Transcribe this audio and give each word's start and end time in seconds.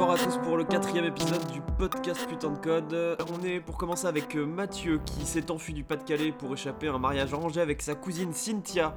bonsoir 0.00 0.18
à 0.18 0.24
tous 0.24 0.38
pour 0.38 0.56
le 0.56 0.64
quatrième 0.64 1.04
épisode 1.04 1.46
du 1.52 1.60
podcast 1.76 2.26
Putain 2.26 2.52
de 2.52 2.56
Code. 2.56 3.18
On 3.34 3.44
est 3.44 3.60
pour 3.60 3.76
commencer 3.76 4.06
avec 4.06 4.34
euh, 4.34 4.46
Mathieu 4.46 4.98
qui 5.04 5.26
s'est 5.26 5.50
enfui 5.50 5.74
du 5.74 5.84
Pas-de-Calais 5.84 6.32
pour 6.32 6.54
échapper 6.54 6.88
à 6.88 6.94
un 6.94 6.98
mariage 6.98 7.34
arrangé 7.34 7.60
avec 7.60 7.82
sa 7.82 7.94
cousine 7.94 8.32
Cynthia. 8.32 8.96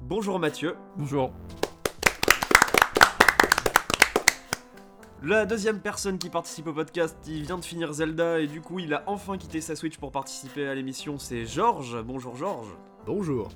Bonjour 0.00 0.38
Mathieu. 0.38 0.76
Bonjour. 0.96 1.32
La 5.24 5.46
deuxième 5.46 5.80
personne 5.80 6.16
qui 6.16 6.30
participe 6.30 6.68
au 6.68 6.74
podcast, 6.74 7.16
il 7.26 7.42
vient 7.42 7.58
de 7.58 7.64
finir 7.64 7.92
Zelda 7.92 8.38
et 8.38 8.46
du 8.46 8.60
coup 8.60 8.78
il 8.78 8.94
a 8.94 9.02
enfin 9.08 9.36
quitté 9.36 9.60
sa 9.60 9.74
Switch 9.74 9.98
pour 9.98 10.12
participer 10.12 10.68
à 10.68 10.76
l'émission, 10.76 11.18
c'est 11.18 11.44
Georges. 11.44 12.00
Bonjour 12.04 12.36
Georges. 12.36 12.76
Bonjour. 13.04 13.48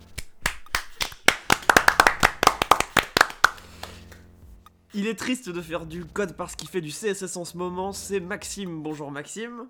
Il 4.95 5.07
est 5.07 5.15
triste 5.19 5.49
de 5.49 5.61
faire 5.61 5.87
du 5.87 6.05
code 6.05 6.37
parce 6.37 6.55
qu'il 6.55 6.69
fait 6.69 6.81
du 6.81 6.91
CSS 6.91 7.37
en 7.37 7.45
ce 7.45 7.57
moment, 7.57 7.93
c'est 7.93 8.21
Maxime. 8.21 8.83
Bonjour 8.83 9.11
Maxime. 9.11 9.67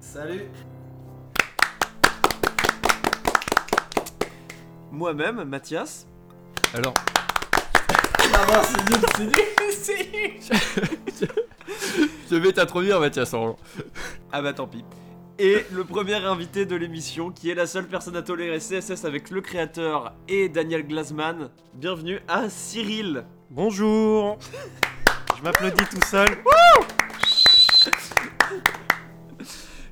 Salut 0.00 0.46
Moi-même, 4.90 5.44
Mathias. 5.44 6.06
Alors, 6.74 6.94
Ah 8.34 8.62
c'est 8.64 8.90
nul, 8.90 9.00
c'est 9.16 9.24
nul, 9.24 9.32
c'est 9.70 10.12
nul 10.12 11.28
je 12.30 12.36
vais 12.36 12.52
t'introduire 12.52 13.00
Mathias. 13.00 13.32
en- 13.34 13.56
Ah 14.32 14.42
bah 14.42 14.52
tant 14.52 14.66
pis. 14.66 14.84
Et 15.38 15.64
le 15.72 15.84
premier 15.84 16.14
invité 16.14 16.66
de 16.66 16.74
l'émission, 16.76 17.30
qui 17.30 17.48
est 17.50 17.54
la 17.54 17.66
seule 17.66 17.86
personne 17.86 18.16
à 18.16 18.22
tolérer 18.22 18.58
CSS 18.58 19.04
avec 19.04 19.30
le 19.30 19.40
créateur 19.40 20.12
et 20.28 20.48
Daniel 20.48 20.86
Glasman. 20.86 21.50
Bienvenue 21.74 22.18
à 22.28 22.50
Cyril. 22.50 23.24
Bonjour 23.50 24.38
Je 25.36 25.42
m'applaudis 25.42 25.84
tout 25.90 26.00
seul. 26.06 26.28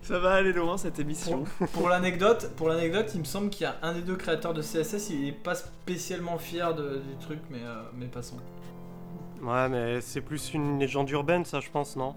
Ça 0.03 0.19
va 0.21 0.35
aller 0.35 0.53
loin 0.53 0.77
cette 0.77 0.99
émission. 0.99 1.45
Pour, 1.73 1.89
l'anecdote, 1.89 2.53
pour 2.57 2.69
l'anecdote, 2.69 3.11
il 3.15 3.21
me 3.21 3.25
semble 3.25 3.51
qu'il 3.51 3.63
y 3.65 3.67
a 3.67 3.77
un 3.83 3.93
des 3.95 4.03
deux 4.03 4.15
créateurs 4.17 4.55
de 4.55 4.63
CSS, 4.63 5.11
il 5.11 5.29
est 5.29 5.33
pas 5.33 5.55
spécialement 5.57 6.39
fier 6.39 6.75
de- 6.75 6.99
du 6.99 7.17
truc, 7.21 7.41
mais, 7.51 7.59
euh, 7.65 7.83
mais 7.95 8.07
passons. 8.07 8.37
Ouais, 9.43 9.69
mais 9.69 10.01
c'est 10.01 10.21
plus 10.21 10.55
une 10.55 10.79
légende 10.79 11.11
urbaine, 11.11 11.45
ça, 11.45 11.59
je 11.61 11.71
pense, 11.71 11.97
non? 11.97 12.15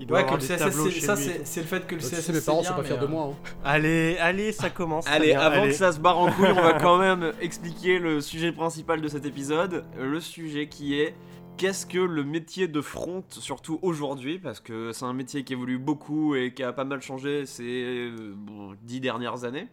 Il 0.00 0.06
doit 0.06 0.18
Ouais, 0.18 0.22
que 0.24 0.28
avoir 0.28 0.40
des 0.40 0.46
CSS, 0.46 0.58
tableaux 0.58 0.84
c'est- 0.86 0.90
chez 0.90 1.00
ça 1.00 1.14
lui. 1.14 1.22
c'est 1.24 1.46
c'est 1.46 1.60
le 1.60 1.66
fait 1.66 1.86
que 1.86 1.94
le 1.94 2.00
Tu 2.00 2.06
CSS 2.08 2.28
mes 2.30 2.34
c'est 2.40 2.44
parents 2.46 2.60
bien, 2.62 2.70
sont 2.70 2.76
pas 2.76 2.82
fiers 2.84 2.96
de 2.98 3.04
euh, 3.04 3.08
moi. 3.08 3.30
hein. 3.32 3.48
Allez, 3.64 4.16
allez, 4.18 4.52
ça 4.52 4.70
commence. 4.70 5.06
Allez, 5.06 5.26
bien, 5.28 5.40
avant 5.40 5.62
allez. 5.62 5.70
que 5.70 5.76
ça 5.76 5.92
se 5.92 6.00
barre 6.00 6.18
en 6.18 6.30
couille, 6.32 6.48
on 6.50 6.62
va 6.62 6.72
quand 6.74 6.98
même 6.98 7.32
expliquer 7.40 7.98
le 7.98 8.20
sujet 8.20 8.50
principal 8.52 9.00
de 9.00 9.08
cet 9.08 9.24
épisode. 9.24 9.84
Le 10.00 10.18
sujet 10.20 10.68
qui 10.68 10.98
est 10.98 11.14
qu'est-ce 11.56 11.86
que 11.86 11.98
le 11.98 12.24
métier 12.24 12.66
de 12.66 12.80
front, 12.80 13.22
surtout 13.30 13.78
aujourd'hui, 13.82 14.40
parce 14.40 14.58
que 14.58 14.90
c'est 14.92 15.04
un 15.04 15.12
métier 15.12 15.44
qui 15.44 15.52
évolue 15.52 15.78
beaucoup 15.78 16.34
et 16.34 16.52
qui 16.52 16.64
a 16.64 16.72
pas 16.72 16.84
mal 16.84 17.00
changé 17.00 17.46
ces 17.46 17.62
euh, 18.10 18.32
bon, 18.36 18.74
dix 18.82 18.98
dernières 19.00 19.44
années. 19.44 19.68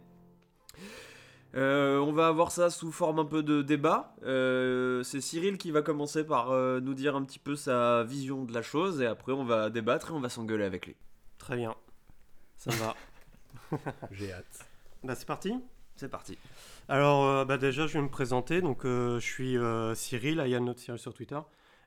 Euh, 1.55 1.99
on 1.99 2.13
va 2.13 2.27
avoir 2.27 2.51
ça 2.51 2.69
sous 2.69 2.91
forme 2.91 3.19
un 3.19 3.25
peu 3.25 3.43
de 3.43 3.61
débat. 3.61 4.15
Euh, 4.23 5.03
c'est 5.03 5.21
Cyril 5.21 5.57
qui 5.57 5.71
va 5.71 5.81
commencer 5.81 6.25
par 6.25 6.51
euh, 6.51 6.79
nous 6.79 6.93
dire 6.93 7.15
un 7.15 7.23
petit 7.23 7.39
peu 7.39 7.55
sa 7.55 8.03
vision 8.03 8.45
de 8.45 8.53
la 8.53 8.61
chose 8.61 9.01
et 9.01 9.05
après 9.05 9.33
on 9.33 9.43
va 9.43 9.69
débattre 9.69 10.11
et 10.11 10.13
on 10.13 10.21
va 10.21 10.29
s'engueuler 10.29 10.63
avec 10.63 10.87
lui. 10.87 10.95
Très 11.37 11.57
bien. 11.57 11.75
Ça 12.57 12.71
me 12.71 12.77
va. 12.77 12.95
J'ai 14.11 14.31
hâte. 14.31 14.67
bah, 15.03 15.15
c'est 15.15 15.25
parti 15.25 15.55
C'est 15.95 16.09
parti. 16.09 16.37
Alors, 16.87 17.25
euh, 17.25 17.45
bah, 17.45 17.57
déjà, 17.57 17.87
je 17.87 17.93
vais 17.93 18.01
me 18.01 18.09
présenter. 18.09 18.61
Donc, 18.61 18.85
euh, 18.85 19.19
je 19.19 19.25
suis 19.25 19.57
euh, 19.57 19.95
Cyril, 19.95 20.39
Ayan 20.39 20.61
Note 20.61 20.79
Cyril 20.79 20.99
sur 20.99 21.13
Twitter. 21.13 21.39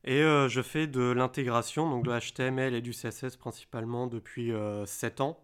Et 0.04 0.22
euh, 0.22 0.48
je 0.48 0.62
fais 0.62 0.86
de 0.86 1.02
l'intégration, 1.02 1.88
donc 1.88 2.04
de 2.04 2.18
HTML 2.18 2.74
et 2.74 2.80
du 2.82 2.90
CSS 2.90 3.36
principalement 3.36 4.06
depuis 4.06 4.52
7 4.86 5.20
ans. 5.20 5.38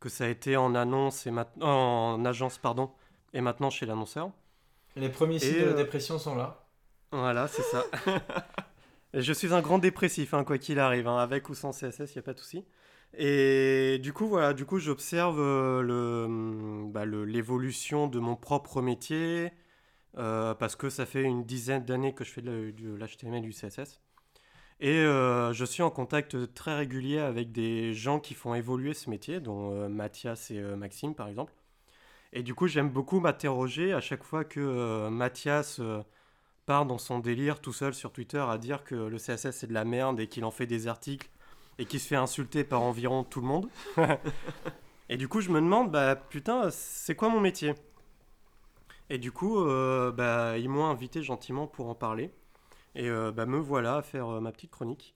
Que 0.00 0.08
ça 0.08 0.24
a 0.24 0.28
été 0.28 0.56
en 0.56 0.74
annonce 0.74 1.26
et 1.26 1.30
maintenant 1.30 2.14
en 2.14 2.24
agence, 2.24 2.58
pardon, 2.58 2.90
et 3.32 3.40
maintenant 3.40 3.70
chez 3.70 3.86
l'annonceur. 3.86 4.30
Les 4.96 5.08
premiers 5.08 5.38
signes 5.38 5.58
de 5.60 5.64
la 5.64 5.72
euh, 5.72 5.74
dépression 5.74 6.18
sont 6.18 6.34
là. 6.36 6.66
Voilà, 7.12 7.48
c'est 7.48 7.62
ça. 7.62 7.84
Je 9.14 9.32
suis 9.32 9.52
un 9.52 9.60
grand 9.60 9.78
dépressif, 9.78 10.32
hein, 10.34 10.44
quoi 10.44 10.58
qu'il 10.58 10.78
arrive, 10.78 11.06
hein, 11.06 11.18
avec 11.18 11.48
ou 11.50 11.54
sans 11.54 11.72
CSS, 11.72 12.14
il 12.14 12.16
n'y 12.16 12.18
a 12.20 12.22
pas 12.22 12.32
de 12.34 12.38
souci. 12.40 12.64
Et 13.14 13.98
du 14.02 14.12
coup, 14.14 14.26
voilà, 14.26 14.54
du 14.54 14.64
coup, 14.64 14.78
j'observe 14.78 15.38
euh, 15.38 15.82
le, 15.82 16.24
hum, 16.24 16.90
bah, 16.92 17.04
le- 17.04 17.24
l'évolution 17.26 18.06
de 18.08 18.18
mon 18.18 18.36
propre 18.36 18.80
métier, 18.80 19.52
euh, 20.18 20.54
parce 20.54 20.76
que 20.76 20.90
ça 20.90 21.06
fait 21.06 21.22
une 21.22 21.44
dizaine 21.44 21.84
d'années 21.84 22.14
que 22.14 22.24
je 22.24 22.32
fais 22.32 22.42
de, 22.42 22.72
l'HTML 22.98 23.42
du 23.42 23.52
CSS. 23.52 24.00
Et 24.80 24.90
euh, 24.98 25.52
je 25.52 25.64
suis 25.64 25.82
en 25.82 25.90
contact 25.90 26.54
très 26.54 26.74
régulier 26.76 27.18
avec 27.20 27.52
des 27.52 27.94
gens 27.94 28.20
qui 28.20 28.34
font 28.34 28.54
évoluer 28.54 28.94
ce 28.94 29.10
métier, 29.10 29.40
dont 29.40 29.72
euh, 29.72 29.88
Mathias 29.88 30.50
et 30.50 30.60
Maxime, 30.60 31.14
par 31.14 31.28
exemple. 31.28 31.52
Et 32.32 32.42
du 32.42 32.54
coup, 32.54 32.66
j'aime 32.66 32.90
beaucoup 32.90 33.20
m'interroger 33.20 33.92
à 33.92 34.00
chaque 34.00 34.24
fois 34.24 34.44
que 34.44 34.60
euh, 34.60 35.10
Mathias... 35.10 35.78
euh, 35.80 36.02
part 36.66 36.86
dans 36.86 36.98
son 36.98 37.18
délire 37.18 37.60
tout 37.60 37.72
seul 37.72 37.94
sur 37.94 38.12
Twitter 38.12 38.38
à 38.38 38.58
dire 38.58 38.84
que 38.84 38.94
le 38.94 39.18
CSS 39.18 39.50
c'est 39.50 39.66
de 39.66 39.74
la 39.74 39.84
merde 39.84 40.20
et 40.20 40.28
qu'il 40.28 40.44
en 40.44 40.50
fait 40.50 40.66
des 40.66 40.86
articles 40.86 41.28
et 41.78 41.86
qu'il 41.86 42.00
se 42.00 42.08
fait 42.08 42.16
insulter 42.16 42.64
par 42.64 42.82
environ 42.82 43.24
tout 43.24 43.40
le 43.40 43.46
monde. 43.46 43.68
et 45.08 45.16
du 45.16 45.28
coup, 45.28 45.40
je 45.40 45.50
me 45.50 45.60
demande, 45.60 45.90
bah 45.90 46.16
putain, 46.16 46.70
c'est 46.70 47.14
quoi 47.14 47.28
mon 47.28 47.40
métier? 47.40 47.74
Et 49.10 49.18
du 49.18 49.32
coup, 49.32 49.58
euh, 49.60 50.10
bah, 50.12 50.58
ils 50.58 50.68
m'ont 50.68 50.86
invité 50.86 51.22
gentiment 51.22 51.66
pour 51.66 51.88
en 51.88 51.94
parler. 51.94 52.30
Et 52.94 53.08
euh, 53.08 53.32
bah, 53.32 53.46
me 53.46 53.58
voilà 53.58 53.96
à 53.96 54.02
faire 54.02 54.40
ma 54.40 54.52
petite 54.52 54.70
chronique. 54.70 55.14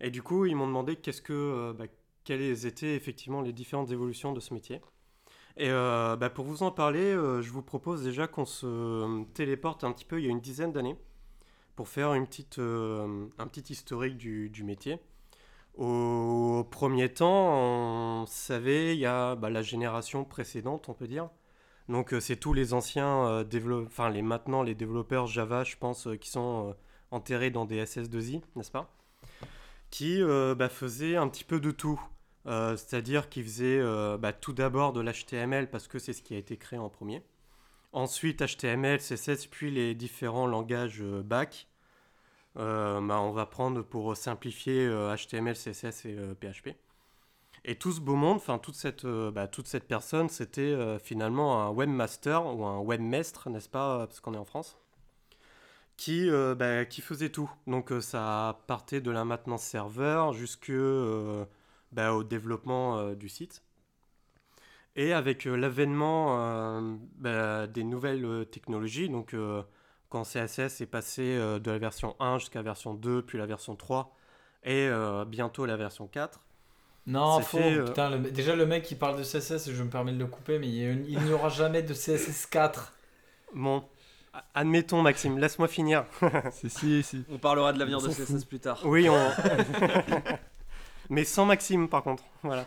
Et 0.00 0.10
du 0.10 0.22
coup, 0.22 0.46
ils 0.46 0.56
m'ont 0.56 0.66
demandé 0.66 0.96
qu'est-ce 0.96 1.22
que, 1.22 1.72
bah, 1.72 1.86
quelles 2.24 2.66
étaient 2.66 2.94
effectivement 2.96 3.42
les 3.42 3.52
différentes 3.52 3.90
évolutions 3.90 4.32
de 4.32 4.40
ce 4.40 4.54
métier. 4.54 4.80
Et 5.56 5.70
euh, 5.70 6.16
bah, 6.16 6.28
pour 6.28 6.44
vous 6.44 6.62
en 6.62 6.70
parler, 6.70 7.00
euh, 7.00 7.40
je 7.40 7.50
vous 7.50 7.62
propose 7.62 8.04
déjà 8.04 8.26
qu'on 8.26 8.44
se 8.44 9.24
téléporte 9.32 9.84
un 9.84 9.92
petit 9.92 10.04
peu 10.04 10.20
il 10.20 10.24
y 10.26 10.28
a 10.28 10.30
une 10.30 10.40
dizaine 10.40 10.72
d'années 10.72 10.96
pour 11.76 11.88
faire 11.88 12.14
une 12.14 12.26
petite, 12.26 12.58
euh, 12.58 13.26
un 13.38 13.46
petit 13.46 13.72
historique 13.72 14.18
du, 14.18 14.50
du 14.50 14.64
métier. 14.64 15.00
Au 15.76 16.66
premier 16.70 17.12
temps, 17.12 17.54
on 17.54 18.26
savait, 18.26 18.94
il 18.94 19.00
y 19.00 19.06
a 19.06 19.34
bah, 19.34 19.50
la 19.50 19.62
génération 19.62 20.24
précédente, 20.24 20.88
on 20.88 20.94
peut 20.94 21.08
dire. 21.08 21.28
Donc 21.88 22.14
c'est 22.20 22.36
tous 22.36 22.52
les 22.52 22.74
anciens, 22.74 23.44
enfin 23.86 24.10
les 24.10 24.22
maintenant 24.22 24.62
les 24.62 24.74
développeurs 24.74 25.26
Java, 25.26 25.64
je 25.64 25.76
pense, 25.76 26.08
qui 26.20 26.30
sont 26.30 26.74
enterrés 27.12 27.50
dans 27.50 27.64
des 27.64 27.84
SS2I, 27.84 28.42
n'est-ce 28.56 28.72
pas? 28.72 28.92
Qui 29.90 30.20
bah, 30.56 30.68
faisaient 30.68 31.16
un 31.16 31.28
petit 31.28 31.44
peu 31.44 31.60
de 31.60 31.70
tout. 31.70 32.00
Euh, 32.46 32.76
C'est-à-dire 32.76 33.28
qu'ils 33.28 33.44
faisaient 33.44 33.78
euh, 33.80 34.16
bah, 34.18 34.32
tout 34.32 34.52
d'abord 34.52 34.92
de 34.92 35.00
l'HTML 35.00 35.68
parce 35.68 35.88
que 35.88 35.98
c'est 35.98 36.12
ce 36.12 36.22
qui 36.22 36.34
a 36.34 36.38
été 36.38 36.56
créé 36.56 36.78
en 36.78 36.88
premier. 36.88 37.22
Ensuite 37.92 38.42
HTML, 38.42 38.98
CSS, 38.98 39.46
puis 39.46 39.70
les 39.70 39.94
différents 39.94 40.46
langages 40.46 41.02
euh, 41.02 41.22
back. 41.22 41.68
Bah, 42.54 43.20
on 43.20 43.32
va 43.32 43.44
prendre 43.44 43.82
pour 43.82 44.16
simplifier 44.16 44.88
HTML, 44.88 45.54
CSS 45.54 46.06
et 46.06 46.16
PHP. 46.40 46.70
Et 47.66 47.74
tout 47.76 47.92
ce 47.92 48.00
beau 48.00 48.14
monde, 48.14 48.36
enfin 48.36 48.58
toute 48.58 48.76
cette, 48.76 49.04
bah, 49.04 49.46
toute 49.46 49.66
cette 49.66 49.86
personne, 49.86 50.30
c'était 50.30 50.74
finalement 50.98 51.62
un 51.62 51.70
webmaster 51.70 52.46
ou 52.46 52.64
un 52.64 52.80
webmestre, 52.80 53.50
n'est-ce 53.50 53.68
pas, 53.68 54.06
parce 54.06 54.20
qu'on 54.20 54.32
est 54.32 54.38
en 54.38 54.46
France, 54.46 54.78
qui, 55.98 56.30
qui 56.88 57.00
faisait 57.02 57.28
tout. 57.28 57.50
Donc 57.66 57.92
ça 58.00 58.58
partait 58.66 59.02
de 59.02 59.10
la 59.10 59.26
maintenance 59.26 59.62
serveur 59.62 60.32
jusque 60.32 60.72
bah, 61.92 62.12
au 62.14 62.24
développement 62.24 62.98
euh, 62.98 63.14
du 63.14 63.28
site. 63.28 63.62
Et 64.96 65.12
avec 65.12 65.46
euh, 65.46 65.56
l'avènement 65.56 66.38
euh, 66.40 66.94
bah, 67.18 67.66
des 67.66 67.84
nouvelles 67.84 68.24
euh, 68.24 68.44
technologies, 68.44 69.08
donc 69.10 69.34
euh, 69.34 69.62
quand 70.08 70.24
CSS 70.24 70.80
est 70.80 70.86
passé 70.90 71.22
euh, 71.36 71.58
de 71.58 71.70
la 71.70 71.78
version 71.78 72.16
1 72.18 72.38
jusqu'à 72.38 72.60
la 72.60 72.64
version 72.64 72.94
2, 72.94 73.22
puis 73.22 73.36
la 73.36 73.44
version 73.46 73.76
3, 73.76 74.14
et 74.64 74.88
euh, 74.88 75.24
bientôt 75.26 75.66
la 75.66 75.76
version 75.76 76.06
4, 76.06 76.40
Non, 77.06 77.40
faux. 77.40 77.58
fait, 77.58 77.74
euh, 77.74 77.84
Putain, 77.84 78.10
le- 78.10 78.30
déjà 78.30 78.56
le 78.56 78.64
mec 78.64 78.84
qui 78.84 78.94
parle 78.94 79.18
de 79.18 79.22
CSS, 79.22 79.70
je 79.70 79.82
me 79.82 79.90
permets 79.90 80.12
de 80.12 80.18
le 80.18 80.26
couper, 80.26 80.58
mais 80.58 80.68
il 80.68 81.18
n'y 81.22 81.32
aura 81.32 81.50
jamais 81.50 81.82
de 81.82 81.92
CSS 81.92 82.46
4. 82.46 82.94
bon, 83.54 83.84
admettons 84.54 85.02
Maxime, 85.02 85.38
laisse-moi 85.38 85.68
finir. 85.68 86.06
Si, 86.52 86.70
si, 86.70 87.02
si. 87.02 87.24
On 87.30 87.38
parlera 87.38 87.72
de 87.74 87.78
l'avenir 87.78 88.00
de 88.00 88.08
CSS 88.08 88.44
plus 88.46 88.60
tard. 88.60 88.80
Oui, 88.86 89.08
on... 89.10 89.14
Mais 91.10 91.24
sans 91.24 91.46
Maxime, 91.46 91.88
par 91.88 92.02
contre. 92.02 92.24
Voilà. 92.42 92.66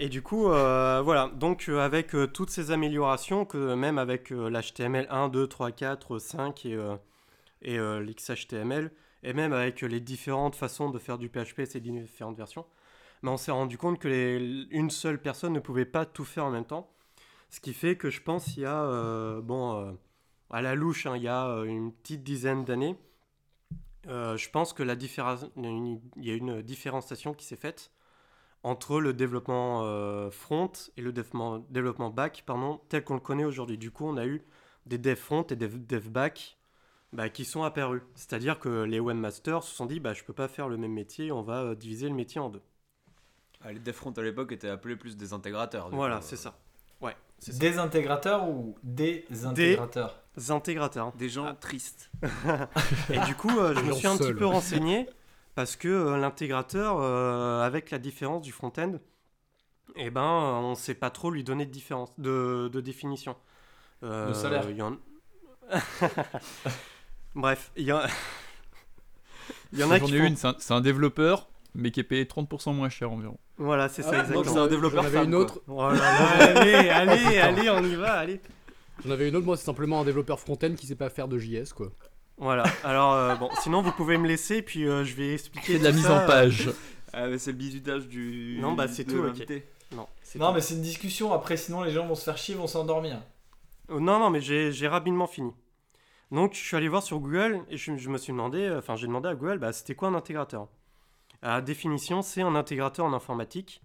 Et 0.00 0.08
du 0.08 0.22
coup, 0.22 0.48
euh, 0.48 1.02
voilà. 1.04 1.28
Donc, 1.34 1.68
euh, 1.68 1.80
avec 1.80 2.14
euh, 2.14 2.28
toutes 2.28 2.50
ces 2.50 2.70
améliorations, 2.70 3.44
que 3.44 3.74
même 3.74 3.98
avec 3.98 4.30
l'HTML 4.30 5.08
1, 5.10 5.28
2, 5.28 5.46
3, 5.48 5.72
4, 5.72 6.18
5 6.18 6.66
et, 6.66 6.78
et 7.62 7.78
l'XHTML, 7.78 8.92
et 9.24 9.32
même 9.32 9.52
avec 9.52 9.80
les 9.82 10.00
différentes 10.00 10.54
façons 10.54 10.90
de 10.90 10.98
faire 11.00 11.18
du 11.18 11.28
PHP, 11.28 11.64
ces 11.64 11.80
différentes 11.80 12.36
versions, 12.36 12.64
mais 13.22 13.30
on 13.30 13.36
s'est 13.36 13.50
rendu 13.50 13.76
compte 13.76 13.98
que 13.98 14.68
une 14.70 14.90
seule 14.90 15.20
personne 15.20 15.52
ne 15.52 15.58
pouvait 15.58 15.84
pas 15.84 16.06
tout 16.06 16.24
faire 16.24 16.44
en 16.44 16.50
même 16.50 16.64
temps. 16.64 16.88
Ce 17.50 17.58
qui 17.58 17.74
fait 17.74 17.96
que 17.96 18.10
je 18.10 18.22
pense 18.22 18.44
qu'il 18.44 18.62
y 18.62 18.66
a, 18.66 19.40
bon, 19.40 19.98
à 20.50 20.62
la 20.62 20.76
louche, 20.76 21.08
il 21.16 21.22
y 21.22 21.28
a 21.28 21.48
une 21.66 21.92
petite 21.92 22.22
dizaine 22.22 22.64
d'années, 22.64 22.96
Euh, 24.08 24.36
je 24.36 24.50
pense 24.50 24.72
que 24.72 24.82
la 24.82 24.96
différence, 24.96 25.44
il 25.56 26.00
y 26.16 26.30
a 26.30 26.34
une- 26.34 26.62
différenciation 26.62 27.34
qui 27.34 27.44
s'est 27.44 27.56
faite 27.56 27.90
entre 28.62 29.00
le 29.00 29.12
développement 29.12 29.82
euh, 29.84 30.30
front 30.30 30.72
et 30.96 31.02
le 31.02 31.12
développement, 31.12 31.58
développement 31.70 32.10
back, 32.10 32.42
pardon, 32.46 32.80
tel 32.88 33.04
qu'on 33.04 33.14
le 33.14 33.20
connaît 33.20 33.44
aujourd'hui. 33.44 33.78
Du 33.78 33.90
coup, 33.90 34.06
on 34.06 34.16
a 34.16 34.26
eu 34.26 34.42
des 34.86 34.98
dev 34.98 35.16
front 35.16 35.42
et 35.44 35.56
des 35.56 35.68
dev 35.68 36.08
back 36.08 36.58
bah, 37.12 37.28
qui 37.28 37.44
sont 37.44 37.62
apparus. 37.62 38.02
C'est-à-dire 38.14 38.58
que 38.58 38.82
les 38.84 39.00
webmasters 39.00 39.62
se 39.62 39.74
sont 39.74 39.86
dit, 39.86 40.00
bah, 40.00 40.14
je 40.14 40.24
peux 40.24 40.32
pas 40.32 40.48
faire 40.48 40.68
le 40.68 40.76
même 40.76 40.92
métier, 40.92 41.30
on 41.32 41.42
va 41.42 41.62
euh, 41.62 41.74
diviser 41.74 42.08
le 42.08 42.14
métier 42.14 42.40
en 42.40 42.48
deux. 42.48 42.62
Ah, 43.62 43.72
les 43.72 43.80
devfront 43.80 44.12
à 44.12 44.22
l'époque 44.22 44.52
étaient 44.52 44.68
appelés 44.68 44.96
plus 44.96 45.16
des 45.16 45.32
intégrateurs. 45.32 45.90
Voilà, 45.90 46.20
c'est 46.20 46.36
ça. 46.36 46.58
Ouais, 47.00 47.16
ça. 47.38 47.52
Des 47.52 47.78
intégrateurs 47.78 48.48
ou 48.48 48.76
des 48.82 49.24
intégrateurs? 49.44 50.22
Intégrateurs. 50.50 51.06
hein. 51.08 51.12
Des 51.18 51.28
gens 51.28 51.54
tristes. 51.54 52.10
Et 53.10 53.18
du 53.20 53.34
coup, 53.34 53.58
euh, 53.58 53.74
je 53.74 53.80
me 53.82 53.92
suis 53.92 54.06
un 54.06 54.16
petit 54.16 54.34
peu 54.34 54.46
renseigné 54.46 55.08
parce 55.54 55.76
que 55.76 55.88
euh, 55.88 56.16
l'intégrateur, 56.18 56.98
euh, 57.00 57.62
avec 57.62 57.90
la 57.90 57.98
différence 57.98 58.42
du 58.42 58.52
front-end, 58.52 58.94
eh 59.96 60.10
ben, 60.10 60.22
on 60.22 60.70
ne 60.70 60.74
sait 60.76 60.94
pas 60.94 61.10
trop 61.10 61.30
lui 61.30 61.42
donner 61.44 61.66
de 61.66 61.70
différence, 61.72 62.12
de, 62.18 62.68
de 62.72 62.80
définition. 62.80 63.36
Euh, 64.04 64.28
De 64.28 64.34
salaire. 64.34 64.64
il 64.70 64.76
y 64.76 64.82
en- 64.82 64.96
Bref, 67.34 67.72
il 67.76 67.84
y, 67.84 67.92
en... 67.92 68.00
il 69.72 69.78
y 69.78 69.84
en 69.84 69.90
a 69.90 69.98
J'en 69.98 70.06
qui 70.06 70.14
ai 70.16 70.18
font- 70.20 70.26
une, 70.26 70.36
c'est 70.36 70.46
un, 70.48 70.54
c'est 70.58 70.72
un 70.74 70.80
développeur, 70.80 71.48
mais 71.74 71.90
qui 71.90 72.00
est 72.00 72.04
payé 72.04 72.24
30% 72.24 72.74
moins 72.74 72.88
cher 72.88 73.10
environ. 73.12 73.38
Voilà, 73.58 73.88
c'est 73.88 74.02
ça 74.02 74.10
Ah, 74.12 74.16
Donc 74.22 74.22
exactement. 74.28 74.54
c'est 74.54 74.60
un 74.60 74.66
développeur 74.68 75.02
J'en 75.04 75.10
femme, 75.10 75.24
une 75.24 75.34
autre. 75.34 75.60
Allez, 75.68 76.88
allez, 76.90 77.38
allez, 77.38 77.70
on 77.70 77.82
y 77.82 77.94
va, 77.96 78.12
allez. 78.14 78.40
J'en 79.04 79.10
avais 79.12 79.28
une 79.28 79.36
autre, 79.36 79.46
moi 79.46 79.56
c'est 79.56 79.64
simplement 79.64 80.00
un 80.00 80.04
développeur 80.04 80.40
front-end 80.40 80.74
qui 80.76 80.86
sait 80.86 80.96
pas 80.96 81.08
faire 81.10 81.28
de 81.28 81.38
JS 81.38 81.72
quoi. 81.74 81.88
Voilà, 82.36 82.64
alors 82.84 83.14
euh, 83.14 83.34
bon, 83.36 83.48
sinon 83.62 83.82
vous 83.82 83.92
pouvez 83.92 84.16
me 84.18 84.26
laisser, 84.28 84.62
puis 84.62 84.86
euh, 84.86 85.04
je 85.04 85.14
vais 85.14 85.34
expliquer. 85.34 85.74
C'est 85.74 85.78
de 85.78 85.84
la 85.84 85.92
mise 85.92 86.06
en 86.10 86.26
page. 86.26 86.70
Ah, 87.14 87.26
mais 87.26 87.38
c'est 87.38 87.52
le 87.52 87.56
bisutage 87.56 88.06
du. 88.06 88.58
Non, 88.60 88.74
bah, 88.74 88.86
c'est 88.86 89.04
tout, 89.04 89.16
ok. 89.16 89.40
euh, 89.50 89.60
Non, 89.92 90.06
Non, 90.36 90.48
tout. 90.48 90.52
mais 90.54 90.60
c'est 90.60 90.74
une 90.74 90.82
discussion. 90.82 91.32
Après, 91.32 91.56
sinon, 91.56 91.82
les 91.82 91.90
gens 91.90 92.06
vont 92.06 92.14
se 92.14 92.22
faire 92.22 92.36
chier, 92.36 92.54
vont 92.54 92.66
s'endormir. 92.66 93.22
Oh, 93.88 93.98
Non, 93.98 94.18
non, 94.18 94.28
mais 94.28 94.42
j'ai 94.42 94.88
rapidement 94.88 95.26
fini. 95.26 95.50
Donc, 96.30 96.52
je 96.52 96.58
suis 96.58 96.76
allé 96.76 96.86
voir 96.86 97.02
sur 97.02 97.18
Google 97.18 97.62
et 97.70 97.78
je, 97.78 97.96
je 97.96 98.10
me 98.10 98.18
suis 98.18 98.32
demandé, 98.34 98.58
euh, 98.60 98.78
enfin, 98.80 98.94
j'ai 98.94 99.06
demandé 99.06 99.26
à 99.30 99.34
Google, 99.34 99.56
bah, 99.58 99.72
c'était 99.72 99.94
quoi 99.94 100.08
un 100.08 100.14
intégrateur? 100.14 100.68
La 101.42 101.62
définition, 101.62 102.20
c'est 102.20 102.42
un 102.42 102.54
intégrateur 102.54 103.06
en 103.06 103.14
informatique 103.14 103.80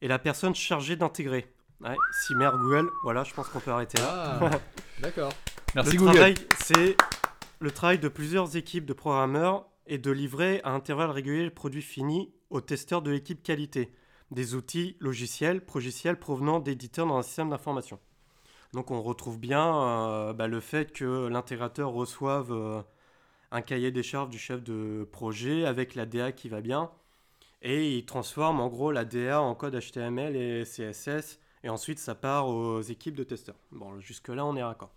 et 0.00 0.06
la 0.06 0.20
personne 0.20 0.54
chargée 0.54 0.94
d'intégrer. 0.94 1.51
Ouais, 1.82 1.96
si 2.12 2.34
mère 2.34 2.58
Google, 2.58 2.88
voilà, 3.02 3.24
je 3.24 3.34
pense 3.34 3.48
qu'on 3.48 3.60
peut 3.60 3.72
arrêter 3.72 4.00
là. 4.00 4.38
Ah, 4.40 4.50
d'accord. 5.00 5.32
Merci 5.74 5.92
le 5.92 5.98
Google. 5.98 6.12
travail, 6.12 6.34
c'est 6.58 6.96
le 7.58 7.70
travail 7.70 7.98
de 7.98 8.08
plusieurs 8.08 8.56
équipes 8.56 8.86
de 8.86 8.92
programmeurs 8.92 9.66
et 9.86 9.98
de 9.98 10.10
livrer 10.10 10.60
à 10.64 10.70
intervalles 10.70 11.10
réguliers 11.10 11.44
le 11.44 11.50
produit 11.50 11.82
fini 11.82 12.32
aux 12.50 12.60
testeurs 12.60 13.02
de 13.02 13.10
l'équipe 13.10 13.42
qualité, 13.42 13.92
des 14.30 14.54
outils 14.54 14.96
logiciels, 15.00 15.64
progiciels 15.64 16.18
provenant 16.18 16.60
d'éditeurs 16.60 17.06
dans 17.06 17.16
un 17.16 17.22
système 17.22 17.50
d'information. 17.50 17.98
Donc 18.72 18.90
on 18.90 19.02
retrouve 19.02 19.38
bien 19.38 19.82
euh, 19.82 20.32
bah, 20.32 20.46
le 20.46 20.60
fait 20.60 20.92
que 20.92 21.26
l'intégrateur 21.26 21.90
reçoive 21.90 22.52
euh, 22.52 22.80
un 23.50 23.60
cahier 23.60 23.90
des 23.90 24.02
charges 24.02 24.30
du 24.30 24.38
chef 24.38 24.62
de 24.62 25.06
projet 25.10 25.66
avec 25.66 25.94
la 25.94 26.06
DA 26.06 26.32
qui 26.32 26.48
va 26.48 26.60
bien 26.60 26.90
et 27.60 27.96
il 27.96 28.06
transforme 28.06 28.60
en 28.60 28.68
gros 28.68 28.90
la 28.90 29.04
DA 29.04 29.40
en 29.40 29.54
code 29.54 29.78
HTML 29.78 30.36
et 30.36 30.64
CSS 30.64 31.38
et 31.64 31.68
ensuite 31.68 31.98
ça 31.98 32.14
part 32.14 32.48
aux 32.48 32.80
équipes 32.80 33.14
de 33.14 33.24
testeurs. 33.24 33.56
Bon, 33.70 34.00
jusque-là 34.00 34.44
on 34.44 34.56
est 34.56 34.62
raccord. 34.62 34.92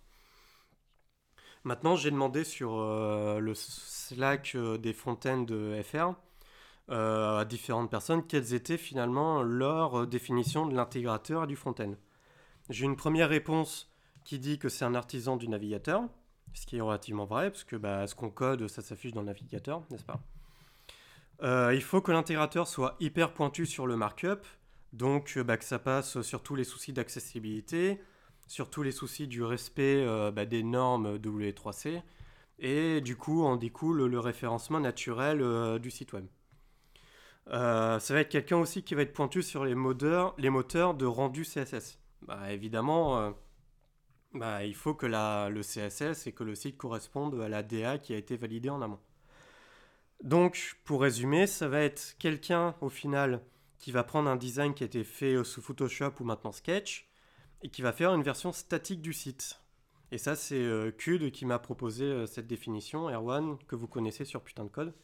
Maintenant, 1.66 1.96
j'ai 1.96 2.12
demandé 2.12 2.44
sur 2.44 2.76
euh, 2.76 3.40
le 3.40 3.52
Slack 3.56 4.52
euh, 4.54 4.78
des 4.78 4.92
fontaines 4.92 5.44
de 5.46 5.82
FR 5.82 6.14
euh, 6.92 7.40
à 7.40 7.44
différentes 7.44 7.90
personnes 7.90 8.24
quelles 8.24 8.54
étaient 8.54 8.76
finalement 8.76 9.42
leurs 9.42 10.02
euh, 10.02 10.06
définitions 10.06 10.66
de 10.66 10.76
l'intégrateur 10.76 11.42
et 11.42 11.46
du 11.48 11.56
front-end. 11.56 11.94
J'ai 12.70 12.84
une 12.84 12.94
première 12.94 13.28
réponse 13.28 13.90
qui 14.22 14.38
dit 14.38 14.60
que 14.60 14.68
c'est 14.68 14.84
un 14.84 14.94
artisan 14.94 15.36
du 15.36 15.48
navigateur, 15.48 16.02
ce 16.54 16.66
qui 16.66 16.76
est 16.76 16.80
relativement 16.80 17.24
vrai, 17.24 17.50
parce 17.50 17.64
que 17.64 17.74
bah, 17.74 18.06
ce 18.06 18.14
qu'on 18.14 18.30
code, 18.30 18.68
ça 18.68 18.80
s'affiche 18.80 19.12
dans 19.12 19.22
le 19.22 19.26
navigateur, 19.26 19.82
n'est-ce 19.90 20.04
pas? 20.04 20.20
Il 21.72 21.82
faut 21.82 22.00
que 22.00 22.12
l'intégrateur 22.12 22.68
soit 22.68 22.94
hyper 23.00 23.34
pointu 23.34 23.66
sur 23.66 23.88
le 23.88 23.96
markup, 23.96 24.46
donc 24.96 25.34
euh, 25.36 25.44
bah, 25.44 25.56
que 25.56 25.64
ça 25.64 25.78
passe 25.78 26.22
sur 26.22 26.42
tous 26.42 26.54
les 26.54 26.64
soucis 26.64 26.92
d'accessibilité, 26.92 28.00
sur 28.46 28.70
tous 28.70 28.82
les 28.82 28.92
soucis 28.92 29.28
du 29.28 29.42
respect 29.42 30.02
euh, 30.02 30.30
bah, 30.30 30.46
des 30.46 30.62
normes 30.62 31.16
W3C, 31.18 32.02
et 32.58 33.00
du 33.02 33.16
coup 33.16 33.44
en 33.44 33.56
découle 33.56 34.06
le 34.06 34.18
référencement 34.18 34.80
naturel 34.80 35.42
euh, 35.42 35.78
du 35.78 35.90
site 35.90 36.12
web. 36.14 36.26
Ça 37.48 38.00
va 38.10 38.20
être 38.20 38.30
quelqu'un 38.30 38.56
aussi 38.56 38.82
qui 38.82 38.94
va 38.96 39.02
être 39.02 39.12
pointu 39.12 39.42
sur 39.42 39.64
les 39.64 39.76
moteurs, 39.76 40.34
les 40.36 40.50
moteurs 40.50 40.94
de 40.94 41.06
rendu 41.06 41.42
CSS. 41.44 42.00
Bah, 42.22 42.52
évidemment, 42.52 43.34
bah, 44.34 44.64
il 44.64 44.74
faut 44.74 44.94
que 44.94 45.06
le 45.06 45.62
CSS 45.62 46.26
et 46.26 46.32
que 46.32 46.42
le 46.42 46.56
site 46.56 46.76
correspondent 46.76 47.40
à 47.40 47.48
la 47.48 47.62
DA 47.62 47.98
qui 47.98 48.14
a 48.14 48.16
été 48.16 48.36
validée 48.36 48.70
en 48.70 48.82
amont. 48.82 48.98
Donc, 50.24 50.76
pour 50.82 51.02
résumer, 51.02 51.46
ça 51.46 51.68
va 51.68 51.82
être 51.82 52.16
quelqu'un 52.18 52.74
au 52.80 52.88
final 52.88 53.40
qui 53.78 53.92
va 53.92 54.04
prendre 54.04 54.28
un 54.30 54.36
design 54.36 54.74
qui 54.74 54.82
a 54.82 54.86
été 54.86 55.04
fait 55.04 55.42
sous 55.44 55.62
Photoshop 55.62 56.12
ou 56.20 56.24
maintenant 56.24 56.52
Sketch 56.52 57.08
et 57.62 57.68
qui 57.68 57.82
va 57.82 57.92
faire 57.92 58.14
une 58.14 58.22
version 58.22 58.52
statique 58.52 59.02
du 59.02 59.12
site. 59.12 59.60
Et 60.12 60.18
ça, 60.18 60.36
c'est 60.36 60.62
euh, 60.62 60.90
qui 60.92 61.46
m'a 61.46 61.58
proposé 61.58 62.04
euh, 62.04 62.26
cette 62.26 62.46
définition, 62.46 63.08
Erwan, 63.10 63.58
que 63.66 63.74
vous 63.74 63.88
connaissez 63.88 64.24
sur 64.24 64.42
Putain 64.42 64.64
de 64.64 64.70
Code, 64.70 64.94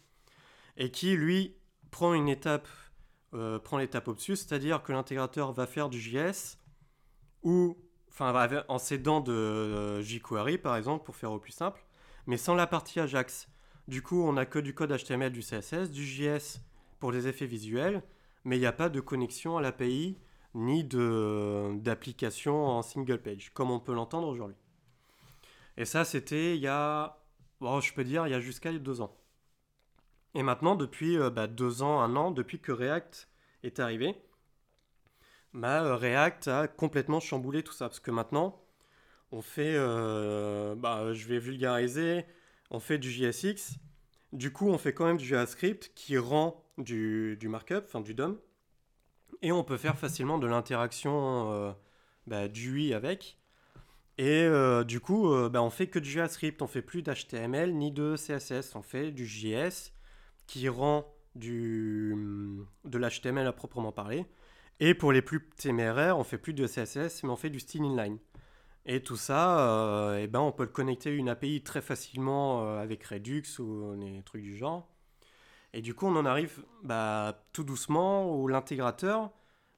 et 0.76 0.90
qui, 0.90 1.16
lui, 1.16 1.56
prend 1.90 2.14
une 2.14 2.28
étape, 2.28 2.68
euh, 3.34 3.58
prend 3.58 3.78
l'étape 3.78 4.08
au-dessus, 4.08 4.36
c'est-à-dire 4.36 4.82
que 4.82 4.92
l'intégrateur 4.92 5.52
va 5.52 5.66
faire 5.66 5.88
du 5.88 6.00
JS, 6.00 6.58
ou, 7.42 7.76
en 8.68 8.78
s'aidant 8.78 9.20
de 9.20 9.32
euh, 9.32 10.02
jQuery, 10.02 10.58
par 10.58 10.76
exemple, 10.76 11.04
pour 11.04 11.16
faire 11.16 11.32
au 11.32 11.38
plus 11.38 11.52
simple, 11.52 11.84
mais 12.26 12.36
sans 12.36 12.54
la 12.54 12.66
partie 12.66 13.00
Ajax. 13.00 13.48
Du 13.88 14.02
coup, 14.02 14.22
on 14.22 14.34
n'a 14.34 14.46
que 14.46 14.60
du 14.60 14.74
code 14.74 14.96
HTML, 14.96 15.32
du 15.32 15.40
CSS, 15.40 15.90
du 15.90 16.06
JS 16.06 16.60
pour 17.00 17.10
les 17.10 17.26
effets 17.26 17.46
visuels, 17.46 18.02
mais 18.44 18.56
il 18.56 18.60
n'y 18.60 18.66
a 18.66 18.72
pas 18.72 18.88
de 18.88 19.00
connexion 19.00 19.56
à 19.56 19.62
l'API 19.62 20.18
ni 20.54 20.84
d'application 20.84 22.66
en 22.66 22.82
single 22.82 23.22
page, 23.22 23.52
comme 23.54 23.70
on 23.70 23.80
peut 23.80 23.94
l'entendre 23.94 24.28
aujourd'hui. 24.28 24.56
Et 25.76 25.84
ça, 25.84 26.04
c'était 26.04 26.56
il 26.56 26.60
y 26.62 26.68
a, 26.68 27.18
bon, 27.60 27.80
je 27.80 27.94
peux 27.94 28.04
dire, 28.04 28.26
il 28.26 28.30
y 28.30 28.34
a 28.34 28.40
jusqu'à 28.40 28.72
deux 28.72 29.00
ans. 29.00 29.16
Et 30.34 30.42
maintenant, 30.42 30.76
depuis 30.76 31.18
euh, 31.18 31.30
bah, 31.30 31.46
deux 31.46 31.82
ans, 31.82 32.00
un 32.00 32.16
an, 32.16 32.30
depuis 32.30 32.58
que 32.60 32.72
React 32.72 33.28
est 33.62 33.80
arrivé, 33.80 34.16
bah, 35.52 35.82
euh, 35.84 35.96
React 35.96 36.48
a 36.48 36.68
complètement 36.68 37.20
chamboulé 37.20 37.62
tout 37.62 37.72
ça. 37.72 37.88
Parce 37.88 38.00
que 38.00 38.10
maintenant, 38.10 38.62
on 39.30 39.42
fait, 39.42 39.74
euh, 39.76 40.74
bah, 40.74 41.12
je 41.12 41.26
vais 41.28 41.38
vulgariser, 41.38 42.24
on 42.70 42.80
fait 42.80 42.98
du 42.98 43.10
JSX. 43.10 43.78
Du 44.32 44.52
coup, 44.52 44.68
on 44.68 44.78
fait 44.78 44.94
quand 44.94 45.06
même 45.06 45.18
du 45.18 45.26
JavaScript 45.26 45.92
qui 45.94 46.16
rend 46.16 46.64
du, 46.78 47.36
du 47.38 47.48
markup, 47.48 47.84
enfin 47.84 48.00
du 48.00 48.14
DOM. 48.14 48.38
Et 49.42 49.52
on 49.52 49.64
peut 49.64 49.76
faire 49.76 49.98
facilement 49.98 50.38
de 50.38 50.46
l'interaction 50.46 51.52
euh, 51.52 51.72
bah, 52.26 52.48
du 52.48 52.76
UI 52.76 52.94
avec. 52.94 53.38
Et 54.18 54.42
euh, 54.44 54.84
du 54.84 55.00
coup, 55.00 55.32
euh, 55.32 55.48
bah, 55.48 55.62
on 55.62 55.70
fait 55.70 55.88
que 55.88 55.98
du 55.98 56.08
JavaScript, 56.08 56.62
on 56.62 56.66
fait 56.66 56.82
plus 56.82 57.02
d'HTML 57.02 57.74
ni 57.74 57.90
de 57.90 58.14
CSS, 58.16 58.74
on 58.76 58.82
fait 58.82 59.10
du 59.10 59.26
JS 59.26 59.92
qui 60.46 60.68
rend 60.68 61.06
du, 61.34 62.14
de 62.84 62.98
l'HTML 62.98 63.46
à 63.46 63.52
proprement 63.52 63.92
parler. 63.92 64.26
Et 64.80 64.94
pour 64.94 65.12
les 65.12 65.22
plus 65.22 65.48
téméraires, 65.56 66.18
on 66.18 66.24
fait 66.24 66.38
plus 66.38 66.54
de 66.54 66.66
CSS, 66.66 67.22
mais 67.22 67.30
on 67.30 67.36
fait 67.36 67.50
du 67.50 67.60
style 67.60 67.82
inline. 67.82 68.18
Et 68.84 69.02
tout 69.02 69.16
ça, 69.16 69.60
euh, 69.60 70.20
eh 70.22 70.26
ben, 70.26 70.40
on 70.40 70.50
peut 70.52 70.64
le 70.64 70.68
connecter 70.68 71.10
à 71.10 71.12
une 71.12 71.28
API 71.28 71.62
très 71.62 71.80
facilement 71.80 72.64
euh, 72.66 72.80
avec 72.82 73.04
Redux 73.04 73.44
ou 73.60 73.94
des 73.96 74.22
trucs 74.24 74.42
du 74.42 74.56
genre. 74.56 74.88
Et 75.72 75.82
du 75.82 75.94
coup, 75.94 76.06
on 76.06 76.16
en 76.16 76.26
arrive 76.26 76.64
bah, 76.82 77.44
tout 77.52 77.64
doucement 77.64 78.36
où 78.36 78.48
l'intégrateur, 78.48 79.30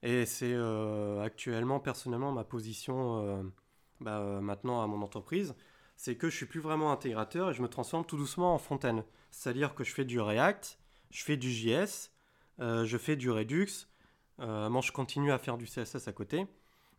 et 0.02 0.26
c'est 0.26 0.52
euh, 0.52 1.22
actuellement 1.22 1.80
personnellement 1.80 2.32
ma 2.32 2.44
position 2.44 3.52
bah, 4.00 4.20
maintenant 4.40 4.82
à 4.82 4.86
mon 4.86 5.02
entreprise, 5.02 5.54
c'est 5.96 6.16
que 6.16 6.30
je 6.30 6.36
suis 6.36 6.46
plus 6.46 6.60
vraiment 6.60 6.92
intégrateur 6.92 7.50
et 7.50 7.54
je 7.54 7.62
me 7.62 7.68
transforme 7.68 8.04
tout 8.04 8.16
doucement 8.16 8.54
en 8.54 8.58
front-end. 8.58 9.04
C'est-à-dire 9.30 9.74
que 9.74 9.84
je 9.84 9.92
fais 9.94 10.04
du 10.04 10.20
React, 10.20 10.78
je 11.10 11.22
fais 11.24 11.36
du 11.36 11.50
JS, 11.50 12.10
je 12.58 12.98
fais 12.98 13.16
du 13.16 13.30
Redux, 13.30 13.68
moi 14.38 14.80
je 14.82 14.92
continue 14.92 15.30
à 15.32 15.38
faire 15.38 15.58
du 15.58 15.66
CSS 15.66 16.08
à 16.08 16.12
côté. 16.12 16.46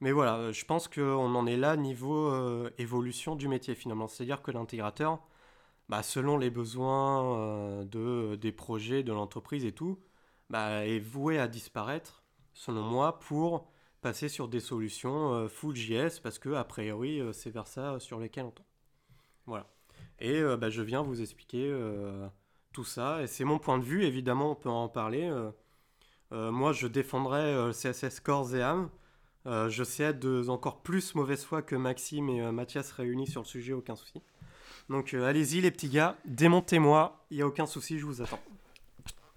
Mais 0.02 0.12
voilà, 0.12 0.38
euh, 0.38 0.54
je 0.54 0.66
pense 0.66 0.88
qu'on 0.88 1.36
en 1.36 1.48
est 1.48 1.58
là 1.58 1.76
niveau 1.78 2.28
euh, 2.28 2.70
évolution 2.78 3.36
du 3.36 3.48
métier 3.48 3.76
finalement. 3.76 4.08
C'est-à-dire 4.08 4.42
que 4.42 4.52
l'intégrateur, 4.52 5.20
bah, 5.90 6.04
selon 6.04 6.38
les 6.38 6.50
besoins 6.50 7.38
euh, 7.38 7.86
de, 7.86 8.36
des 8.36 8.52
projets, 8.52 9.04
de 9.04 9.14
l'entreprise 9.14 9.66
et 9.66 9.72
tout, 9.72 10.00
bah, 10.50 10.86
est 10.86 11.00
voué 11.00 11.40
à 11.40 11.48
disparaître, 11.48 12.24
selon 12.54 12.84
moi, 12.84 13.20
pour 13.20 13.72
passer 14.02 14.30
sur 14.30 14.48
des 14.48 14.60
solutions 14.60 15.48
full 15.50 15.76
JS 15.76 16.20
parce 16.22 16.38
que, 16.38 16.54
a 16.54 16.64
priori, 16.64 17.22
c'est 17.34 17.50
vers 17.50 17.68
ça 17.68 18.00
sur 18.00 18.20
lesquelles 18.20 18.46
on 18.46 18.52
tend. 18.52 18.66
Voilà. 19.48 19.68
Et 20.20 20.44
bah, 20.58 20.70
je 20.70 20.84
viens 20.84 21.02
vous 21.02 21.22
expliquer 21.22 21.76
tout 22.72 22.84
ça. 22.84 23.24
Et 23.24 23.28
c'est 23.28 23.46
mon 23.46 23.58
point 23.58 23.80
de 23.80 23.84
vue, 23.84 24.04
évidemment, 24.04 24.52
on 24.52 24.56
peut 24.56 24.70
en 24.70 24.90
parler. 24.90 25.34
Moi, 26.30 26.72
je 26.72 26.86
défendrais 26.86 27.56
le 27.56 27.72
CSS 27.72 28.20
corps 28.20 28.54
et. 28.54 28.92
Euh, 29.48 29.70
je 29.70 29.84
sais 29.84 30.04
être 30.04 30.20
de 30.20 30.48
encore 30.50 30.82
plus 30.82 31.14
mauvaise 31.14 31.44
foi 31.44 31.62
que 31.62 31.76
Maxime 31.76 32.30
et 32.30 32.42
euh, 32.42 32.52
Mathias 32.52 32.92
réunis 32.92 33.28
sur 33.28 33.42
le 33.42 33.48
sujet, 33.48 33.74
aucun 33.74 33.96
souci. 33.96 34.22
Donc 34.90 35.14
euh, 35.14 35.26
allez-y 35.26 35.62
les 35.62 35.72
petits 35.72 35.90
gars, 35.90 36.18
démontez-moi, 36.26 37.26
il 37.30 37.38
n'y 37.38 37.44
a 37.44 37.48
aucun 37.48 37.66
souci, 37.66 38.00
je 38.00 38.06
vous 38.06 38.22
attends. 38.22 38.40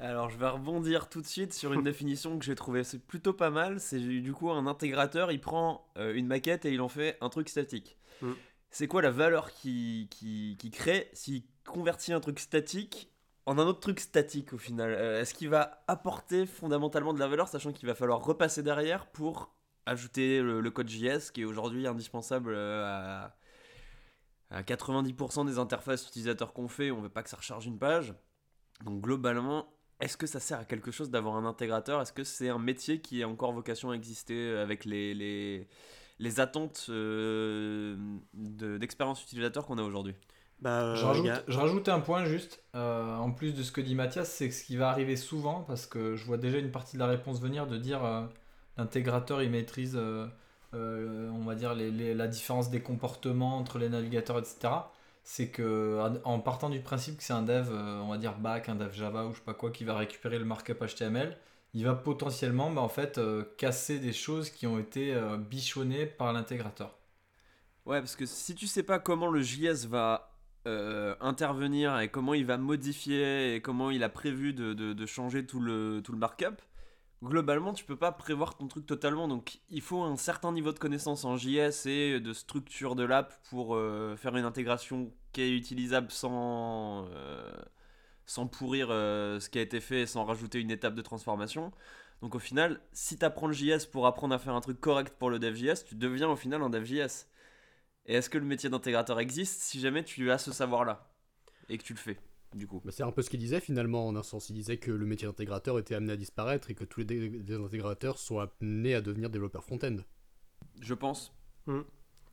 Alors, 0.00 0.30
je 0.30 0.38
vais 0.38 0.48
rebondir 0.48 1.08
tout 1.08 1.20
de 1.20 1.26
suite 1.26 1.52
sur 1.52 1.72
une 1.72 1.82
définition 1.84 2.38
que 2.38 2.44
j'ai 2.44 2.54
trouvée 2.54 2.84
c'est 2.84 3.04
plutôt 3.04 3.32
pas 3.32 3.50
mal. 3.50 3.80
C'est 3.80 3.98
du 3.98 4.32
coup 4.32 4.50
un 4.50 4.66
intégrateur, 4.66 5.30
il 5.30 5.40
prend 5.40 5.86
une 5.96 6.26
maquette 6.26 6.64
et 6.64 6.72
il 6.72 6.80
en 6.80 6.88
fait 6.88 7.18
un 7.20 7.28
truc 7.28 7.48
statique. 7.48 7.98
Mm. 8.22 8.32
C'est 8.70 8.86
quoi 8.86 9.02
la 9.02 9.10
valeur 9.10 9.50
qu'il 9.50 10.08
qui, 10.08 10.56
qui 10.58 10.70
crée 10.70 11.10
s'il 11.12 11.42
convertit 11.66 12.12
un 12.12 12.20
truc 12.20 12.38
statique 12.38 13.10
en 13.46 13.58
un 13.58 13.66
autre 13.66 13.80
truc 13.80 13.98
statique 13.98 14.52
au 14.52 14.58
final? 14.58 14.92
Est-ce 14.92 15.34
qu'il 15.34 15.48
va 15.48 15.82
apporter 15.88 16.46
fondamentalement 16.46 17.12
de 17.12 17.18
la 17.18 17.26
valeur, 17.26 17.48
sachant 17.48 17.72
qu'il 17.72 17.88
va 17.88 17.94
falloir 17.94 18.22
repasser 18.22 18.62
derrière 18.62 19.06
pour 19.06 19.57
ajouter 19.88 20.40
le, 20.42 20.60
le 20.60 20.70
code 20.70 20.88
JS 20.88 21.30
qui 21.32 21.42
est 21.42 21.44
aujourd'hui 21.44 21.86
indispensable 21.86 22.52
euh, 22.54 22.84
à, 22.86 23.36
à 24.50 24.62
90% 24.62 25.44
des 25.46 25.58
interfaces 25.58 26.06
utilisateurs 26.08 26.52
qu'on 26.52 26.68
fait, 26.68 26.90
on 26.90 27.00
veut 27.00 27.08
pas 27.10 27.22
que 27.22 27.30
ça 27.30 27.36
recharge 27.36 27.66
une 27.66 27.78
page. 27.78 28.14
Donc 28.84 29.00
globalement, 29.02 29.72
est-ce 30.00 30.16
que 30.16 30.26
ça 30.26 30.40
sert 30.40 30.60
à 30.60 30.64
quelque 30.64 30.90
chose 30.90 31.10
d'avoir 31.10 31.36
un 31.36 31.44
intégrateur? 31.44 32.00
Est-ce 32.00 32.12
que 32.12 32.24
c'est 32.24 32.48
un 32.48 32.58
métier 32.58 33.00
qui 33.00 33.22
a 33.22 33.28
encore 33.28 33.52
vocation 33.52 33.90
à 33.90 33.94
exister 33.94 34.56
avec 34.56 34.84
les, 34.84 35.12
les, 35.14 35.68
les 36.18 36.40
attentes 36.40 36.86
euh, 36.88 37.96
de- 38.34 38.78
d'expérience 38.78 39.22
utilisateur 39.24 39.66
qu'on 39.66 39.78
a 39.78 39.82
aujourd'hui? 39.82 40.14
Bah, 40.60 40.82
euh, 40.82 40.94
Je 40.96 41.04
rajoute, 41.04 41.26
y 41.26 41.30
a- 41.30 41.42
je 41.46 41.58
rajoute 41.58 41.88
un 41.88 42.00
point 42.00 42.24
juste, 42.24 42.64
euh, 42.74 43.16
en 43.16 43.30
plus 43.32 43.52
de 43.54 43.62
ce 43.62 43.70
que 43.72 43.80
dit 43.80 43.94
Mathias, 43.94 44.30
c'est 44.30 44.48
que 44.48 44.54
ce 44.54 44.64
qui 44.64 44.76
va 44.76 44.90
arriver 44.90 45.16
souvent, 45.16 45.62
parce 45.62 45.86
que 45.86 46.16
je 46.16 46.24
vois 46.24 46.36
déjà 46.38 46.58
une 46.58 46.70
partie 46.72 46.94
de 46.96 47.00
la 47.00 47.06
réponse 47.06 47.40
venir, 47.40 47.66
de 47.66 47.76
dire 47.76 48.04
euh, 48.04 48.26
l'intégrateur 48.78 49.42
il 49.42 49.50
maîtrise, 49.50 49.96
euh, 49.96 50.26
euh, 50.74 51.30
on 51.30 51.44
va 51.44 51.54
dire, 51.54 51.74
la 51.74 52.28
différence 52.28 52.70
des 52.70 52.80
comportements 52.82 53.58
entre 53.58 53.78
les 53.78 53.88
navigateurs, 53.88 54.38
etc. 54.38 54.92
C'est 55.24 55.50
que 55.50 56.00
en- 56.24 56.40
partant 56.40 56.70
du 56.70 56.80
principe 56.80 57.18
que 57.18 57.22
c'est 57.22 57.32
un 57.34 57.42
dev, 57.42 57.68
euh, 57.70 58.00
on 58.00 58.08
va 58.08 58.18
dire 58.18 58.38
back, 58.38 58.68
un 58.70 58.76
dev 58.76 58.92
Java 58.94 59.26
ou 59.26 59.32
je 59.32 59.36
sais 59.38 59.44
pas 59.44 59.54
quoi, 59.54 59.70
qui 59.70 59.84
va 59.84 59.96
récupérer 59.96 60.38
le 60.38 60.44
markup 60.46 60.80
HTML, 60.82 61.36
il 61.74 61.84
va 61.84 61.94
potentiellement 61.94 62.70
bah, 62.70 62.80
en 62.80 62.88
fait, 62.88 63.20
casser 63.58 63.98
des 63.98 64.12
choses 64.14 64.50
qui 64.50 64.66
ont 64.66 64.78
été 64.78 65.14
bichonnées 65.50 66.06
par 66.06 66.32
l'intégrateur. 66.32 66.94
Ouais, 67.86 68.00
parce 68.00 68.16
que 68.16 68.26
si 68.26 68.54
tu 68.54 68.66
sais 68.66 68.82
pas 68.82 68.98
comment 68.98 69.28
le 69.28 69.40
JS 69.42 69.86
va 69.86 70.34
intervenir 71.20 71.98
et 72.00 72.10
comment 72.10 72.34
il 72.34 72.44
va 72.44 72.58
modifier 72.58 73.54
et 73.54 73.62
comment 73.62 73.90
il 73.90 74.02
a 74.02 74.10
prévu 74.10 74.52
de, 74.52 74.74
de- 74.74 74.92
de 74.92 75.06
changer 75.06 75.46
tout 75.46 75.60
le, 75.60 76.02
tout 76.04 76.12
le 76.12 76.18
markup, 76.18 76.60
globalement 77.22 77.72
tu 77.72 77.84
peux 77.84 77.96
pas 77.96 78.12
prévoir 78.12 78.56
ton 78.56 78.68
truc 78.68 78.86
totalement. 78.86 79.28
Donc 79.28 79.60
il 79.70 79.80
faut 79.80 80.02
un 80.02 80.16
certain 80.16 80.52
niveau 80.52 80.72
de 80.72 80.78
connaissance 80.78 81.24
en 81.24 81.36
JS 81.36 81.86
et 81.86 82.20
de 82.20 82.32
structure 82.32 82.94
de 82.96 83.04
l'app 83.04 83.34
pour 83.50 83.74
euh, 83.74 84.16
faire 84.16 84.36
une 84.36 84.44
intégration 84.44 85.12
qui 85.32 85.42
est 85.42 85.50
utilisable 85.50 86.10
sans, 86.10 87.06
euh, 87.12 87.52
sans 88.26 88.46
pourrir 88.46 88.88
euh, 88.90 89.40
ce 89.40 89.48
qui 89.50 89.58
a 89.58 89.62
été 89.62 89.80
fait 89.80 90.02
et 90.02 90.06
sans 90.06 90.24
rajouter 90.24 90.60
une 90.60 90.70
étape 90.70 90.94
de 90.94 91.02
transformation. 91.02 91.72
Donc 92.22 92.34
au 92.34 92.40
final, 92.40 92.80
si 92.92 93.18
tu 93.18 93.24
apprends 93.24 93.46
le 93.46 93.52
JS 93.52 93.86
pour 93.90 94.06
apprendre 94.06 94.34
à 94.34 94.38
faire 94.38 94.54
un 94.54 94.60
truc 94.60 94.80
correct 94.80 95.14
pour 95.18 95.30
le 95.30 95.38
dev.js, 95.38 95.84
tu 95.86 95.94
deviens 95.94 96.28
au 96.28 96.36
final 96.36 96.62
un 96.62 96.70
dev.js. 96.70 97.26
Et 98.06 98.14
est-ce 98.14 98.30
que 98.30 98.38
le 98.38 98.44
métier 98.44 98.70
d'intégrateur 98.70 99.20
existe 99.20 99.60
si 99.62 99.80
jamais 99.80 100.02
tu 100.02 100.30
as 100.30 100.38
ce 100.38 100.50
savoir-là 100.52 101.12
et 101.68 101.78
que 101.78 101.84
tu 101.84 101.92
le 101.92 101.98
fais, 101.98 102.18
du 102.54 102.66
coup 102.66 102.80
Bah, 102.84 102.92
c'est 102.92 103.02
un 103.02 103.12
peu 103.12 103.22
ce 103.22 103.30
qu'il 103.30 103.40
disait 103.40 103.60
finalement, 103.60 104.06
en 104.06 104.16
un 104.16 104.22
sens. 104.22 104.50
Il 104.50 104.54
disait 104.54 104.78
que 104.78 104.90
le 104.90 105.06
métier 105.06 105.26
d'intégrateur 105.28 105.78
était 105.78 105.94
amené 105.94 106.12
à 106.12 106.16
disparaître 106.16 106.70
et 106.70 106.74
que 106.74 106.84
tous 106.84 107.00
les 107.00 107.06
dé- 107.06 107.28
des 107.30 107.54
intégrateurs 107.56 108.18
sont 108.18 108.38
amenés 108.38 108.94
à 108.94 109.00
devenir 109.00 109.30
développeurs 109.30 109.64
front-end. 109.64 109.96
Je 110.80 110.94
pense. 110.94 111.32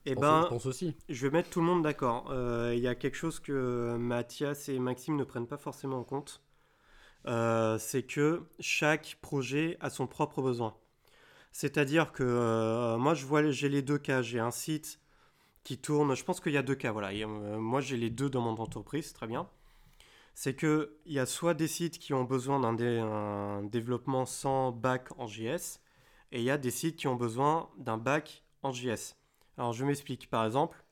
Eh 0.06 0.14
Je 0.14 0.14
pense- 0.14 0.22
ben, 0.22 0.42
je 0.44 0.48
pense 0.48 0.66
aussi. 0.66 0.96
je 1.10 1.28
vais 1.28 1.32
mettre 1.32 1.50
tout 1.50 1.60
le 1.62 1.66
monde 1.66 1.84
d'accord. 1.84 2.30
Euh, 2.32 2.74
Il 2.76 2.82
y 2.82 2.88
a 2.88 2.96
quelque 2.96 3.16
chose 3.18 3.40
que 3.40 3.96
Mathias 3.98 4.70
et 4.70 4.80
Maxime 4.80 5.16
ne 5.16 5.24
prennent 5.24 5.48
pas 5.48 5.58
forcément 5.58 6.00
en 6.00 6.04
compte. 6.04 6.42
Euh, 7.28 7.78
c'est 7.80 8.04
que 8.04 8.44
chaque 8.60 9.18
projet 9.22 9.78
a 9.82 9.90
son 9.90 10.08
propre 10.08 10.42
besoin. 10.42 10.76
C'est-à-dire 11.52 12.12
que 12.14 12.24
euh, 12.24 12.98
moi, 12.98 13.14
je 13.16 13.26
vois, 13.26 13.50
j'ai 13.52 13.70
les 13.70 13.82
deux 13.82 13.98
cas. 14.00 14.22
J'ai 14.22 14.40
un 14.40 14.52
site 14.52 15.00
qui 15.64 15.78
tourne. 15.80 16.16
Je 16.16 16.24
pense 16.26 16.42
qu'il 16.42 16.54
y 16.54 16.58
a 16.58 16.64
deux 16.64 16.76
cas. 16.76 16.92
Voilà. 16.92 17.14
Et, 17.14 17.24
euh, 17.26 17.60
moi, 17.60 17.82
j'ai 17.82 17.98
les 17.98 18.10
deux 18.12 18.30
dans 18.30 18.42
mon 18.42 18.52
entreprise. 18.62 19.14
Très 19.14 19.28
bien. 19.28 19.50
C'est 20.36 20.56
que 20.56 20.98
il 21.06 21.14
y 21.14 21.20
a 21.20 21.26
soit 21.26 21.54
des 21.56 21.68
sites 21.68 22.00
qui 22.00 22.14
ont 22.14 22.24
besoin 22.26 22.60
d'un 22.60 22.74
dé- 22.74 23.00
un 23.00 23.64
développement 23.64 24.26
sans 24.26 24.72
back 24.72 25.10
en 25.18 25.28
JS, 25.28 25.82
et 26.32 26.40
il 26.40 26.44
y 26.46 26.52
a 26.52 26.58
des 26.58 26.72
sites 26.72 26.98
qui 26.98 27.08
ont 27.08 27.16
besoin 27.16 27.70
d'un 27.78 27.98
back 27.98 28.44
en 28.64 28.72
JS. 28.72 29.16
Alors, 29.58 29.74
je 29.74 29.86
m'explique. 29.86 30.30
Par 30.30 30.46
exemple, 30.46 30.84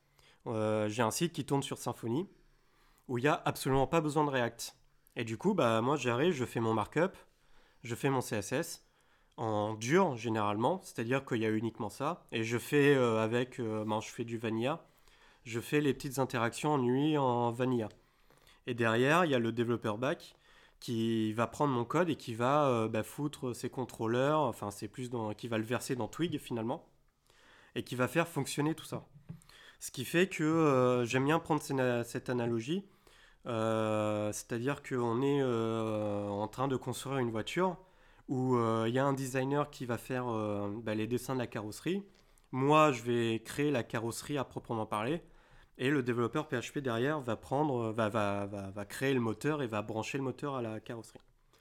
euh, 0.46 0.88
j'ai 0.88 1.02
un 1.02 1.10
site 1.10 1.32
qui 1.32 1.44
tourne 1.44 1.62
sur 1.62 1.78
Symfony 1.78 2.28
où 3.08 3.18
il 3.18 3.22
n'y 3.22 3.28
a 3.28 3.42
absolument 3.44 3.86
pas 3.86 4.00
besoin 4.00 4.24
de 4.24 4.30
React. 4.30 4.76
Et 5.16 5.24
du 5.24 5.36
coup, 5.38 5.54
bah, 5.54 5.80
moi, 5.82 5.96
j'arrive, 5.96 6.32
je 6.32 6.44
fais 6.44 6.60
mon 6.60 6.74
markup, 6.74 7.16
je 7.82 7.94
fais 7.94 8.10
mon 8.10 8.20
CSS 8.20 8.84
en 9.36 9.74
dur 9.74 10.16
généralement, 10.16 10.80
c'est-à-dire 10.84 11.24
qu'il 11.24 11.38
y 11.38 11.46
a 11.46 11.50
uniquement 11.50 11.90
ça, 11.90 12.26
et 12.32 12.44
je 12.44 12.58
fais 12.58 12.94
euh, 12.94 13.18
avec, 13.22 13.60
euh, 13.60 13.84
ben, 13.84 14.00
je 14.00 14.08
fais 14.10 14.24
du 14.24 14.38
vanilla, 14.38 14.86
je 15.44 15.60
fais 15.60 15.80
les 15.80 15.94
petites 15.94 16.18
interactions 16.20 16.74
en 16.74 16.82
UI 16.84 17.18
en 17.18 17.50
vanilla. 17.52 17.88
Et 18.66 18.74
derrière, 18.74 19.24
il 19.24 19.30
y 19.30 19.34
a 19.34 19.38
le 19.38 19.52
développeur 19.52 19.98
back 19.98 20.36
qui 20.80 21.32
va 21.32 21.46
prendre 21.46 21.72
mon 21.72 21.84
code 21.84 22.10
et 22.10 22.16
qui 22.16 22.34
va 22.34 22.68
euh, 22.68 22.88
bah, 22.88 23.02
foutre 23.02 23.54
ses 23.56 23.70
contrôleurs, 23.70 24.40
enfin 24.40 24.70
c'est 24.70 24.88
plus 24.88 25.08
dans, 25.08 25.32
qui 25.32 25.48
va 25.48 25.56
le 25.56 25.64
verser 25.64 25.96
dans 25.96 26.08
Twig 26.08 26.38
finalement, 26.38 26.86
et 27.74 27.84
qui 27.84 27.96
va 27.96 28.08
faire 28.08 28.28
fonctionner 28.28 28.74
tout 28.74 28.84
ça. 28.84 29.06
Ce 29.80 29.90
qui 29.90 30.04
fait 30.04 30.28
que 30.28 30.44
euh, 30.44 31.04
j'aime 31.06 31.24
bien 31.24 31.38
prendre 31.38 31.62
cette, 31.62 32.28
analogie, 32.28 32.84
euh, 33.46 34.32
c'est-à-dire 34.32 34.82
qu'on 34.82 35.22
est 35.22 35.42
en 35.42 36.48
train 36.48 36.68
de 36.68 36.76
construire 36.76 37.18
une 37.18 37.30
voiture 37.30 37.78
où 38.28 38.58
il 38.86 38.92
y 38.92 38.98
a 38.98 39.04
un 39.06 39.12
designer 39.14 39.70
qui 39.70 39.86
va 39.86 39.98
faire 39.98 40.26
bah, 40.82 40.94
les 40.94 41.06
dessins 41.06 41.34
de 41.34 41.38
la 41.38 41.46
carrosserie. 41.46 42.02
Moi, 42.52 42.92
je 42.92 43.02
vais 43.02 43.42
créer 43.44 43.70
la 43.70 43.82
carrosserie 43.82 44.38
à 44.38 44.44
proprement 44.44 44.86
parler. 44.86 45.22
Et 45.78 45.90
le 45.90 46.02
développeur 46.02 46.46
PHP 46.48 46.78
derrière 46.78 47.20
va 47.20 47.36
prendre, 47.36 47.90
va, 47.92 48.08
va, 48.08 48.46
va, 48.46 48.70
va 48.70 48.84
créer 48.84 49.12
le 49.14 49.20
moteur 49.20 49.60
et 49.62 49.66
va 49.66 49.82
brancher 49.82 50.18
le 50.18 50.24
moteur 50.24 50.54
à 50.54 50.62
la 50.62 50.78
carrosserie. 50.80 51.18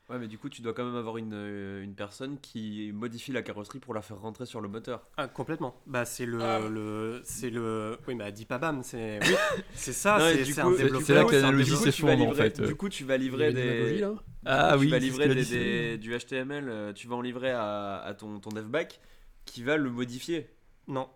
Ouais, 0.10 0.20
mais 0.20 0.28
du 0.28 0.38
coup, 0.38 0.50
tu 0.50 0.62
dois 0.62 0.74
quand 0.74 0.84
même 0.86 0.98
avoir 0.98 1.18
une, 1.18 1.34
euh, 1.34 1.82
une 1.82 1.96
personne 1.96 2.38
qui 2.40 2.92
modifie 2.94 3.32
la 3.32 3.42
carrosserie 3.42 3.80
pour 3.80 3.94
la 3.94 4.02
faire 4.02 4.20
rentrer 4.20 4.46
sur 4.46 4.60
le 4.60 4.68
moteur. 4.68 5.08
Ah, 5.18 5.28
complètement. 5.30 5.82
Bah, 5.88 6.04
c'est 6.06 6.26
le, 6.26 6.42
Ah. 6.42 6.60
le, 6.60 7.22
c'est 7.24 7.50
le, 7.50 7.98
oui, 8.08 8.14
bah, 8.16 8.30
dis 8.30 8.46
pas 8.46 8.58
bam, 8.60 8.84
c'est, 8.84 9.20
oui, 9.26 9.34
c'est 9.74 9.94
ça, 9.94 10.20
Non, 10.20 10.28
et 10.28 10.34
c'est, 10.34 10.44
du 10.44 10.54
c'est 10.54 10.62
coup, 10.62 10.68
un 10.68 10.72
c'est- 10.74 10.84
développeur. 10.84 11.08
c'est 11.08 11.14
là 11.16 11.24
que 11.24 11.36
l'analogie 11.36 11.72
Du 11.72 11.78
coup, 11.78 11.84
développeur. 11.86 11.94
s'est 11.94 11.98
tu 11.98 12.06
vas 12.06 12.18
fondre, 12.18 12.30
en 12.30 12.34
fait. 12.36 12.62
du 12.62 12.76
coup, 12.76 12.90
tu 12.90 13.04
vas 13.06 13.18
livrer 13.18 13.54
des, 13.54 13.98
là? 14.00 14.14
Ah 14.46 14.72
tu 14.74 14.80
oui, 14.82 14.90
vas 14.90 15.00
c'est 15.00 15.06
ce 15.06 15.10
livrer 15.10 15.28
des, 15.36 15.46
des- 15.46 15.98
du 15.98 16.12
HTML, 16.16 16.70
euh, 16.70 16.94
tu 16.94 17.08
vas 17.08 17.16
en 17.16 17.22
livrer 17.22 17.52
à, 17.52 17.96
à 18.00 18.14
ton, 18.14 18.40
ton 18.42 18.50
dev 18.50 18.66
back 18.68 19.00
qui 19.46 19.64
va 19.64 19.78
le 19.78 19.90
modifier. 19.90 20.50
Non, 20.90 21.08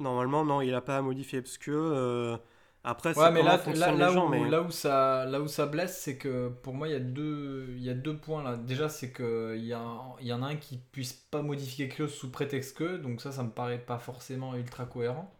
normalement, 0.00 0.44
non, 0.44 0.60
il 0.62 0.74
a 0.74 0.80
pas 0.80 0.98
à 0.98 1.02
modifier 1.02 1.42
parce 1.42 1.58
que 1.58 1.70
euh, 1.72 2.36
après, 2.84 3.14
c'est 3.14 3.16
Ouais, 3.16 3.30
mais 3.32 3.42
là, 3.42 3.64
là, 3.72 3.92
là 3.92 4.12
gens, 4.12 4.28
où, 4.28 4.28
mais 4.28 4.44
là, 4.44 4.60
où 4.60 4.70
ça, 4.70 5.24
là 5.24 5.40
où 5.40 5.48
ça 5.48 5.64
blesse, 5.64 5.98
c'est 6.02 6.18
que 6.18 6.48
pour 6.62 6.74
moi, 6.74 6.86
il 6.88 6.92
y, 6.92 6.94
a 6.94 7.00
deux, 7.00 7.66
il 7.76 7.82
y 7.82 7.88
a 7.88 7.94
deux 7.94 8.14
points 8.18 8.42
là. 8.42 8.56
Déjà, 8.58 8.90
c'est 8.90 9.10
qu'il 9.10 9.64
y, 9.64 9.72
a 9.72 9.80
un- 9.80 10.14
il 10.20 10.26
y 10.26 10.32
en 10.34 10.42
a 10.42 10.48
un 10.48 10.56
qui 10.56 10.76
puisse 10.92 11.14
pas 11.14 11.40
modifier 11.40 11.88
quelque 11.88 12.06
chose 12.08 12.14
sous 12.14 12.30
prétexte 12.30 12.76
que, 12.76 12.96
donc 12.98 13.22
ça, 13.22 13.32
ça 13.32 13.42
me 13.42 13.50
paraît 13.50 13.78
pas 13.78 13.98
forcément 13.98 14.54
ultra 14.54 14.84
cohérent. 14.84 15.32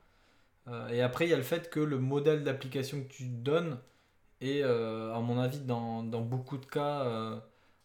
Euh, 0.68 0.88
et 0.90 1.02
après, 1.02 1.26
il 1.26 1.30
y 1.30 1.34
a 1.34 1.38
le 1.38 1.42
fait 1.44 1.70
que 1.70 1.80
le 1.80 1.98
modèle 1.98 2.44
d'application 2.44 3.02
que 3.02 3.08
tu 3.08 3.24
donnes 3.28 3.78
est, 4.40 4.62
euh, 4.62 5.14
à 5.14 5.20
mon 5.20 5.38
avis, 5.40 5.60
dans, 5.60 6.02
dans 6.04 6.22
beaucoup 6.22 6.58
de 6.58 6.66
cas, 6.66 7.02
euh, 7.06 7.40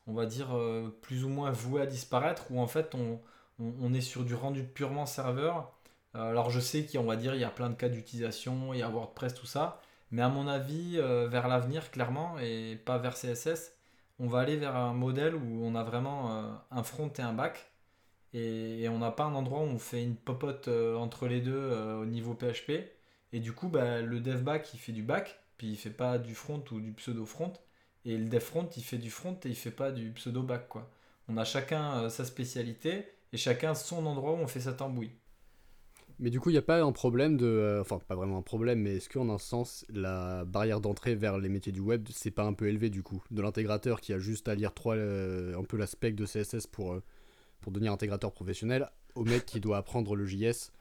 on 0.07 0.13
va 0.13 0.25
dire, 0.25 0.49
plus 1.01 1.23
ou 1.25 1.29
moins 1.29 1.51
voué 1.51 1.81
à 1.81 1.85
disparaître, 1.85 2.51
où 2.51 2.59
en 2.61 2.67
fait, 2.67 2.95
on, 2.95 3.19
on, 3.59 3.73
on 3.81 3.93
est 3.93 4.01
sur 4.01 4.23
du 4.25 4.35
rendu 4.35 4.63
purement 4.63 5.05
serveur. 5.05 5.73
Euh, 6.15 6.29
Alors 6.29 6.49
je 6.49 6.59
sais 6.59 6.85
qu'on 6.85 7.03
va 7.03 7.15
dire 7.15 7.35
il 7.35 7.41
y 7.41 7.43
a 7.43 7.49
plein 7.49 7.69
de 7.69 7.75
cas 7.75 7.89
d'utilisation, 7.89 8.73
il 8.73 8.79
y 8.79 8.83
a 8.83 8.89
WordPress, 8.89 9.33
tout 9.33 9.45
ça, 9.45 9.81
mais 10.11 10.21
à 10.21 10.29
mon 10.29 10.47
avis, 10.47 10.97
euh, 10.97 11.27
vers 11.27 11.47
l'avenir, 11.47 11.91
clairement, 11.91 12.37
et 12.39 12.75
pas 12.85 12.97
vers 12.97 13.15
CSS, 13.15 13.73
on 14.19 14.27
va 14.27 14.39
aller 14.39 14.57
vers 14.57 14.75
un 14.75 14.93
modèle 14.93 15.35
où 15.35 15.65
on 15.65 15.75
a 15.75 15.83
vraiment 15.83 16.31
euh, 16.31 16.51
un 16.71 16.83
front 16.83 17.11
et 17.17 17.21
un 17.21 17.33
back, 17.33 17.71
et, 18.33 18.87
on 18.89 18.99
n'a 18.99 19.11
pas 19.11 19.25
un 19.25 19.35
endroit 19.35 19.59
où 19.59 19.63
on 19.63 19.79
fait 19.79 20.03
une 20.03 20.15
popote 20.15 20.67
entre 20.69 21.27
les 21.27 21.41
deux 21.41 21.71
au 22.01 22.05
niveau 22.05 22.33
PHP, 22.33 22.71
et 23.33 23.39
du 23.39 23.53
coup, 23.53 23.69
bah, 23.69 24.01
le 24.01 24.19
dev 24.19 24.41
back, 24.41 24.73
il 24.73 24.79
fait 24.79 24.91
du 24.93 25.03
back, 25.03 25.39
puis 25.57 25.67
il 25.71 25.77
fait 25.77 25.89
pas 25.89 26.17
du 26.17 26.35
front 26.35 26.63
ou 26.71 26.79
du 26.81 26.93
pseudo 26.93 27.25
front, 27.25 27.53
et 28.05 28.17
le 28.17 28.25
dev 28.29 28.39
front, 28.41 28.69
il 28.77 28.83
fait 28.83 28.97
du 28.97 29.11
front 29.11 29.37
et 29.45 29.49
il 29.49 29.55
fait 29.55 29.71
pas 29.71 29.91
du 29.91 30.11
pseudo 30.11 30.43
back, 30.43 30.67
quoi. 30.69 30.89
On 31.27 31.37
a 31.37 31.45
chacun 31.45 32.09
sa 32.09 32.25
spécialité, 32.25 33.05
et 33.33 33.37
chacun 33.37 33.75
son 33.75 34.05
endroit 34.05 34.33
où 34.33 34.37
on 34.37 34.47
fait 34.47 34.61
sa 34.61 34.73
tambouille. 34.73 35.11
Mais 36.21 36.29
du 36.29 36.39
coup, 36.39 36.51
il 36.51 36.53
n'y 36.53 36.59
a 36.59 36.61
pas 36.61 36.81
un 36.83 36.91
problème 36.91 37.35
de. 37.35 37.47
euh, 37.47 37.81
enfin, 37.81 37.99
pas 38.07 38.13
vraiment 38.15 38.37
un 38.37 38.41
problème, 38.43 38.79
mais 38.81 38.97
est-ce 38.97 39.09
qu'en 39.09 39.27
un 39.29 39.39
sens, 39.39 39.85
la 39.89 40.45
barrière 40.45 40.79
d'entrée 40.79 41.15
vers 41.15 41.39
les 41.39 41.49
métiers 41.49 41.71
du 41.71 41.79
web, 41.79 42.07
c'est 42.11 42.29
pas 42.29 42.43
un 42.43 42.53
peu 42.53 42.67
élevé 42.67 42.91
du 42.91 43.01
coup? 43.01 43.23
De 43.31 43.41
l'intégrateur 43.41 43.99
qui 43.99 44.13
a 44.13 44.19
juste 44.19 44.47
à 44.47 44.53
lire 44.53 44.71
trois, 44.75 44.95
euh, 44.95 45.57
un 45.59 45.63
peu 45.63 45.77
la 45.77 45.87
spec 45.87 46.13
de 46.15 46.27
CSS 46.27 46.67
euh, 46.79 47.01
pour 47.59 47.71
devenir 47.71 47.91
intégrateur 47.91 48.31
professionnel, 48.31 48.91
au 49.15 49.23
mec 49.23 49.45
qui 49.45 49.59
doit 49.59 49.77
apprendre 49.77 50.15
le 50.15 50.25
JS. 50.25 50.71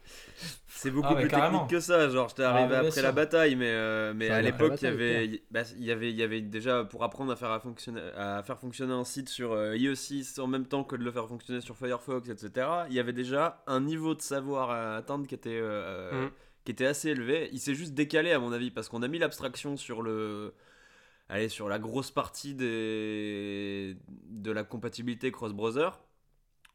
C'est 0.67 0.91
beaucoup 0.91 1.09
Ah, 1.11 1.15
plus 1.15 1.27
carrément. 1.27 1.59
technique 1.59 1.71
que 1.71 1.79
ça. 1.79 2.09
Genre, 2.09 2.29
j'étais 2.29 2.43
Ah, 2.43 2.51
arrivé 2.51 2.63
mais 2.67 2.69
bien 2.69 2.79
après 2.79 2.91
sûr. 2.91 3.03
la 3.03 3.11
bataille, 3.11 3.55
mais, 3.55 3.69
euh, 3.69 4.13
mais 4.15 4.29
à 4.29 4.41
l'époque, 4.41 4.73
il 4.81 4.85
y 4.85 4.87
avait, 4.87 5.27
y- 5.27 5.43
bah, 5.51 5.61
il 5.77 5.83
y 5.85 5.91
avait, 5.91 6.09
il 6.09 6.15
y 6.17 6.23
avait 6.23 6.41
déjà 6.41 6.83
pour 6.83 7.03
apprendre 7.03 7.31
à 7.31 7.35
faire, 7.35 7.51
à 7.51 7.59
fonctionner, 7.59 8.01
à 8.17 8.41
faire 8.43 8.57
fonctionner 8.59 8.93
un 8.93 9.03
site 9.03 9.29
sur 9.29 9.51
euh, 9.53 9.75
IE6 9.75 10.39
en 10.39 10.47
même 10.47 10.65
temps 10.65 10.83
que 10.83 10.95
de 10.95 11.03
le 11.03 11.11
faire 11.11 11.27
fonctionner 11.27 11.61
sur 11.61 11.77
Firefox, 11.77 12.29
etc. 12.29 12.67
Il 12.89 12.93
y 12.95 12.99
avait 12.99 13.13
déjà 13.13 13.63
un 13.67 13.81
niveau 13.81 14.15
de 14.15 14.21
savoir 14.21 14.71
à 14.71 14.95
atteindre 14.97 15.27
qui 15.27 15.35
était, 15.35 15.49
euh, 15.61 16.25
Mm. 16.27 16.31
qui 16.65 16.71
était 16.71 16.85
assez 16.87 17.09
élevé. 17.09 17.49
Il 17.53 17.59
s'est 17.59 17.75
juste 17.75 17.93
décalé, 17.93 18.31
à 18.31 18.39
mon 18.39 18.51
avis, 18.51 18.71
parce 18.71 18.89
qu'on 18.89 19.03
a 19.03 19.07
mis 19.07 19.19
l'abstraction 19.19 19.77
sur 19.77 20.01
le. 20.01 20.53
Allez, 21.29 21.47
sur 21.47 21.69
la 21.69 21.79
grosse 21.79 22.11
partie 22.11 22.55
des... 22.55 23.95
de 24.29 24.51
la 24.51 24.63
compatibilité 24.65 25.31
cross-browser. 25.31 25.89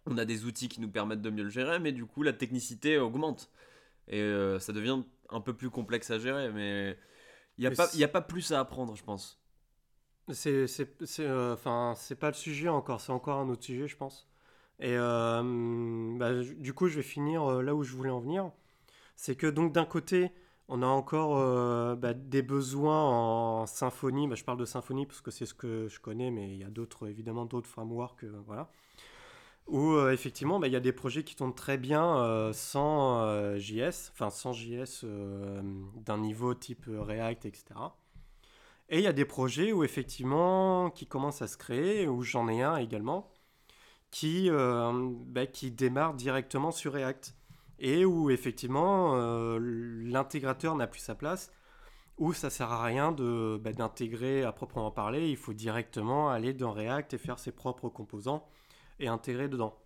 On 0.07 0.19
a 0.19 0.25
des 0.25 0.45
outils 0.45 0.69
qui 0.69 0.81
nous 0.81 0.91
permettent 0.91 1.23
de 1.23 1.31
mieux 1.31 1.43
le 1.43 1.51
gérer, 1.51 1.79
mais 1.79 1.93
du 1.93 2.07
coup, 2.07 2.23
la 2.23 2.33
technicité 2.33 2.99
augmente. 2.99 3.51
Et 4.09 4.21
euh, 4.21 4.59
ça 4.61 4.73
devient 4.73 5.03
un 5.31 5.41
peu 5.41 5.53
plus 5.55 5.71
complexe 5.71 6.11
à 6.11 6.19
gérer, 6.19 6.51
mais 6.53 6.97
il 7.59 7.69
n'y 7.69 8.03
a, 8.03 8.07
a 8.07 8.09
pas 8.09 8.21
plus 8.21 8.53
à 8.53 8.61
apprendre, 8.61 8.95
je 8.95 9.03
pense. 9.03 9.41
C'est, 10.31 10.67
euh, 11.21 11.55
enfin, 11.55 11.95
c'est 11.97 12.17
pas 12.17 12.29
le 12.29 12.35
sujet 12.35 12.69
encore, 12.69 13.01
c'est 13.01 13.13
encore 13.13 13.39
un 13.39 13.49
autre 13.49 13.65
sujet, 13.65 13.89
je 13.89 13.97
pense. 13.97 14.29
Et 14.79 14.97
euh, 14.97 16.17
bah, 16.19 16.33
du 16.43 16.73
coup, 16.73 16.89
je 16.89 16.97
vais 16.97 17.03
finir 17.03 17.63
là 17.63 17.75
où 17.75 17.83
je 17.83 17.95
voulais 17.97 18.11
en 18.11 18.21
venir. 18.21 18.51
C'est 19.17 19.37
que 19.37 19.47
donc 19.47 19.73
d'un 19.73 19.87
côté, 19.87 20.31
on 20.69 20.83
a 20.83 20.87
encore 20.87 21.97
bah, 21.97 22.13
des 22.15 22.43
besoins 22.43 23.03
en 23.03 23.67
symphonie. 23.67 24.29
Bah, 24.29 24.35
je 24.35 24.45
parle 24.45 24.59
de 24.59 24.65
symphonie 24.65 25.07
parce 25.07 25.21
que 25.21 25.31
c'est 25.31 25.47
ce 25.47 25.55
que 25.55 25.89
je 25.89 25.99
connais, 26.01 26.31
mais 26.31 26.53
il 26.53 26.59
y 26.59 26.65
a 26.65 26.71
d'autres, 26.71 27.09
évidemment, 27.09 27.47
d'autres 27.47 27.69
frameworks, 27.69 28.25
voilà. 28.47 28.71
Où 29.67 29.95
euh, 29.95 30.13
effectivement, 30.13 30.61
bah, 30.61 30.69
il 30.69 30.73
y 30.73 30.77
a 30.77 30.81
des 30.81 30.93
projets 30.93 31.25
qui 31.25 31.35
tournent 31.35 31.55
très 31.55 31.77
bien 31.77 32.19
euh, 32.19 32.53
sans 32.53 33.21
euh, 33.23 33.59
JS, 33.59 34.13
enfin 34.13 34.31
sans 34.31 34.53
JS 34.53 35.03
euh, 35.03 35.61
d'un 35.97 36.19
niveau 36.19 36.55
type 36.55 36.85
React, 36.89 37.47
etc. 37.47 37.65
Et 38.89 38.99
il 38.99 39.03
y 39.03 39.09
a 39.09 39.13
des 39.13 39.25
projets 39.25 39.73
où 39.73 39.83
effectivement, 39.83 40.91
qui 40.91 41.07
commencent 41.07 41.43
à 41.43 41.49
se 41.49 41.57
créer, 41.57 42.07
où 42.07 42.23
j'en 42.23 42.47
ai 42.49 42.63
un 42.63 42.77
également, 42.77 43.33
qui, 44.13 44.49
bah, 44.49 45.47
qui 45.47 45.73
démarre 45.73 46.15
directement 46.15 46.71
sur 46.71 46.93
React. 46.93 47.35
Et 47.81 48.05
où 48.05 48.31
effectivement, 48.31 49.17
l'intégrateur 49.59 50.77
n'a 50.77 50.87
plus 50.87 51.01
sa 51.01 51.17
place, 51.17 51.51
où 52.17 52.33
ça 52.33 52.49
sert 52.49 52.71
à 52.71 52.85
rien 52.85 53.11
de, 53.11 53.61
bah, 53.61 53.73
d'intégrer 53.73 54.45
à 54.45 54.53
proprement 54.53 54.93
parler, 54.93 55.29
il 55.31 55.37
faut 55.37 55.53
directement 55.53 56.31
aller 56.31 56.55
dans 56.55 56.71
React 56.71 57.15
et 57.15 57.19
faire 57.19 57.41
ses 57.41 57.51
propres 57.51 57.89
composants 57.89 58.47
et 58.99 59.09
intégrer 59.09 59.49
dedans. 59.49 59.79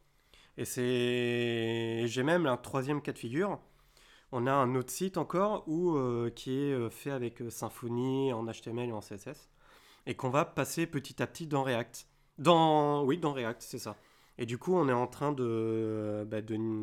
Et 0.56 0.64
c'est... 0.64 2.06
J'ai 2.06 2.22
même 2.22 2.46
un 2.46 2.56
troisième 2.56 3.02
cas 3.02 3.12
de 3.12 3.18
figure. 3.18 3.58
On 4.32 4.46
a 4.46 4.52
un 4.52 4.74
autre 4.76 4.90
site 4.90 5.16
encore 5.16 5.64
où, 5.66 5.96
euh, 5.96 6.30
qui 6.30 6.52
est 6.52 6.72
euh, 6.72 6.88
fait 6.88 7.10
avec 7.10 7.42
euh, 7.42 7.50
Symfony 7.50 8.32
en 8.32 8.44
HTML 8.44 8.90
et 8.90 8.92
en 8.92 9.00
CSS 9.00 9.50
et 10.06 10.14
qu'on 10.14 10.30
va 10.30 10.44
passer 10.44 10.86
petit 10.86 11.22
à 11.22 11.26
petit 11.26 11.46
dans 11.46 11.62
React. 11.62 12.06
Dans, 12.38 13.04
oui, 13.04 13.18
dans 13.18 13.32
React, 13.32 13.62
c'est 13.62 13.78
ça. 13.78 13.96
Et 14.38 14.46
du 14.46 14.56
coup, 14.56 14.74
on 14.74 14.88
est 14.88 14.92
en 14.92 15.06
train 15.06 15.32
de, 15.32 16.26
bah, 16.28 16.38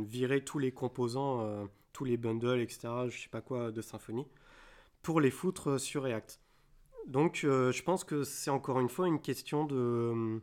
virer 0.05 0.43
tous 0.43 0.60
les 0.60 0.72
composants, 0.72 1.67
tous 1.93 2.05
les 2.05 2.15
bundles, 2.15 2.60
etc., 2.60 2.90
je 3.09 3.22
sais 3.22 3.29
pas 3.29 3.42
quoi, 3.42 3.72
de 3.72 3.81
Symfony, 3.81 4.27
pour 5.01 5.20
les 5.20 5.31
foutre 5.31 5.79
sur 5.79 6.03
React. 6.03 6.40
Donc, 7.07 7.40
je 7.42 7.81
pense 7.81 8.03
que 8.03 8.24
c'est 8.24 8.51
encore 8.51 8.79
une 8.79 8.90
fois 8.90 9.07
une 9.07 9.20
question 9.20 9.66
de, 9.66 10.40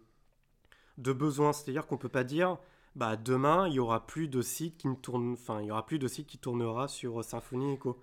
de 0.98 1.12
besoin. 1.12 1.52
C'est-à-dire 1.52 1.87
qu'on 1.87 1.96
peut 1.96 2.09
pas 2.09 2.24
dire, 2.24 2.59
bah, 2.96 3.16
demain, 3.16 3.68
il 3.68 3.74
y 3.74 3.78
aura 3.80 4.07
plus 4.07 4.28
de 4.28 4.42
sites 4.42 4.76
qui 4.78 4.88
ne 4.88 4.94
tournent, 4.94 5.33
enfin, 5.33 5.61
il 5.61 5.66
y 5.66 5.70
aura 5.70 5.87
plus 5.87 5.98
de 5.98 6.09
sites 6.09 6.26
qui 6.26 6.38
tournera 6.38 6.88
sur 6.88 7.24
Symfony 7.24 7.74
Echo. 7.74 7.98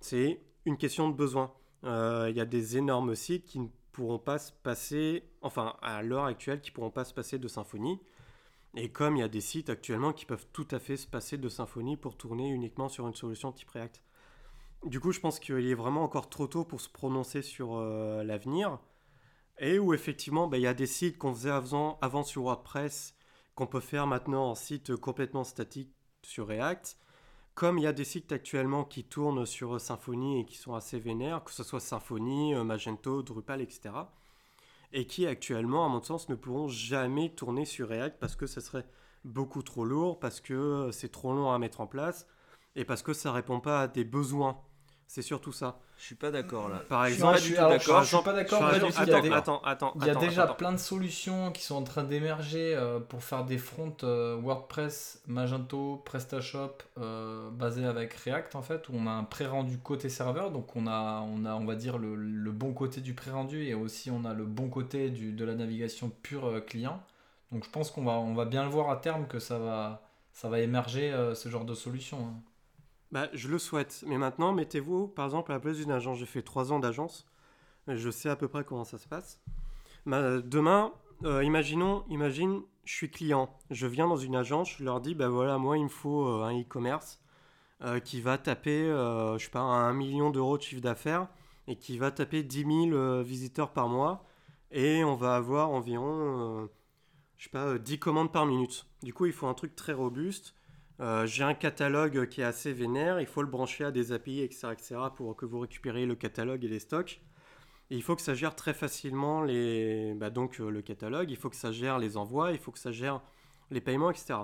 C'est 0.00 0.40
une 0.64 0.76
question 0.76 1.08
de 1.08 1.14
besoin. 1.14 1.52
Euh, 1.84 2.28
Il 2.30 2.36
y 2.36 2.40
a 2.40 2.46
des 2.46 2.76
énormes 2.76 3.14
sites 3.14 3.44
qui 3.46 3.60
ne 3.60 3.68
pourront 3.92 4.18
pas 4.18 4.38
se 4.38 4.52
passer, 4.52 5.24
enfin, 5.42 5.74
à 5.82 6.02
l'heure 6.02 6.24
actuelle, 6.24 6.60
qui 6.60 6.70
pourront 6.70 6.90
pas 6.90 7.04
se 7.04 7.14
passer 7.14 7.38
de 7.38 7.48
Symfony. 7.48 8.00
Et 8.76 8.90
comme 8.90 9.16
il 9.16 9.20
y 9.20 9.22
a 9.22 9.28
des 9.28 9.40
sites 9.40 9.68
actuellement 9.68 10.12
qui 10.12 10.26
peuvent 10.26 10.46
tout 10.52 10.68
à 10.70 10.78
fait 10.78 10.96
se 10.96 11.06
passer 11.06 11.38
de 11.38 11.48
Symfony 11.48 11.96
pour 11.96 12.16
tourner 12.16 12.48
uniquement 12.50 12.88
sur 12.88 13.06
une 13.08 13.14
solution 13.14 13.52
type 13.52 13.68
React. 13.70 14.00
Du 14.86 15.00
coup, 15.00 15.12
je 15.12 15.20
pense 15.20 15.40
qu'il 15.40 15.66
est 15.66 15.74
vraiment 15.74 16.04
encore 16.04 16.30
trop 16.30 16.46
tôt 16.46 16.64
pour 16.64 16.80
se 16.80 16.88
prononcer 16.88 17.42
sur 17.42 17.76
euh, 17.76 18.22
l'avenir. 18.22 18.78
Et 19.60 19.78
où 19.78 19.92
effectivement, 19.92 20.48
bah, 20.48 20.56
il 20.56 20.62
y 20.62 20.66
a 20.66 20.74
des 20.74 20.86
sites 20.86 21.18
qu'on 21.18 21.34
faisait 21.34 21.50
avant, 21.50 21.98
avant 22.00 22.24
sur 22.24 22.42
WordPress, 22.42 23.14
qu'on 23.54 23.66
peut 23.66 23.80
faire 23.80 24.06
maintenant 24.06 24.50
en 24.50 24.54
site 24.54 24.96
complètement 24.96 25.44
statique 25.44 25.92
sur 26.22 26.48
React. 26.48 26.96
Comme 27.54 27.76
il 27.76 27.82
y 27.82 27.86
a 27.86 27.92
des 27.92 28.04
sites 28.04 28.32
actuellement 28.32 28.84
qui 28.84 29.04
tournent 29.04 29.44
sur 29.44 29.78
Symfony 29.78 30.40
et 30.40 30.44
qui 30.46 30.56
sont 30.56 30.74
assez 30.74 30.98
vénères, 30.98 31.44
que 31.44 31.52
ce 31.52 31.62
soit 31.62 31.80
Symfony, 31.80 32.54
euh, 32.54 32.64
Magento, 32.64 33.22
Drupal, 33.22 33.60
etc. 33.60 33.90
Et 34.92 35.06
qui 35.06 35.26
actuellement, 35.26 35.84
à 35.84 35.90
mon 35.90 36.02
sens, 36.02 36.30
ne 36.30 36.36
pourront 36.36 36.68
jamais 36.68 37.28
tourner 37.28 37.66
sur 37.66 37.88
React 37.90 38.18
parce 38.18 38.36
que 38.36 38.46
ce 38.46 38.62
serait 38.62 38.86
beaucoup 39.24 39.62
trop 39.62 39.84
lourd, 39.84 40.18
parce 40.20 40.40
que 40.40 40.88
c'est 40.90 41.12
trop 41.12 41.34
long 41.34 41.52
à 41.52 41.58
mettre 41.58 41.82
en 41.82 41.86
place 41.86 42.26
et 42.76 42.86
parce 42.86 43.02
que 43.02 43.12
ça 43.12 43.30
répond 43.30 43.60
pas 43.60 43.82
à 43.82 43.88
des 43.88 44.04
besoins. 44.04 44.58
C'est 45.06 45.22
surtout 45.22 45.52
ça. 45.52 45.80
Je 46.00 46.06
suis 46.06 46.14
pas 46.14 46.30
d'accord 46.30 46.68
là. 46.70 46.78
Par 46.88 47.04
exemple, 47.04 47.36
je 47.36 47.42
suis- 47.42 47.56
alors, 47.58 47.70
d'accord. 47.72 48.02
je 48.02 48.08
suis 48.08 48.16
pas 48.24 48.32
d'accord. 48.32 48.62
Attends, 48.64 48.88
attends, 49.32 49.62
attends, 49.64 49.92
Il 49.96 50.06
y 50.06 50.08
a 50.08 50.12
attends, 50.12 50.20
déjà 50.20 50.42
attends. 50.44 50.54
plein 50.54 50.72
de 50.72 50.78
solutions 50.78 51.52
qui 51.52 51.62
sont 51.62 51.74
en 51.76 51.82
train 51.82 52.04
d'émerger 52.04 52.74
euh, 52.74 53.00
pour 53.00 53.22
faire 53.22 53.44
des 53.44 53.58
fronts 53.58 53.94
euh, 54.02 54.34
WordPress, 54.36 55.22
Magento, 55.26 55.96
PrestaShop 56.06 56.78
euh, 56.98 57.50
basés 57.50 57.84
avec 57.84 58.14
React 58.14 58.54
en 58.56 58.62
fait, 58.62 58.88
où 58.88 58.92
on 58.94 59.06
a 59.06 59.10
un 59.10 59.24
pré-rendu 59.24 59.76
côté 59.78 60.08
serveur, 60.08 60.50
donc 60.52 60.74
on 60.74 60.86
a, 60.86 61.20
on 61.20 61.44
a 61.44 61.54
on 61.54 61.66
va 61.66 61.74
dire 61.76 61.98
le, 61.98 62.14
le 62.16 62.50
bon 62.50 62.72
côté 62.72 63.02
du 63.02 63.12
pré-rendu 63.14 63.64
et 63.64 63.74
aussi 63.74 64.10
on 64.10 64.24
a 64.24 64.32
le 64.32 64.46
bon 64.46 64.70
côté 64.70 65.10
du, 65.10 65.32
de 65.32 65.44
la 65.44 65.54
navigation 65.54 66.10
pure 66.22 66.46
euh, 66.46 66.60
client. 66.60 67.02
Donc 67.52 67.64
je 67.64 67.70
pense 67.70 67.90
qu'on 67.90 68.04
va, 68.04 68.12
on 68.12 68.34
va 68.34 68.46
bien 68.46 68.62
le 68.64 68.70
voir 68.70 68.90
à 68.90 68.96
terme 68.96 69.26
que 69.26 69.38
ça 69.38 69.58
va, 69.58 70.02
ça 70.32 70.48
va 70.48 70.60
émerger 70.60 71.12
euh, 71.12 71.34
ce 71.34 71.48
genre 71.50 71.64
de 71.66 71.74
solution. 71.74 72.18
hein. 72.20 72.34
Bah, 73.12 73.28
je 73.32 73.48
le 73.48 73.58
souhaite. 73.58 74.04
Mais 74.06 74.18
maintenant, 74.18 74.52
mettez-vous, 74.52 75.08
par 75.08 75.24
exemple, 75.24 75.52
à 75.52 75.54
la 75.54 75.60
place 75.60 75.76
d'une 75.76 75.90
agence. 75.90 76.18
J'ai 76.18 76.26
fait 76.26 76.42
trois 76.42 76.72
ans 76.72 76.78
d'agence. 76.78 77.26
Je 77.88 78.10
sais 78.10 78.28
à 78.28 78.36
peu 78.36 78.48
près 78.48 78.64
comment 78.64 78.84
ça 78.84 78.98
se 78.98 79.08
passe. 79.08 79.40
Bah, 80.06 80.40
demain, 80.40 80.92
euh, 81.24 81.42
imaginons, 81.44 82.04
imagine, 82.08 82.62
je 82.84 82.94
suis 82.94 83.10
client. 83.10 83.50
Je 83.70 83.86
viens 83.86 84.06
dans 84.06 84.16
une 84.16 84.36
agence, 84.36 84.76
je 84.78 84.84
leur 84.84 85.00
dis, 85.00 85.14
bah 85.14 85.28
voilà, 85.28 85.58
moi, 85.58 85.76
il 85.76 85.84
me 85.84 85.88
faut 85.88 86.26
euh, 86.26 86.44
un 86.44 86.58
e-commerce 86.58 87.20
euh, 87.82 88.00
qui 88.00 88.20
va 88.20 88.38
taper, 88.38 88.84
je 88.84 89.38
sais 89.44 89.50
pas, 89.50 89.60
un 89.60 89.92
million 89.92 90.30
d'euros 90.30 90.56
de 90.58 90.62
chiffre 90.62 90.82
d'affaires 90.82 91.28
et 91.70 91.76
qui 91.76 91.98
va 91.98 92.10
taper 92.10 92.42
10 92.42 92.58
000 92.58 92.72
euh, 92.92 93.22
visiteurs 93.22 93.72
par 93.72 93.88
mois. 93.88 94.24
Et 94.72 95.04
on 95.04 95.14
va 95.14 95.36
avoir 95.36 95.70
environ, 95.70 96.68
je 97.40 97.44
sais 97.44 97.50
pas, 97.50 97.66
euh, 97.66 97.78
10 97.78 97.98
commandes 97.98 98.32
par 98.32 98.44
minute. 98.44 98.86
Du 99.02 99.14
coup, 99.14 99.26
il 99.26 99.32
faut 99.32 99.46
un 99.46 99.54
truc 99.54 99.74
très 99.74 99.94
robuste. 99.94 100.54
Euh, 101.00 101.26
j'ai 101.26 101.44
un 101.44 101.54
catalogue 101.54 102.28
qui 102.28 102.42
est 102.42 102.44
assez 102.44 102.72
vénère, 102.72 103.20
il 103.20 103.26
faut 103.26 103.40
le 103.40 103.48
brancher 103.48 103.84
à 103.84 103.90
des 103.90 104.12
API, 104.12 104.42
etc., 104.42 104.68
etc., 104.72 104.96
pour 105.16 105.34
que 105.34 105.46
vous 105.46 105.60
récupériez 105.60 106.04
le 106.04 106.14
catalogue 106.14 106.64
et 106.64 106.68
les 106.68 106.78
stocks. 106.78 107.20
Et 107.90 107.96
il 107.96 108.02
faut 108.02 108.14
que 108.14 108.22
ça 108.22 108.34
gère 108.34 108.54
très 108.54 108.74
facilement 108.74 109.42
les, 109.42 110.14
bah 110.14 110.30
donc, 110.30 110.60
euh, 110.60 110.70
le 110.70 110.82
catalogue, 110.82 111.30
il 111.30 111.36
faut 111.36 111.50
que 111.50 111.56
ça 111.56 111.72
gère 111.72 111.98
les 111.98 112.16
envois, 112.16 112.52
il 112.52 112.58
faut 112.58 112.70
que 112.70 112.78
ça 112.78 112.92
gère 112.92 113.20
les 113.70 113.80
paiements, 113.80 114.10
etc. 114.10 114.34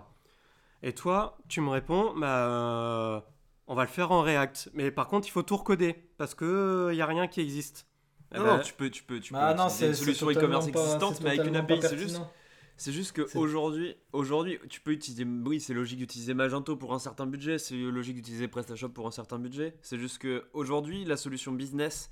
Et 0.83 0.95
toi, 0.95 1.39
tu 1.49 1.61
me 1.61 1.69
réponds, 1.69 2.15
bah, 2.17 2.49
euh, 2.49 3.21
on 3.67 3.75
va 3.75 3.83
le 3.83 3.89
faire 3.89 4.11
en 4.11 4.23
React. 4.23 4.71
Mais 4.75 4.91
par 4.91 5.09
contre, 5.09 5.29
il 5.29 5.31
faut 5.31 5.43
tout 5.43 5.57
recoder, 5.57 5.95
parce 6.17 6.35
qu'il 6.35 6.91
n'y 6.93 7.03
a 7.03 7.07
rien 7.07 7.29
qui 7.29 7.41
existe. 7.41 7.87
Eh 8.35 8.39
Non, 8.39 8.45
ben, 8.45 8.57
non, 8.57 8.63
tu 8.63 8.73
peux, 8.73 8.91
tu 8.91 9.05
peux, 9.05 9.21
tu 9.21 9.33
peux 9.33 9.39
Ah 9.39 9.55
non, 9.55 9.69
utiliser 9.69 9.79
c'est 9.79 9.89
une 9.89 9.95
solution 9.95 10.31
e-commerce 10.31 10.67
existante, 10.69 11.21
mais 11.21 11.31
avec 11.31 11.47
une 11.47 11.57
API. 11.57 11.81
C'est 11.83 11.99
juste, 11.99 12.17
pertinent. 12.17 12.33
C'est 12.77 12.93
juste 12.93 13.13
que 13.13 13.27
C'est- 13.27 13.39
aujourd'hui, 13.39 13.95
aujourd'hui, 14.13 14.59
tu 14.69 14.81
peux 14.81 14.93
utiliser. 14.93 15.25
Oui, 15.25 15.61
c'est 15.61 15.75
logique 15.75 15.99
d'utiliser 15.99 16.35
Magento 16.35 16.77
pour 16.77 16.93
un 16.95 16.99
certain 16.99 17.27
budget. 17.27 17.59
C'est 17.59 17.77
logique 17.77 18.17
d'utiliser 18.17 18.49
PrestaShop 18.49 18.91
pour 18.91 19.07
un 19.07 19.11
certain 19.11 19.39
budget. 19.39 19.77
C'est 19.83 19.99
juste 19.99 20.19
que 20.19 20.45
aujourd'hui, 20.53 21.05
la 21.05 21.17
solution 21.17 21.53
business 21.53 22.11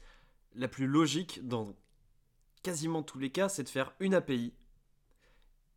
la 0.54 0.68
plus 0.68 0.86
logique 0.86 1.46
dans 1.46 1.74
quasiment 2.62 3.02
tous 3.02 3.18
les 3.18 3.30
cas, 3.30 3.48
c'est 3.48 3.64
de 3.64 3.68
faire 3.68 3.92
une 4.00 4.14
API 4.14 4.52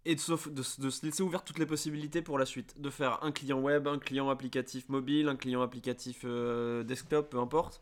et 0.05 0.15
de, 0.15 0.19
se- 0.21 0.49
de 0.49 0.81
de 0.81 0.89
se 0.89 1.05
laisser 1.05 1.21
ouvert 1.23 1.43
toutes 1.43 1.59
les 1.59 1.65
possibilités 1.65 2.21
pour 2.21 2.37
la 2.39 2.45
suite. 2.45 2.79
De 2.79 2.89
faire 2.89 3.21
un 3.23 3.31
client 3.33 3.59
web, 3.59 3.87
un 3.87 3.99
client 3.99 4.29
applicatif 4.29 4.87
mobile, 4.87 5.27
un 5.27 5.35
client 5.35 5.61
applicatif 5.61 6.21
euh, 6.23 6.83
desktop, 6.83 7.29
peu 7.31 7.39
importe. 7.39 7.81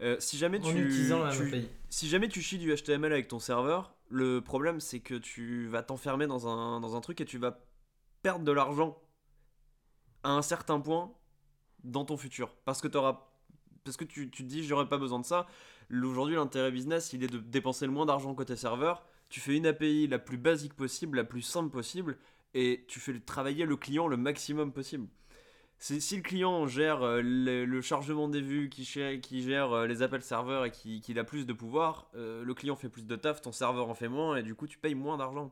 Euh, 0.00 0.16
si 0.18 0.36
jamais 0.38 0.58
En 0.64 0.70
tu, 0.72 0.78
utilisant 0.86 1.22
la 1.22 1.30
tu- 1.32 1.44
même 1.44 1.48
API. 1.54 1.68
si 1.88 2.08
jamais 2.08 2.28
tu 2.28 2.42
chies 2.42 2.58
du 2.58 2.74
HTML 2.74 3.12
avec 3.12 3.28
ton 3.28 3.38
serveur, 3.38 3.94
le 4.10 4.40
problème 4.40 4.80
c'est 4.80 5.00
que 5.00 5.14
tu 5.14 5.66
vas 5.68 5.82
t'enfermer 5.82 6.26
dans 6.26 6.48
un, 6.48 6.80
dans 6.80 6.96
un 6.96 7.00
truc 7.00 7.20
et 7.20 7.24
tu 7.24 7.38
vas 7.38 7.60
perdre 8.22 8.44
de 8.44 8.52
l'argent 8.52 9.00
à 10.22 10.30
un 10.30 10.42
certain 10.42 10.80
point 10.80 11.12
dans 11.84 12.04
ton 12.04 12.16
futur. 12.16 12.54
Parce 12.64 12.80
que, 12.80 12.94
auras, 12.96 13.28
parce 13.84 13.96
que 13.96 14.04
tu, 14.04 14.30
tu 14.30 14.42
te 14.42 14.48
dis, 14.48 14.64
j'aurais 14.64 14.88
pas 14.88 14.98
besoin 14.98 15.20
de 15.20 15.24
ça. 15.26 15.46
Aujourd'hui, 15.92 16.34
l'intérêt 16.36 16.70
business, 16.72 17.12
il 17.12 17.22
est 17.22 17.26
de 17.28 17.38
dépenser 17.38 17.84
le 17.86 17.92
moins 17.92 18.06
d'argent 18.06 18.34
côté 18.34 18.56
serveur. 18.56 19.04
Tu 19.28 19.40
fais 19.40 19.54
une 19.56 19.66
API 19.66 20.06
la 20.06 20.18
plus 20.18 20.38
basique 20.38 20.74
possible, 20.74 21.18
la 21.18 21.24
plus 21.24 21.42
simple 21.42 21.70
possible, 21.70 22.16
et 22.54 22.84
tu 22.88 23.00
fais 23.00 23.18
travailler 23.20 23.66
le 23.66 23.76
client 23.76 24.06
le 24.08 24.16
maximum 24.16 24.72
possible. 24.72 25.06
Si, 25.78 26.00
si 26.00 26.16
le 26.16 26.22
client 26.22 26.66
gère 26.66 27.02
euh, 27.02 27.20
le, 27.22 27.64
le 27.66 27.80
chargement 27.82 28.28
des 28.28 28.40
vues, 28.40 28.68
qui 28.70 28.84
gère, 28.84 29.20
qui 29.20 29.42
gère 29.42 29.72
euh, 29.72 29.86
les 29.86 30.00
appels 30.02 30.22
serveurs 30.22 30.64
et 30.64 30.70
qui, 30.70 31.00
qu'il 31.00 31.18
a 31.18 31.24
plus 31.24 31.44
de 31.46 31.52
pouvoir, 31.52 32.08
euh, 32.16 32.42
le 32.42 32.54
client 32.54 32.76
fait 32.76 32.88
plus 32.88 33.04
de 33.06 33.16
taf, 33.16 33.42
ton 33.42 33.52
serveur 33.52 33.88
en 33.90 33.94
fait 33.94 34.08
moins, 34.08 34.36
et 34.36 34.42
du 34.42 34.54
coup, 34.54 34.66
tu 34.66 34.78
payes 34.78 34.94
moins 34.94 35.18
d'argent. 35.18 35.50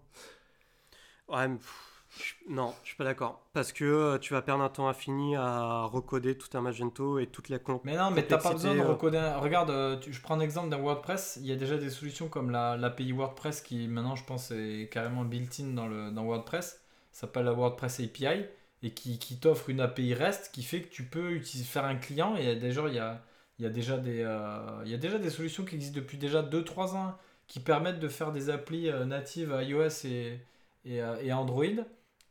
Ouais, 1.28 1.48
mais 1.48 1.56
pff, 1.56 2.04
je- 2.18 2.52
non, 2.52 2.74
je 2.82 2.88
suis 2.88 2.96
pas 2.96 3.04
d'accord. 3.04 3.42
Parce 3.52 3.72
que 3.72 3.84
euh, 3.84 4.18
tu 4.18 4.32
vas 4.32 4.42
perdre 4.42 4.62
un 4.64 4.68
temps 4.68 4.88
infini 4.88 5.36
à 5.36 5.82
recoder 5.84 6.36
tout 6.36 6.56
un 6.56 6.60
Magento 6.62 7.18
et 7.18 7.26
toute 7.26 7.48
la 7.48 7.58
con. 7.58 7.80
Mais 7.84 7.96
non, 7.96 8.10
mais 8.10 8.26
t'as 8.26 8.38
pas 8.38 8.52
besoin 8.52 8.74
de 8.74 8.80
recoder. 8.80 9.18
un- 9.18 9.36
Regarde, 9.38 9.70
euh, 9.70 9.96
tu- 9.98 10.12
je 10.12 10.20
prends 10.22 10.34
un 10.34 10.40
exemple 10.40 10.68
d'un 10.70 10.78
WordPress. 10.78 11.38
Il 11.40 11.46
y 11.46 11.52
a 11.52 11.56
déjà 11.56 11.76
des 11.76 11.90
solutions 11.90 12.28
comme 12.28 12.50
la- 12.50 12.76
l'API 12.76 13.12
WordPress 13.12 13.60
qui 13.60 13.86
maintenant, 13.88 14.16
je 14.16 14.24
pense, 14.24 14.50
est 14.50 14.88
carrément 14.90 15.24
built-in 15.24 15.74
dans, 15.74 15.86
le, 15.88 16.10
dans 16.10 16.24
WordPress. 16.24 16.80
Ça 17.12 17.22
s'appelle 17.22 17.44
la 17.44 17.52
WordPress 17.52 18.00
API 18.00 18.44
et 18.82 18.90
qui, 18.90 19.18
qui 19.18 19.36
t'offre 19.36 19.70
une 19.70 19.80
API 19.80 20.14
REST 20.14 20.50
qui 20.52 20.62
fait 20.62 20.82
que 20.82 20.88
tu 20.88 21.04
peux 21.04 21.32
utiliser, 21.32 21.64
faire 21.64 21.84
un 21.84 21.96
client. 21.96 22.36
Et 22.36 22.56
déjà, 22.56 22.82
il 22.88 22.94
y 22.94 22.98
a, 22.98 23.22
il 23.58 23.64
y 23.64 23.68
a 23.68 23.70
déjà 23.70 23.96
des, 23.96 24.22
euh, 24.22 24.82
y 24.84 24.94
a 24.94 24.98
déjà 24.98 25.18
des 25.18 25.30
solutions 25.30 25.64
qui 25.64 25.76
existent 25.76 25.96
depuis 25.96 26.18
déjà 26.18 26.42
2-3 26.42 26.96
ans 26.96 27.16
qui 27.46 27.60
permettent 27.60 28.00
de 28.00 28.08
faire 28.08 28.32
des 28.32 28.50
applis 28.50 28.88
euh, 28.88 29.04
natives 29.04 29.56
iOS 29.60 30.06
et, 30.06 30.40
et, 30.84 31.02
euh, 31.02 31.16
et 31.22 31.32
Android 31.32 31.64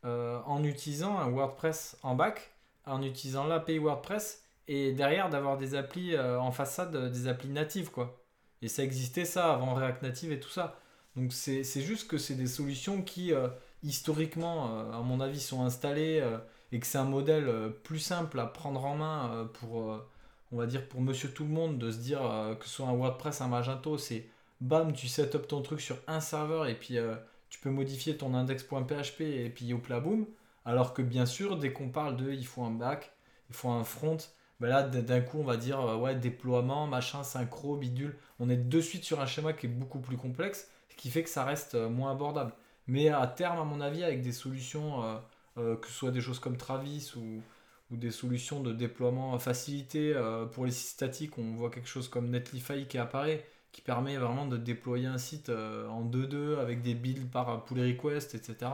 en 0.04 0.64
utilisant 0.64 1.16
un 1.16 1.30
WordPress 1.30 1.96
en 2.02 2.16
back, 2.16 2.50
en 2.86 3.02
utilisant 3.02 3.46
l'API 3.46 3.78
WordPress 3.78 4.42
et 4.66 4.90
derrière 4.90 5.30
d'avoir 5.30 5.58
des 5.58 5.76
applis 5.76 6.18
en 6.18 6.50
façade, 6.50 7.12
des 7.12 7.28
applis 7.28 7.50
natives 7.50 7.92
quoi. 7.92 8.20
Et 8.62 8.68
ça 8.68 8.82
existait 8.82 9.24
ça 9.24 9.54
avant 9.54 9.74
React 9.74 10.02
Native 10.02 10.32
et 10.32 10.40
tout 10.40 10.48
ça. 10.48 10.76
Donc 11.14 11.32
c'est 11.32 11.62
juste 11.62 12.08
que 12.08 12.18
c'est 12.18 12.34
des 12.34 12.48
solutions 12.48 13.00
qui 13.00 13.32
historiquement, 13.82 14.78
euh, 14.78 14.92
à 14.92 15.00
mon 15.00 15.20
avis, 15.20 15.40
sont 15.40 15.62
installées 15.62 16.20
euh, 16.20 16.38
et 16.70 16.80
que 16.80 16.86
c'est 16.86 16.98
un 16.98 17.04
modèle 17.04 17.48
euh, 17.48 17.68
plus 17.68 17.98
simple 17.98 18.38
à 18.40 18.46
prendre 18.46 18.84
en 18.84 18.96
main 18.96 19.48
pour, 19.54 20.00
on 20.52 20.56
va 20.56 20.66
dire, 20.66 20.88
pour 20.88 21.00
monsieur 21.00 21.30
tout 21.30 21.44
le 21.44 21.50
monde 21.50 21.78
de 21.78 21.90
se 21.90 21.98
dire 21.98 22.20
que 22.58 22.66
ce 22.66 22.70
soit 22.70 22.86
un 22.86 22.94
WordPress, 22.94 23.40
un 23.40 23.48
Magento, 23.48 23.98
c'est 23.98 24.26
bam, 24.60 24.92
tu 24.92 25.08
set 25.08 25.34
up 25.34 25.48
ton 25.48 25.62
truc 25.62 25.80
sur 25.80 25.96
un 26.06 26.20
serveur 26.20 26.66
et 26.66 26.74
puis 26.78 26.98
tu 27.50 27.60
peux 27.60 27.70
modifier 27.70 28.16
ton 28.16 28.34
index.php 28.34 29.20
et 29.20 29.50
puis 29.50 29.72
hop 29.72 29.86
là 29.88 30.00
boum. 30.00 30.26
Alors 30.64 30.94
que 30.94 31.02
bien 31.02 31.26
sûr, 31.26 31.58
dès 31.58 31.72
qu'on 31.72 31.88
parle 31.88 32.16
de 32.16 32.32
il 32.32 32.46
faut 32.46 32.62
un 32.62 32.70
back, 32.70 33.12
il 33.50 33.54
faut 33.54 33.68
un 33.70 33.84
front, 33.84 34.18
ben 34.60 34.68
là 34.68 34.82
d'un 34.82 35.20
coup 35.20 35.38
on 35.40 35.44
va 35.44 35.56
dire 35.56 36.00
ouais 36.00 36.14
déploiement, 36.14 36.86
machin, 36.86 37.22
synchro, 37.24 37.76
bidule. 37.76 38.16
On 38.38 38.48
est 38.48 38.56
de 38.56 38.80
suite 38.80 39.04
sur 39.04 39.20
un 39.20 39.26
schéma 39.26 39.52
qui 39.52 39.66
est 39.66 39.70
beaucoup 39.70 40.00
plus 40.00 40.16
complexe, 40.16 40.70
ce 40.88 40.96
qui 40.96 41.10
fait 41.10 41.22
que 41.22 41.30
ça 41.30 41.44
reste 41.44 41.74
moins 41.74 42.12
abordable. 42.12 42.52
Mais 42.86 43.08
à 43.08 43.26
terme, 43.26 43.58
à 43.58 43.64
mon 43.64 43.80
avis, 43.80 44.02
avec 44.04 44.22
des 44.22 44.32
solutions, 44.32 45.04
euh, 45.04 45.16
euh, 45.58 45.76
que 45.76 45.86
ce 45.86 45.92
soit 45.92 46.10
des 46.10 46.20
choses 46.20 46.38
comme 46.40 46.56
Travis 46.56 47.12
ou, 47.16 47.42
ou 47.90 47.96
des 47.96 48.10
solutions 48.10 48.60
de 48.60 48.72
déploiement 48.72 49.38
facilité 49.38 50.12
euh, 50.14 50.46
pour 50.46 50.64
les 50.66 50.72
sites 50.72 50.90
statiques, 50.90 51.38
on 51.38 51.54
voit 51.54 51.70
quelque 51.70 51.88
chose 51.88 52.08
comme 52.08 52.30
Netlify 52.30 52.86
qui 52.86 52.98
apparaît, 52.98 53.46
qui 53.72 53.82
permet 53.82 54.16
vraiment 54.16 54.46
de 54.46 54.56
déployer 54.56 55.06
un 55.06 55.18
site 55.18 55.50
en 55.50 56.04
2-2 56.04 56.58
avec 56.58 56.82
des 56.82 56.94
builds 56.94 57.30
par 57.30 57.64
pull 57.64 57.80
request, 57.80 58.34
etc. 58.34 58.70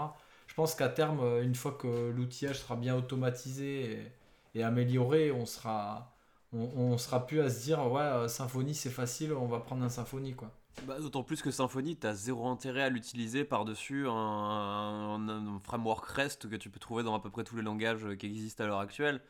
Je 0.47 0.55
pense 0.55 0.75
qu'à 0.75 0.89
terme, 0.89 1.21
une 1.43 1.55
fois 1.55 1.73
que 1.73 2.11
l'outillage 2.11 2.61
sera 2.61 2.77
bien 2.77 2.97
automatisé 2.97 4.07
et, 4.55 4.63
amélioré, 4.63 5.31
on 5.31 5.47
sera, 5.47 6.13
on, 6.53 6.99
sera 6.99 7.27
plus 7.27 7.41
à 7.41 7.51
se 7.51 7.63
dire 7.63 7.81
ouais, 7.93 8.29
Symfony 8.29 8.75
c'est 8.75 8.91
facile, 8.91 9.33
on 9.33 9.47
va 9.47 9.61
prendre 9.61 9.85
un 9.85 9.89
Symfony 9.89 10.35
quoi. 10.35 10.51
Bah, 10.87 10.99
D'autant 11.01 11.23
plus 11.23 11.43
que 11.43 11.51
Symfony, 11.51 11.97
t'as 11.97 12.15
zéro 12.15 12.49
intérêt 12.49 12.83
à 12.83 12.89
l'utiliser 12.89 13.45
par-dessus 13.45 14.07
un, 14.09 15.61
framework 15.63 16.07
REST 16.07 16.49
que 16.49 16.57
tu 16.57 16.71
peux 16.71 16.79
trouver 16.79 17.03
dans 17.03 17.15
à 17.15 17.21
peu 17.21 17.31
près 17.31 17.45
tous 17.45 17.57
les 17.57 17.63
langages 17.63 18.07
qui 18.19 18.27
existent 18.27 18.65
à 18.65 18.67
l'heure 18.67 18.81
actuelle. 18.81 19.21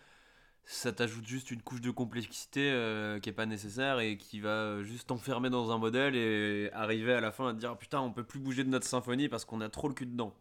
Ça 0.65 0.93
t'ajoute 0.93 1.27
juste 1.27 1.51
une 1.51 1.63
couche 1.63 1.81
de 1.81 1.91
complexité 1.91 2.71
euh, 2.71 3.21
qui 3.21 3.31
est 3.31 3.33
pas 3.33 3.47
nécessaire 3.47 4.01
et 4.01 4.19
qui 4.19 4.41
va 4.41 4.51
euh, 4.51 4.83
juste 4.85 5.09
t'enfermer 5.09 5.51
dans 5.51 5.71
un 5.73 5.79
modèle 5.79 6.15
et 6.15 6.71
arriver 6.75 7.15
à 7.15 7.21
la 7.21 7.33
fin 7.33 7.49
à 7.49 7.55
te 7.55 7.59
dire 7.59 7.77
putain 7.79 8.01
on 8.01 8.13
peut 8.13 8.25
plus 8.25 8.39
bouger 8.39 8.65
de 8.65 8.69
notre 8.69 8.87
Symfony 8.87 9.29
parce 9.29 9.45
qu'on 9.47 9.61
a 9.63 9.69
trop 9.71 9.89
le 9.89 9.95
cul 9.95 10.07
dedans. 10.07 10.35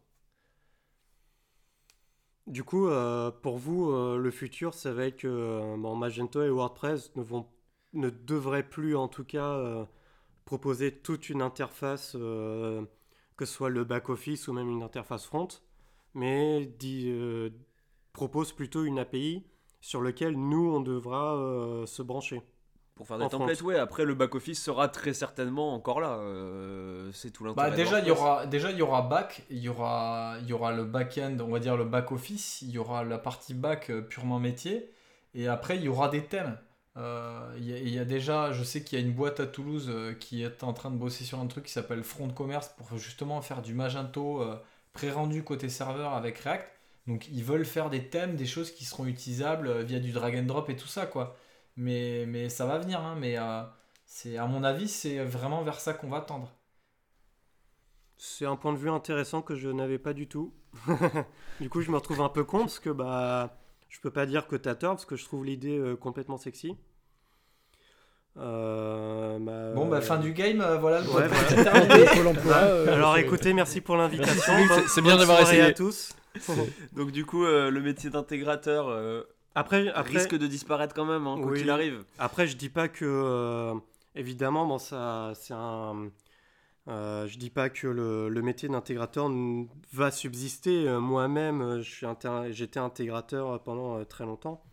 Du 2.47 2.63
coup, 2.63 2.87
euh, 2.87 3.29
pour 3.29 3.57
vous, 3.57 3.91
euh, 3.91 4.17
le 4.17 4.31
futur, 4.31 4.73
ça 4.73 4.93
va 4.93 5.05
être 5.05 5.17
que 5.17 5.27
euh, 5.27 5.75
Magento 5.75 6.41
et 6.43 6.49
WordPress 6.49 7.13
ne, 7.17 7.21
vont, 7.21 7.45
ne 7.93 8.09
devraient 8.09 8.63
plus, 8.67 8.95
en 8.95 9.09
tout 9.09 9.25
cas, 9.25 9.51
euh, 9.51 9.85
proposer 10.47 10.93
toute 10.93 11.29
une 11.29 11.41
interface, 11.41 12.15
euh, 12.15 12.81
que 13.35 13.45
ce 13.45 13.53
soit 13.53 13.69
le 13.69 13.83
back-office 13.83 14.47
ou 14.47 14.53
même 14.53 14.69
une 14.69 14.81
interface 14.81 15.25
front, 15.25 15.49
mais 16.15 16.65
dit, 16.79 17.09
euh, 17.11 17.49
propose 18.13 18.53
plutôt 18.53 18.85
une 18.85 18.97
API 18.97 19.45
sur 19.81 20.01
laquelle 20.01 20.35
nous, 20.35 20.73
on 20.73 20.79
devra 20.79 21.35
euh, 21.35 21.85
se 21.85 22.01
brancher. 22.01 22.41
Pour 22.95 23.07
faire 23.07 23.19
des 23.19 23.27
templates, 23.27 23.57
front. 23.57 23.67
ouais, 23.67 23.77
après 23.77 24.05
le 24.05 24.15
back-office 24.15 24.63
sera 24.63 24.87
très 24.87 25.13
certainement 25.13 25.75
encore 25.75 25.99
là. 25.99 26.17
euh, 26.17 27.11
c'est 27.13 27.29
tout 27.29 27.43
l'intérêt. 27.43 27.69
Bah, 27.69 27.75
de 27.75 27.83
déjà, 27.83 27.99
il 27.99 28.07
y 28.07 28.11
aura, 28.11 28.47
déjà, 28.47 28.71
il 28.71 28.77
y 28.77 28.81
aura 28.81 29.01
back, 29.01 29.43
il 29.51 29.59
y 29.59 29.69
aura, 29.69 30.37
il 30.41 30.47
y 30.47 30.53
aura 30.53 30.71
le 30.71 30.85
back-end, 30.85 31.37
on 31.41 31.49
va 31.49 31.59
dire 31.59 31.75
le 31.75 31.83
back-office, 31.83 32.61
il 32.61 32.71
y 32.71 32.79
aura 32.79 33.03
la 33.03 33.17
partie 33.19 33.53
back 33.53 33.91
purement 34.07 34.39
métier, 34.39 34.89
et 35.35 35.47
après, 35.47 35.75
il 35.75 35.83
y 35.83 35.89
aura 35.89 36.07
des 36.07 36.23
thèmes. 36.23 36.57
Euh, 36.97 37.55
Il 37.57 37.69
il 37.69 37.89
y 37.93 37.99
a 37.99 38.05
déjà, 38.05 38.51
je 38.53 38.63
sais 38.63 38.83
qu'il 38.83 38.99
y 38.99 39.01
a 39.01 39.05
une 39.05 39.13
boîte 39.13 39.39
à 39.39 39.47
Toulouse 39.47 39.87
euh, 39.89 40.13
qui 40.13 40.43
est 40.43 40.63
en 40.63 40.73
train 40.73 40.91
de 40.91 40.97
bosser 40.97 41.23
sur 41.23 41.39
un 41.39 41.47
truc 41.47 41.65
qui 41.65 41.71
s'appelle 41.71 42.03
Front 42.03 42.29
Commerce 42.29 42.69
pour 42.77 42.97
justement 42.97 43.41
faire 43.41 43.61
du 43.61 43.73
Magento 43.73 44.41
euh, 44.41 44.57
pré-rendu 44.93 45.43
côté 45.43 45.69
serveur 45.69 46.13
avec 46.13 46.39
React. 46.39 46.67
Donc, 47.07 47.27
ils 47.29 47.43
veulent 47.43 47.65
faire 47.65 47.89
des 47.89 48.09
thèmes, 48.09 48.35
des 48.35 48.45
choses 48.45 48.71
qui 48.71 48.83
seront 48.85 49.05
utilisables 49.05 49.67
euh, 49.67 49.83
via 49.83 49.99
du 49.99 50.11
drag 50.11 50.35
and 50.37 50.43
drop 50.43 50.69
et 50.69 50.75
tout 50.75 50.87
ça, 50.87 51.05
quoi. 51.05 51.37
Mais, 51.77 52.25
mais 52.27 52.49
ça 52.49 52.65
va 52.65 52.79
venir, 52.79 52.99
hein, 53.01 53.15
mais 53.19 53.37
euh, 53.37 53.63
c'est, 54.05 54.37
à 54.37 54.45
mon 54.47 54.63
avis, 54.63 54.87
c'est 54.89 55.23
vraiment 55.23 55.63
vers 55.63 55.79
ça 55.79 55.93
qu'on 55.93 56.09
va 56.09 56.21
tendre. 56.21 56.51
C'est 58.17 58.45
un 58.45 58.55
point 58.55 58.73
de 58.73 58.77
vue 58.77 58.89
intéressant 58.89 59.41
que 59.41 59.55
je 59.55 59.69
n'avais 59.69 59.99
pas 59.99 60.13
du 60.13 60.27
tout. 60.27 60.53
du 61.61 61.69
coup, 61.69 61.81
je 61.81 61.91
me 61.91 61.95
retrouve 61.97 62.21
un 62.21 62.29
peu 62.29 62.43
con 62.43 62.59
parce 62.61 62.79
que 62.79 62.89
bah, 62.89 63.57
je 63.89 63.99
peux 64.01 64.11
pas 64.11 64.25
dire 64.25 64.47
que 64.47 64.55
t'as 64.55 64.75
tort 64.75 64.95
parce 64.95 65.05
que 65.05 65.15
je 65.15 65.25
trouve 65.25 65.45
l'idée 65.45 65.77
euh, 65.77 65.95
complètement 65.95 66.37
sexy. 66.37 66.77
Euh, 68.39 69.37
bah, 69.39 69.73
Bon, 69.73 69.87
bah, 69.87 70.01
fin 70.01 70.17
du 70.17 70.31
game, 70.33 70.61
euh, 70.61 70.77
voilà 70.77 71.01
le 71.01 71.07
Ouais, 71.09 71.27
podcast 71.27 71.53
voilà. 71.55 71.83
est 71.83 71.87
terminé. 71.87 72.05
Pôle 72.15 72.27
emploi, 72.27 72.55
euh, 72.55 72.93
Alors 72.93 73.17
écoutez, 73.17 73.53
merci 73.53 73.81
pour 73.81 73.97
l'invitation. 73.97 74.53
C'est- 74.87 75.01
bien 75.01 75.17
d'avoir 75.17 75.41
essayé. 75.41 75.61
à 75.61 75.73
tous. 75.73 76.13
Donc 76.95 77.11
du 77.11 77.25
coup, 77.25 77.45
euh, 77.45 77.71
le 77.71 77.81
métier 77.81 78.09
d'intégrateur 78.11 78.87
euh, 78.89 79.23
Après, 79.55 79.89
après, 79.89 80.19
risque 80.19 80.37
de 80.37 80.45
disparaître 80.45 80.93
quand 80.93 81.05
même, 81.05 81.25
hein, 81.25 81.37
quoi 81.41 81.51
Oui. 81.51 81.59
qu'il 81.59 81.69
arrive. 81.71 82.03
après, 82.19 82.45
je 82.45 82.55
dis 82.57 82.69
pas 82.69 82.87
que, 82.87 83.05
euh, 83.05 83.73
évidemment, 84.15 84.67
bon, 84.67 84.77
ça, 84.77 85.31
c'est 85.33 85.55
un. 85.55 86.09
euh, 86.89 87.25
je 87.27 87.37
dis 87.39 87.49
pas 87.49 87.69
que 87.69 87.87
le, 87.87 88.29
le 88.29 88.41
métier 88.43 88.69
d'intégrateur 88.69 89.31
va 89.93 90.11
subsister. 90.11 90.87
Euh, 90.87 90.99
Moi-même, 90.99 91.61
euh, 91.61 91.81
j'étais 92.51 92.79
intégrateur 92.79 93.59
pendant 93.63 93.97
euh, 93.97 94.03
très 94.03 94.25
longtemps. 94.25 94.63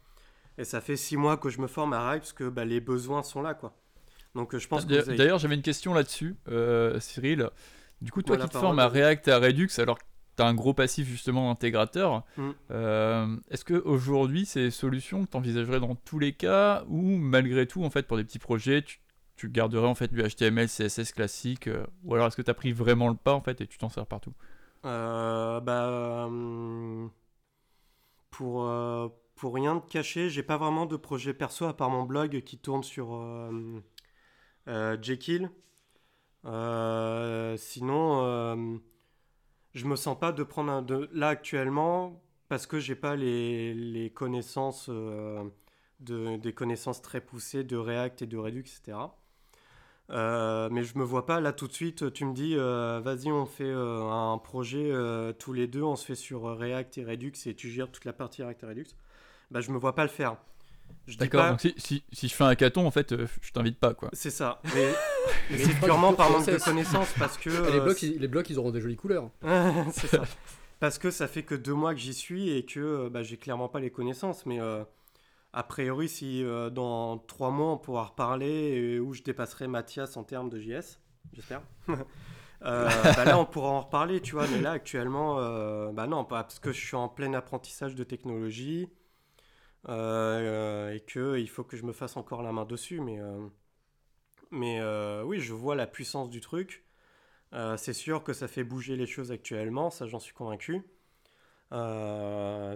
Et 0.58 0.64
ça 0.64 0.80
fait 0.80 0.96
six 0.96 1.16
mois 1.16 1.36
que 1.36 1.48
je 1.48 1.60
me 1.60 1.66
forme 1.66 1.92
à 1.92 2.00
React 2.08 2.20
parce 2.22 2.32
que 2.32 2.48
bah, 2.48 2.64
les 2.64 2.80
besoins 2.80 3.22
sont 3.22 3.42
là, 3.42 3.54
quoi. 3.54 3.74
Donc 4.34 4.54
euh, 4.54 4.58
je 4.58 4.68
pense 4.68 4.84
que 4.84 4.88
D'ailleurs- 4.88 5.08
avez- 5.34 5.38
j'avais 5.38 5.54
une 5.54 5.62
question 5.62 5.94
là-dessus, 5.94 6.36
euh, 6.48 6.98
Cyril. 7.00 7.50
Du 8.02 8.10
coup, 8.12 8.22
toi 8.22 8.36
qui 8.36 8.48
te 8.48 8.56
formes 8.58 8.78
à 8.78 8.88
React 8.88 9.28
et 9.28 9.32
à 9.32 9.38
Redux, 9.38 9.68
alors 9.78 9.98
que 9.98 10.04
tu 10.36 10.42
as 10.42 10.46
un 10.46 10.54
gros 10.54 10.74
passif 10.74 11.06
justement 11.08 11.48
d'intégrateur, 11.50 12.24
Mm. 12.36 12.50
euh, 12.72 13.36
est-ce 13.50 13.64
qu'aujourd'hui, 13.64 14.44
c'est 14.46 14.60
des 14.64 14.70
solutions 14.70 15.24
que 15.24 15.30
tu 15.30 15.36
envisagerais 15.36 15.80
dans 15.80 15.94
tous 15.94 16.18
les 16.18 16.32
cas 16.32 16.84
ou 16.88 17.00
malgré 17.16 17.66
tout, 17.66 17.84
en 17.84 17.90
fait, 17.90 18.06
pour 18.06 18.16
des 18.16 18.24
petits 18.24 18.40
projets, 18.40 18.82
tu, 18.82 19.00
tu 19.36 19.48
garderais 19.48 19.86
en 19.86 19.94
fait 19.94 20.12
du 20.12 20.22
HTML, 20.22 20.68
CSS 20.68 21.12
classique 21.12 21.66
euh, 21.68 21.86
Ou 22.04 22.14
alors 22.14 22.26
est-ce 22.28 22.36
que 22.36 22.42
tu 22.42 22.50
as 22.50 22.54
pris 22.54 22.72
vraiment 22.72 23.08
le 23.08 23.14
pas 23.16 23.32
en 23.32 23.40
fait 23.40 23.60
et 23.60 23.66
tu 23.66 23.78
t'en 23.78 23.88
sers 23.88 24.06
partout? 24.06 24.32
Bah, 24.82 26.28
pour, 28.30 28.62
pour 29.44 29.56
rien 29.56 29.78
te 29.78 29.92
cacher, 29.92 30.30
j'ai 30.30 30.42
pas 30.42 30.56
vraiment 30.56 30.86
de 30.86 30.96
projet 30.96 31.34
perso 31.34 31.66
à 31.66 31.76
part 31.76 31.90
mon 31.90 32.04
blog 32.04 32.40
qui 32.44 32.56
tourne 32.56 32.82
sur 32.82 33.14
euh, 33.14 33.78
euh, 34.68 34.96
Jekyll. 35.02 35.50
Euh, 36.46 37.54
sinon, 37.58 38.80
je 39.74 39.84
me 39.84 39.96
sens 39.96 40.18
pas 40.18 40.32
de 40.32 40.42
prendre 40.44 40.72
un 40.72 40.80
de 40.80 41.10
là 41.12 41.28
actuellement 41.28 42.22
parce 42.48 42.66
que 42.66 42.78
j'ai 42.78 42.94
pas 42.94 43.16
les, 43.16 44.10
connaissances 44.14 44.88
de, 44.88 45.50
des 46.38 46.54
connaissances 46.54 47.02
très 47.02 47.20
poussées 47.20 47.64
de 47.64 47.76
React 47.76 48.22
et 48.22 48.26
de 48.26 48.38
Redux, 48.38 48.60
etc. 48.60 48.96
Mais 50.08 50.84
je 50.84 50.96
me 50.96 51.04
vois 51.04 51.26
pas 51.26 51.42
là 51.42 51.52
tout 51.52 51.68
de 51.68 51.74
suite. 51.74 52.14
Tu 52.14 52.24
me 52.24 52.32
dis, 52.32 52.54
vas-y, 52.54 53.30
on 53.30 53.44
fait 53.44 53.74
un 53.74 54.38
projet 54.38 54.90
tous 55.38 55.52
les 55.52 55.66
deux, 55.66 55.82
on 55.82 55.96
se 55.96 56.06
fait 56.06 56.14
sur 56.14 56.44
React 56.44 56.96
et 56.96 57.04
Redux 57.04 57.34
et 57.44 57.54
tu 57.54 57.68
gères 57.68 57.92
toute 57.92 58.06
la 58.06 58.14
partie 58.14 58.42
React 58.42 58.62
et 58.62 58.66
Redux. 58.68 58.86
Bah, 59.50 59.60
je 59.60 59.70
me 59.70 59.78
vois 59.78 59.94
pas 59.94 60.02
le 60.02 60.08
faire. 60.08 60.36
D'accord, 61.18 61.42
pas- 61.42 61.50
donc 61.50 61.60
si, 61.60 61.74
si, 61.76 62.02
si 62.12 62.28
je 62.28 62.34
fais 62.34 62.44
un 62.44 62.48
hackathon, 62.48 62.86
en 62.86 62.90
fait, 62.90 63.12
euh, 63.12 63.26
je 63.42 63.52
t'invite 63.52 63.78
pas, 63.78 63.94
quoi. 63.94 64.08
C'est 64.12 64.30
ça. 64.30 64.60
Mais, 64.74 65.58
c'est 65.58 65.78
purement 65.80 66.14
par 66.14 66.30
manque 66.30 66.46
de 66.46 66.56
connaissances 66.58 67.12
parce 67.18 67.36
que. 67.36 67.50
Les, 67.50 67.56
euh, 67.78 67.80
blocs, 67.80 68.02
ils, 68.02 68.18
les 68.18 68.28
blocs, 68.28 68.48
ils 68.48 68.58
auront 68.58 68.70
des 68.70 68.80
jolies 68.80 68.96
couleurs. 68.96 69.30
c'est 69.92 70.06
ça. 70.06 70.22
Parce 70.80 70.98
que 70.98 71.10
ça 71.10 71.28
fait 71.28 71.42
que 71.42 71.54
deux 71.54 71.74
mois 71.74 71.94
que 71.94 72.00
j'y 72.00 72.14
suis 72.14 72.50
et 72.50 72.64
que 72.64 72.80
euh, 72.80 73.10
bah, 73.10 73.22
j'ai 73.22 73.36
clairement 73.36 73.68
pas 73.68 73.80
les 73.80 73.90
connaissances. 73.90 74.46
Mais 74.46 74.60
euh, 74.60 74.82
a 75.52 75.62
priori, 75.62 76.08
si 76.08 76.42
euh, 76.42 76.70
dans 76.70 77.18
trois 77.18 77.50
mois 77.50 77.72
on 77.72 77.78
pourra 77.78 78.04
reparler 78.04 78.46
et 78.46 78.98
où 78.98 79.12
je 79.14 79.22
dépasserai 79.22 79.68
Mathias 79.68 80.16
en 80.16 80.24
termes 80.24 80.48
de 80.50 80.58
JS, 80.58 80.98
j'espère. 81.32 81.62
euh, 81.88 82.88
bah 83.16 83.24
là, 83.24 83.38
on 83.38 83.44
pourra 83.44 83.68
en 83.68 83.80
reparler, 83.82 84.20
tu 84.20 84.34
vois. 84.34 84.46
Mais 84.48 84.60
là, 84.60 84.72
actuellement, 84.72 85.38
euh, 85.38 85.92
bah 85.92 86.06
non, 86.06 86.24
parce 86.24 86.58
que 86.58 86.72
je 86.72 86.80
suis 86.84 86.96
en 86.96 87.08
plein 87.08 87.34
apprentissage 87.34 87.94
de 87.94 88.04
technologie 88.04 88.88
euh, 89.88 90.92
et 90.94 91.00
que 91.00 91.38
il 91.38 91.48
faut 91.48 91.64
que 91.64 91.76
je 91.76 91.84
me 91.84 91.92
fasse 91.92 92.16
encore 92.16 92.42
la 92.42 92.52
main 92.52 92.64
dessus. 92.64 93.00
Mais, 93.00 93.20
euh, 93.20 93.46
mais 94.50 94.80
euh, 94.80 95.22
oui, 95.24 95.40
je 95.40 95.52
vois 95.52 95.74
la 95.76 95.86
puissance 95.86 96.30
du 96.30 96.40
truc. 96.40 96.84
C'est 97.76 97.92
sûr 97.92 98.24
que 98.24 98.32
ça 98.32 98.48
fait 98.48 98.64
bouger 98.64 98.96
les 98.96 99.06
choses 99.06 99.30
actuellement, 99.30 99.88
ça 99.90 100.06
j'en 100.08 100.18
suis 100.18 100.34
convaincu. 100.34 100.82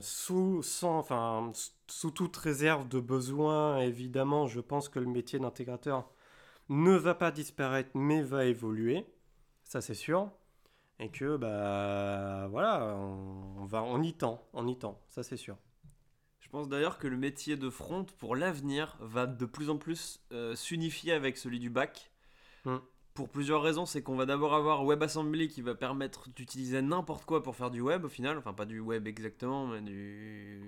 Sous, 0.01 0.62
sans, 0.62 0.99
enfin, 0.99 1.53
sous 1.88 2.11
toute 2.11 2.37
réserve 2.37 2.88
de 2.88 3.01
besoin, 3.01 3.81
évidemment, 3.81 4.47
je 4.47 4.61
pense 4.61 4.88
que 4.88 4.99
le 5.01 5.07
métier 5.07 5.38
d'intégrateur 5.38 6.09
ne 6.68 6.92
va 6.92 7.14
pas 7.14 7.31
disparaître, 7.33 7.90
mais 7.94 8.23
va 8.23 8.44
évoluer. 8.47 9.07
Ça 9.64 9.81
c'est 9.81 9.94
sûr. 9.94 10.31
Et 11.01 11.11
que, 11.11 11.37
bah, 11.37 12.49
voilà, 12.51 12.97
on 12.97 13.64
va, 13.66 13.83
on 13.83 14.03
y 14.03 14.14
tend, 14.14 14.47
on 14.53 14.66
y 14.66 14.79
tend, 14.79 15.01
ça 15.09 15.23
c'est 15.23 15.37
sûr. 15.37 15.57
Je 16.49 16.53
pense 16.53 16.71
d'ailleurs 16.71 16.97
que 16.97 17.07
le 17.07 17.19
métier 17.19 17.57
de 17.57 17.69
front, 17.69 18.07
pour 18.17 18.35
l'avenir, 18.35 18.97
va 19.01 19.27
de 19.27 19.45
plus 19.45 19.69
en 19.69 19.77
plus 19.77 20.21
euh, 20.33 20.57
s'unifier 20.57 21.13
avec 21.13 21.37
celui 21.37 21.59
du 21.59 21.69
bac. 21.69 22.11
Hmm. 22.65 22.79
Pour 23.13 23.29
plusieurs 23.29 23.61
raisons, 23.63 23.85
c'est 23.85 24.01
qu'on 24.01 24.17
va 24.17 24.25
d'abord 24.25 24.55
avoir 24.55 24.83
WebAssembly 24.87 25.49
qui 25.49 25.61
va 25.61 25.75
permettre 25.75 26.31
d'utiliser 26.35 26.81
n'importe 26.81 27.27
quoi 27.27 27.43
pour 27.43 27.55
faire 27.55 27.71
du 27.71 27.83
web 27.83 28.03
au 28.07 28.09
final. 28.09 28.39
Enfin, 28.39 28.55
pas 28.55 28.65
du 28.65 28.81
web 28.81 29.07
exactement, 29.07 29.67
mais 29.67 29.83
du. 29.83 30.63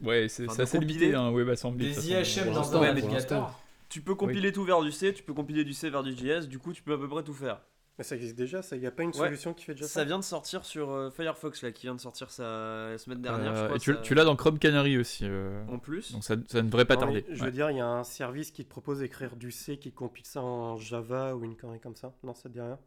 Ouais, 0.00 0.26
c'est 0.28 0.48
Enfin, 0.48 0.64
assez 0.64 0.78
compiler. 0.78 0.98
limité, 0.98 1.14
un 1.14 1.30
WebAssembly. 1.30 1.94
Des. 1.94 2.10
IHM 2.10 2.52
dans 2.52 2.76
un 2.76 2.80
navigateur. 2.80 3.60
Tu 3.88 4.00
peux 4.00 4.16
compiler 4.16 4.50
tout 4.50 4.64
vers 4.64 4.82
du 4.82 4.90
C, 4.90 5.14
tu 5.14 5.22
peux 5.22 5.34
compiler 5.34 5.62
du 5.62 5.72
C 5.72 5.88
vers 5.88 6.02
du 6.02 6.16
JS, 6.16 6.48
du 6.48 6.58
coup, 6.58 6.72
tu 6.72 6.82
peux 6.82 6.94
à 6.94 6.98
peu 6.98 7.08
près 7.08 7.22
tout 7.22 7.32
faire. 7.32 7.60
Mais 7.98 8.04
ça 8.04 8.14
existe 8.14 8.36
déjà, 8.36 8.60
ça, 8.60 8.76
il 8.76 8.80
n'y 8.80 8.86
a 8.86 8.90
pas 8.90 9.04
une 9.04 9.08
Ouais. 9.10 9.14
solution 9.28 9.54
qui 9.54 9.64
fait 9.64 9.72
déjà 9.72 9.86
ça. 9.86 10.00
Ça 10.00 10.04
vient 10.04 10.18
de 10.18 10.24
sortir 10.24 10.66
sur 10.66 10.90
euh, 10.90 11.08
Firefox, 11.10 11.62
là, 11.62 11.72
qui 11.72 11.86
vient 11.86 11.94
de 11.94 12.00
sortir 12.00 12.30
ça 12.30 12.88
la 12.90 12.98
semaine 12.98 13.22
dernière, 13.22 13.54
je 13.56 13.60
Euh, 13.60 13.64
crois. 13.64 13.76
et 13.76 13.80
tu, 13.80 13.94
ça- 13.94 14.00
tu 14.02 14.14
l'as 14.14 14.24
dans 14.24 14.36
Chrome 14.36 14.58
Canary 14.58 14.98
aussi. 14.98 15.24
euh, 15.24 15.64
En 15.68 15.78
plus. 15.78 16.12
Donc 16.12 16.22
ça, 16.22 16.36
ça 16.46 16.60
ne 16.60 16.66
devrait 16.68 16.84
pas 16.84 16.94
Non, 16.96 17.00
tarder. 17.00 17.24
Je 17.30 17.40
Ouais. 17.40 17.46
veux 17.46 17.52
dire, 17.52 17.70
il 17.70 17.78
y 17.78 17.80
a 17.80 17.86
un 17.88 18.04
service 18.04 18.50
qui 18.50 18.64
te 18.66 18.68
propose 18.70 18.98
d'écrire 18.98 19.34
du 19.36 19.50
C 19.50 19.78
qui 19.78 19.92
compile 19.92 20.26
ça 20.26 20.42
en 20.42 20.76
Java 20.76 21.34
ou 21.36 21.44
une 21.44 21.56
connerie 21.56 21.80
comme 21.80 21.96
ça. 21.96 22.12
Non, 22.22 22.34
ça 22.34 22.48
te 22.50 22.54
dit 22.54 22.60
rien 22.60 22.78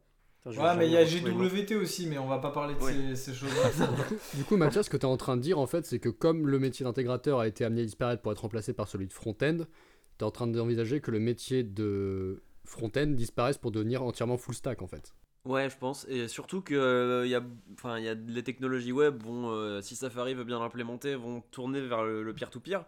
Attends, 0.45 0.61
Ouais, 0.63 0.75
mais 0.77 0.85
il 0.85 0.93
y 0.93 0.97
a. 0.97 1.03
GWT 1.03 1.75
aussi, 1.75 2.07
mais 2.07 2.17
on 2.17 2.27
va 2.27 2.37
pas 2.37 2.51
parler 2.51 2.73
de 2.75 2.79
Ouais. 2.79 2.93
ces, 2.93 3.15
ces 3.15 3.33
choses-là. 3.33 3.69
Du 4.35 4.43
coup, 4.45 4.55
Mathias, 4.57 4.85
ce 4.85 4.89
que 4.89 4.95
tu 4.95 5.05
es 5.05 5.09
en 5.09 5.17
train 5.17 5.35
de 5.35 5.41
dire, 5.41 5.59
en 5.59 5.65
fait, 5.67 5.85
c'est 5.85 5.99
que 5.99 6.07
comme 6.09 6.47
le 6.47 6.59
métier 6.59 6.85
d'intégrateur 6.85 7.39
a 7.39 7.47
été 7.47 7.65
amené 7.65 7.81
à 7.81 7.85
disparaître 7.85 8.21
pour 8.21 8.31
être 8.31 8.39
remplacé 8.41 8.71
par 8.73 8.87
celui 8.87 9.07
de 9.07 9.13
front-end, 9.13 9.57
tu 9.57 9.65
es 10.19 10.23
en 10.23 10.31
train 10.31 10.47
d'envisager 10.47 11.01
que 11.01 11.11
le 11.11 11.19
métier 11.19 11.63
de 11.63 12.41
front-end 12.69 13.07
disparaisse 13.07 13.57
pour 13.57 13.71
devenir 13.71 14.03
entièrement 14.03 14.37
full 14.37 14.55
stack, 14.55 14.81
en 14.81 14.87
fait. 14.87 15.13
Ouais, 15.45 15.69
je 15.69 15.77
pense. 15.77 16.05
Et 16.09 16.27
surtout 16.27 16.61
que 16.61 16.75
euh, 16.75 17.25
y 17.27 17.33
a, 17.35 17.41
enfin, 17.73 17.97
y 17.99 18.07
a 18.09 18.13
les 18.13 18.43
technologies 18.43 18.91
web 18.91 19.21
vont, 19.23 19.49
euh, 19.51 19.81
si 19.81 19.95
Safari 19.95 20.33
veut 20.33 20.43
bien 20.43 20.59
l'implémenter, 20.59 21.15
vont 21.15 21.41
tourner 21.51 21.81
vers 21.81 22.03
le 22.03 22.23
le 22.23 22.33
peer-to-peer 22.33 22.83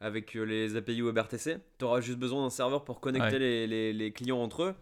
avec 0.00 0.36
euh, 0.36 0.42
les 0.44 0.76
API 0.76 1.00
WebRTC. 1.02 1.58
Tu 1.78 1.84
auras 1.84 2.00
juste 2.00 2.18
besoin 2.18 2.42
d'un 2.42 2.50
serveur 2.50 2.84
pour 2.84 3.00
connecter 3.00 3.34
Ouais. 3.34 3.38
les, 3.38 3.66
les- 3.66 3.92
les 3.92 4.12
clients 4.12 4.38
entre 4.42 4.64
eux. 4.64 4.74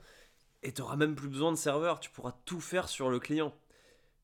Et 0.65 0.73
tu 0.73 0.81
n'auras 0.81 0.97
même 0.97 1.15
plus 1.15 1.29
besoin 1.29 1.53
de 1.53 1.57
serveur. 1.57 2.01
Tu 2.01 2.11
pourras 2.11 2.35
tout 2.45 2.61
faire 2.61 2.89
sur 2.89 3.11
le 3.11 3.19
client. 3.21 3.53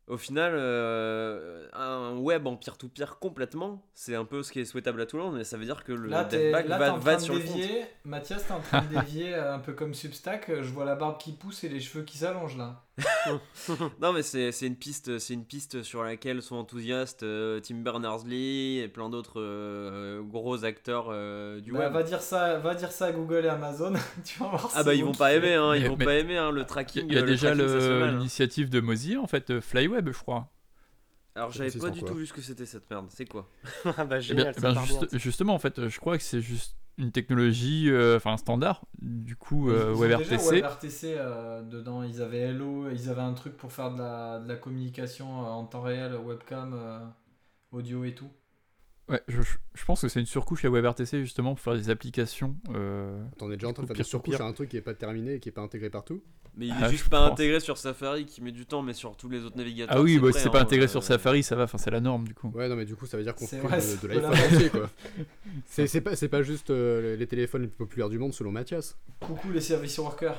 Au 0.09 0.17
final, 0.17 0.53
euh, 0.55 1.69
un 1.75 2.17
web 2.17 2.47
en 2.47 2.57
peer-to-peer 2.57 3.19
complètement, 3.19 3.83
c'est 3.93 4.15
un 4.15 4.25
peu 4.25 4.43
ce 4.43 4.53
qui 4.53 4.61
est 4.61 4.65
souhaitable 4.65 5.01
à 5.03 5.07
tout 5.07 5.19
le 5.19 5.25
monde, 5.25 5.37
mais 5.37 5.45
ça 5.45 5.59
veut 5.59 5.67
dire 5.67 5.85
que 5.85 5.93
le 5.93 6.09
Là, 6.09 6.25
dev 6.25 6.51
là, 6.67 6.97
va, 6.97 7.19
sur 7.19 7.35
de 7.35 7.41
le 7.41 7.45
dévier. 7.45 7.85
Mathias, 8.05 8.47
t'es 8.47 8.53
en 8.53 8.61
train 8.61 8.83
de 8.83 8.89
dévier 8.89 9.35
euh, 9.35 9.55
un 9.55 9.59
peu 9.59 9.75
comme 9.75 9.93
Substack. 9.93 10.47
Je 10.49 10.73
vois 10.73 10.87
la 10.87 10.97
barbe 10.97 11.19
qui 11.19 11.33
pousse 11.33 11.63
et 11.65 11.69
les 11.69 11.81
cheveux 11.81 12.05
qui 12.05 12.17
s'allongent 12.19 12.57
là. 12.57 12.83
Non 14.01 14.13
mais 14.13 14.23
c'est 14.23 14.51
c'est 14.53 14.67
une 14.67 14.77
piste 14.77 15.19
c'est 15.19 15.35
une 15.35 15.45
piste 15.45 15.83
sur 15.83 16.03
laquelle 16.03 16.43
sont 16.43 16.57
enthousiastes 16.57 17.23
euh, 17.23 17.61
Tim 17.61 17.77
Berners-Lee 17.77 18.79
et 18.81 18.89
plein 18.89 19.09
d'autres 19.09 19.41
euh, 19.41 20.23
gros 20.23 20.65
acteurs 20.65 21.07
euh, 21.11 21.61
du 21.61 21.73
Bah, 21.73 21.81
web. 21.81 21.93
va, 21.93 22.03
dire 22.03 22.21
ça, 22.23 22.59
va 22.59 22.75
dire 22.75 22.91
ça 22.91 23.07
à 23.07 23.13
Google 23.13 23.45
et 23.45 23.49
Amazon. 23.49 23.93
tu 24.25 24.39
vas 24.41 24.47
voir 24.49 24.71
Ah 24.75 24.83
bah 24.83 24.95
ils 24.95 25.05
vont 25.05 25.13
pas 25.13 25.33
aimer 25.35 25.55
hein, 25.55 25.75
ils 25.77 25.83
Mais- 25.83 25.89
vont 25.89 25.97
mais- 25.97 26.05
pas 26.05 26.15
aimer 26.15 26.37
hein, 26.39 26.51
le 26.51 26.63
Il 26.63 26.67
tracking. 26.67 27.13
y 27.13 27.17
a 27.17 27.21
le 27.21 27.27
déjà 27.27 27.55
l'initiative 27.55 28.71
de 28.71 28.81
Mozilla, 28.81 29.21
en 29.21 29.27
fait, 29.27 29.61
Flyweb, 29.61 30.11
je 30.13 30.19
crois. 30.19 30.49
Alors 31.35 31.53
j'avais 31.53 31.71
pas 31.79 31.91
du 31.91 32.01
quoi 32.01 32.09
tout 32.09 32.15
vu 32.17 32.27
ce 32.27 32.33
que 32.33 32.41
c'était 32.43 32.67
cette 32.67 32.91
merde. 32.91 33.07
C'est 33.11 33.27
quoi? 33.27 33.49
Ah 33.97 34.05
bah 34.05 34.17
Eh 34.19 34.23
génial, 34.23 34.55
bien, 34.59 34.71
eh 34.73 34.75
ben, 34.75 34.85
juste- 34.85 35.19
justement, 35.19 35.55
en 35.55 35.59
fait, 35.61 35.89
je 35.89 35.99
crois 36.01 36.17
que 36.19 36.25
c'est 36.25 36.41
juste 36.41 36.75
une 36.99 37.13
technologie, 37.13 37.91
euh, 37.91 38.17
enfin 38.17 38.33
un 38.33 38.37
standard, 38.37 38.85
du 39.01 39.37
coup, 39.37 39.71
euh, 39.71 39.93
Ils 39.95 40.01
WebRTC. 40.01 40.51
WebRTC 40.51 41.15
euh, 41.17 41.63
dedans. 41.63 42.03
Ils 42.03 42.21
avaient 42.23 42.41
Hello, 42.41 42.91
ils 42.91 43.09
avaient 43.09 43.21
un 43.23 43.35
truc 43.35 43.57
pour 43.57 43.73
faire 43.73 43.93
de 43.93 43.99
la, 43.99 44.41
de 44.41 44.49
la 44.49 44.57
communication 44.57 45.45
euh, 45.45 45.49
en 45.49 45.65
temps 45.65 45.83
réel, 45.83 46.15
webcam, 46.17 46.75
euh, 46.75 46.99
audio 47.73 48.05
et 48.05 48.15
tout. 48.15 48.31
Ouais, 49.09 49.23
je, 49.27 49.41
je 49.75 49.85
pense 49.87 50.03
que 50.03 50.09
c'est 50.09 50.21
une 50.21 50.27
surcouche 50.27 50.67
à 50.67 50.71
WebRTC 50.71 51.21
justement 51.21 51.55
pour 51.55 51.61
faire 51.61 51.75
des 51.75 51.89
applications. 51.89 52.57
euh, 52.75 53.25
T'en 53.39 53.51
es 53.51 53.55
déjà 53.57 53.69
en 53.69 53.73
train 53.73 53.83
de 53.85 53.87
faire 53.87 53.97
des 53.97 54.03
surcouches 54.05 54.41
à 54.41 54.45
un 54.45 54.53
truc 54.53 54.69
qui 54.69 54.77
est 54.77 54.83
pas 54.83 54.93
terminé 54.95 55.35
et 55.35 55.41
qui 55.41 55.49
est 55.49 55.53
pas 55.53 55.63
intégré 55.63 55.89
partout? 55.89 56.23
Mais 56.59 56.67
il 56.67 56.73
est 56.73 56.77
Ah, 56.83 56.91
juste 56.91 57.09
pas 57.09 57.21
pense. 57.23 57.33
intégré 57.33 57.61
sur 57.61 57.79
Safari 57.79 58.27
qui 58.27 58.43
met 58.43 58.51
du 58.51 58.67
temps, 58.67 58.83
mais 58.83 58.93
sur 58.93 59.17
tous 59.17 59.29
les 59.29 59.45
autres 59.45 59.57
navigateurs. 59.57 59.97
Ah 59.97 60.03
oui, 60.03 60.19
bah, 60.19 60.31
prêt, 60.31 60.41
c'est 60.41 60.51
pas 60.51 60.59
hein, 60.59 60.63
intégré 60.63 60.87
euh, 60.87 60.89
sur 60.89 61.05
Safari, 61.05 61.45
ça 61.45 61.55
va, 61.55 61.63
enfin 61.65 61.79
c'est 61.79 61.91
la 61.93 62.01
norme 62.01 62.27
du 62.27 62.35
coup. 62.35 62.51
Ouais, 62.53 62.69
non, 62.69 62.75
mais 62.75 62.85
du 62.85 62.97
coup, 62.97 63.07
ça 63.07 63.17
veut 63.17 63.23
dire 63.23 63.35
qu'on 63.37 63.47
fait 63.47 63.61
vrai, 63.61 63.79
de, 63.81 64.03
de 64.03 64.09
l'iPhone 64.09 64.33
la- 64.33 64.57
entier, 64.57 64.69
quoi. 64.71 64.91
C'est 65.67 65.87
c'est 65.87 66.01
pas, 66.01 66.17
c'est 66.17 66.29
pas 66.29 66.43
juste 66.43 66.71
euh, 66.71 67.17
les 67.17 67.27
téléphones 67.29 67.63
les 67.63 67.69
plus 67.69 67.77
populaires 67.87 68.09
du 68.09 68.19
monde, 68.19 68.35
selon 68.35 68.51
Mathias. 68.51 68.99
Coucou 69.21 69.51
les 69.53 69.61
service 69.61 69.97
workers. 69.99 70.37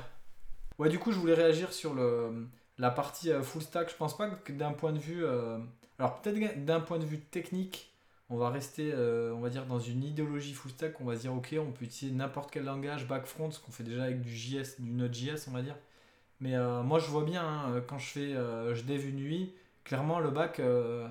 Ouais, 0.77 0.89
du 0.89 0.99
coup, 0.99 1.11
je 1.13 1.17
voulais 1.17 1.33
réagir 1.33 1.71
sur 1.73 1.93
le, 1.93 2.47
la 2.77 2.91
partie 2.91 3.31
euh, 3.31 3.41
full 3.41 3.61
stack. 3.61 3.89
Je 3.89 3.95
pense 3.95 4.17
pas 4.17 4.29
que 4.29 4.51
d'un 4.51 4.73
point 4.73 4.91
de 4.91 4.99
vue. 4.99 5.23
euh, 5.25 5.57
alors, 5.99 6.21
peut-être 6.21 6.65
d'un 6.65 6.79
point 6.81 6.99
de 6.99 7.05
vue 7.05 7.19
technique, 7.19 7.93
on 8.29 8.37
va 8.37 8.49
rester, 8.49 8.91
euh, 8.93 9.33
on 9.35 9.39
va 9.39 9.49
dire, 9.49 9.65
dans 9.65 9.79
une 9.79 10.03
idéologie 10.03 10.53
full 10.53 10.71
stack. 10.71 10.99
On 11.01 11.05
va 11.05 11.15
se 11.15 11.21
dire, 11.21 11.33
ok, 11.33 11.55
on 11.59 11.71
peut 11.71 11.85
utiliser 11.85 12.15
n'importe 12.15 12.51
quel 12.51 12.65
langage, 12.65 13.07
back-front, 13.07 13.51
ce 13.51 13.59
qu'on 13.59 13.71
fait 13.71 13.83
déjà 13.83 14.03
avec 14.03 14.21
du 14.21 14.29
JS, 14.35 14.79
du 14.79 14.91
Node.js, 14.91 15.47
on 15.47 15.51
va 15.51 15.61
dire. 15.61 15.75
Mais 16.39 16.55
euh, 16.55 16.83
moi, 16.83 16.99
je 16.99 17.07
vois 17.07 17.23
bien, 17.25 17.43
hein, 17.43 17.81
quand 17.87 17.97
je 17.99 18.07
fais, 18.07 18.33
euh, 18.35 18.73
je 18.75 18.83
dev 18.83 19.05
une 19.07 19.19
UI, 19.19 19.53
clairement, 19.83 20.19
le 20.19 20.31
euh, 20.59 21.07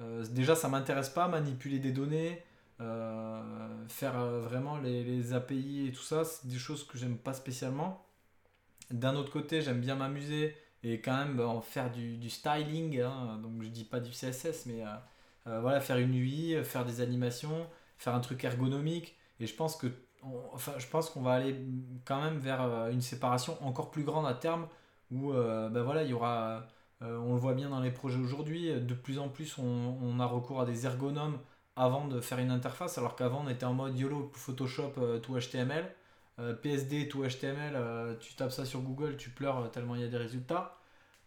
euh, 0.00 0.24
déjà, 0.30 0.54
ça 0.56 0.68
m'intéresse 0.68 1.10
pas, 1.10 1.28
manipuler 1.28 1.78
des 1.78 1.92
données. 1.92 2.42
euh, 2.80 3.86
faire 3.88 4.18
euh, 4.18 4.40
vraiment 4.40 4.78
les, 4.78 5.04
les 5.04 5.34
API 5.34 5.88
et 5.88 5.92
tout 5.92 6.02
ça, 6.02 6.24
c'est 6.24 6.48
des 6.48 6.58
choses 6.58 6.84
que 6.86 6.98
j'aime 6.98 7.18
pas 7.18 7.34
spécialement. 7.34 8.04
D'un 8.90 9.14
autre 9.16 9.32
côté, 9.32 9.62
j'aime 9.62 9.80
bien 9.80 9.94
m'amuser 9.96 10.54
et 10.82 11.00
quand 11.00 11.16
même 11.16 11.40
faire 11.62 11.90
du, 11.92 12.16
du 12.18 12.30
styling. 12.30 13.00
hein. 13.00 13.38
donc 13.42 13.62
je 13.62 13.68
dis 13.68 13.84
pas 13.84 14.00
du 14.00 14.12
CSS, 14.12 14.66
mais 14.66 14.82
euh, 14.84 14.88
euh, 15.48 15.60
voilà, 15.60 15.80
faire 15.80 15.98
une 15.98 16.14
UI, 16.14 16.54
euh, 16.56 16.64
faire 16.64 16.84
des 16.84 17.00
animations, 17.00 17.66
faire 17.98 18.14
un 18.14 18.20
truc 18.20 18.44
ergonomique. 18.44 19.16
Et 19.40 19.46
je 19.46 19.54
pense 19.54 19.76
que, 19.76 19.88
enfin, 20.52 20.72
je 20.78 20.86
pense 20.86 21.10
qu'on 21.10 21.22
va 21.22 21.32
aller 21.32 21.56
quand 22.04 22.20
même 22.20 22.38
vers 22.38 22.62
euh, 22.62 22.90
une 22.90 23.00
séparation 23.00 23.56
encore 23.66 23.90
plus 23.90 24.04
grande 24.04 24.26
à 24.26 24.34
terme 24.34 24.66
où, 25.10 25.32
euh, 25.32 25.68
bah, 25.68 25.82
voilà, 25.82 26.02
il 26.04 26.10
y 26.10 26.14
aura, 26.14 26.66
euh, 27.02 27.18
on 27.18 27.34
le 27.34 27.40
voit 27.40 27.54
bien 27.54 27.68
dans 27.68 27.80
les 27.80 27.90
projets 27.90 28.18
aujourd'hui, 28.18 28.72
de 28.80 28.94
plus 28.94 29.18
en 29.18 29.28
plus 29.28 29.58
on, 29.58 30.20
a 30.20 30.26
recours 30.26 30.60
à 30.60 30.66
des 30.66 30.86
ergonomes 30.86 31.38
avant 31.76 32.06
de 32.06 32.20
faire 32.20 32.38
une 32.38 32.50
interface, 32.50 32.98
alors 32.98 33.16
qu'avant 33.16 33.44
on 33.46 33.48
était 33.48 33.64
en 33.64 33.74
mode 33.74 33.98
YOLO, 33.98 34.30
Photoshop, 34.34 34.92
tout 35.22 35.38
HTML. 35.38 35.90
PSD, 36.62 37.08
tout 37.08 37.22
HTML, 37.22 38.16
tu 38.18 38.34
tapes 38.34 38.52
ça 38.52 38.64
sur 38.64 38.80
Google, 38.80 39.16
tu 39.16 39.30
pleures 39.30 39.70
tellement 39.70 39.94
il 39.94 40.00
y 40.00 40.04
a 40.04 40.08
des 40.08 40.16
résultats. 40.16 40.76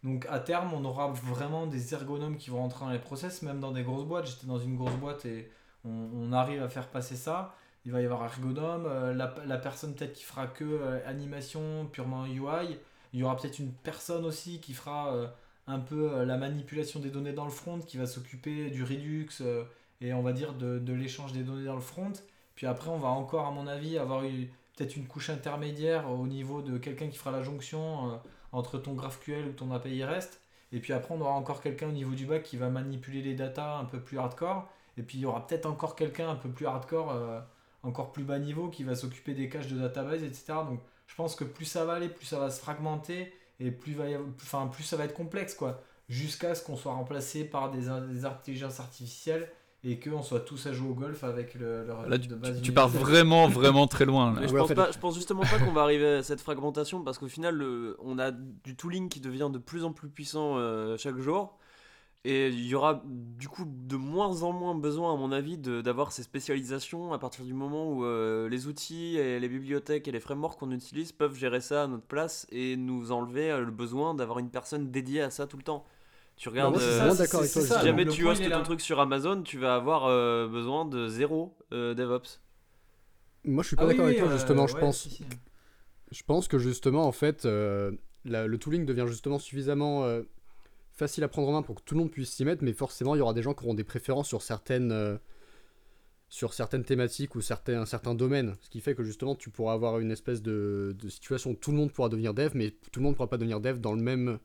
Donc 0.02 0.26
à 0.28 0.40
terme, 0.40 0.72
on 0.74 0.84
aura 0.84 1.08
vraiment 1.08 1.66
des 1.66 1.94
ergonomes 1.94 2.36
qui 2.36 2.50
vont 2.50 2.58
rentrer 2.58 2.84
dans 2.84 2.90
les 2.90 2.98
process, 2.98 3.42
même 3.42 3.60
dans 3.60 3.72
des 3.72 3.82
grosses 3.82 4.04
boîtes. 4.04 4.26
J'étais 4.26 4.46
dans 4.46 4.58
une 4.58 4.76
grosse 4.76 4.94
boîte 4.96 5.24
et 5.24 5.50
on 5.84 6.32
arrive 6.32 6.62
à 6.62 6.68
faire 6.68 6.88
passer 6.88 7.16
ça. 7.16 7.54
Il 7.86 7.92
va 7.92 8.00
y 8.00 8.04
avoir 8.04 8.24
ergonome, 8.24 8.84
euh, 8.86 9.14
la, 9.14 9.32
la 9.46 9.58
personne 9.58 9.94
peut-être 9.94 10.12
qui 10.12 10.24
fera 10.24 10.48
que 10.48 10.64
euh, 10.64 10.98
animation 11.06 11.86
purement 11.86 12.26
UI. 12.26 12.78
Il 13.12 13.20
y 13.20 13.22
aura 13.22 13.36
peut-être 13.36 13.60
une 13.60 13.72
personne 13.72 14.24
aussi 14.24 14.60
qui 14.60 14.74
fera 14.74 15.14
euh, 15.14 15.28
un 15.68 15.78
peu 15.78 16.24
la 16.24 16.36
manipulation 16.36 16.98
des 16.98 17.10
données 17.10 17.32
dans 17.32 17.44
le 17.44 17.50
front, 17.50 17.78
qui 17.78 17.96
va 17.96 18.06
s'occuper 18.06 18.70
du 18.70 18.82
Redux 18.82 19.28
et 20.00 20.12
on 20.12 20.22
va 20.22 20.32
dire 20.32 20.52
de, 20.54 20.78
de 20.78 20.92
l'échange 20.92 21.32
des 21.32 21.44
données 21.44 21.64
dans 21.64 21.76
le 21.76 21.80
front. 21.80 22.12
Puis 22.56 22.66
après, 22.66 22.90
on 22.90 22.98
va 22.98 23.08
encore, 23.08 23.46
à 23.46 23.50
mon 23.52 23.66
avis, 23.68 23.98
avoir 23.98 24.24
eu 24.24 24.50
peut-être 24.76 24.96
une 24.96 25.06
couche 25.06 25.30
intermédiaire 25.30 26.10
au 26.10 26.26
niveau 26.26 26.62
de 26.62 26.78
quelqu'un 26.78 27.08
qui 27.08 27.16
fera 27.16 27.30
la 27.30 27.42
jonction 27.42 28.20
entre 28.52 28.78
ton 28.78 28.94
GraphQL 28.94 29.46
ou 29.46 29.52
ton 29.52 29.72
API 29.72 30.04
REST. 30.04 30.40
Et 30.72 30.80
puis 30.80 30.92
après, 30.92 31.14
on 31.14 31.20
aura 31.20 31.32
encore 31.32 31.60
quelqu'un 31.60 31.88
au 31.88 31.92
niveau 31.92 32.14
du 32.14 32.26
bac 32.26 32.42
qui 32.42 32.56
va 32.56 32.68
manipuler 32.68 33.22
les 33.22 33.34
datas 33.34 33.78
un 33.78 33.84
peu 33.86 34.00
plus 34.00 34.18
hardcore. 34.18 34.68
Et 34.98 35.02
puis 35.02 35.18
il 35.18 35.22
y 35.22 35.26
aura 35.26 35.46
peut-être 35.46 35.66
encore 35.66 35.96
quelqu'un 35.96 36.28
un 36.28 36.36
peu 36.36 36.48
plus 36.48 36.66
hardcore 36.66 37.12
encore 37.86 38.12
plus 38.12 38.24
bas 38.24 38.38
niveau 38.38 38.68
qui 38.68 38.84
va 38.84 38.94
s'occuper 38.94 39.32
des 39.34 39.48
caches 39.48 39.68
de 39.68 39.78
database, 39.78 40.22
etc. 40.22 40.44
Donc 40.68 40.80
je 41.06 41.14
pense 41.14 41.34
que 41.36 41.44
plus 41.44 41.64
ça 41.64 41.84
va 41.84 41.94
aller, 41.94 42.08
plus 42.08 42.26
ça 42.26 42.38
va 42.38 42.50
se 42.50 42.60
fragmenter 42.60 43.32
et 43.60 43.70
plus, 43.70 43.92
va 43.94 44.08
y 44.08 44.14
avoir- 44.14 44.28
enfin, 44.42 44.66
plus 44.66 44.82
ça 44.84 44.96
va 44.96 45.04
être 45.04 45.14
complexe 45.14 45.54
quoi. 45.54 45.82
Jusqu'à 46.08 46.54
ce 46.54 46.62
qu'on 46.64 46.76
soit 46.76 46.92
remplacé 46.92 47.44
par 47.44 47.70
des, 47.70 47.86
des 48.12 48.24
intelligences 48.24 48.78
artificielles 48.80 49.48
et 49.84 49.98
qu'on 50.00 50.22
soit 50.22 50.40
tous 50.40 50.66
à 50.66 50.72
jouer 50.72 50.88
au 50.88 50.94
golf 50.94 51.22
avec 51.24 51.54
le, 51.54 51.84
leur 51.84 52.08
Là, 52.08 52.18
tu, 52.18 52.28
de 52.28 52.34
base 52.34 52.60
tu 52.62 52.72
pars 52.72 52.88
vraiment, 52.88 53.48
vraiment 53.48 53.86
très 53.86 54.04
loin. 54.04 54.32
là. 54.32 54.40
Mais 54.40 54.48
je, 54.48 54.54
pense 54.54 54.68
fait- 54.68 54.74
pas, 54.74 54.90
je 54.90 54.98
pense 54.98 55.14
justement 55.14 55.42
pas 55.42 55.58
qu'on 55.58 55.72
va 55.72 55.82
arriver 55.82 56.16
à 56.16 56.22
cette 56.22 56.40
fragmentation 56.40 57.02
parce 57.02 57.18
qu'au 57.18 57.28
final, 57.28 57.54
le- 57.56 57.96
on 58.00 58.18
a 58.18 58.30
du 58.32 58.74
tooling 58.76 59.08
qui 59.08 59.20
devient 59.20 59.48
de 59.52 59.58
plus 59.58 59.84
en 59.84 59.92
plus 59.92 60.08
puissant 60.08 60.56
euh, 60.58 60.96
chaque 60.96 61.18
jour. 61.18 61.56
Et 62.28 62.48
il 62.48 62.66
y 62.66 62.74
aura 62.74 63.02
du 63.04 63.48
coup 63.48 63.64
de 63.66 63.94
moins 63.96 64.42
en 64.42 64.52
moins 64.52 64.74
besoin, 64.74 65.14
à 65.14 65.16
mon 65.16 65.30
avis, 65.30 65.58
de- 65.58 65.80
d'avoir 65.80 66.10
ces 66.10 66.24
spécialisations 66.24 67.12
à 67.12 67.18
partir 67.18 67.44
du 67.44 67.54
moment 67.54 67.92
où 67.92 68.04
euh, 68.04 68.48
les 68.48 68.66
outils 68.66 69.16
et 69.16 69.38
les 69.38 69.48
bibliothèques 69.48 70.08
et 70.08 70.12
les 70.12 70.18
frameworks 70.20 70.58
qu'on 70.58 70.72
utilise 70.72 71.12
peuvent 71.12 71.36
gérer 71.36 71.60
ça 71.60 71.84
à 71.84 71.86
notre 71.86 72.06
place 72.06 72.46
et 72.50 72.76
nous 72.76 73.12
enlever 73.12 73.50
euh, 73.52 73.60
le 73.64 73.70
besoin 73.70 74.14
d'avoir 74.14 74.40
une 74.40 74.50
personne 74.50 74.90
dédiée 74.90 75.20
à 75.22 75.30
ça 75.30 75.46
tout 75.46 75.56
le 75.56 75.62
temps. 75.62 75.84
Tu 76.36 76.48
regardes, 76.48 76.72
moi, 76.72 76.80
c'est 76.80 76.92
euh, 76.92 77.08
toi, 77.08 77.24
ça, 77.64 77.78
si 77.78 77.84
jamais 77.84 78.04
le 78.04 78.10
tu 78.10 78.24
hostes 78.26 78.50
ton 78.50 78.62
truc 78.62 78.80
sur 78.80 79.00
Amazon, 79.00 79.42
tu 79.42 79.58
vas 79.58 79.76
avoir 79.76 80.06
euh, 80.06 80.48
besoin 80.48 80.84
de 80.84 81.08
zéro 81.08 81.56
euh, 81.72 81.94
DevOps. 81.94 82.40
Moi, 83.44 83.62
je 83.62 83.68
suis 83.68 83.76
pas 83.76 83.82
Ah 83.82 83.86
oui, 83.86 83.92
d'accord 83.92 84.06
avec 84.06 84.18
toi, 84.18 84.28
euh, 84.28 84.32
justement. 84.32 84.66
je, 84.66 84.74
ouais, 84.74 84.80
pense, 84.80 85.02
si, 85.02 85.10
si. 85.10 85.24
je 86.10 86.22
pense 86.24 86.48
que, 86.48 86.58
justement, 86.58 87.06
en 87.06 87.12
fait, 87.12 87.44
euh, 87.46 87.92
la- 88.24 88.46
le 88.46 88.58
tooling 88.58 88.84
devient 88.84 89.04
justement 89.06 89.38
suffisamment 89.38 90.04
euh, 90.04 90.22
facile 90.96 91.24
à 91.24 91.28
prendre 91.28 91.48
en 91.48 91.52
main 91.52 91.62
pour 91.62 91.76
que 91.76 91.82
tout 91.82 91.94
le 91.94 92.00
monde 92.00 92.10
puisse 92.10 92.30
s'y 92.30 92.44
mettre, 92.44 92.64
mais 92.64 92.72
forcément, 92.72 93.14
il 93.14 93.18
y 93.18 93.20
aura 93.20 93.34
des 93.34 93.42
gens 93.42 93.54
qui 93.54 93.64
auront 93.64 93.74
des 93.74 93.84
préférences 93.84 94.28
sur 94.28 94.42
certaines, 94.42 94.92
euh, 94.92 95.16
sur 96.28 96.54
certaines 96.54 96.84
thématiques 96.84 97.34
ou 97.34 97.40
certains, 97.40 97.86
certains 97.86 98.14
domaines. 98.14 98.54
Ce 98.62 98.70
qui 98.70 98.80
fait 98.80 98.94
que, 98.94 99.04
justement, 99.04 99.34
tu 99.34 99.50
pourras 99.50 99.74
avoir 99.74 99.98
une 100.00 100.10
espèce 100.10 100.42
de, 100.42 100.96
de 100.98 101.08
situation 101.08 101.50
où 101.50 101.54
tout 101.54 101.70
le 101.70 101.76
monde 101.76 101.92
pourra 101.92 102.08
devenir 102.08 102.34
dev, 102.34 102.52
mais 102.54 102.70
tout 102.70 103.00
le 103.00 103.04
monde 103.04 103.12
ne 103.12 103.16
pourra 103.16 103.28
pas 103.28 103.38
devenir 103.38 103.60
dev 103.60 103.78
dans 103.78 103.92
le 103.92 104.02
même, 104.02 104.38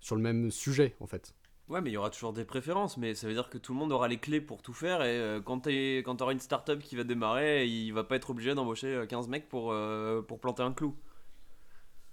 sur 0.00 0.16
le 0.16 0.22
même 0.22 0.50
sujet, 0.50 0.96
en 1.00 1.06
fait. 1.06 1.34
Ouais, 1.70 1.80
mais 1.80 1.90
il 1.90 1.92
y 1.92 1.96
aura 1.96 2.10
toujours 2.10 2.32
des 2.32 2.44
préférences, 2.44 2.96
mais 2.96 3.14
ça 3.14 3.28
veut 3.28 3.32
dire 3.32 3.48
que 3.48 3.56
tout 3.56 3.72
le 3.72 3.78
monde 3.78 3.92
aura 3.92 4.08
les 4.08 4.18
clés 4.18 4.40
pour 4.40 4.60
tout 4.60 4.72
faire. 4.72 5.02
Et 5.02 5.20
euh, 5.20 5.40
quand 5.40 5.60
tu 5.60 5.98
quand 5.98 6.20
auras 6.20 6.32
une 6.32 6.40
startup 6.40 6.80
qui 6.80 6.96
va 6.96 7.04
démarrer, 7.04 7.64
il 7.64 7.92
va 7.92 8.02
pas 8.02 8.16
être 8.16 8.30
obligé 8.30 8.56
d'embaucher 8.56 8.88
euh, 8.88 9.06
15 9.06 9.28
mecs 9.28 9.48
pour, 9.48 9.70
euh, 9.70 10.20
pour 10.20 10.40
planter 10.40 10.64
un 10.64 10.72
clou. 10.72 10.96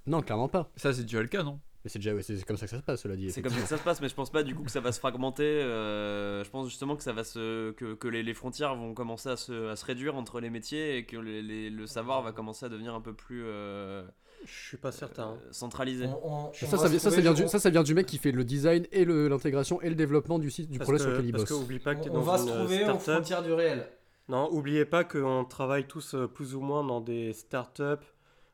Non, 0.06 0.22
clairement 0.22 0.48
pas. 0.48 0.70
Ça, 0.76 0.94
c'est 0.94 1.02
déjà 1.02 1.24
le 1.24 1.28
cas, 1.28 1.42
non? 1.42 1.60
Mais 1.88 1.92
c'est 1.92 2.00
déjà 2.00 2.14
ouais, 2.14 2.22
c'est 2.22 2.44
comme 2.46 2.58
ça 2.58 2.66
que 2.66 2.72
ça 2.72 2.80
se 2.80 2.84
passe, 2.84 3.02
cela 3.02 3.16
dit. 3.16 3.32
C'est 3.32 3.42
comme 3.42 3.54
ça 3.54 3.62
que 3.62 3.68
ça 3.70 3.78
se 3.78 3.84
passe, 3.84 4.02
mais 4.02 4.10
je 4.10 4.14
pense 4.14 4.30
pas 4.30 4.44
du 4.44 4.54
coup 4.54 4.64
que 4.64 4.72
ça 4.72 4.82
va 4.82 4.92
se 4.92 5.00
fragmenter. 5.00 5.46
euh, 5.46 6.44
je 6.44 6.50
pense 6.50 6.68
justement 6.68 6.98
que 6.98 7.04
ça 7.04 7.14
va 7.14 7.24
se 7.24 7.72
que, 7.72 7.94
que 7.94 8.10
les, 8.10 8.24
les 8.24 8.34
frontières 8.34 8.76
vont 8.76 8.94
commencer 8.94 9.30
à 9.30 9.38
se, 9.38 9.70
à 9.70 9.78
se 9.78 9.86
réduire 9.86 10.18
entre 10.18 10.42
les 10.42 10.50
métiers 10.50 10.98
et 10.98 11.06
que 11.06 11.16
les- 11.16 11.42
les- 11.42 11.70
le 11.70 11.88
savoir 11.88 12.22
va 12.24 12.34
commencer 12.34 12.66
à 12.66 12.70
devenir 12.70 12.94
un 12.94 13.00
peu 13.00 13.14
plus 13.14 13.44
euh, 13.46 14.04
Je 14.46 14.52
suis 14.68 14.76
pas 14.78 14.92
certain. 14.92 15.32
euh, 15.42 15.48
centralisé. 15.52 16.08
On- 16.08 16.20
on- 16.48 16.50
on 16.50 16.54
Ça, 16.54 16.66
ça, 16.78 16.90
vient- 16.90 17.00
ça, 17.00 17.10
ça 17.10 17.10
trouver- 17.12 17.22
vient 17.22 17.34
du, 17.34 17.48
ça, 17.48 17.58
ça 17.60 17.70
vient 17.70 17.84
du 17.84 17.94
mec 17.94 18.06
qui 18.06 18.18
fait 18.18 18.34
le 18.34 18.44
design 18.44 18.86
et 18.92 19.06
le- 19.06 19.30
l'intégration 19.30 19.82
et 19.82 19.88
le 19.88 19.96
développement 19.96 20.40
du 20.40 20.52
site, 20.52 20.70
du 20.70 20.80
Parce 20.80 20.90
projet 20.90 20.98
que, 20.98 21.04
sur 21.04 21.12
lequel 21.14 21.26
il 21.28 21.32
parce 21.32 21.44
bosse. 21.46 21.58
que 21.58 21.64
oublie 21.64 21.80
pas 21.80 21.96
que 21.96 22.04
t'es 22.04 22.10
on 22.10 22.16
dans 22.16 22.22
va 22.22 22.38
se 22.38 22.48
trouver 22.48 22.84
aux 22.90 23.00
frontières 23.00 23.44
du 23.44 23.54
réel. 23.54 23.88
Non, 24.30 24.50
oubliez 24.52 24.84
pas 24.84 25.06
qu'on 25.06 25.46
travaille 25.46 25.88
tous 25.88 26.14
plus 26.34 26.54
ou 26.54 26.60
moins 26.60 26.84
dans 26.84 27.00
des 27.00 27.32
startups 27.32 28.04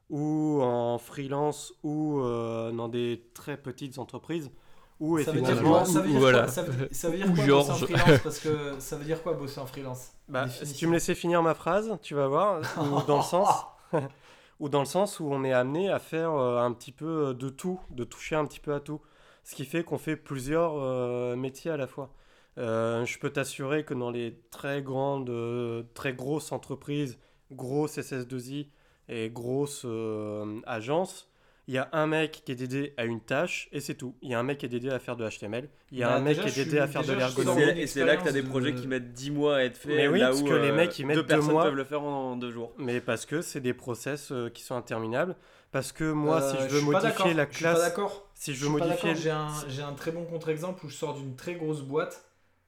ou 0.10 0.62
en 0.62 0.98
freelance 0.98 1.74
ou 1.84 2.20
euh, 2.20 2.72
dans 2.72 2.88
des 2.88 3.30
très 3.34 3.58
petites 3.58 3.98
entreprises 3.98 4.52
où 5.00 5.18
Ça 5.20 5.32
veut 5.32 5.42
dire 5.42 5.50
effectivement, 5.50 5.72
quoi 5.72 5.86
Ça 5.86 6.02
veut 6.02 6.10
dire 6.10 6.20
Voilà. 6.20 6.40
quoi 6.44 6.48
Ça 6.50 6.64
veut, 6.64 6.88
ça 6.92 7.10
veut 7.10 7.18
dire 7.18 7.28
Ou 7.32 7.36
quoi 7.36 7.46
Georges. 7.46 7.68
bosser 7.68 7.84
en 7.84 7.88
freelance 7.88 8.20
Parce 8.22 8.40
que 8.40 8.80
ça 8.80 8.96
veut 8.96 9.06
dire 9.06 9.24
quoi 9.24 9.34
bosser 9.34 9.60
en 9.60 9.66
freelance 9.66 10.12
bah, 10.30 10.48
si 10.48 10.74
tu 10.74 10.88
me 10.88 10.94
laissais 10.94 11.16
finir 11.16 11.44
ma 11.44 11.54
phrase, 11.54 11.98
tu 12.02 12.16
vas 12.16 12.28
voir, 12.28 12.62
ou 12.78 13.02
dans 13.08 13.18
le 13.18 13.24
sens, 13.24 13.50
ou 14.60 14.70
dans 14.70 14.80
le 14.80 14.86
sens 14.86 15.20
où 15.20 15.26
on 15.26 15.44
est 15.44 15.52
amené 15.52 15.90
à 15.90 16.00
faire 16.00 16.32
euh, 16.32 16.60
un 16.60 16.72
petit 16.72 16.92
peu 16.94 17.34
de 17.34 17.50
tout, 17.50 17.80
de 17.90 18.04
toucher 18.06 18.36
un 18.36 18.46
petit 18.46 18.62
peu 18.62 18.74
à 18.74 18.80
tout, 18.80 19.02
ce 19.44 19.56
qui 19.56 19.66
fait 19.66 19.84
qu'on 19.84 19.98
fait 19.98 20.16
plusieurs 20.16 20.76
euh, 20.78 21.36
métiers 21.36 21.72
à 21.72 21.78
la 21.78 21.88
fois. 21.88 22.14
Euh, 22.58 23.04
je 23.06 23.18
peux 23.20 23.32
t'assurer 23.32 23.84
que 23.84 23.94
dans 23.94 24.12
les 24.12 24.40
très 24.52 24.82
grandes, 24.82 25.30
euh, 25.30 25.84
très 25.94 26.14
grosses 26.14 26.52
entreprises, 26.52 27.18
grosses 27.52 27.98
SS2I 27.98 28.68
et 29.10 29.30
grosses 29.30 29.84
euh, 29.86 30.60
agences, 30.66 31.30
il 31.70 31.74
y 31.76 31.78
a 31.78 31.88
un 31.94 32.08
mec 32.08 32.42
qui 32.46 32.52
est 32.52 32.56
dédié 32.56 32.94
à 32.98 33.06
une 33.06 33.22
tâche 33.22 33.70
et 33.72 33.80
c'est 33.80 33.96
tout. 33.96 34.16
Il 34.22 34.30
y 34.30 34.34
a 34.34 34.40
un 34.40 34.44
mec 34.44 34.58
qui 34.58 34.66
est 34.66 34.70
dédié 34.70 34.92
à 34.92 35.00
faire 35.00 35.16
de 35.16 35.26
HTML, 35.26 35.70
il 35.92 35.98
y 36.00 36.04
a 36.04 36.10
Bah, 36.10 36.16
un 36.18 36.20
mec 36.20 36.38
qui 36.42 36.48
est 36.48 36.52
suis- 36.52 36.64
dédié 36.66 36.80
à 36.80 36.88
faire 36.88 37.04
de 37.04 37.08
déjà, 37.14 37.20
l'ergonomie. 37.20 37.80
et 37.80 37.88
c'est 37.88 38.04
là 38.04 38.18
que 38.18 38.24
tu 38.24 38.28
as 38.28 38.32
des 38.34 38.44
projets 38.44 38.74
de- 38.74 38.80
qui 38.82 38.88
mettent 38.88 39.14
10 39.14 39.32
mois 39.32 39.58
à 39.58 39.64
être 39.64 39.78
faits, 39.78 39.96
Mais 39.96 40.08
oui, 40.10 40.20
là 40.20 40.28
parce 40.30 40.42
où 40.42 40.46
que 40.46 40.54
les 40.54 40.72
euh, 40.72 40.76
mecs, 40.76 41.00
ils 41.00 41.06
mettent 41.06 41.16
deux 41.16 41.22
deux 41.24 41.28
personnes 41.28 41.52
mois. 41.54 41.64
peuvent 41.64 41.76
le 41.76 41.86
faire 41.86 42.04
en 42.04 42.36
deux 42.36 42.52
jours. 42.52 42.74
Mais 42.78 43.00
parce 43.00 43.26
que 43.26 43.42
c'est 43.42 43.62
des 43.62 43.74
process 43.74 44.32
euh, 44.34 44.50
qui 44.50 44.62
sont 44.64 44.76
interminables. 44.76 45.36
Parce 45.72 45.92
que 45.94 46.12
moi, 46.12 46.42
Euh, 46.42 46.52
si 46.52 46.64
je 46.70 46.76
veux 46.76 46.82
modifier 46.82 47.34
la 47.34 47.48
Je 47.50 47.56
suis 47.56 47.64
pas 47.64 47.72
classe, 47.74 47.80
d'accord. 47.82 48.30
si 48.36 48.54
je 48.54 48.60
Je 48.60 48.66
veux 48.66 48.72
modifier, 48.72 49.10
d'accord, 49.12 49.16
J'ai 49.24 49.32
un, 49.32 49.48
j'ai 49.70 49.82
un 49.84 49.94
très 49.94 50.12
bon 50.12 50.26
contre-exemple 50.26 50.86
où 50.86 50.90
je 50.90 50.96
sors 50.96 51.16
d'une 51.16 51.36
très 51.36 51.56
grosse 51.56 51.82
boîte, 51.82 52.26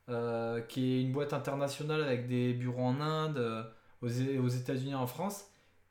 euh, 0.10 0.62
qui 0.62 0.98
est 0.98 1.02
une 1.02 1.12
boîte 1.12 1.34
internationale 1.34 2.02
avec 2.02 2.28
des 2.28 2.54
bureaux 2.54 2.82
en 2.84 3.02
Inde, 3.02 3.68
aux, 4.02 4.08
aux 4.08 4.48
États-Unis, 4.48 4.96
en 4.96 5.06
France. 5.08 5.46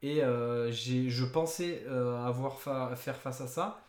Et 0.05 0.23
euh, 0.23 0.71
je 0.73 1.25
pensais 1.25 1.83
euh, 1.89 2.17
avoir 2.27 2.61
fa- 2.61 2.95
faire 2.97 3.17
face 3.17 3.41
à 3.41 3.47
ça. 3.49 3.81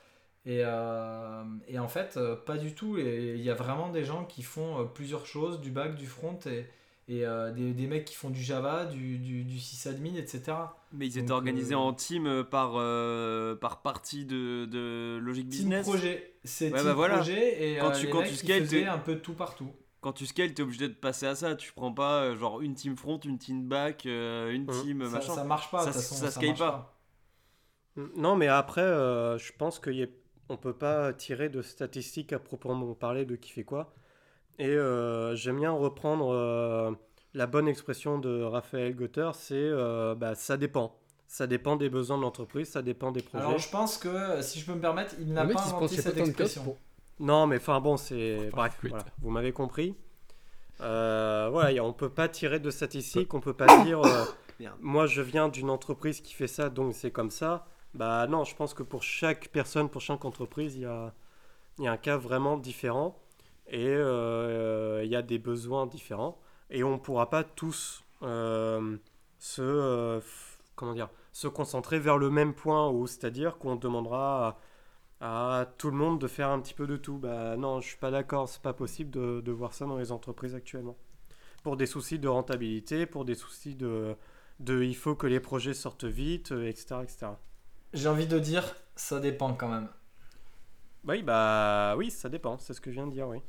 Et, 0.46 0.62
euh, 0.64 1.44
et 1.68 1.80
en 1.80 1.88
fait, 1.90 2.20
pas 2.46 2.58
du 2.58 2.74
tout. 2.76 2.98
Et 3.00 3.36
il 3.38 3.42
y 3.44 3.50
a 3.50 3.56
vraiment 3.56 3.90
des 3.90 4.04
gens 4.06 4.26
qui 4.26 4.44
font 4.44 4.88
plusieurs 4.94 5.26
choses, 5.26 5.62
du 5.62 5.72
back, 5.72 5.96
du 5.96 6.08
front, 6.08 6.40
et, 6.48 6.68
et 7.10 7.26
euh, 7.26 7.52
des, 7.52 7.74
des 7.74 7.88
mecs 7.88 8.06
qui 8.06 8.16
font 8.16 8.30
du 8.30 8.42
Java, 8.44 8.86
du, 8.86 9.18
du, 9.20 9.44
du 9.44 9.60
sysadmin, 9.60 10.16
etc. 10.16 10.78
Mais 10.94 11.08
ils 11.08 11.18
étaient 11.18 11.28
Donc, 11.28 11.32
organisés 11.32 11.76
euh, 11.76 11.76
en 11.76 11.94
team 11.94 12.44
par, 12.50 12.72
par 13.60 13.82
partie 13.82 14.26
de, 14.26 14.66
de 14.66 15.20
Logic 15.22 15.48
Team 15.50 15.72
Business. 15.72 15.86
projet, 15.86 16.34
c'est 16.44 16.72
Ouais, 16.72 16.82
team 16.82 16.84
bah 16.84 16.94
voilà. 16.94 17.18
projet 17.18 17.64
et 17.74 17.80
Quand 17.80 17.92
tu- 17.92 18.06
les 18.06 18.12
quand 18.12 18.22
mecs, 18.22 18.32
tu 18.38 18.46
ils 18.46 18.52
faisaient 18.52 18.86
un 18.86 18.98
peu 19.00 19.20
tout 19.20 19.34
partout. 19.34 19.72
Quand 20.06 20.14
tu 20.14 20.28
scales, 20.28 20.54
t'es 20.54 20.62
obligé 20.62 20.88
de 20.88 20.94
passer 20.94 21.26
à 21.26 21.34
ça. 21.34 21.56
Tu 21.56 21.74
prends 21.74 21.92
pas 21.92 22.26
euh, 22.26 22.36
genre 22.38 22.62
une 22.62 22.76
team 22.76 22.96
front, 22.96 23.20
une 23.26 23.40
team 23.40 23.68
back, 23.68 24.06
euh, 24.06 24.52
une 24.52 24.70
Hum. 24.70 24.82
team 24.84 25.04
Ça, 25.06 25.10
machin. 25.10 25.34
ça 25.34 25.44
marche 25.44 25.72
pas, 25.72 25.80
Ça- 25.80 25.92
façon, 25.94 26.14
ça 26.14 26.26
ça 26.30 26.40
scale 26.40 26.54
pas. 26.56 26.96
Non, 28.16 28.36
mais 28.36 28.48
après, 28.48 28.82
euh, 28.82 29.40
je 29.40 29.52
pense 29.58 29.80
qu'on 29.80 29.90
ne 29.90 30.56
peut 30.62 30.76
pas 30.78 31.12
tirer 31.12 31.50
de 31.50 31.64
statistiques 31.64 32.34
à 32.34 32.38
proprement 32.40 32.94
parler 32.94 33.26
de 33.26 33.36
qui 33.36 33.50
fait 33.52 33.64
quoi. 33.64 33.96
Et 34.60 34.68
euh, 34.68 35.36
j'aime 35.36 35.58
bien 35.58 35.72
reprendre 35.72 36.32
euh, 36.32 36.92
la 37.34 37.48
bonne 37.48 37.68
expression 37.68 38.20
de 38.20 38.44
Raphaël 38.44 38.96
Gotter, 38.96 39.32
c'est 39.34 39.56
euh, 39.56 40.14
bah, 40.14 40.36
ça 40.36 40.56
dépend. 40.58 41.00
Ça 41.26 41.48
dépend 41.48 41.78
des 41.78 41.90
besoins 41.90 42.18
de 42.18 42.22
l'entreprise, 42.22 42.70
ça 42.70 42.84
dépend 42.84 43.12
des 43.12 43.24
projets. 43.24 43.44
Alors 43.44 43.58
je 43.58 43.70
pense 43.72 43.98
que, 43.98 44.40
si 44.44 44.60
je 44.60 44.68
peux 44.68 44.76
me 44.76 44.82
permettre, 44.82 45.16
il 45.20 45.34
n'a 45.34 45.48
pas 45.48 45.60
inventé 45.64 45.96
cette 46.00 46.16
expression. 46.18 46.64
pour- 46.64 46.78
Non, 47.20 47.48
mais 47.48 47.58
enfin 47.58 47.80
bon, 47.80 47.98
c'est. 47.98 48.50
Bref, 48.52 48.78
voilà, 48.84 49.06
vous 49.22 49.30
m'avez 49.30 49.52
compris. 49.54 49.96
Euh, 50.82 51.48
voilà, 51.52 51.72
y 51.72 51.80
a- 51.80 51.84
on 51.84 51.94
peut 51.94 52.10
pas 52.10 52.28
tirer 52.28 52.60
de 52.60 52.70
statistiques, 52.70 53.34
on 53.34 53.40
peut 53.40 53.54
pas 53.54 53.68
dire. 53.86 54.02
euh, 54.04 54.26
moi, 54.82 55.06
je 55.06 55.22
viens 55.22 55.48
d'une 55.50 55.70
entreprise 55.70 56.22
qui 56.22 56.34
fait 56.34 56.48
ça, 56.48 56.70
donc 56.70 56.94
c'est 56.94 57.12
comme 57.12 57.30
ça. 57.32 57.68
Bah 57.94 58.28
non, 58.28 58.44
je 58.44 58.56
pense 58.56 58.74
que 58.74 58.84
pour 58.84 59.04
chaque 59.04 59.48
personne, 59.50 59.90
pour 59.90 60.02
chaque 60.02 60.26
entreprise, 60.26 60.76
il 60.76 60.82
y 60.82 60.86
a, 60.86 61.14
il 61.80 61.86
y 61.86 61.88
a 61.88 61.94
un 61.94 61.98
cas 61.98 62.18
vraiment 62.18 62.58
différent 62.58 63.18
et 63.68 63.88
euh, 63.88 65.02
il 65.06 65.10
y 65.10 65.16
a 65.16 65.22
des 65.22 65.40
besoins 65.40 65.86
différents 65.88 66.38
et 66.70 66.84
on 66.84 66.92
ne 66.94 66.98
pourra 66.98 67.30
pas 67.30 67.44
tous 67.46 68.04
euh, 68.24 68.98
se, 69.40 69.62
euh, 69.62 70.20
comment 70.76 70.94
dire, 70.94 71.10
se 71.32 71.48
concentrer 71.48 72.00
vers 72.00 72.18
le 72.18 72.30
même 72.30 72.54
point, 72.54 72.90
ou 72.90 73.08
c'est-à-dire 73.08 73.58
qu'on 73.58 73.76
demandera 73.78 74.60
à, 75.22 75.68
tout 75.78 75.90
le 75.90 75.98
monde 75.98 76.20
de 76.20 76.28
faire 76.28 76.50
un 76.50 76.60
petit 76.60 76.74
peu 76.74 76.88
de 76.88 76.98
tout. 76.98 77.18
Bah 77.18 77.56
non, 77.58 77.82
je 77.82 77.88
suis 77.88 77.98
pas 77.98 78.12
d'accord, 78.12 78.50
c'est 78.50 78.62
pas 78.62 78.74
possible 78.74 79.12
de, 79.12 79.42
de 79.42 79.52
voir 79.52 79.74
ça 79.74 79.86
dans 79.86 79.98
les 79.98 80.12
entreprises 80.12 80.56
actuellement. 80.56 80.98
Pour 81.64 81.78
des 81.78 81.86
soucis 81.86 82.20
de 82.20 82.28
rentabilité, 82.28 83.06
pour 83.06 83.26
des 83.26 83.36
soucis 83.36 83.76
de, 83.76 84.16
de 84.60 84.84
il 84.84 84.96
faut 84.96 85.16
que 85.16 85.28
les 85.28 85.40
projets 85.40 85.74
sortent 85.74 86.06
vite, 86.06 86.52
euh, 86.52 86.68
etc., 86.68 86.98
etc. 87.04 87.28
J'ai 87.94 88.08
envie 88.08 88.28
de 88.28 88.40
dire, 88.40 88.76
ça 88.96 89.20
dépend 89.20 89.54
quand 89.54 89.70
même. 89.70 89.88
Oui, 91.08 91.22
bah 91.22 91.96
oui, 91.98 92.12
ça 92.12 92.30
dépend, 92.30 92.58
c'est 92.58 92.74
ce 92.74 92.82
que 92.82 92.92
je 92.92 92.96
viens 92.96 93.08
de 93.08 93.14
dire, 93.14 93.28
oui. 93.28 93.40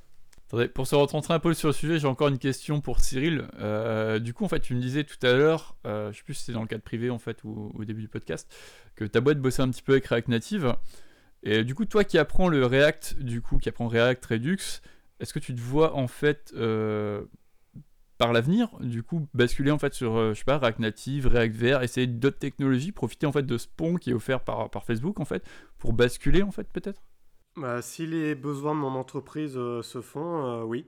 Attendez, 0.48 0.68
pour 0.68 0.86
se 0.86 0.94
recentrer 0.94 1.34
un 1.34 1.40
peu 1.40 1.54
sur 1.54 1.68
le 1.68 1.72
sujet, 1.72 1.98
j'ai 1.98 2.06
encore 2.06 2.28
une 2.28 2.38
question 2.38 2.80
pour 2.80 3.00
Cyril. 3.00 3.48
Euh, 3.58 4.20
du 4.20 4.32
coup, 4.32 4.44
en 4.44 4.48
fait, 4.48 4.60
tu 4.60 4.74
me 4.76 4.80
disais 4.80 5.02
tout 5.02 5.18
à 5.26 5.32
l'heure, 5.32 5.76
euh, 5.86 6.12
je 6.12 6.18
sais 6.18 6.22
plus 6.22 6.34
si 6.34 6.44
c'était 6.44 6.52
dans 6.52 6.60
le 6.60 6.68
cadre 6.68 6.84
privé 6.84 7.10
en 7.10 7.18
fait 7.18 7.42
ou 7.42 7.72
au 7.74 7.84
début 7.84 8.02
du 8.02 8.08
podcast, 8.08 8.54
que 8.94 9.04
ta 9.04 9.20
boîte 9.20 9.40
bossait 9.40 9.62
un 9.62 9.70
petit 9.70 9.82
peu 9.82 9.92
avec 9.92 10.06
React 10.06 10.28
Native. 10.28 10.76
Et 11.42 11.64
du 11.64 11.74
coup, 11.74 11.84
toi 11.84 12.04
qui 12.04 12.18
apprends 12.18 12.48
le 12.48 12.64
React, 12.66 13.18
du 13.20 13.40
coup, 13.40 13.58
qui 13.58 13.68
apprends 13.68 13.88
React 13.88 14.24
Redux, 14.26 14.58
est-ce 15.20 15.32
que 15.32 15.38
tu 15.38 15.54
te 15.54 15.60
vois 15.60 15.94
en 15.94 16.08
fait 16.08 16.52
euh, 16.56 17.24
par 18.18 18.32
l'avenir, 18.32 18.70
du 18.80 19.02
coup, 19.02 19.28
basculer 19.34 19.70
en 19.70 19.78
fait 19.78 19.94
sur, 19.94 20.16
euh, 20.16 20.34
je 20.34 20.38
sais 20.38 20.44
pas, 20.44 20.58
React 20.58 20.78
Native, 20.80 21.26
React 21.26 21.56
VR, 21.56 21.82
essayer 21.82 22.06
d'autres 22.06 22.38
technologies, 22.38 22.92
profiter 22.92 23.26
en 23.26 23.32
fait 23.32 23.44
de 23.44 23.58
ce 23.58 23.68
pont 23.68 23.96
qui 23.96 24.10
est 24.10 24.14
offert 24.14 24.40
par, 24.40 24.70
par 24.70 24.84
Facebook 24.84 25.20
en 25.20 25.24
fait, 25.24 25.44
pour 25.78 25.92
basculer 25.92 26.42
en 26.42 26.50
fait 26.50 26.68
peut-être? 26.72 27.02
Bah, 27.56 27.80
si 27.80 28.06
les 28.06 28.34
besoins 28.34 28.74
de 28.74 28.80
mon 28.80 28.94
entreprise 28.94 29.56
euh, 29.56 29.82
se 29.82 30.00
font, 30.00 30.62
oui, 30.64 30.86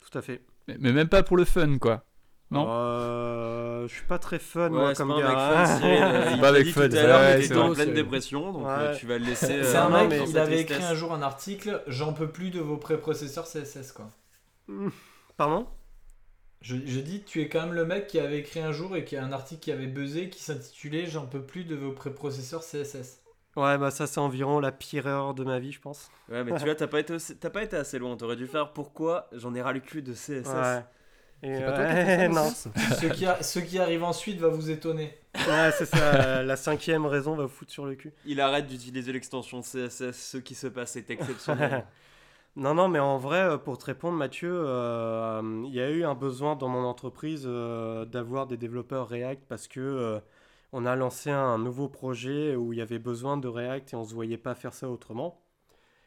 tout 0.00 0.16
à 0.18 0.22
fait. 0.22 0.42
mais, 0.68 0.76
mais 0.80 0.92
même 0.92 1.08
pas 1.08 1.22
pour 1.22 1.36
le 1.36 1.44
fun 1.44 1.78
quoi. 1.78 2.04
Non 2.50 2.66
Euh, 2.68 3.88
je 3.88 3.94
suis 3.94 4.06
pas 4.06 4.18
très 4.18 4.38
fun, 4.38 4.70
Ouais, 4.70 4.78
moi, 4.78 4.94
comme 4.94 5.08
pas 5.08 5.14
un 5.14 5.20
gars. 5.20 5.28
mec 5.28 5.66
fun, 5.66 5.78
Cyril. 5.78 6.02
euh, 6.02 6.24
C'est 6.28 6.34
Il 6.34 6.40
pas 6.40 6.48
avec 6.48 6.66
fun, 6.68 6.80
c'est 6.90 7.44
était 7.44 7.56
en 7.56 7.72
pleine 7.72 7.92
dépression, 7.94 8.52
donc 8.52 8.66
euh, 8.66 8.94
tu 8.96 9.06
vas 9.06 9.18
le 9.18 9.24
laisser. 9.24 9.64
C'est 9.64 9.76
un 9.76 9.88
mec, 10.06 10.22
il 10.28 10.38
avait 10.38 10.60
écrit 10.60 10.82
un 10.82 10.94
jour 10.94 11.12
un 11.12 11.22
article 11.22 11.82
J'en 11.86 12.12
peux 12.12 12.28
plus 12.28 12.50
de 12.50 12.60
vos 12.60 12.76
préprocesseurs 12.76 13.46
CSS, 13.46 13.92
quoi. 13.92 14.08
Pardon? 15.36 15.66
Je, 16.60 16.76
je 16.86 17.00
dis, 17.00 17.22
tu 17.24 17.42
es 17.42 17.48
quand 17.50 17.60
même 17.60 17.74
le 17.74 17.84
mec 17.84 18.06
qui 18.06 18.18
avait 18.18 18.38
écrit 18.38 18.60
un 18.60 18.72
jour 18.72 18.96
et 18.96 19.04
qui 19.04 19.16
a 19.18 19.24
un 19.24 19.32
article 19.32 19.60
qui 19.60 19.72
avait 19.72 19.86
buzzé 19.86 20.30
qui 20.30 20.42
s'intitulait 20.42 21.06
J'en 21.06 21.26
peux 21.26 21.42
plus 21.42 21.64
de 21.64 21.74
vos 21.76 21.92
préprocesseurs 21.92 22.62
CSS. 22.62 23.20
Ouais, 23.56 23.76
bah 23.78 23.90
ça, 23.90 24.06
c'est 24.06 24.18
environ 24.18 24.58
la 24.60 24.72
pire 24.72 25.06
erreur 25.06 25.34
de 25.34 25.44
ma 25.44 25.58
vie, 25.58 25.72
je 25.72 25.80
pense. 25.80 26.10
Ouais, 26.30 26.42
mais 26.42 26.56
tu 26.58 26.64
vois, 26.64 26.74
t'as 26.74 26.86
pas, 26.86 27.00
été 27.00 27.16
pas 27.52 27.62
été 27.62 27.76
assez 27.76 27.98
loin. 27.98 28.16
T'aurais 28.16 28.36
dû 28.36 28.46
faire 28.46 28.72
pourquoi 28.72 29.28
j'en 29.32 29.54
ai 29.54 29.60
ras 29.62 29.72
le 29.72 29.80
cul 29.80 30.02
de 30.02 30.12
CSS. 30.14 30.46
Ouais. 30.48 30.84
Et 31.44 31.54
C'est 31.56 31.64
pas 31.64 31.72
toi 31.72 31.84
qui 31.86 31.92
as 31.92 32.04
fait 32.04 32.28
ouais, 32.28 32.34
ça, 32.34 32.42
non. 32.42 32.50
Ce, 32.50 33.06
qui 33.06 33.26
a- 33.26 33.42
ce 33.42 33.58
qui 33.58 33.78
arrive 33.78 34.02
ensuite 34.02 34.38
va 34.40 34.48
vous 34.48 34.70
étonner. 34.70 35.16
Ouais, 35.46 35.70
c'est 35.76 35.84
ça. 35.86 36.42
la 36.42 36.56
cinquième 36.56 37.06
raison 37.06 37.36
va 37.36 37.42
vous 37.44 37.48
foutre 37.48 37.70
sur 37.72 37.84
le 37.86 37.94
cul. 37.96 38.12
Il 38.24 38.40
arrête 38.40 38.66
d'utiliser 38.66 39.12
l'extension 39.12 39.60
CSS. 39.60 40.12
Ce 40.12 40.38
qui 40.38 40.54
se 40.54 40.66
passe 40.68 40.96
est 40.96 41.10
exceptionnel. 41.10 41.84
Non, 42.56 42.72
non, 42.72 42.86
mais 42.86 43.00
en 43.00 43.18
vrai, 43.18 43.40
euh, 43.40 43.58
pour 43.58 43.78
te 43.78 43.86
répondre, 43.86 44.16
Mathieu, 44.16 44.48
euh, 44.54 45.42
il 45.66 45.74
y 45.74 45.80
a 45.80 45.90
eu 45.90 46.04
un 46.04 46.14
besoin 46.14 46.54
dans 46.54 46.68
mon 46.68 46.84
entreprise 46.84 47.42
euh, 47.46 48.04
d'avoir 48.04 48.46
des 48.46 48.56
développeurs 48.56 49.08
React 49.08 49.42
parce 49.48 49.66
que 49.66 49.80
euh, 49.80 50.20
on 50.72 50.86
a 50.86 50.94
lancé 50.94 51.30
un 51.30 51.58
nouveau 51.58 51.88
projet 51.88 52.54
où 52.54 52.72
il 52.72 52.78
y 52.78 52.80
avait 52.82 53.00
besoin 53.00 53.36
de 53.38 53.48
React 53.48 53.94
et 53.94 53.96
on 53.96 54.04
se 54.04 54.14
voyait 54.14 54.38
pas 54.38 54.54
faire 54.54 54.72
ça 54.72 54.88
autrement. 54.88 55.42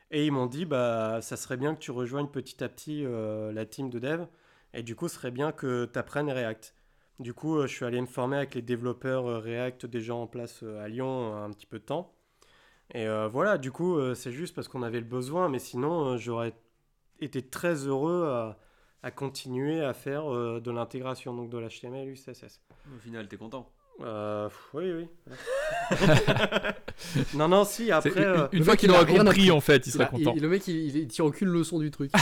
Et 0.10 0.26
ils 0.26 0.32
m'ont 0.32 0.46
dit, 0.46 0.64
bah, 0.64 1.20
ça 1.22 1.36
serait 1.36 1.58
bien 1.58 1.76
que 1.76 1.80
tu 1.82 1.92
rejoignes 1.92 2.28
petit 2.28 2.64
à 2.64 2.70
petit 2.70 3.04
euh, 3.06 3.52
la 3.52 3.66
team 3.66 3.90
de 3.90 4.00
dev 4.00 4.22
et 4.74 4.84
du 4.84 4.96
coup, 4.96 5.08
ce 5.08 5.16
serait 5.16 5.32
bien 5.32 5.52
que 5.52 5.86
tu 5.86 5.98
apprennes 6.00 6.30
React. 6.30 6.76
Du 7.20 7.34
coup, 7.34 7.58
euh, 7.58 7.68
je 7.68 7.74
suis 7.74 7.86
allé 7.86 8.00
me 8.00 8.06
former 8.06 8.38
avec 8.38 8.54
les 8.54 8.62
développeurs 8.62 9.26
euh, 9.26 9.40
React 9.40 9.88
déjà 9.88 10.14
en 10.14 10.28
place 10.28 10.62
euh, 10.62 10.84
à 10.84 10.88
Lyon 10.88 11.36
un 11.36 11.50
petit 11.52 11.66
peu 11.66 11.80
de 11.80 11.84
temps. 11.84 12.14
Et 12.94 13.06
voilà, 13.30 13.58
du 13.58 13.70
coup, 13.70 14.00
c'est 14.16 14.32
juste 14.32 14.56
parce 14.56 14.70
qu'on 14.70 14.82
avait 14.82 15.02
le 15.02 15.06
besoin, 15.06 15.50
mais 15.50 15.60
sinon, 15.60 16.16
j'aurais 16.16 16.54
été 17.20 17.42
très 17.42 17.86
heureux 17.86 18.56
à, 19.04 19.12
continuer 19.12 19.84
à 19.84 19.94
faire 19.94 20.30
de 20.32 20.72
l'intégration, 20.72 21.36
donc 21.36 21.50
de 21.50 21.58
l'HTML 21.58 22.08
et 22.08 22.14
du 22.14 22.16
CSS. 22.16 22.62
Au 22.96 23.00
final, 23.00 23.28
t'es 23.28 23.36
content. 23.36 23.70
Euh, 24.02 24.48
oui, 24.74 24.92
oui. 24.94 25.08
non, 27.34 27.48
non, 27.48 27.64
si, 27.66 27.92
après. 27.92 28.12
une, 28.12 28.18
euh, 28.20 28.48
une 28.52 28.64
fois 28.64 28.76
qu'il 28.76 28.92
aura 28.92 29.06
compris, 29.06 29.50
en 29.52 29.60
fait, 29.62 29.86
il 29.86 29.90
Il 29.90 29.92
sera 29.94 30.04
a- 30.06 30.08
content. 30.08 30.34
il- 30.36 30.42
le 30.42 30.50
mec, 30.50 30.68
il, 30.68 30.96
il- 30.96 31.08
tire 31.08 31.26
aucune 31.26 31.50
leçon 31.50 31.80
du 31.80 31.92
truc. 31.92 32.12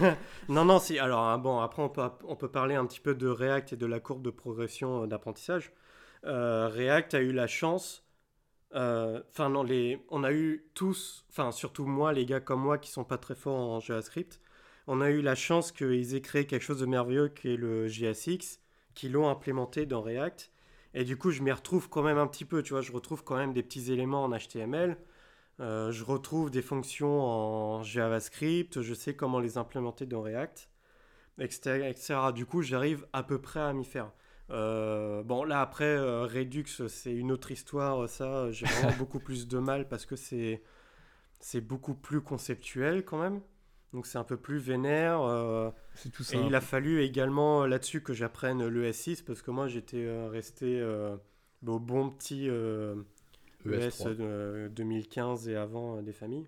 Non, 0.48 0.64
non, 0.64 0.78
si. 0.78 0.98
Alors, 0.98 1.20
hein, 1.20 1.38
bon, 1.38 1.60
après, 1.60 1.82
on 1.82 1.88
peut, 1.88 2.02
on 2.26 2.34
peut 2.36 2.48
parler 2.50 2.74
un 2.74 2.84
petit 2.86 3.00
peu 3.00 3.14
de 3.14 3.28
React 3.28 3.74
et 3.74 3.76
de 3.76 3.86
la 3.86 4.00
courbe 4.00 4.22
de 4.22 4.30
progression 4.30 5.04
euh, 5.04 5.06
d'apprentissage. 5.06 5.72
Euh, 6.26 6.68
React 6.68 7.14
a 7.14 7.20
eu 7.20 7.32
la 7.32 7.46
chance. 7.46 8.04
euh, 8.74 9.20
Enfin, 9.30 9.48
non, 9.48 9.62
les, 9.62 10.04
on 10.10 10.24
a 10.24 10.32
eu 10.32 10.66
tous, 10.74 11.24
enfin, 11.30 11.52
surtout 11.52 11.84
moi, 11.86 12.12
les 12.12 12.26
gars 12.26 12.40
comme 12.40 12.60
moi 12.60 12.78
qui 12.78 12.90
sont 12.90 13.04
pas 13.04 13.18
très 13.18 13.34
forts 13.34 13.70
en 13.70 13.80
JavaScript, 13.80 14.40
on 14.88 15.00
a 15.00 15.10
eu 15.10 15.20
la 15.22 15.36
chance 15.36 15.70
qu'ils 15.70 16.14
aient 16.16 16.20
créé 16.20 16.46
quelque 16.46 16.62
chose 16.62 16.80
de 16.80 16.86
merveilleux 16.86 17.28
qui 17.28 17.52
est 17.54 17.56
le 17.56 17.86
JSX, 17.86 18.58
qu'ils 18.94 19.12
l'ont 19.12 19.28
implémenté 19.28 19.86
dans 19.86 20.02
React. 20.02 20.50
Et 20.94 21.04
du 21.04 21.16
coup, 21.16 21.30
je 21.30 21.42
m'y 21.42 21.52
retrouve 21.52 21.88
quand 21.88 22.02
même 22.02 22.18
un 22.18 22.26
petit 22.26 22.44
peu, 22.44 22.62
tu 22.62 22.74
vois, 22.74 22.82
je 22.82 22.92
retrouve 22.92 23.24
quand 23.24 23.36
même 23.36 23.52
des 23.52 23.62
petits 23.62 23.92
éléments 23.92 24.24
en 24.24 24.30
HTML. 24.30 24.96
Euh, 25.60 25.90
je 25.92 26.04
retrouve 26.04 26.50
des 26.50 26.62
fonctions 26.62 27.20
en 27.20 27.82
JavaScript, 27.82 28.80
je 28.82 28.94
sais 28.94 29.14
comment 29.14 29.38
les 29.40 29.58
implémenter 29.58 30.06
dans 30.06 30.22
React, 30.22 30.68
etc. 31.38 31.88
etc. 31.88 32.18
Du 32.34 32.46
coup, 32.46 32.62
j'arrive 32.62 33.06
à 33.12 33.22
peu 33.22 33.40
près 33.40 33.60
à 33.60 33.72
m'y 33.72 33.84
faire. 33.84 34.10
Euh, 34.50 35.22
bon, 35.22 35.44
là, 35.44 35.60
après, 35.60 35.84
euh, 35.84 36.24
Redux, 36.26 36.88
c'est 36.88 37.12
une 37.12 37.32
autre 37.32 37.50
histoire. 37.50 38.08
Ça, 38.08 38.50
j'ai 38.50 38.66
vraiment 38.66 38.96
beaucoup 38.98 39.20
plus 39.20 39.48
de 39.48 39.58
mal 39.58 39.88
parce 39.88 40.06
que 40.06 40.16
c'est, 40.16 40.62
c'est 41.40 41.60
beaucoup 41.60 41.94
plus 41.94 42.20
conceptuel 42.20 43.04
quand 43.04 43.18
même. 43.18 43.40
Donc, 43.92 44.06
c'est 44.06 44.18
un 44.18 44.24
peu 44.24 44.36
plus 44.36 44.58
vénère. 44.58 45.20
euh, 45.22 45.70
C'est 45.94 46.10
tout 46.10 46.22
et 46.22 46.24
ça. 46.24 46.38
il 46.38 46.54
a 46.54 46.60
fallu 46.60 47.02
également 47.02 47.62
euh, 47.62 47.66
là-dessus 47.66 48.02
que 48.02 48.12
j'apprenne 48.14 48.66
le 48.66 48.84
S6 48.90 49.22
parce 49.24 49.42
que 49.42 49.50
moi, 49.50 49.68
j'étais 49.68 50.04
euh, 50.06 50.28
resté 50.28 50.80
euh, 50.80 51.16
au 51.66 51.78
bon 51.78 52.10
petit 52.10 52.48
ES 53.66 53.90
ES3. 53.90 54.16
euh, 54.20 54.68
2015 54.68 55.48
et 55.48 55.56
avant 55.56 56.00
des 56.02 56.12
familles. 56.12 56.46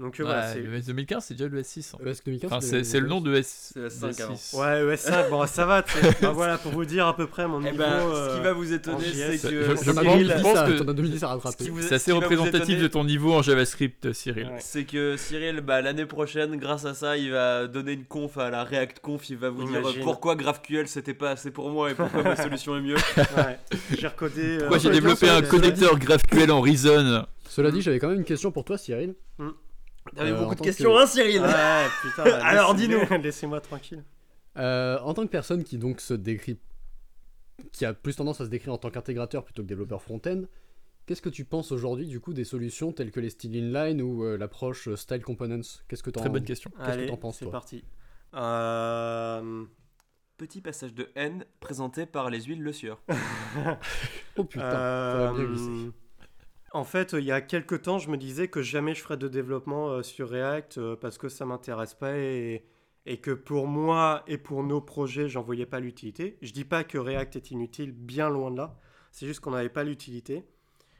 Donc 0.00 0.18
euh, 0.18 0.24
Ouais, 0.24 0.28
voilà, 0.30 0.52
c'est... 0.52 0.58
le 0.60 0.74
S 0.74 0.86
2015, 0.86 1.24
c'est 1.24 1.34
déjà 1.34 1.48
le 1.48 1.60
S6. 1.62 1.94
hein. 1.94 1.98
ES 2.04 2.14
2015 2.26 2.52
Enfin, 2.52 2.60
c'est 2.60 2.82
c'est 2.82 2.98
le 2.98 3.06
nom 3.06 3.20
de 3.20 3.32
S. 3.36 3.70
C'est 3.74 3.80
la 3.80 3.90
5 3.90 4.20
avant. 4.22 4.34
S6. 4.34 4.56
Ouais, 4.58 4.96
ES5, 4.96 5.30
bon, 5.30 5.46
ça 5.46 5.66
va. 5.66 5.82
Bah, 6.20 6.30
voilà, 6.34 6.58
pour 6.58 6.72
vous 6.72 6.84
dire 6.84 7.06
à 7.06 7.14
peu 7.16 7.28
près 7.28 7.46
mon 7.46 7.60
Eh 7.60 7.66
niveau. 7.70 7.76
ben, 7.78 8.00
ce 8.00 8.14
euh, 8.16 8.36
qui 8.36 8.42
va 8.42 8.52
vous 8.54 8.72
étonner, 8.72 9.04
c'est 9.04 9.38
je- 9.38 9.48
que 9.48 9.62
je 9.62 9.66
pense- 9.72 9.84
deux 9.84 9.92
je 9.92 10.42
pense 10.42 10.58
que- 10.68 10.78
t'en 10.82 10.88
as 10.88 10.92
deux 10.94 11.02
minutes 11.04 11.16
à 11.18 11.20
ce 11.20 11.24
rattraper. 11.26 11.64
C'est 11.80 11.88
ce 11.88 11.94
assez 11.94 12.10
représentatif 12.10 12.62
étonner, 12.70 12.80
de 12.82 12.88
ton 12.88 13.04
niveau 13.04 13.34
en 13.34 13.42
JavaScript, 13.42 14.12
Cyril. 14.12 14.46
Ouais. 14.46 14.56
C'est 14.58 14.82
que 14.84 15.16
Cyril, 15.16 15.60
bah, 15.60 15.80
l'année 15.80 16.06
prochaine, 16.06 16.56
grâce 16.56 16.84
à 16.86 16.94
ça, 16.94 17.16
il 17.16 17.30
va 17.30 17.68
donner 17.68 17.92
une 17.92 18.04
conf 18.04 18.36
à 18.36 18.50
la 18.50 18.64
React 18.64 18.98
Conf. 18.98 19.30
Il 19.30 19.36
va 19.36 19.50
vous 19.50 19.62
dire 19.62 19.78
Imagine. 19.78 20.02
pourquoi 20.02 20.34
GraphQL 20.34 20.88
c'était 20.88 21.14
pas 21.14 21.30
assez 21.30 21.52
pour 21.52 21.70
moi 21.70 21.92
et 21.92 21.94
pourquoi 21.94 22.24
ma 22.24 22.34
solution 22.42 22.76
est 22.76 22.80
mieux. 22.80 22.96
ouais, 23.16 23.58
j'ai 23.96 24.08
recodé. 24.08 24.42
euh, 24.42 24.58
Pourquoi 24.58 24.78
j'ai 24.78 24.88
ouais, 24.88 24.94
développé 24.94 25.28
un 25.30 25.40
connecteur 25.42 25.96
GraphQL 26.00 26.50
en 26.50 26.60
Reason? 26.60 27.26
Cela 27.48 27.70
dit, 27.70 27.80
j'avais 27.80 28.00
quand 28.00 28.08
même 28.08 28.18
une 28.18 28.24
question 28.24 28.50
pour 28.50 28.64
toi, 28.64 28.76
Cyril. 28.76 29.14
T'avais 30.14 30.30
Euh, 30.30 30.36
en 30.36 30.42
beaucoup 30.42 30.54
de 30.54 30.58
tant 30.58 30.64
questions, 30.64 30.92
que- 30.94 31.02
hein, 31.02 31.06
Cyril 31.06 31.40
Ouais, 31.42 31.86
putain. 32.02 32.24
bah, 32.24 32.44
Alors, 32.46 32.74
dis-nous. 32.74 32.98
Laissez-moi 33.22 33.60
tranquille. 33.60 34.04
Euh, 34.56 34.98
en 35.00 35.14
tant 35.14 35.22
que 35.24 35.30
personne 35.30 35.64
qui 35.64 35.78
donc 35.78 36.00
se 36.00 36.14
décrit, 36.14 36.58
qui 37.72 37.84
a 37.84 37.92
plus 37.94 38.14
tendance 38.16 38.40
à 38.40 38.44
se 38.44 38.50
décrire 38.50 38.72
en 38.74 38.78
tant 38.78 38.90
qu'intégrateur 38.90 39.44
plutôt 39.44 39.62
que 39.62 39.66
développeur 39.68 40.00
front-end, 40.02 40.42
qu'est-ce 41.06 41.22
que 41.22 41.28
tu 41.28 41.44
penses 41.44 41.72
aujourd'hui 41.72 42.06
du 42.06 42.20
coup 42.20 42.32
des 42.34 42.44
solutions 42.44 42.92
telles 42.92 43.10
que 43.10 43.20
les 43.20 43.30
style 43.30 43.56
inline 43.56 44.00
ou 44.02 44.24
euh, 44.24 44.36
l'approche 44.36 44.88
euh, 44.88 44.96
style 44.96 45.22
components? 45.22 45.60
Qu'est-ce 45.88 46.02
que 46.02 46.10
t'en 46.10 46.20
Très 46.20 46.28
bonne 46.30 46.44
question. 46.44 46.70
Qu'est-ce 46.70 46.86
que 46.86 46.92
Allez, 46.92 47.06
t'en 47.06 47.16
penses, 47.16 47.38
c'est 47.38 47.50
parti. 47.50 47.82
Euh, 48.34 49.64
Petit 50.36 50.60
passage 50.60 50.92
de 50.94 51.08
haine 51.14 51.44
présenté 51.60 52.06
par 52.06 52.28
les 52.28 52.42
huiles 52.42 52.60
Le 52.62 52.72
Sieur. 52.72 53.00
Oh 54.36 54.42
putain, 54.44 54.68
ça 54.70 55.14
va 55.16 55.32
bien 55.32 55.42
Euh, 55.44 55.46
glisser. 55.48 55.90
En 56.74 56.82
fait, 56.82 57.12
il 57.12 57.22
y 57.24 57.30
a 57.30 57.40
quelques 57.40 57.82
temps, 57.82 58.00
je 58.00 58.10
me 58.10 58.16
disais 58.16 58.48
que 58.48 58.60
jamais 58.60 58.96
je 58.96 59.00
ferais 59.00 59.16
de 59.16 59.28
développement 59.28 59.90
euh, 59.90 60.02
sur 60.02 60.28
React 60.28 60.78
euh, 60.78 60.96
parce 60.96 61.18
que 61.18 61.28
ça 61.28 61.46
m'intéresse 61.46 61.94
pas 61.94 62.18
et, 62.18 62.64
que 63.22 63.30
pour 63.30 63.68
moi 63.68 64.24
et 64.26 64.38
pour 64.38 64.64
nos 64.64 64.80
projets, 64.80 65.28
j'en 65.28 65.42
voyais 65.42 65.66
pas 65.66 65.78
l'utilité. 65.78 66.36
Je 66.42 66.52
dis 66.52 66.64
pas 66.64 66.82
que 66.82 66.98
React 66.98 67.36
est 67.36 67.50
inutile, 67.52 67.92
bien 67.92 68.28
loin 68.28 68.50
de 68.50 68.56
là. 68.56 68.76
C'est 69.12 69.24
juste 69.24 69.38
qu'on 69.38 69.52
n'avait 69.52 69.68
pas 69.68 69.84
l'utilité. 69.84 70.44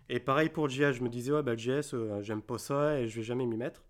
Et 0.08 0.20
pareil 0.20 0.48
pour 0.48 0.68
JS, 0.68 0.92
je 0.92 1.02
me 1.02 1.08
disais, 1.08 1.32
ouais, 1.32 1.42
bah, 1.42 1.56
JS, 1.56 1.94
euh, 1.94 2.22
j'aime 2.22 2.42
pas 2.42 2.58
ça 2.58 3.00
et 3.00 3.08
je 3.08 3.16
vais 3.16 3.24
jamais 3.24 3.44
m'y 3.44 3.56
mettre. 3.56 3.82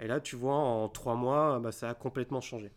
Et 0.00 0.08
là, 0.08 0.20
tu 0.20 0.34
vois, 0.34 0.56
en 0.56 0.88
trois 0.88 1.14
mois, 1.14 1.60
bah, 1.60 1.70
ça 1.70 1.88
a 1.90 1.94
complètement 1.94 2.40
changé. 2.40 2.72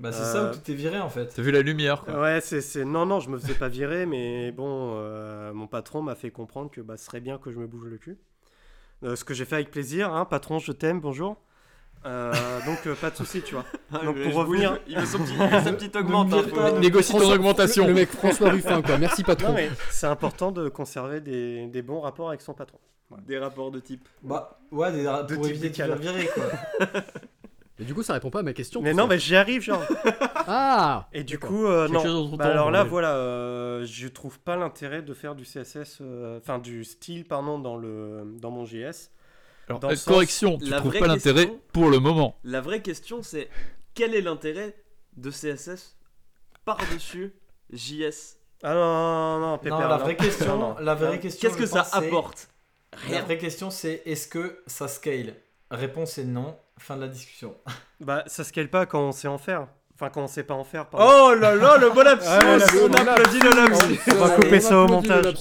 Bah, 0.00 0.12
c'est 0.12 0.22
Euh, 0.22 0.32
ça 0.32 0.50
où 0.50 0.54
tu 0.54 0.60
t'es 0.60 0.74
viré 0.74 1.00
en 1.00 1.08
fait. 1.10 1.26
T'as 1.34 1.42
vu 1.42 1.50
la 1.50 1.60
lumière, 1.62 2.02
quoi. 2.04 2.20
Ouais, 2.20 2.40
c'est, 2.40 2.60
c'est... 2.60 2.84
Non, 2.84 3.04
non, 3.04 3.18
je 3.18 3.30
me 3.30 3.38
faisais 3.38 3.54
pas 3.54 3.68
virer, 3.68 4.06
mais 4.06 4.52
bon, 4.52 4.92
euh, 4.94 5.52
mon 5.52 5.66
patron 5.66 6.02
m'a 6.02 6.14
fait 6.14 6.30
comprendre 6.30 6.70
que 6.70 6.80
bah, 6.80 6.96
ce 6.96 7.04
serait 7.06 7.20
bien 7.20 7.38
que 7.38 7.50
je 7.50 7.58
me 7.58 7.66
bouge 7.66 7.86
le 7.86 7.98
cul. 7.98 8.16
Euh, 9.02 9.16
ce 9.16 9.24
que 9.24 9.34
j'ai 9.34 9.44
fait 9.44 9.56
avec 9.56 9.70
plaisir, 9.72 10.12
hein, 10.12 10.24
patron, 10.24 10.58
je 10.60 10.70
t'aime, 10.72 11.00
bonjour. 11.00 11.36
Euh, 12.06 12.32
donc, 12.64 12.78
euh, 12.86 12.94
pas 12.94 13.10
de 13.10 13.16
souci, 13.16 13.42
tu 13.42 13.54
vois. 13.56 13.64
Donc, 14.04 14.16
Mais 14.16 14.30
pour 14.30 14.34
revenir- 14.44 14.70
bouge, 14.70 14.80
Il 14.86 14.98
veut 15.00 15.04
son 15.06 15.18
petit, 15.18 15.36
sa 15.64 15.72
petite 15.72 15.96
augmente. 15.96 16.28
me 16.30 16.36
hein, 16.36 16.44
faut- 16.48 16.74
me- 16.74 16.78
Négocie 16.78 17.10
ton 17.10 17.18
François- 17.18 17.34
augmentation. 17.34 17.86
Le 17.88 17.94
mec 17.94 18.08
François 18.12 18.50
Ruffin, 18.50 18.82
quoi. 18.82 18.98
Merci 18.98 19.24
patron. 19.24 19.56
C'est 19.90 20.06
important 20.06 20.52
de 20.52 20.68
conserver 20.68 21.20
des, 21.20 21.66
des 21.66 21.82
bons 21.82 22.00
rapports 22.00 22.28
avec 22.28 22.40
son 22.40 22.54
patron. 22.54 22.78
Des 23.26 23.38
rapports 23.38 23.72
de 23.72 23.80
type. 23.80 24.08
Bah, 24.22 24.60
ouais, 24.70 24.92
des- 24.92 25.02
De 25.02 25.34
pour 25.34 25.44
type 25.46 25.56
éviter 25.56 25.82
de 25.82 25.92
virer 25.94 26.28
quoi. 26.32 26.44
Et 27.80 27.84
du 27.84 27.94
coup, 27.94 28.02
ça 28.02 28.12
répond 28.14 28.30
pas 28.30 28.40
à 28.40 28.42
ma 28.42 28.52
question. 28.52 28.82
Mais 28.82 28.92
non, 28.92 29.06
mais 29.06 29.18
j'y 29.18 29.36
arrive, 29.36 29.62
genre. 29.62 29.82
Ah 30.50 31.08
Et 31.12 31.24
du 31.24 31.38
coup, 31.38 31.66
euh, 31.66 31.88
non. 31.88 32.30
Bah, 32.36 32.44
temps, 32.46 32.50
alors 32.50 32.70
là, 32.70 32.82
voilà, 32.82 33.14
euh, 33.16 33.84
je 33.84 34.08
trouve 34.08 34.40
pas 34.40 34.56
l'intérêt 34.56 35.02
de 35.02 35.12
faire 35.12 35.34
du 35.34 35.44
CSS, 35.44 35.98
euh, 36.00 36.38
enfin 36.38 36.58
du 36.58 36.84
style, 36.84 37.26
pardon, 37.26 37.58
dans, 37.58 37.76
le, 37.76 38.22
dans 38.40 38.50
mon 38.50 38.64
JS. 38.64 39.10
Alors, 39.68 39.78
dans 39.78 39.88
euh, 39.90 39.94
sens- 39.94 40.04
correction, 40.06 40.56
tu 40.56 40.70
la 40.70 40.78
trouves 40.78 40.98
pas 40.98 41.06
l'intérêt 41.06 41.42
question- 41.48 41.60
pour 41.74 41.90
le 41.90 41.98
moment. 41.98 42.38
La 42.44 42.62
vraie 42.62 42.80
question, 42.80 43.22
c'est 43.22 43.50
quel 43.94 44.14
est 44.14 44.22
l'intérêt 44.22 44.74
de 45.18 45.30
CSS 45.30 45.98
par-dessus 46.64 47.34
JS 47.72 48.38
Ah 48.62 48.72
non, 48.74 49.38
non, 49.40 49.46
non, 49.50 49.58
Pépère, 49.58 49.80
non, 49.80 49.88
la 49.88 49.98
non. 49.98 50.02
vraie 50.04 50.16
question, 50.16 50.56
Non, 50.58 50.68
non. 50.70 50.76
la 50.80 50.94
vraie 50.94 51.20
question. 51.20 51.46
Qu'est-ce 51.48 51.58
que 51.60 51.66
ça 51.66 51.86
apporte? 51.92 52.48
La 53.10 53.20
vraie 53.22 53.36
question 53.38 53.70
c'est 53.70 54.02
est-ce 54.06 54.26
que 54.28 54.62
ça 54.66 54.88
scale? 54.88 55.34
Réponse 55.70 56.16
est 56.16 56.24
non. 56.24 56.56
Fin 56.78 56.96
de 56.96 57.02
la 57.02 57.08
discussion. 57.08 57.54
Bah, 58.00 58.22
ça 58.26 58.44
scale 58.44 58.68
pas 58.70 58.86
quand 58.86 59.00
on 59.00 59.12
sait 59.12 59.28
en 59.28 59.38
faire. 59.38 59.66
Enfin, 59.94 60.10
quand 60.10 60.22
on 60.22 60.26
sait 60.28 60.44
pas 60.44 60.54
en 60.54 60.62
faire, 60.62 60.86
pardon. 60.88 61.06
Oh 61.10 61.34
là 61.34 61.56
là, 61.56 61.76
le 61.76 61.90
bon 61.90 62.02
lapsus 62.02 62.28
Ah, 62.30 62.40
On 62.44 62.92
applaudit 62.94 63.40
le 63.40 63.50
lapsus 63.56 64.00
on 64.12 64.14
va 64.24 64.30
couper 64.36 64.60
ça 64.60 64.78
au 64.78 64.86
montage. 64.86 65.34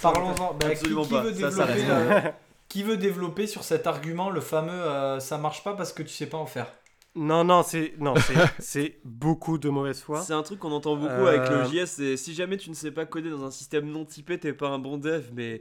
Parlons-en. 0.00 0.54
Bah, 0.54 0.66
qui, 0.66 0.72
Absolument 0.72 1.02
qui 1.04 1.10
pas, 1.12 1.20
veut 1.22 1.34
ça, 1.34 1.50
ça 1.50 1.66
développer, 1.66 1.72
reste. 1.72 2.26
euh, 2.26 2.30
qui 2.68 2.82
veut 2.82 2.96
développer 2.96 3.46
sur 3.46 3.64
cet 3.64 3.86
argument 3.86 4.30
le 4.30 4.40
fameux 4.40 4.72
euh, 4.72 5.20
ça 5.20 5.36
marche 5.38 5.62
pas 5.62 5.74
parce 5.74 5.92
que 5.92 6.02
tu 6.02 6.08
sais 6.14 6.26
pas 6.26 6.38
en 6.38 6.46
faire? 6.46 6.66
Non, 7.14 7.44
non, 7.44 7.62
c'est 7.62 7.94
non, 7.98 8.14
c'est- 8.16 8.34
c'est 8.60 8.96
beaucoup 9.04 9.58
de 9.58 9.68
mauvaise 9.68 10.00
foi. 10.00 10.22
C'est 10.22 10.32
un 10.34 10.42
truc 10.42 10.58
qu'on 10.60 10.72
entend 10.72 10.96
beaucoup 10.96 11.12
Euh, 11.12 11.26
avec 11.38 11.50
le 11.50 11.64
JS. 11.64 11.86
c'est 11.86 12.16
Si 12.16 12.32
jamais 12.34 12.56
tu 12.56 12.70
ne 12.70 12.74
sais 12.74 12.90
pas 12.92 13.04
coder 13.04 13.28
dans 13.28 13.44
un 13.44 13.50
système 13.50 13.86
non 13.90 14.04
typé, 14.06 14.38
t'es 14.38 14.52
pas 14.54 14.68
un 14.68 14.78
bon 14.78 14.96
dev. 14.96 15.24
Mais 15.34 15.60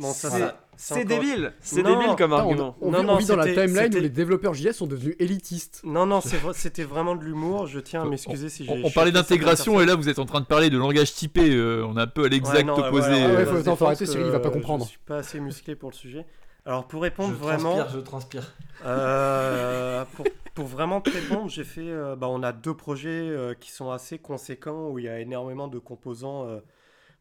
Bon, 0.00 0.12
ça, 0.12 0.30
c'est- 0.76 1.04
débile. 1.04 1.52
C'est 1.60 1.82
débile 1.82 2.14
comme 2.16 2.30
Putain, 2.30 2.30
on, 2.30 2.38
argument. 2.38 2.76
on 2.80 2.90
Non, 2.90 3.00
vit, 3.00 3.06
non, 3.06 3.12
on 3.12 3.16
vit 3.16 3.26
dans 3.26 3.36
la 3.36 3.44
c'était- 3.44 3.66
timeline 3.66 3.94
où 3.94 4.00
les 4.00 4.08
développeurs 4.08 4.54
JS 4.54 4.72
sont 4.72 4.86
devenus 4.86 5.14
élitistes. 5.18 5.82
Non, 5.84 6.06
non, 6.06 6.20
c'était 6.54 6.84
vraiment 6.84 7.14
de 7.16 7.22
l'humour. 7.24 7.66
Je 7.66 7.80
tiens 7.80 8.02
à 8.02 8.04
m'excuser 8.06 8.48
si 8.48 8.64
j'ai. 8.64 8.72
On, 8.72 8.86
on 8.86 8.90
parlait 8.90 9.12
d'intégration 9.12 9.80
et 9.80 9.86
là 9.86 9.94
vous 9.94 10.08
êtes 10.08 10.18
en 10.18 10.24
train 10.26 10.40
de 10.40 10.46
parler 10.46 10.70
de 10.70 10.78
langage 10.78 11.12
typé. 11.12 11.54
euh, 11.54 11.84
on 11.86 11.96
est 11.98 12.00
un 12.00 12.06
peu 12.06 12.24
à 12.24 12.28
l'exact 12.28 12.56
Ouais, 12.58 12.64
non, 12.64 12.76
ouais, 12.80 12.88
opposé. 12.88 13.10
ouais, 13.10 13.16
ouais, 13.26 13.26
euh, 13.26 13.46
faut- 13.46 13.70
je 13.70 13.76
faut 13.76 13.84
arrêter, 13.84 14.06
Cyril, 14.06 14.26
il 14.26 14.32
va 14.32 14.40
pas 14.40 14.50
comprendre. 14.50 14.84
Je 14.84 14.90
suis 14.90 14.98
pas 15.04 15.16
assez 15.18 15.38
musclé 15.40 15.74
pour 15.76 15.90
le 15.90 15.94
sujet. 15.96 16.24
Alors 16.66 16.86
pour 16.86 17.00
Je 17.00 17.04
répondre 17.04 17.34
vraiment, 17.34 17.76
transpire, 17.76 17.88
je 17.94 18.00
transpire. 18.00 18.54
euh, 18.84 20.04
pour, 20.14 20.26
pour 20.54 20.66
vraiment 20.66 21.00
te 21.00 21.10
répondre, 21.10 21.48
j'ai 21.50 21.64
fait. 21.64 21.80
euh, 21.88 22.16
bah, 22.16 22.28
on 22.30 22.42
a 22.42 22.52
deux 22.52 22.74
projets 22.74 23.08
euh, 23.10 23.54
qui 23.58 23.70
sont 23.70 23.90
assez 23.90 24.18
conséquents 24.18 24.88
où 24.90 24.98
il 24.98 25.04
y 25.06 25.08
a 25.08 25.18
énormément 25.20 25.68
de 25.68 25.78
composants 25.78 26.46
euh, 26.46 26.58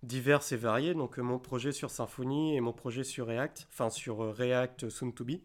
divers 0.03 0.41
et 0.51 0.55
variés. 0.55 0.93
Donc 0.93 1.19
euh, 1.19 1.21
mon 1.21 1.39
projet 1.39 1.71
sur 1.71 1.91
Symfony 1.91 2.55
et 2.55 2.61
mon 2.61 2.73
projet 2.73 3.03
sur 3.03 3.27
React, 3.27 3.67
enfin 3.71 3.89
sur 3.89 4.23
euh, 4.23 4.31
React 4.31 4.89
Soon 4.89 5.11
to 5.11 5.25
Be. 5.25 5.39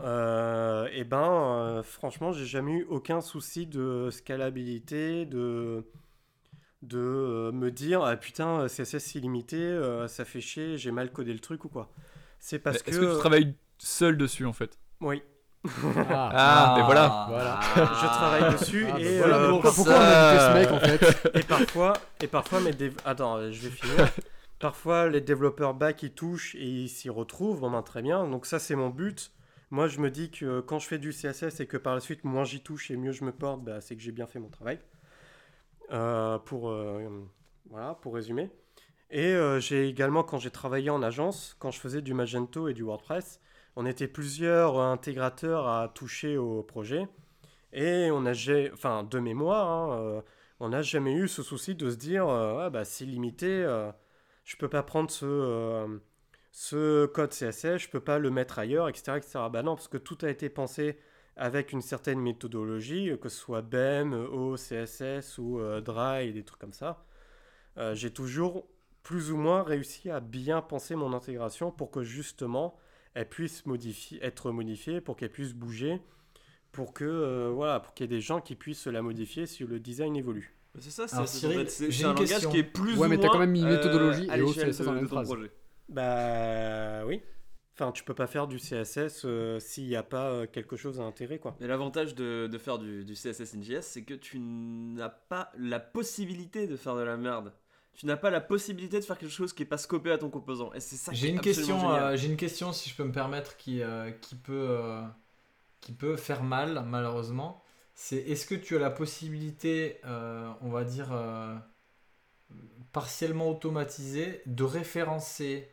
Euh, 0.00 0.88
et 0.92 1.04
ben, 1.04 1.22
euh, 1.22 1.82
franchement, 1.82 2.32
j'ai 2.32 2.46
jamais 2.46 2.72
eu 2.72 2.86
aucun 2.88 3.20
souci 3.20 3.66
de 3.66 4.08
scalabilité, 4.10 5.24
de 5.26 5.84
de 6.82 6.98
euh, 6.98 7.52
me 7.52 7.70
dire 7.70 8.02
ah 8.02 8.14
putain 8.16 8.66
CSS 8.68 9.14
illimité, 9.14 9.80
ça 10.08 10.24
fait 10.24 10.40
chier, 10.40 10.76
j'ai 10.76 10.90
mal 10.90 11.12
codé 11.12 11.32
le 11.32 11.38
truc 11.38 11.64
ou 11.64 11.68
quoi. 11.68 11.90
C'est 12.40 12.58
parce 12.58 12.76
Est-ce 12.78 13.00
que... 13.00 13.12
tu 13.14 13.18
travailles 13.18 13.54
seul 13.78 14.18
dessus 14.18 14.44
en 14.44 14.52
fait? 14.52 14.78
Oui, 15.00 15.22
Ah, 15.66 16.30
Ah, 16.34 16.74
mais 16.76 16.84
voilà. 16.84 17.26
Voilà. 17.28 17.60
je 17.76 18.06
travaille 18.06 18.52
dessus 18.52 18.86
Ah, 18.92 18.98
et, 19.00 19.18
voilà, 19.18 19.36
euh, 19.36 19.50
pourquoi, 19.50 19.70
ça- 19.72 19.82
on 19.90 19.94
a 19.94 20.38
ce 20.38 20.54
mec 20.58 20.70
en 20.72 20.80
fait 20.80 21.30
et 21.38 21.42
parfois 21.42 21.92
et 22.20 22.26
parfois 22.26 22.60
mes 22.60 22.72
dév- 22.72 22.98
attends 23.04 23.50
je 23.50 23.60
vais 23.68 23.70
finir. 23.70 24.08
Parfois 24.60 25.08
les 25.08 25.20
développeurs 25.20 25.74
back 25.74 26.02
ils 26.04 26.12
touchent 26.12 26.54
et 26.54 26.64
ils 26.64 26.88
s'y 26.88 27.10
retrouvent 27.10 27.60
bon 27.60 27.70
ben 27.70 27.82
très 27.82 28.02
bien. 28.02 28.26
Donc 28.28 28.46
ça 28.46 28.58
c'est 28.58 28.76
mon 28.76 28.88
but. 28.88 29.32
Moi 29.70 29.88
je 29.88 29.98
me 30.00 30.10
dis 30.10 30.30
que 30.30 30.60
quand 30.60 30.78
je 30.78 30.86
fais 30.86 30.98
du 30.98 31.10
CSS 31.12 31.60
et 31.60 31.66
que 31.66 31.76
par 31.76 31.94
la 31.94 32.00
suite 32.00 32.24
moins 32.24 32.44
j'y 32.44 32.60
touche 32.62 32.90
et 32.90 32.96
mieux 32.96 33.12
je 33.12 33.24
me 33.24 33.32
porte 33.32 33.62
bah, 33.62 33.80
c'est 33.80 33.94
que 33.96 34.02
j'ai 34.02 34.12
bien 34.12 34.26
fait 34.26 34.38
mon 34.38 34.48
travail. 34.48 34.78
Euh, 35.92 36.38
pour 36.38 36.70
euh, 36.70 37.08
voilà 37.70 37.94
pour 38.00 38.14
résumer. 38.14 38.50
Et 39.10 39.26
euh, 39.34 39.60
j'ai 39.60 39.88
également 39.88 40.22
quand 40.22 40.38
j'ai 40.38 40.50
travaillé 40.50 40.88
en 40.90 41.02
agence 41.02 41.56
quand 41.58 41.70
je 41.70 41.78
faisais 41.80 42.00
du 42.00 42.14
Magento 42.14 42.68
et 42.68 42.74
du 42.74 42.82
WordPress 42.82 43.40
on 43.76 43.86
était 43.86 44.08
plusieurs 44.08 44.78
intégrateurs 44.78 45.68
à 45.68 45.88
toucher 45.88 46.36
au 46.36 46.62
projet 46.62 47.08
et 47.72 48.10
on 48.12 48.24
a 48.26 48.32
enfin 48.72 49.02
de 49.04 49.18
mémoire 49.18 49.68
hein, 49.68 49.98
euh, 49.98 50.22
on 50.60 50.70
n'a 50.70 50.82
jamais 50.82 51.14
eu 51.14 51.28
ce 51.28 51.42
souci 51.42 51.74
de 51.74 51.90
se 51.90 51.96
dire 51.96 52.28
Ah, 52.28 52.70
bah, 52.70 52.84
c'est 52.84 53.04
limité, 53.04 53.48
euh, 53.64 53.90
je 54.44 54.56
peux 54.56 54.68
pas 54.68 54.82
prendre 54.82 55.10
ce, 55.10 55.26
euh, 55.26 55.98
ce 56.52 57.06
code 57.06 57.30
CSS, 57.30 57.78
je 57.78 57.88
peux 57.88 58.00
pas 58.00 58.18
le 58.18 58.30
mettre 58.30 58.58
ailleurs, 58.58 58.88
etc., 58.88 59.14
etc. 59.16 59.40
Bah 59.52 59.62
non, 59.62 59.74
parce 59.74 59.88
que 59.88 59.98
tout 59.98 60.18
a 60.22 60.30
été 60.30 60.48
pensé 60.48 60.98
avec 61.36 61.72
une 61.72 61.82
certaine 61.82 62.20
méthodologie, 62.20 63.10
que 63.20 63.28
ce 63.28 63.36
soit 63.36 63.62
BEM, 63.62 64.14
O, 64.14 64.56
CSS 64.56 65.38
ou 65.38 65.60
Dry, 65.80 66.32
des 66.32 66.44
trucs 66.44 66.60
comme 66.60 66.72
ça. 66.72 67.04
J'ai 67.94 68.12
toujours 68.12 68.68
plus 69.02 69.32
ou 69.32 69.36
moins 69.36 69.62
réussi 69.64 70.10
à 70.10 70.20
bien 70.20 70.62
penser 70.62 70.94
mon 70.94 71.12
intégration 71.12 71.72
pour 71.72 71.90
que 71.90 72.02
justement 72.04 72.78
elle 73.14 73.28
puisse 73.28 73.64
modifier, 73.66 74.22
être 74.24 74.50
modifiée, 74.50 75.00
pour 75.00 75.16
qu'elle 75.16 75.30
puisse 75.30 75.52
bouger, 75.54 76.00
pour 76.72 76.92
que 76.92 77.04
euh, 77.04 77.50
voilà, 77.54 77.80
pour 77.80 77.94
qu'il 77.94 78.04
y 78.04 78.06
ait 78.12 78.16
des 78.16 78.20
gens 78.20 78.40
qui 78.40 78.56
puissent 78.56 78.86
la 78.86 79.02
modifier 79.02 79.46
si 79.46 79.64
le 79.64 79.78
design 79.80 80.16
évolue. 80.16 80.56
C'est 80.78 80.90
ça, 80.90 81.06
c'est 81.06 81.14
Alors, 81.14 81.28
c'est- 81.28 81.38
Cyril, 81.38 81.56
en 81.58 81.60
fait, 81.60 81.70
c'est- 81.70 81.84
j'ai 81.86 81.92
c'est 81.92 82.00
une 82.00 82.06
un 82.06 82.08
langage 82.14 82.28
question. 82.30 82.50
qui 82.50 82.58
est 82.58 82.62
plus 82.64 82.98
Ouais, 82.98 83.06
ou 83.06 83.10
mais 83.10 83.16
t'as 83.16 83.22
moins, 83.22 83.32
quand 83.32 83.38
même 83.38 83.50
mis 83.52 83.60
une 83.60 83.66
euh, 83.68 83.76
méthodologie 83.76 84.28
à 84.28 84.38
et 84.38 84.42
au 84.42 84.46
l'échelle 84.48 84.72
CSS 84.74 84.78
de- 84.80 84.84
dans 84.86 84.92
la 84.92 85.00
même 85.00 85.08
phrase. 85.08 85.28
projet. 85.28 85.50
Bah 85.88 87.04
oui. 87.06 87.20
Enfin, 87.76 87.90
tu 87.92 88.04
peux 88.04 88.14
pas 88.14 88.26
faire 88.28 88.46
du 88.46 88.58
CSS 88.58 89.22
euh, 89.24 89.58
s'il 89.58 89.86
n'y 89.88 89.96
a 89.96 90.02
pas 90.04 90.30
euh, 90.30 90.46
quelque 90.46 90.76
chose 90.76 91.00
à 91.00 91.04
intégrer, 91.04 91.38
quoi. 91.40 91.56
Mais 91.60 91.66
l'avantage 91.66 92.14
de, 92.14 92.46
de 92.46 92.58
faire 92.58 92.78
du, 92.78 93.04
du 93.04 93.14
CSS 93.14 93.54
in 93.56 93.62
JS, 93.62 93.80
c'est 93.82 94.02
que 94.02 94.14
tu 94.14 94.38
n'as 94.38 95.08
pas 95.08 95.50
la 95.58 95.80
possibilité 95.80 96.66
de 96.68 96.76
faire 96.76 96.94
de 96.96 97.02
la 97.02 97.16
merde. 97.16 97.52
Tu 97.94 98.06
n'as 98.06 98.16
pas 98.16 98.30
la 98.30 98.40
possibilité 98.40 98.98
de 98.98 99.04
faire 99.04 99.18
quelque 99.18 99.30
chose 99.30 99.52
qui 99.52 99.62
est 99.62 99.66
pas 99.66 99.78
scopé 99.78 100.10
à 100.10 100.18
ton 100.18 100.28
composant. 100.28 100.72
Et 100.72 100.80
c'est 100.80 100.96
ça 100.96 101.12
J'ai 101.12 101.28
une 101.28 101.40
question, 101.40 101.92
euh, 101.92 102.16
j'ai 102.16 102.28
une 102.28 102.36
question 102.36 102.72
si 102.72 102.90
je 102.90 102.96
peux 102.96 103.04
me 103.04 103.12
permettre 103.12 103.56
qui, 103.56 103.82
euh, 103.82 104.10
qui 104.10 104.34
peut 104.34 104.66
euh, 104.68 105.02
qui 105.80 105.92
peut 105.92 106.16
faire 106.16 106.42
mal 106.42 106.84
malheureusement. 106.86 107.62
C'est 107.94 108.16
est-ce 108.16 108.46
que 108.46 108.56
tu 108.56 108.74
as 108.74 108.80
la 108.80 108.90
possibilité, 108.90 110.00
on 110.04 110.68
va 110.68 110.82
dire 110.82 111.16
partiellement 112.92 113.48
automatisée, 113.48 114.42
de 114.46 114.64
référencer, 114.64 115.68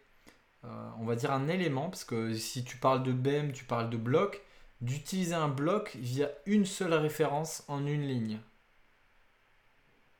on 0.63 1.05
va 1.05 1.15
dire 1.15 1.32
un 1.32 1.47
élément? 1.47 1.89
Parce 1.89 2.03
que 2.03 2.36
si 2.36 2.63
tu 2.63 2.78
parles 2.78 3.01
de 3.01 3.11
BEM, 3.11 3.53
tu 3.53 3.63
parles 3.63 3.89
de 3.89 3.97
bloc, 3.97 4.43
d'utiliser 4.82 5.34
un 5.34 5.47
bloc 5.47 5.95
via 5.99 6.30
une 6.45 6.65
seule 6.65 6.93
référence 6.93 7.63
en 7.67 7.88
une 7.88 8.07
ligne. 8.07 8.39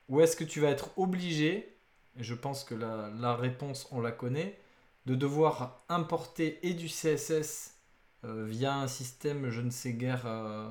Ou 0.08 0.20
est-ce 0.20 0.36
que 0.36 0.44
tu 0.44 0.60
vas 0.60 0.70
être 0.70 0.90
obligé, 0.98 1.71
je 2.16 2.34
pense 2.34 2.64
que 2.64 2.74
la, 2.74 3.36
réponse 3.36 3.88
on 3.92 4.00
la 4.00 4.12
connaît, 4.12 4.58
de 5.06 5.14
devoir 5.14 5.84
importer 5.88 6.58
et 6.66 6.74
du 6.74 6.86
CSS 6.86 7.74
euh, 8.24 8.44
via 8.46 8.76
un 8.76 8.88
système, 8.88 9.50
je 9.50 9.60
ne 9.60 9.70
sais 9.70 9.94
guère 9.94 10.26
euh, 10.26 10.70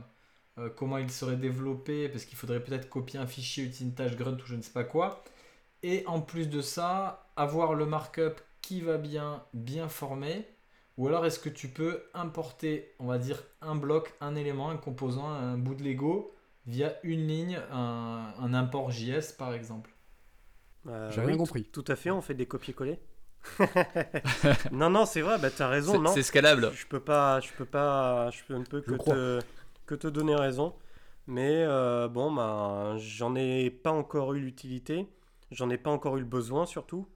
euh, 0.57 0.69
comment 0.69 0.97
il 0.97 1.11
serait 1.11 1.35
développé, 1.37 2.09
parce 2.09 2.25
qu'il 2.25 2.37
faudrait 2.37 2.63
peut-être 2.63 2.89
copier 2.89 3.19
un 3.19 3.27
fichier 3.27 3.63
utiliser 3.63 3.85
une 3.85 3.95
tâche 3.95 4.15
grunt 4.15 4.37
ou 4.37 4.45
je 4.45 4.55
ne 4.55 4.61
sais 4.61 4.71
pas 4.71 4.83
quoi. 4.83 5.23
Et 5.83 6.03
en 6.07 6.21
plus 6.21 6.49
de 6.49 6.61
ça, 6.61 7.31
avoir 7.35 7.73
le 7.73 7.85
markup 7.85 8.39
qui 8.61 8.81
va 8.81 8.97
bien, 8.97 9.43
bien 9.53 9.89
formé. 9.89 10.47
Ou 10.97 11.07
alors 11.07 11.25
est-ce 11.25 11.39
que 11.39 11.49
tu 11.49 11.69
peux 11.69 12.03
importer, 12.13 12.93
on 12.99 13.07
va 13.07 13.17
dire, 13.17 13.43
un 13.61 13.75
bloc, 13.75 14.13
un 14.21 14.35
élément, 14.35 14.69
un 14.69 14.77
composant, 14.77 15.29
un 15.29 15.57
bout 15.57 15.75
de 15.75 15.83
Lego 15.83 16.35
via 16.67 16.93
une 17.03 17.27
ligne, 17.27 17.59
un 17.71 18.53
import 18.53 18.91
JS 18.91 19.33
par 19.37 19.53
exemple? 19.53 19.91
Euh, 20.87 21.09
J'ai 21.09 21.21
rien 21.21 21.31
oui, 21.31 21.37
compris. 21.37 21.65
Tout 21.65 21.85
à 21.87 21.95
fait, 21.95 22.11
on 22.11 22.21
fait 22.21 22.33
des 22.33 22.45
copier-coller. 22.47 22.99
non, 24.71 24.89
non, 24.89 25.05
c'est 25.05 25.21
vrai, 25.21 25.37
bah 25.39 25.49
t'as 25.51 25.67
raison, 25.67 25.93
C'est- 25.93 25.99
non. 25.99 26.13
C'est 26.13 26.23
scalable. 26.23 26.71
Je 26.71 26.85
peux 26.87 26.99
pas, 26.99 27.39
je 27.39 27.51
peux 27.53 27.65
pas, 27.65 28.29
je 28.31 28.43
peux, 28.47 28.55
ne 28.55 28.63
peux 28.65 28.81
que 28.81 28.95
te, 28.95 29.43
que 29.85 29.95
te 29.95 30.07
donner 30.07 30.35
raison. 30.35 30.75
Mais 31.27 31.63
euh, 31.65 32.07
bon, 32.07 32.31
bah, 32.33 32.95
j'en 32.97 33.35
ai 33.35 33.69
pas 33.69 33.91
encore 33.91 34.33
eu 34.33 34.39
l'utilité, 34.41 35.07
j'en 35.51 35.69
ai 35.69 35.77
pas 35.77 35.91
encore 35.91 36.17
eu 36.17 36.21
le 36.21 36.25
besoin 36.25 36.65
surtout. 36.65 37.07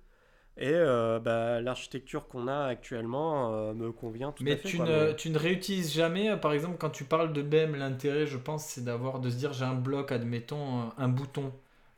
Et 0.58 0.72
euh, 0.74 1.20
bah, 1.20 1.62
l'architecture 1.62 2.28
qu'on 2.30 2.48
a 2.48 2.66
actuellement 2.68 3.54
euh, 3.54 3.74
me 3.74 3.92
convient 3.94 4.32
tout 4.34 4.46
Mais 4.46 4.52
à 4.52 4.58
fait. 4.58 4.72
tu 4.72 4.76
quoi, 4.76 4.88
ne, 4.88 5.12
mais- 5.12 5.14
tu 5.14 5.30
ne 5.30 5.38
réutilises 5.38 5.94
jamais, 5.94 6.36
par 6.38 6.54
exemple, 6.54 6.78
quand 6.78 6.90
tu 6.90 7.06
parles 7.06 7.34
de 7.34 7.42
BEM, 7.42 7.76
l'intérêt, 7.76 8.28
je 8.28 8.38
pense, 8.38 8.66
c'est 8.66 8.84
d'avoir, 8.84 9.20
de 9.20 9.30
se 9.30 9.36
dire, 9.38 9.54
j'ai 9.54 9.66
un 9.66 9.74
bloc, 9.76 10.12
admettons, 10.12 10.92
un 10.98 11.08
bouton. 11.08 11.54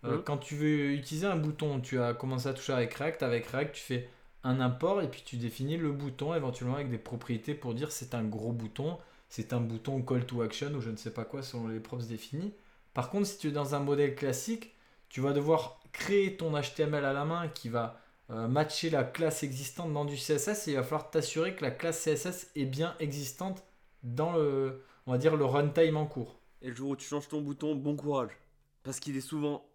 Euh, 0.05 0.17
Mhm. 0.17 0.23
Quand 0.23 0.37
tu 0.37 0.55
veux 0.55 0.91
utiliser 0.93 1.27
un 1.27 1.35
bouton, 1.35 1.79
tu 1.81 1.99
as 1.99 2.13
commencé 2.13 2.47
à 2.47 2.53
toucher 2.53 2.73
avec 2.73 2.93
React. 2.93 3.23
Avec 3.23 3.47
React, 3.47 3.75
tu 3.75 3.81
fais 3.81 4.09
un 4.43 4.59
import 4.59 5.01
et 5.01 5.09
puis 5.09 5.23
tu 5.25 5.37
définis 5.37 5.77
le 5.77 5.91
bouton 5.91 6.33
éventuellement 6.35 6.75
avec 6.75 6.89
des 6.89 6.97
propriétés 6.97 7.53
pour 7.55 7.73
dire 7.73 7.91
c'est 7.91 8.13
un 8.15 8.23
gros 8.23 8.51
bouton, 8.53 8.97
c'est 9.29 9.53
un 9.53 9.59
bouton 9.59 10.01
call 10.01 10.25
to 10.25 10.41
action 10.41 10.71
ou 10.73 10.81
je 10.81 10.89
ne 10.91 10.95
sais 10.97 11.11
pas 11.11 11.25
quoi 11.25 11.41
selon 11.43 11.67
les 11.67 11.79
props 11.79 12.05
définis. 12.07 12.53
Par 12.93 13.09
contre, 13.09 13.27
si 13.27 13.37
tu 13.39 13.47
es 13.49 13.51
dans 13.51 13.75
un 13.75 13.79
modèle 13.79 14.15
classique, 14.15 14.73
tu 15.09 15.21
vas 15.21 15.33
devoir 15.33 15.79
créer 15.91 16.37
ton 16.37 16.51
HTML 16.59 17.05
à 17.05 17.13
la 17.13 17.25
main 17.25 17.47
qui 17.49 17.69
va 17.69 17.99
euh, 18.29 18.47
matcher 18.47 18.89
la 18.89 19.03
classe 19.03 19.43
existante 19.43 19.93
dans 19.93 20.05
du 20.05 20.15
CSS 20.17 20.67
et 20.67 20.71
il 20.71 20.75
va 20.75 20.83
falloir 20.83 21.09
t'assurer 21.11 21.55
que 21.55 21.63
la 21.63 21.71
classe 21.71 22.03
CSS 22.03 22.51
est 22.55 22.65
bien 22.65 22.95
existante 22.99 23.63
dans 24.03 24.33
le, 24.33 24.83
on 25.05 25.11
va 25.11 25.17
dire, 25.17 25.35
le 25.35 25.45
runtime 25.45 25.97
en 25.97 26.05
cours. 26.05 26.39
Et 26.61 26.69
le 26.69 26.75
jour 26.75 26.91
où 26.91 26.95
tu 26.95 27.07
changes 27.07 27.27
ton 27.27 27.41
bouton, 27.41 27.75
bon 27.75 27.95
courage. 27.95 28.31
Parce 28.83 28.99
qu'il 28.99 29.17
est 29.17 29.21
souvent 29.21 29.65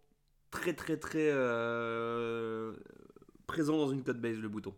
très 0.53 0.75
très 0.75 0.97
très 0.97 1.31
euh, 1.33 2.75
présent 3.49 3.77
dans 3.77 3.91
une 3.91 4.05
code 4.05 4.21
base, 4.21 4.39
le 4.39 4.49
bouton. 4.49 4.73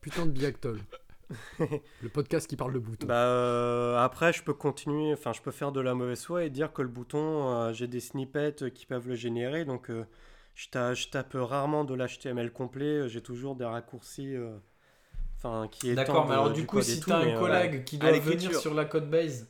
Putain 0.00 0.24
de 0.24 0.30
Biactol. 0.30 0.80
le 1.58 2.08
podcast 2.08 2.46
qui 2.48 2.56
parle 2.56 2.72
de 2.72 2.78
boutons. 2.78 3.06
Bah, 3.06 3.26
euh, 3.26 3.98
après, 3.98 4.32
je 4.32 4.42
peux 4.44 4.54
continuer, 4.54 5.12
enfin, 5.12 5.32
je 5.32 5.42
peux 5.42 5.50
faire 5.50 5.72
de 5.72 5.80
la 5.80 5.94
mauvaise 5.94 6.24
foi 6.24 6.44
et 6.44 6.50
dire 6.50 6.72
que 6.72 6.82
le 6.82 6.88
bouton, 6.88 7.52
euh, 7.52 7.72
j'ai 7.72 7.88
des 7.88 7.98
snippets 8.00 8.70
qui 8.72 8.86
peuvent 8.86 9.08
le 9.08 9.16
générer, 9.16 9.64
donc 9.64 9.90
euh, 9.90 10.04
je, 10.54 10.68
ta- 10.68 10.94
je 10.94 11.08
tape 11.08 11.34
rarement 11.34 11.84
de 11.84 11.94
l'HTML 11.94 12.52
complet, 12.52 13.08
j'ai 13.08 13.22
toujours 13.22 13.56
des 13.56 13.64
raccourcis, 13.64 14.36
euh, 14.36 14.56
enfin, 15.36 15.66
qui 15.68 15.90
étendent 15.90 16.06
D'accord, 16.06 16.26
mais 16.28 16.34
alors 16.34 16.52
du, 16.52 16.64
coup, 16.64 16.80
si 16.80 17.00
tout, 17.00 17.10
tu 17.10 17.12
as 17.12 17.24
mais, 17.24 17.32
un 17.32 17.36
euh, 17.36 17.40
collègue 17.40 17.84
qui 17.84 17.98
doit 17.98 18.16
venir 18.20 18.54
sur 18.54 18.72
la 18.72 18.84
code 18.84 19.10
base 19.10 19.48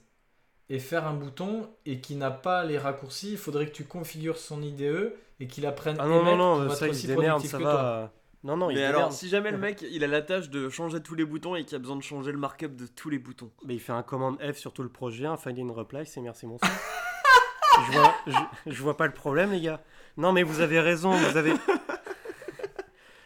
et 0.69 0.79
faire 0.79 1.07
un 1.07 1.15
bouton 1.15 1.69
et 1.85 2.01
qui 2.01 2.17
n'a 2.17 2.31
pas 2.31 2.65
les 2.65 2.79
raccourcis, 2.79 3.33
il 3.33 3.39
faudrait 3.39 3.67
que 3.67 3.73
tu 3.73 3.85
configures 3.85 4.37
son 4.39 4.63
IDE 4.63 5.13
et 5.41 5.47
qu'il 5.47 5.67
apprenne 5.67 5.97
Ah 6.01 6.07
non, 6.07 6.23
non, 6.25 6.37
non, 6.37 6.71
ça, 6.71 6.89
il 6.89 7.07
démerde, 7.07 7.41
productif 7.43 7.51
ça 7.53 7.59
va. 7.59 8.13
Non, 8.43 8.57
non, 8.57 8.71
il 8.71 8.75
Mais 8.77 8.83
se 8.83 8.87
alors, 8.87 9.01
démerde. 9.03 9.13
si 9.15 9.29
jamais 9.29 9.51
le 9.51 9.59
mec 9.59 9.85
il 9.91 10.03
a 10.05 10.07
la 10.07 10.23
tâche 10.23 10.51
de 10.51 10.69
changer 10.69 11.01
tous 11.01 11.15
les 11.15 11.25
boutons 11.25 11.57
et 11.57 11.65
qu'il 11.65 11.75
a 11.77 11.79
besoin 11.79 11.97
de 11.97 12.03
changer 12.03 12.33
le 12.33 12.39
markup 12.39 12.75
de 12.77 12.87
tous 12.87 13.11
les 13.11 13.19
boutons. 13.19 13.51
Mais 13.65 13.75
il 13.75 13.81
fait 13.81 13.93
un 13.93 14.03
commande 14.03 14.39
F 14.41 14.57
sur 14.59 14.73
tout 14.73 14.83
le 14.83 14.89
projet, 14.89 15.27
un 15.27 15.37
find 15.37 15.59
and 15.59 15.73
reply, 15.73 16.07
c'est 16.07 16.21
merci 16.21 16.47
bonsoir. 16.47 16.71
je, 17.87 17.93
vois, 17.93 18.15
je, 18.27 18.71
je 18.73 18.83
vois 18.83 18.97
pas 18.97 19.07
le 19.07 19.13
problème, 19.13 19.53
les 19.53 19.61
gars. 19.61 19.81
Non, 20.17 20.33
mais 20.33 20.43
vous 20.43 20.61
avez 20.61 20.81
raison, 20.81 21.11
vous 21.13 21.37
avez. 21.37 21.53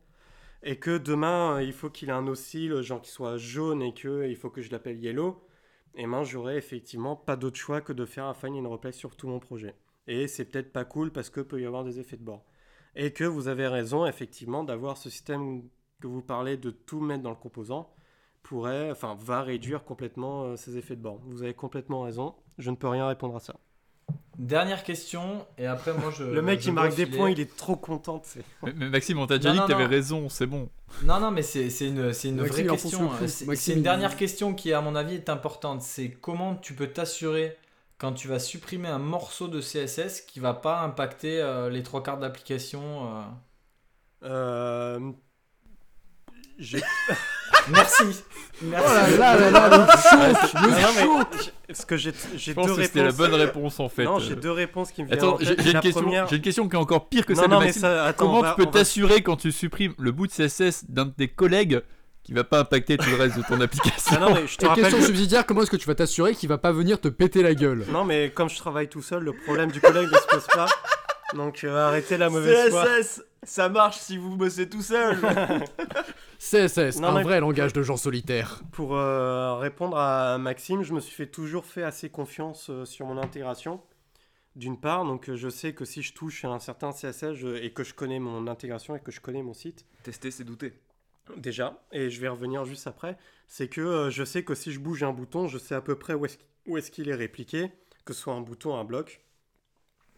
Et 0.63 0.79
que 0.79 0.97
demain, 0.97 1.57
euh, 1.57 1.63
il 1.63 1.73
faut 1.73 1.91
qu'il 1.91 2.09
ait 2.09 2.13
un 2.13 2.25
oscille, 2.25 2.81
genre 2.81 3.01
qui 3.01 3.11
soit 3.11 3.37
jaune 3.37 3.83
et 3.83 3.93
que 3.93 4.27
il 4.27 4.35
faut 4.35 4.49
que 4.49 4.63
je 4.63 4.71
l'appelle 4.71 4.97
yellow, 4.97 5.43
et 5.93 6.07
ben 6.07 6.23
j'aurais 6.23 6.57
effectivement 6.57 7.15
pas 7.15 7.35
d'autre 7.35 7.57
choix 7.57 7.81
que 7.81 7.93
de 7.93 8.05
faire 8.05 8.25
un 8.25 8.33
find 8.33 8.55
and 8.55 8.67
replace 8.67 8.95
sur 8.95 9.15
tout 9.15 9.27
mon 9.27 9.39
projet. 9.39 9.75
Et 10.07 10.27
c'est 10.27 10.45
peut-être 10.45 10.73
pas 10.73 10.85
cool 10.85 11.11
parce 11.11 11.29
que 11.29 11.41
peut 11.41 11.61
y 11.61 11.65
avoir 11.65 11.83
des 11.83 11.99
effets 11.99 12.17
de 12.17 12.23
bord. 12.23 12.43
Et 12.99 13.13
que 13.13 13.23
vous 13.23 13.47
avez 13.47 13.67
raison 13.67 14.07
effectivement 14.07 14.63
d'avoir 14.63 14.97
ce 14.97 15.09
système 15.09 15.61
que 16.01 16.07
vous 16.07 16.23
parlez 16.23 16.57
de 16.57 16.71
tout 16.71 16.99
mettre 16.99 17.21
dans 17.21 17.29
le 17.29 17.35
composant 17.35 17.93
pourrait, 18.41 18.89
enfin, 18.89 19.15
va 19.19 19.43
réduire 19.43 19.83
complètement 19.83 20.45
euh, 20.45 20.55
ces 20.55 20.77
effets 20.77 20.95
de 20.95 21.01
bord. 21.01 21.19
Vous 21.25 21.43
avez 21.43 21.53
complètement 21.53 22.01
raison. 22.01 22.33
Je 22.57 22.71
ne 22.71 22.75
peux 22.75 22.87
rien 22.87 23.07
répondre 23.07 23.35
à 23.35 23.39
ça. 23.39 23.55
Dernière 24.39 24.83
question, 24.83 25.45
et 25.57 25.67
après, 25.67 25.93
moi, 25.93 26.11
je. 26.11 26.23
le 26.33 26.41
mec 26.41 26.59
qui 26.59 26.71
marque 26.71 26.95
des 26.95 27.05
filer. 27.05 27.17
points, 27.17 27.29
il 27.29 27.39
est 27.39 27.55
trop 27.55 27.75
content. 27.75 28.19
tu 28.19 28.29
sais. 28.29 28.43
Mais, 28.63 28.73
mais 28.75 28.89
Maxime, 28.89 29.19
on 29.19 29.27
t'a 29.27 29.37
déjà 29.37 29.51
dit 29.51 29.59
que 29.59 29.67
t'avais 29.67 29.85
raison, 29.85 30.29
c'est 30.29 30.47
bon. 30.47 30.69
Non, 31.03 31.19
non, 31.19 31.29
mais 31.29 31.41
c'est 31.41 31.69
c'est 31.69 31.87
une, 31.87 32.13
c'est 32.13 32.29
une 32.29 32.41
vraie 32.41 32.65
question. 32.65 33.11
C'est 33.27 33.73
une 33.73 33.83
dernière 33.83 34.15
question 34.15 34.53
qui, 34.53 34.73
à 34.73 34.81
mon 34.81 34.95
avis, 34.95 35.15
est 35.15 35.29
importante. 35.29 35.81
C'est 35.81 36.09
comment 36.09 36.55
tu 36.55 36.73
peux 36.73 36.87
t'assurer 36.87 37.57
quand 37.97 38.13
tu 38.13 38.27
vas 38.27 38.39
supprimer 38.39 38.87
un 38.87 38.99
morceau 38.99 39.47
de 39.47 39.59
CSS 39.61 40.21
qui 40.21 40.39
va 40.39 40.53
pas 40.53 40.81
impacter 40.81 41.41
euh, 41.41 41.69
les 41.69 41.83
trois 41.83 42.03
quarts 42.03 42.19
d'application. 42.19 42.81
euh. 43.07 43.21
Euh, 44.23 45.11
j'ai- 46.57 46.81
Merci. 47.69 48.03
Oh 48.03 48.65
Merci. 48.65 49.17
là 49.17 49.35
là 49.37 49.51
là 49.51 49.67
là, 49.69 49.87
j'ai- 50.51 51.51
Parce 51.67 51.85
que 51.85 51.97
j'ai 51.97 52.11
Je 52.35 52.53
deux 52.53 52.75
que 52.75 52.83
c'était 52.83 52.99
la 52.99 53.05
réponses. 53.07 53.17
bonne 53.17 53.33
réponse 53.35 53.79
en 53.79 53.89
fait. 53.89 54.05
Non, 54.05 54.19
j'ai 54.19 54.35
deux 54.35 54.51
réponses 54.51 54.91
qui 54.91 55.01
me 55.03 55.07
viennent 55.07 55.19
Attends, 55.19 55.35
en 55.35 55.39
j'ai 55.39 55.53
une, 55.71 55.79
question- 55.79 56.01
première- 56.01 56.27
j'ai 56.27 56.37
une 56.37 56.41
question 56.41 56.69
qui 56.69 56.75
est 56.75 56.79
encore 56.79 57.09
pire 57.09 57.25
que 57.25 57.33
Non, 57.33 57.41
celle 57.41 57.49
non, 57.51 57.55
de 57.57 57.61
mais 57.61 57.65
Maxime. 57.67 57.81
ça, 57.81 58.05
attends, 58.05 58.25
Comment 58.27 58.41
va- 58.41 58.49
tu 58.51 58.55
peux 58.57 58.63
va- 58.65 58.71
t'assurer 58.71 59.21
quand 59.21 59.35
tu 59.35 59.51
supprimes 59.51 59.93
le 59.99 60.11
bout 60.11 60.27
de 60.27 60.31
CSS 60.31 60.85
d'un 60.89 61.05
de 61.05 61.11
tes 61.11 61.27
collègues 61.27 61.81
qui 62.27 62.33
va 62.33 62.43
pas 62.43 62.59
impacter 62.59 62.97
tout 62.97 63.09
le 63.09 63.15
reste 63.15 63.37
de 63.37 63.41
ton 63.43 63.59
application 63.61 64.17
Ah 64.17 64.19
non, 64.19 64.33
mais 64.35 64.45
je 64.47 64.57
te 64.57 64.65
Et 64.65 64.67
rappelle 64.67 64.83
question 64.83 64.99
que- 64.99 65.05
subsidiaire, 65.05 65.45
comment 65.45 65.61
est-ce 65.61 65.71
que 65.71 65.77
tu 65.77 65.87
vas 65.87 65.95
t'assurer 65.95 66.35
qu'il 66.35 66.49
va 66.49 66.57
pas 66.57 66.73
venir 66.73 66.99
te 66.99 67.07
péter 67.07 67.41
la 67.41 67.55
gueule? 67.55 67.85
Non, 67.89 68.03
mais 68.03 68.31
comme 68.31 68.49
je 68.49 68.57
travaille 68.57 68.89
tout 68.89 69.01
seul, 69.01 69.23
le 69.23 69.31
problème 69.33 69.71
du 69.71 69.79
collègue 69.79 70.09
ne 70.11 70.17
se 70.17 70.27
pose 70.27 70.45
pas. 70.53 70.67
Donc 71.35 71.63
euh, 71.63 71.87
arrêtez 71.87 72.17
la 72.17 72.29
mauvaise 72.29 72.69
foi. 72.69 72.85
CSS, 72.85 73.23
ça 73.43 73.69
marche 73.69 73.97
si 73.97 74.17
vous 74.17 74.35
bossez 74.35 74.67
tout 74.69 74.81
seul. 74.81 75.17
CSS, 76.39 76.99
Non, 76.99 77.07
un 77.09 77.13
mais- 77.15 77.23
vrai 77.23 77.39
langage 77.39 77.73
de 77.73 77.81
gens 77.81 77.97
solitaires. 77.97 78.61
Pour 78.71 78.95
euh, 78.95 79.55
répondre 79.55 79.97
à 79.97 80.37
Maxime, 80.37 80.83
je 80.83 80.93
me 80.93 80.99
suis 80.99 81.15
fait 81.15 81.27
toujours 81.27 81.65
fait 81.65 81.83
assez 81.83 82.09
confiance 82.09 82.69
euh, 82.69 82.85
sur 82.85 83.05
mon 83.05 83.17
intégration. 83.17 83.81
D'une 84.55 84.79
part, 84.79 85.05
donc 85.05 85.29
euh, 85.29 85.35
je 85.35 85.49
sais 85.49 85.73
que 85.73 85.85
si 85.85 86.01
je 86.01 86.13
touche 86.13 86.43
à 86.43 86.49
un 86.49 86.59
certain 86.59 86.91
CSS 86.91 87.33
je- 87.35 87.55
et 87.63 87.71
que 87.71 87.83
je 87.83 87.93
connais 87.93 88.19
mon 88.19 88.47
intégration 88.47 88.95
et 88.95 88.99
que 88.99 89.11
je 89.11 89.21
connais 89.21 89.43
mon 89.43 89.53
site, 89.53 89.85
Tester, 90.03 90.31
c'est 90.31 90.43
douter. 90.43 90.73
Déjà, 91.35 91.81
et 91.91 92.09
je 92.09 92.19
vais 92.21 92.27
revenir 92.27 92.65
juste 92.65 92.87
après, 92.87 93.17
c'est 93.47 93.67
que 93.67 93.81
euh, 93.81 94.09
je 94.11 94.23
sais 94.23 94.43
que 94.43 94.55
si 94.55 94.71
je 94.71 94.79
bouge 94.79 95.03
un 95.03 95.11
bouton, 95.13 95.47
je 95.47 95.57
sais 95.57 95.75
à 95.75 95.81
peu 95.81 95.95
près 95.97 96.13
où 96.13 96.25
est-ce 96.77 96.91
qu'il 96.91 97.09
est 97.09 97.15
répliqué, 97.15 97.71
que 98.05 98.13
ce 98.13 98.21
soit 98.21 98.33
un 98.33 98.41
bouton, 98.41 98.75
un 98.77 98.83
bloc. 98.83 99.21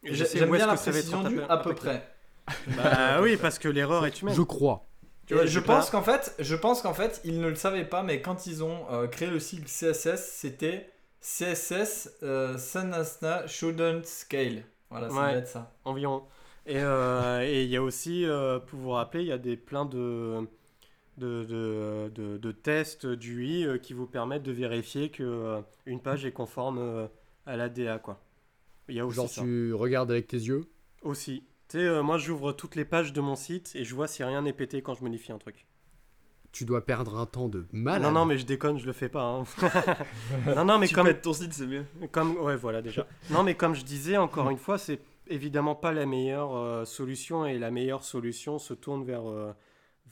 Et 0.04 0.14
je 0.14 0.24
sais 0.24 0.40
J'aime 0.40 0.50
où 0.52 0.56
est-ce 0.56 0.64
bien 0.64 0.68
la 0.74 0.78
que 0.78 0.82
précision 0.90 1.24
du 1.24 1.42
à 1.42 1.58
peu 1.58 1.76
près. 1.76 2.08
Bah 2.76 3.22
oui, 3.22 3.38
parce 3.38 3.60
que 3.60 3.68
l'erreur 3.68 4.06
est 4.06 4.22
humaine. 4.22 4.36
Je 4.36 4.42
crois. 4.42 4.86
Tu 5.28 5.34
vois, 5.36 5.46
je 5.46 5.60
pas- 5.60 5.78
pense 5.78 5.90
qu'en 5.92 6.02
fait, 6.02 6.34
je 6.40 6.56
pense 6.56 6.82
qu'en 6.82 6.94
fait, 6.94 7.22
ils 7.24 7.40
ne 7.40 7.48
le 7.50 7.56
savaient 7.56 7.86
pas, 7.86 8.02
mais 8.04 8.22
quand 8.22 8.48
ils 8.48 8.64
ont 8.64 8.92
euh, 8.92 9.08
créé 9.08 9.30
le 9.30 9.40
cycle 9.40 9.68
CSS, 9.68 10.32
c'était 10.34 10.90
CSS 11.22 12.10
euh, 12.24 12.58
Sanasna 12.58 13.46
Shouldn't 13.48 14.06
Scale. 14.06 14.64
Voilà, 14.90 15.10
ça 15.10 15.16
Ouais. 15.22 15.34
être 15.34 15.48
ça. 15.48 15.72
environ. 15.86 16.24
Et 16.66 16.78
euh, 16.80 17.42
et 17.44 17.64
il 17.64 17.70
y 17.70 17.76
a 17.78 17.84
aussi, 17.84 18.26
euh, 18.26 18.60
pour 18.60 18.80
vous 18.80 18.92
rappeler, 18.92 19.22
il 19.22 19.28
y 19.28 19.32
a 19.32 19.38
des 19.38 19.58
plein 19.58 19.86
de, 19.86 20.48
de, 21.20 21.44
de, 21.44 22.12
de- 22.16 22.38
de 22.38 22.52
tests 22.52 23.06
d'UI 23.06 23.66
euh, 23.66 23.78
qui 23.78 23.94
vous 23.94 24.08
permettent 24.08 24.44
de 24.44 24.52
vérifier 24.52 25.10
que 25.10 25.24
euh, 25.24 25.62
une 25.86 26.00
page 26.00 26.26
est 26.26 26.32
conforme 26.32 26.80
euh, 26.80 27.08
à 27.46 27.56
l'ADA. 27.58 28.00
Quoi. 28.00 28.20
Il 28.88 28.96
y 28.96 29.00
a 29.00 29.06
aussi 29.06 29.16
Genre, 29.18 29.30
ça. 29.30 29.42
tu 29.44 29.74
regardes 29.74 30.10
avec 30.12 30.28
tes 30.28 30.38
yeux? 30.38 30.62
Aussi. 31.04 31.44
Tu 31.68 31.78
sais, 31.78 31.84
euh, 31.86 32.02
moi 32.02 32.18
j'ouvre 32.18 32.52
toutes 32.54 32.76
les 32.76 32.86
pages 32.86 33.14
de 33.14 33.22
mon 33.22 33.36
site 33.36 33.72
et 33.76 33.84
je 33.84 33.94
vois 33.94 34.08
si 34.08 34.24
rien 34.24 34.42
n'est 34.42 34.54
pété 34.54 34.82
quand 34.82 34.96
je 34.96 35.04
modifie 35.04 35.32
un 35.32 35.38
truc. 35.38 35.68
Tu 36.52 36.66
dois 36.66 36.84
perdre 36.84 37.16
un 37.20 37.28
temps 37.28 37.48
de 37.48 37.68
malade. 37.72 38.02
non, 38.02 38.12
non, 38.12 38.26
mais 38.26 38.40
je 38.40 38.46
déconne, 38.48 38.80
je 38.80 38.88
le 38.88 38.94
fais 38.94 39.08
pas. 39.10 39.22
hein. 39.24 39.44
non, 40.56 40.66
non, 40.66 40.80
mais 40.80 40.88
tu 40.88 40.96
comme, 40.96 41.14
ton 41.14 41.32
site, 41.34 41.54
c'est 41.54 41.68
mieux. 41.68 41.86
Comme, 42.12 42.38
ouais, 42.38 42.56
voilà 42.56 42.82
déjà. 42.82 43.06
Non, 43.30 43.44
mais 43.44 43.54
comme 43.54 43.76
je 43.76 43.84
disais, 43.84 44.18
encore 44.18 44.50
une 44.50 44.58
fois, 44.58 44.80
c'est 44.80 45.00
évidemment 45.28 45.76
pas 45.76 45.92
la 45.92 46.08
meilleure 46.08 46.56
euh, 46.56 46.86
solution 46.86 47.46
et 47.46 47.60
la 47.60 47.70
meilleure 47.70 48.04
solution 48.04 48.58
se 48.58 48.74
tourne 48.74 49.04
vers, 49.04 49.30
euh, 49.30 49.54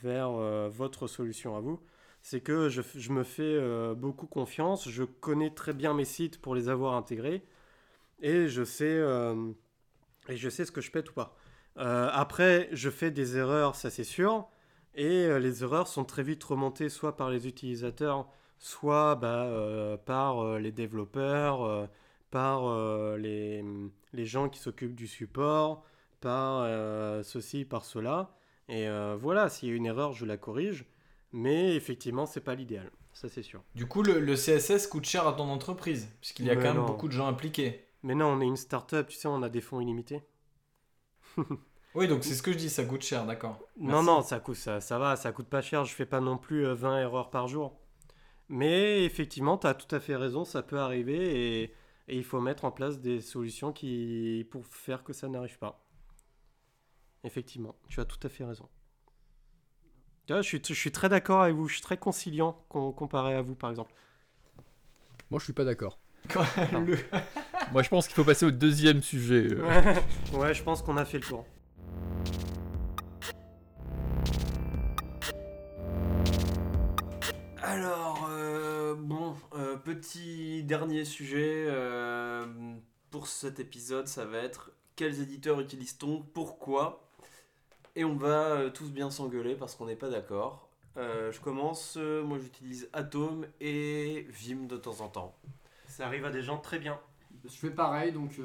vers 0.02 0.30
euh, 0.32 0.70
votre 0.72 1.08
solution 1.08 1.56
à 1.56 1.60
vous. 1.60 1.80
C'est 2.22 2.42
que 2.42 2.70
je, 2.70 3.12
me 3.12 3.24
fais 3.24 3.44
euh, 3.44 3.94
beaucoup 3.96 4.28
confiance, 4.28 4.90
je 4.90 5.04
connais 5.04 5.52
très 5.52 5.74
bien 5.74 5.94
mes 5.94 6.06
sites 6.06 6.42
pour 6.42 6.56
les 6.56 6.68
avoir 6.68 6.96
intégrés 6.96 7.44
et 8.22 8.48
je 8.50 8.64
sais, 8.64 8.86
euh, 8.86 9.52
et 10.28 10.36
je 10.36 10.50
sais 10.50 10.66
ce 10.66 10.72
que 10.72 10.82
je 10.82 10.92
pète 10.92 11.10
ou 11.12 11.14
pas. 11.14 11.36
Après, 11.80 12.70
je 12.72 12.90
fais 12.90 13.12
des 13.12 13.38
erreurs, 13.38 13.76
ça 13.76 13.92
c'est 13.92 14.04
sûr, 14.04 14.48
et 14.96 15.40
les 15.40 15.62
erreurs 15.62 15.88
sont 15.88 16.06
très 16.06 16.24
vite 16.24 16.44
remontées 16.44 16.90
soit 16.90 17.16
par 17.16 17.30
les 17.30 17.48
utilisateurs, 17.48 18.28
soit 18.58 19.14
bah, 19.16 20.00
par 20.08 20.58
les 20.58 20.72
développeurs, 20.72 21.88
par 22.32 23.16
les, 23.16 23.64
les 24.12 24.26
gens 24.26 24.50
qui 24.50 24.60
s'occupent 24.60 24.96
du 24.96 25.06
support, 25.06 25.84
par 26.20 26.66
ceci, 27.24 27.64
par 27.64 27.86
cela. 27.86 28.36
Et 28.70 28.88
euh, 28.88 29.16
voilà, 29.20 29.50
s'il 29.50 29.70
y 29.70 29.72
a 29.72 29.76
une 29.76 29.86
erreur, 29.86 30.14
je 30.14 30.26
la 30.26 30.38
corrige. 30.38 30.86
Mais 31.32 31.76
effectivement, 31.76 32.26
c'est 32.26 32.42
pas 32.42 32.56
l'idéal. 32.56 32.92
Ça, 33.14 33.30
c'est 33.30 33.44
sûr. 33.44 33.64
Du 33.76 33.88
coup, 33.88 34.04
le, 34.04 34.20
le 34.20 34.36
CSS 34.36 34.88
coûte 34.88 35.06
cher 35.06 35.28
à 35.28 35.34
ton 35.34 35.50
entreprise, 35.50 36.10
puisqu'il 36.22 36.46
y 36.46 36.50
a 36.50 36.56
Mais 36.56 36.62
quand 36.64 36.74
même 36.74 36.86
beaucoup 36.86 37.08
de 37.08 37.14
gens 37.14 37.28
impliqués. 37.28 37.86
Mais 38.04 38.16
non, 38.16 38.28
on 38.28 38.42
est 38.42 38.46
une 38.46 38.58
start-up, 38.58 39.08
tu 39.08 39.18
sais, 39.18 39.28
on 39.28 39.42
a 39.44 39.50
des 39.50 39.62
fonds 39.62 39.82
illimités. 39.82 40.22
Oui, 41.96 42.08
donc 42.08 42.24
c'est 42.24 42.36
ce 42.36 42.44
que 42.44 42.52
je 42.52 42.58
dis, 42.58 42.70
ça 42.70 42.84
coûte 42.86 43.02
cher, 43.02 43.26
d'accord. 43.26 43.60
Non, 43.80 44.04
non, 44.04 44.22
ça, 44.22 44.40
coûte, 44.40 44.58
ça, 44.58 44.82
ça 44.82 45.00
va, 45.00 45.16
ça 45.16 45.32
coûte 45.32 45.48
pas 45.48 45.62
cher. 45.64 45.84
Je 45.84 45.96
fais 45.96 46.06
pas 46.06 46.20
non 46.20 46.38
plus 46.38 46.66
euh, 46.66 46.76
20 46.76 47.00
erreurs 47.00 47.32
par 47.32 47.48
jour. 47.48 47.80
Mais 48.50 49.04
effectivement, 49.04 49.58
tu 49.58 49.68
as 49.68 49.74
tout 49.74 49.94
à 49.96 50.00
fait 50.00 50.16
raison, 50.16 50.46
ça 50.46 50.64
peut 50.64 50.80
arriver 50.80 51.64
et, 51.64 51.74
et 52.08 52.18
il 52.18 52.24
faut 52.24 52.40
mettre 52.40 52.66
en 52.66 52.72
place 52.72 53.00
des 53.00 53.22
solutions 53.22 53.74
qui, 53.74 54.48
pour 54.52 54.66
faire 54.68 55.04
que 55.04 55.14
ça 55.14 55.28
n'arrive 55.28 55.58
pas. 55.58 55.87
Effectivement, 57.24 57.76
tu 57.90 58.00
as 58.00 58.06
tout 58.06 58.20
à 58.24 58.30
fait 58.30 58.44
raison. 58.46 58.68
Tu 60.26 60.34
vois, 60.34 60.42
je, 60.42 60.48
suis, 60.48 60.62
je 60.66 60.74
suis 60.74 60.92
très 60.92 61.10
d'accord 61.10 61.42
avec 61.42 61.56
vous, 61.56 61.68
je 61.68 61.74
suis 61.76 61.82
très 61.84 61.98
conciliant 61.98 62.64
com- 62.70 62.94
comparé 62.94 63.34
à 63.34 63.42
vous 63.42 63.56
par 63.56 63.70
exemple. 63.70 63.94
Moi, 65.30 65.40
je 65.40 65.46
suis 65.46 65.54
pas 65.54 65.64
d'accord. 65.66 66.00
Le- 66.74 66.98
Moi, 67.74 67.84
je 67.84 67.90
pense 67.90 68.08
qu'il 68.08 68.16
faut 68.16 68.24
passer 68.24 68.46
au 68.46 68.52
deuxième 68.52 69.02
sujet. 69.02 69.48
euh. 69.52 69.96
ouais, 70.34 70.54
je 70.54 70.64
pense 70.64 70.82
qu'on 70.82 70.98
a 70.98 71.06
fait 71.06 71.20
le 71.20 71.24
tour. 71.26 71.46
Alors, 77.62 78.28
euh, 78.30 78.96
bon, 78.96 79.36
euh, 79.56 79.76
petit 79.78 80.64
dernier 80.64 81.06
sujet 81.06 81.66
euh, 81.68 82.46
pour 83.10 83.28
cet 83.28 83.60
épisode, 83.60 84.08
ça 84.08 84.26
va 84.26 84.38
être 84.40 84.72
quels 84.96 85.22
éditeurs 85.22 85.60
utilise-t-on, 85.60 86.22
pourquoi? 86.34 87.07
Et 87.98 88.06
on 88.06 88.16
va 88.16 88.52
euh, 88.52 88.70
tous 88.70 88.92
bien 88.92 89.10
s'engueuler 89.10 89.56
parce 89.56 89.74
qu'on 89.74 89.88
n'est 89.88 89.96
pas 89.96 90.12
d'accord. 90.12 90.70
Euh, 90.98 91.32
je 91.32 91.42
commence, 91.42 91.96
euh, 91.98 92.24
moi 92.24 92.38
j'utilise 92.38 92.92
Atom 92.94 93.48
et 93.60 94.28
Vim 94.30 94.68
de 94.68 94.78
temps 94.78 95.02
en 95.02 95.10
temps. 95.10 95.36
Ça 95.88 96.06
arrive 96.06 96.24
à 96.24 96.30
des 96.30 96.44
gens 96.44 96.60
très 96.60 96.78
bien. 96.78 97.00
Je 97.44 97.50
fais 97.50 97.72
pareil, 97.72 98.12
donc 98.12 98.40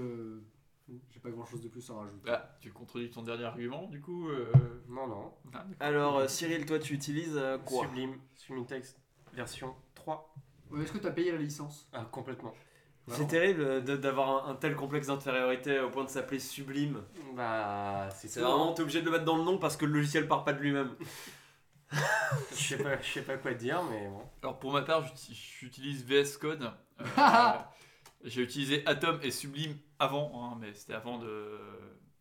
j'ai 1.11 1.21
pas 1.21 1.29
grand 1.29 1.45
chose 1.45 1.61
de 1.61 1.69
plus 1.69 1.91
à 1.91 1.95
rajouter. 1.97 2.31
Ah, 2.31 2.57
tu 2.61 2.73
contredis 2.73 3.11
ton 3.11 3.23
dernier 3.23 3.45
argument, 3.45 3.89
du 3.89 4.01
coup 4.01 4.31
euh, 4.31 4.51
Non, 4.89 5.07
non. 5.07 5.35
Alors, 5.81 6.17
euh, 6.17 6.29
Cyril, 6.29 6.65
toi 6.65 6.79
tu 6.79 6.95
utilises 6.95 7.37
euh, 7.37 7.59
quoi? 7.59 7.85
Sublime, 7.85 8.19
Sublime 8.35 8.65
Text, 8.65 8.99
version 9.35 9.75
3. 9.97 10.35
Est-ce 10.81 10.93
que 10.93 10.99
t'as 10.99 11.11
payé 11.11 11.31
la 11.31 11.37
licence? 11.37 11.91
Ah, 11.93 12.09
complètement. 12.11 12.55
C'est 13.09 13.27
terrible 13.27 13.83
de- 13.85 13.97
d'avoir 13.97 14.47
un, 14.49 14.53
un 14.53 14.55
tel 14.55 14.75
complexe 14.77 15.09
d'infériorité 15.09 15.81
au 15.81 15.91
point 15.91 16.05
de 16.05 16.09
s'appeler 16.09 16.39
Sublime. 16.39 17.03
Bah, 17.35 18.09
c'est 18.11 18.41
vraiment, 18.41 18.73
t'es 18.75 18.83
obligé 18.83 19.01
de 19.01 19.07
le 19.07 19.11
mettre 19.13 19.25
dans 19.25 19.37
le 19.37 19.43
nom 19.43 19.59
parce 19.59 19.77
que 19.77 19.85
le 19.85 19.93
logiciel 19.95 20.29
part 20.29 20.45
pas 20.45 20.53
de 20.53 20.61
lui-même. 20.61 20.95
Je 22.53 22.57
sais 22.57 22.79
pas, 22.79 23.01
je 23.03 23.07
sais 23.13 23.23
pas 23.23 23.37
quoi 23.37 23.53
dire, 23.53 23.83
mais 23.91 24.07
bon. 24.09 24.23
Alors 24.43 24.59
pour 24.59 24.73
ma 24.73 24.81
part, 24.83 25.03
j'uti- 25.05 25.35
j'utilise 25.35 26.05
VS 26.07 26.39
Code. 26.39 26.71
Euh, 27.01 27.05
J'ai 28.25 28.43
utilisé 28.43 28.83
Atom 28.87 29.19
et 29.23 29.31
Sublime 29.31 29.77
avant, 29.99 30.33
hein, 30.53 30.57
mais 30.61 30.73
c'était 30.73 30.95
avant 30.95 31.19
de, 31.19 31.59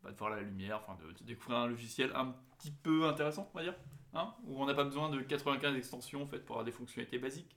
bah, 0.04 0.12
de 0.12 0.18
voir 0.18 0.30
la 0.32 0.42
lumière, 0.42 0.82
enfin 0.84 0.98
de, 1.02 1.12
de 1.14 1.24
découvrir 1.24 1.60
un 1.60 1.68
logiciel 1.68 2.12
un 2.16 2.36
petit 2.58 2.72
peu 2.72 3.06
intéressant, 3.06 3.50
on 3.54 3.58
va 3.58 3.64
dire, 3.64 3.76
hein, 4.14 4.34
où 4.46 4.62
on 4.62 4.66
n'a 4.66 4.74
pas 4.74 4.84
besoin 4.84 5.10
de 5.10 5.22
95 5.22 5.76
extensions 5.78 6.24
en 6.24 6.28
fait 6.28 6.40
pour 6.40 6.56
avoir 6.56 6.66
des 6.66 6.72
fonctionnalités 6.72 7.20
basiques. 7.20 7.56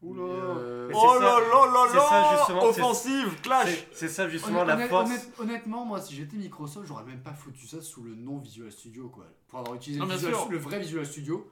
Oula. 0.00 0.22
Euh, 0.22 0.88
Mais 0.88 0.94
Oh 0.96 1.10
c'est 1.14 1.20
là 1.24 1.30
ça- 1.30 1.40
là 1.40 1.66
là 1.66 2.56
là 2.56 2.68
Offensive, 2.68 3.40
clash 3.42 3.86
c'est- 3.92 4.08
ça 4.08 4.28
justement 4.28 4.62
la 4.64 4.78
force. 4.86 5.10
honnêt- 5.10 5.20
honnêtement, 5.40 5.84
moi, 5.84 6.00
si 6.00 6.14
j'étais 6.14 6.36
Microsoft, 6.36 6.86
j'aurais 6.86 7.04
même 7.04 7.20
pas 7.22 7.32
foutu 7.32 7.66
ça 7.66 7.80
sous 7.82 8.04
le 8.04 8.14
nom 8.14 8.38
Visual 8.38 8.70
Studio, 8.70 9.08
quoi. 9.08 9.24
Pour 9.48 9.58
avoir 9.58 9.74
utilisé 9.74 10.00
Non, 10.00 10.06
le, 10.06 10.14
Visual- 10.14 10.34
le 10.50 10.58
vrai 10.58 10.78
Visual 10.78 11.04
Studio, 11.04 11.50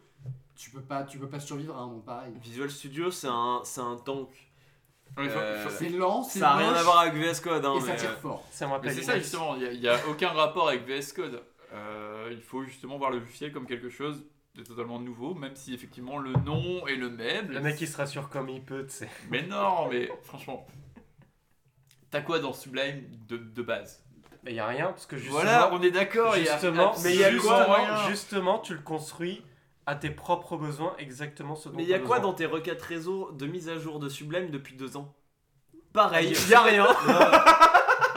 tu 0.54 0.70
peux 0.70 0.80
pas, 0.80 1.02
tu 1.04 1.18
peux 1.18 1.28
pas 1.28 1.40
survivre 1.40 1.76
à 1.76 1.80
un 1.80 1.88
nom 1.88 2.00
pareil. 2.00 2.32
Visual 2.40 2.70
Studio, 2.70 3.10
c'est 3.10 3.26
un, 3.28 3.60
c'est 3.64 3.80
un 3.80 3.96
tank. 3.96 4.28
Mais 5.16 5.28
Euh, 5.28 5.68
C'est 5.70 5.88
lent, 5.88 6.22
c'est 6.22 6.40
Ça 6.40 6.50
a 6.52 6.56
rien 6.56 6.72
à 6.74 6.82
voir 6.82 6.98
avec 7.00 7.14
VS 7.14 7.40
Code. 7.40 7.64
Hein, 7.64 7.74
et 7.76 7.80
ça 7.80 7.86
mais, 7.88 7.96
tire 7.96 8.10
euh, 8.10 8.16
fort. 8.16 8.44
Ça 8.50 8.66
me 8.66 8.78
Mais 8.82 8.92
c'est 8.92 9.02
ça 9.02 9.18
justement, 9.18 9.56
il 9.56 9.80
n'y 9.80 9.88
a, 9.88 9.96
aucun 10.08 10.28
rapport 10.30 10.68
avec 10.68 10.84
VS 10.86 11.12
Code. 11.14 11.42
Euh, 11.72 12.28
il 12.30 12.40
faut 12.42 12.62
justement 12.64 12.96
voir 12.98 13.10
le 13.10 13.18
logiciel 13.20 13.52
comme 13.52 13.66
quelque 13.66 13.88
chose 13.88 14.24
de 14.56 14.62
totalement 14.62 14.98
nouveau, 14.98 15.34
même 15.34 15.54
si 15.54 15.74
effectivement 15.74 16.18
le 16.18 16.32
nom 16.32 16.86
est 16.86 16.96
le 16.96 17.10
même. 17.10 17.50
Le 17.50 17.60
mec 17.60 17.80
il 17.80 17.88
se 17.88 17.96
rassure 17.96 18.28
comme 18.30 18.48
il 18.48 18.62
peut, 18.62 18.86
tu 18.86 18.94
sais. 18.94 19.08
Mais 19.30 19.42
non, 19.42 19.88
mais 19.90 20.10
franchement. 20.22 20.66
T'as 22.10 22.22
quoi 22.22 22.38
dans 22.38 22.52
Sublime 22.52 23.04
de, 23.28 23.36
de 23.36 23.62
base? 23.62 24.02
Mais 24.44 24.54
y 24.54 24.60
a 24.60 24.66
rien 24.66 24.86
parce 24.86 25.06
que 25.06 25.16
justement. 25.16 25.40
Voilà, 25.40 25.70
on 25.72 25.82
est 25.82 25.90
d'accord. 25.90 26.36
il 26.36 26.44
y 26.44 26.48
a 26.48 26.52
justement, 26.52 26.94
mais 27.02 27.14
il 27.14 27.20
y 27.20 27.24
a 27.24 27.36
quoi 27.36 27.64
rien. 27.64 28.08
Justement, 28.08 28.58
tu 28.60 28.74
le 28.74 28.80
construis 28.80 29.42
à 29.86 29.94
tes 29.94 30.10
propres 30.10 30.56
besoins, 30.56 30.94
exactement 30.98 31.54
ce 31.54 31.68
dont 31.68 31.76
Mais 31.76 31.82
il 31.82 31.88
y 31.88 31.94
a 31.94 31.98
quoi 31.98 32.16
besoin. 32.16 32.30
dans 32.30 32.36
tes 32.36 32.46
requêtes 32.46 32.82
réseau 32.82 33.32
de 33.32 33.46
mise 33.46 33.68
à 33.68 33.78
jour 33.78 33.98
de 33.98 34.08
Sublime 34.08 34.50
depuis 34.50 34.74
deux 34.76 34.96
ans? 34.96 35.14
Pareil, 35.92 36.32
y 36.48 36.54
a 36.54 36.62
rien. 36.62 36.86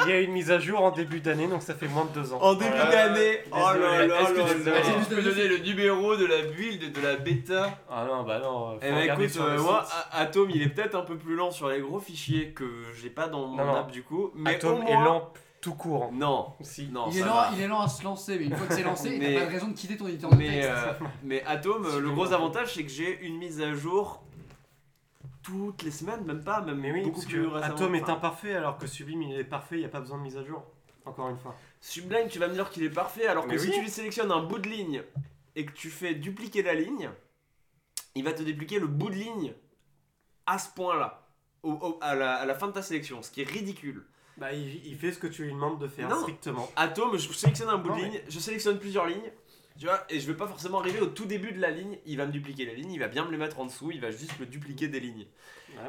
Il 0.09 0.15
y 0.15 0.17
a 0.17 0.21
une 0.21 0.31
mise 0.31 0.49
à 0.51 0.59
jour 0.59 0.81
en 0.81 0.91
début 0.91 1.19
d'année, 1.19 1.47
donc 1.47 1.61
ça 1.61 1.75
fait 1.75 1.87
moins 1.87 2.05
de 2.05 2.19
deux 2.19 2.33
ans. 2.33 2.39
En 2.41 2.53
début 2.55 2.71
d'année. 2.71 3.39
Oh 3.51 3.55
là 3.79 4.05
là 4.07 4.21
Est-ce 4.21 4.33
que, 4.33 4.39
là 4.39 4.45
tu, 4.55 4.63
là. 4.69 4.79
est-ce 4.79 4.89
que 4.91 5.09
tu 5.09 5.15
peux 5.15 5.21
donner 5.21 5.47
le 5.47 5.57
numéro 5.59 6.15
de 6.15 6.25
la 6.25 6.41
build 6.41 6.81
et 6.83 6.89
de 6.89 7.01
la 7.01 7.15
bêta 7.15 7.77
Ah 7.89 8.05
non, 8.07 8.23
bah 8.23 8.39
non. 8.39 8.71
faut 8.73 8.79
Eh 8.81 8.91
regarder 8.91 9.23
écoute, 9.25 9.35
sur 9.35 9.45
le 9.45 9.51
euh, 9.51 9.57
site. 9.57 9.65
moi, 9.65 9.85
A- 10.11 10.19
Atom, 10.21 10.49
il 10.49 10.61
est 10.63 10.69
peut-être 10.69 10.95
un 10.95 11.01
peu 11.03 11.15
plus 11.17 11.35
lent 11.35 11.51
sur 11.51 11.69
les 11.69 11.79
gros 11.79 11.99
fichiers 11.99 12.49
que 12.53 12.65
j'ai 13.01 13.09
pas 13.09 13.27
dans 13.27 13.45
mon 13.47 13.57
Non, 13.57 13.65
non. 13.65 13.75
app 13.75 13.91
du 13.91 14.01
coup. 14.03 14.31
Mais 14.35 14.55
Atom 14.55 14.79
au 14.83 14.87
est 14.87 14.93
lent 14.93 15.31
tout 15.61 15.73
court. 15.75 16.09
Non, 16.13 16.53
Si. 16.61 16.87
non, 16.91 17.07
il, 17.11 17.17
est 17.17 17.19
ça 17.19 17.25
lent, 17.27 17.33
va. 17.35 17.49
il 17.53 17.61
est 17.61 17.67
lent 17.67 17.81
à 17.81 17.87
se 17.89 18.03
lancer, 18.03 18.37
mais 18.39 18.45
une 18.45 18.55
fois 18.55 18.65
que 18.65 18.73
c'est 18.73 18.81
lancé, 18.83 19.17
Mais- 19.19 19.33
t'as 19.33 19.39
pas 19.41 19.45
de 19.47 19.51
raison 19.51 19.67
de 19.67 19.73
quitter 19.73 19.97
ton 19.97 20.07
éditeur 20.07 20.29
de 20.31 20.35
Mais, 20.37 20.49
texte. 20.61 20.69
euh, 20.69 21.05
mais 21.23 21.43
Atom, 21.45 21.85
euh, 21.85 21.99
le 21.99 22.09
gros 22.11 22.31
avantage, 22.33 22.73
c'est 22.73 22.83
que 22.83 22.89
j'ai 22.89 23.19
une 23.23 23.37
mise 23.37 23.61
à 23.61 23.73
jour 23.73 24.23
toutes 25.43 25.83
les 25.83 25.91
semaines, 25.91 26.25
même 26.25 26.43
pas, 26.43 26.61
même 26.61 26.79
Mais 26.79 26.91
oui, 26.91 27.03
beaucoup 27.03 27.21
plus 27.21 27.33
que 27.35 27.45
récemment. 27.47 27.75
Atom 27.75 27.95
est 27.95 28.03
Enfin, 28.03 28.13
imparfait 28.13 28.53
alors 28.55 28.77
que 28.77 28.87
Sublime 28.87 29.21
il 29.23 29.35
est 29.39 29.43
parfait, 29.43 29.75
il 29.75 29.79
n'y 29.79 29.85
a 29.85 29.89
pas 29.89 30.01
besoin 30.01 30.17
de 30.17 30.23
mise 30.23 30.37
à 30.37 30.43
jour. 30.43 30.63
Encore 31.05 31.29
une 31.29 31.37
fois. 31.37 31.55
Sublime, 31.79 32.27
tu 32.29 32.39
vas 32.39 32.47
me 32.47 32.53
dire 32.53 32.69
qu'il 32.69 32.83
est 32.83 32.89
parfait, 32.89 33.25
alors 33.27 33.45
que 33.45 33.51
Mais 33.51 33.57
si 33.57 33.67
oui. 33.69 33.73
tu 33.75 33.81
lui 33.81 33.89
sélectionnes 33.89 34.31
un 34.31 34.43
bout 34.43 34.59
de 34.59 34.67
ligne 34.69 35.01
et 35.55 35.65
que 35.65 35.71
tu 35.71 35.89
fais 35.89 36.13
dupliquer 36.13 36.61
la 36.61 36.73
ligne, 36.75 37.09
il 38.15 38.23
va 38.23 38.33
te 38.33 38.43
dupliquer 38.43 38.79
le 38.79 38.87
bout 38.87 39.09
de 39.09 39.15
ligne 39.15 39.53
à 40.45 40.57
ce 40.59 40.69
point-là, 40.73 41.25
à, 42.01 42.15
la, 42.15 42.35
à 42.35 42.45
la 42.45 42.53
fin 42.53 42.67
de 42.67 42.73
ta 42.73 42.81
sélection, 42.81 43.21
ce 43.21 43.31
qui 43.31 43.41
est 43.41 43.49
ridicule. 43.49 44.05
Bah, 44.37 44.53
il, 44.53 44.85
il 44.85 44.97
fait 44.97 45.11
ce 45.11 45.19
que 45.19 45.27
tu 45.27 45.43
lui 45.43 45.51
demandes 45.53 45.79
de 45.79 45.87
faire, 45.87 46.09
Non. 46.09 46.21
strictement. 46.21 46.69
Atom, 46.75 47.17
je 47.17 47.31
sélectionne 47.33 47.69
un 47.69 47.77
bout 47.77 47.89
Non, 47.89 47.97
de 47.97 48.01
mais- 48.01 48.09
ligne, 48.09 48.21
je 48.27 48.39
sélectionne 48.39 48.77
plusieurs 48.79 49.05
lignes, 49.05 49.31
tu 49.79 49.85
vois, 49.85 50.03
et 50.09 50.19
je 50.19 50.27
vais 50.27 50.35
pas 50.37 50.47
forcément 50.47 50.79
arriver 50.79 50.99
au 50.99 51.07
tout 51.07 51.25
début 51.25 51.51
de 51.53 51.59
la 51.61 51.71
ligne, 51.71 51.97
il 52.05 52.17
va 52.17 52.25
me 52.25 52.31
dupliquer 52.31 52.65
la 52.65 52.73
ligne, 52.73 52.91
il 52.91 52.99
va 52.99 53.07
bien 53.07 53.25
me 53.25 53.31
les 53.31 53.37
mettre 53.37 53.59
en 53.59 53.65
dessous, 53.65 53.91
il 53.91 54.01
va 54.01 54.11
juste 54.11 54.39
me 54.39 54.45
dupliquer 54.45 54.87
des 54.89 54.99
lignes. 54.99 55.25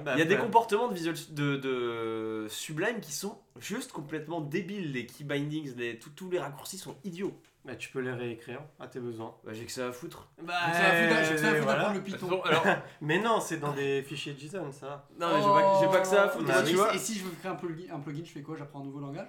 Bah, 0.04 0.12
Il 0.14 0.18
y 0.18 0.22
a 0.22 0.24
des 0.26 0.36
comportements 0.36 0.88
de, 0.88 0.94
visual, 0.94 1.16
de, 1.30 1.56
de 1.56 2.46
Sublime 2.48 3.00
qui 3.00 3.12
sont 3.12 3.38
juste 3.58 3.92
complètement 3.92 4.40
débiles, 4.40 4.92
les 4.92 5.06
key 5.06 5.24
bindings, 5.24 5.74
les, 5.76 5.98
tous- 5.98 6.10
tous 6.10 6.30
les 6.30 6.38
raccourcis 6.38 6.78
sont 6.78 6.96
idiots. 7.04 7.36
Bah, 7.64 7.76
tu 7.76 7.90
peux 7.90 8.00
les 8.00 8.12
réécrire 8.12 8.60
à 8.78 8.86
tes 8.88 9.00
besoins. 9.00 9.34
Bah, 9.44 9.52
j'ai 9.52 9.64
que 9.66 9.72
ça 9.72 9.88
à 9.88 9.92
foutre. 9.92 10.28
Bah, 10.42 10.54
Donc 10.66 10.74
ça 10.74 10.82
va 10.82 10.94
foutre- 10.94 11.24
j'ai 11.28 11.34
que 11.34 11.40
ça 11.40 11.48
à 11.48 11.54
foutre 11.54 11.64
voilà. 11.64 11.92
le 11.92 12.02
Python. 12.02 12.42
alors, 12.42 12.64
Mais 13.02 13.18
non, 13.18 13.40
c'est 13.40 13.58
dans 13.58 13.72
des 13.72 14.02
fichiers 14.02 14.34
JSON, 14.38 14.70
ça. 14.72 15.06
Non, 15.18 15.26
mais 15.28 15.42
j'ai 15.80 15.86
pas, 15.88 16.00
que 16.00 16.06
ça 16.06 16.24
à 16.24 16.28
foutre, 16.28 16.46
Bah, 16.46 16.52
moi, 16.54 16.60
et, 16.62 16.64
tu 16.64 16.70
si- 16.70 16.76
vois. 16.76 16.94
et 16.94 16.98
si 16.98 17.18
je 17.18 17.24
veux 17.24 17.30
créer 17.32 17.50
un 17.50 17.56
plugin, 17.56 17.94
un 17.94 18.00
plugin, 18.00 18.22
je 18.24 18.30
fais 18.30 18.42
quoi? 18.42 18.56
J'apprends 18.56 18.80
un 18.80 18.84
nouveau 18.84 19.00
langage? 19.00 19.28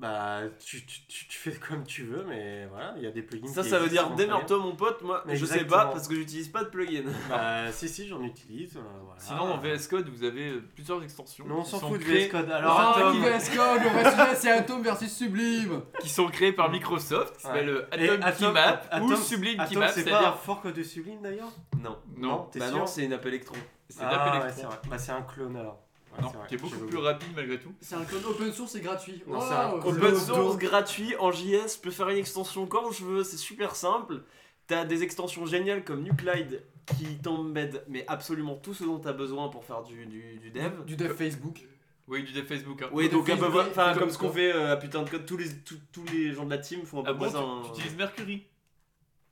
Bah, 0.00 0.42
tu, 0.64 0.86
tu, 0.86 1.00
tu, 1.08 1.38
fais 1.38 1.50
comme 1.54 1.82
tu 1.82 2.04
veux, 2.04 2.24
mais 2.28 2.66
voilà, 2.66 2.94
il 2.98 3.02
y 3.02 3.06
a 3.08 3.10
des 3.10 3.22
plugins. 3.22 3.48
Ça, 3.52 3.62
qui 3.62 3.68
ça 3.68 3.80
veut 3.80 3.88
dire 3.88 4.08
démerde-toi, 4.10 4.58
mon 4.58 4.76
pote. 4.76 5.02
Moi, 5.02 5.24
Mais 5.26 5.34
je 5.34 5.44
sais 5.44 5.64
pas 5.64 5.86
parce 5.86 6.06
que 6.06 6.14
j'utilise 6.14 6.46
pas 6.48 6.62
de 6.62 6.68
plugin. 6.68 7.02
Bah, 7.28 7.72
si, 7.72 7.88
si, 7.88 8.06
j'en 8.06 8.22
utilise. 8.22 8.76
euh, 8.76 8.80
voilà. 9.04 9.20
sinon 9.20 9.48
dans 9.48 9.56
VS 9.58 9.88
Code, 9.90 10.08
vous 10.08 10.22
avez 10.22 10.50
euh, 10.50 10.64
plusieurs 10.72 11.02
extensions 11.02 11.44
Non, 11.46 11.58
on 11.58 11.62
qui, 11.64 11.70
s'en 11.70 11.80
sont 11.80 11.88
fout 11.88 11.98
de 11.98 12.04
créées, 12.04 12.26
VS 12.26 12.30
Code. 12.30 12.50
Alors, 12.50 12.78
Ah, 12.78 12.94
Atom. 12.96 13.12
qui 13.12 13.18
VS 13.18 13.56
Code, 13.56 13.82
le 13.82 13.88
vrai 13.88 14.10
sujet 14.12 14.34
c'est 14.36 14.50
Atom 14.52 14.82
versus 14.82 15.12
Sublime 15.12 15.82
qui 15.98 16.08
sont 16.08 16.28
créées 16.28 16.52
par 16.52 16.70
Microsoft, 16.70 17.36
qui 17.36 17.46
Ouais. 17.48 17.52
s'appelle 17.52 17.68
euh, 17.68 17.88
Et 17.98 18.08
Atom, 18.08 18.22
Atom- 18.22 18.36
Keymap 18.54 18.88
ou 19.02 19.10
Atom- 19.12 19.16
Sublime 19.16 19.58
Atom, 19.60 19.72
Keymap, 19.72 19.90
c'est 19.90 20.04
pas 20.04 20.10
un 20.10 20.12
c'est-à-dire 20.20 20.36
fork 20.38 20.72
de 20.72 20.82
Sublime 20.84 21.22
d'ailleurs? 21.22 21.50
Non. 21.82 21.98
non, 22.16 22.48
Bah 22.56 22.70
non, 22.70 22.86
c'est 22.86 23.04
une 23.04 23.14
app 23.14 23.26
Electron. 23.26 23.56
c'est 23.88 24.00
une 24.02 24.08
Ah, 24.08 24.36
app 24.36 24.44
ouais. 24.56 24.62
Bah, 24.88 24.98
c'est 24.98 25.10
un 25.12 25.22
clone 25.22 25.56
alors. 25.56 25.80
Non, 26.20 26.32
qui 26.48 26.54
est 26.54 26.58
beaucoup 26.58 26.78
plus 26.86 26.98
rapide 26.98 27.28
malgré 27.36 27.58
tout. 27.60 27.72
C'est 27.80 27.94
un 27.94 28.04
code 28.04 28.24
open 28.24 28.52
source 28.52 28.74
et 28.74 28.80
gratuit. 28.80 29.22
Non, 29.26 29.40
c'est 29.40 29.54
un 29.54 29.72
Wow, 29.72 29.80
code 29.80 29.96
Open 29.98 30.16
source 30.16 30.58
gratuit 30.58 31.14
en 31.18 31.30
JS, 31.30 31.76
je 31.76 31.80
peux 31.80 31.90
faire 31.90 32.08
une 32.08 32.18
extension 32.18 32.66
quand 32.66 32.90
je 32.92 33.04
veux, 33.04 33.24
c'est 33.24 33.36
super 33.36 33.76
simple. 33.76 34.22
T'as 34.66 34.84
des 34.84 35.02
extensions 35.02 35.46
géniales 35.46 35.84
comme 35.84 36.02
Nuclide 36.02 36.62
qui 36.98 37.18
t'embêtent 37.18 37.84
mais 37.88 38.04
absolument 38.08 38.54
tout 38.56 38.74
ce 38.74 38.84
dont 38.84 38.98
t'as 38.98 39.12
besoin 39.12 39.48
pour 39.48 39.64
faire 39.64 39.82
du, 39.82 40.06
du, 40.06 40.38
du 40.38 40.50
dev. 40.50 40.84
Du 40.84 40.96
dev 40.96 41.14
Facebook. 41.14 41.60
Oui, 42.06 42.22
du 42.22 42.32
dev 42.32 42.44
Facebook. 42.46 42.82
hein. 42.82 42.88
Oui, 42.92 43.08
donc 43.08 43.26
peu 43.26 43.32
Facebook, 43.36 43.64
enfin 43.70 43.90
comme 43.92 44.00
comme 44.00 44.10
ce 44.10 44.18
qu'on 44.18 44.30
fait 44.30 44.52
euh, 44.52 44.72
à 44.72 44.76
putain 44.76 45.02
de 45.02 45.10
code, 45.10 45.24
tous 45.26 45.36
les, 45.36 45.48
tous, 45.64 45.78
tous 45.92 46.04
les 46.12 46.32
gens 46.32 46.44
de 46.46 46.50
la 46.50 46.58
team 46.58 46.82
font 46.84 47.02
Ah 47.06 47.12
peu 47.12 47.18
bon, 47.18 47.26
hein. 47.36 47.60
tu, 47.64 47.70
tu 47.72 47.78
utilises 47.80 47.96
Mercury 47.96 48.46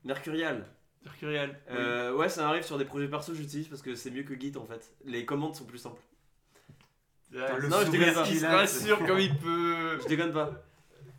Mercurial. 0.03 0.65
Mercurial. 1.03 1.59
Euh, 1.71 2.13
ouais, 2.15 2.29
ça 2.29 2.47
arrive 2.49 2.63
sur 2.63 2.77
des 2.77 2.85
projets 2.85 3.07
perso, 3.07 3.33
j'utilise 3.33 3.67
parce 3.67 3.81
que 3.81 3.95
c'est 3.95 4.11
mieux 4.11 4.23
que 4.23 4.39
Git 4.39 4.53
en 4.57 4.65
fait. 4.65 4.91
Les 5.05 5.25
commandes 5.25 5.55
sont 5.55 5.65
plus 5.65 5.77
simples. 5.79 6.01
Le 7.31 7.67
non, 7.67 7.77
je 7.85 7.91
déconne 7.91 8.13
pas. 8.13 8.25
Il 8.29 8.39
se 8.39 8.45
rassure 8.45 9.05
comme 9.05 9.19
il 9.19 9.35
peut. 9.37 9.99
Je 10.01 10.07
déconne 10.07 10.31
pas. 10.33 10.51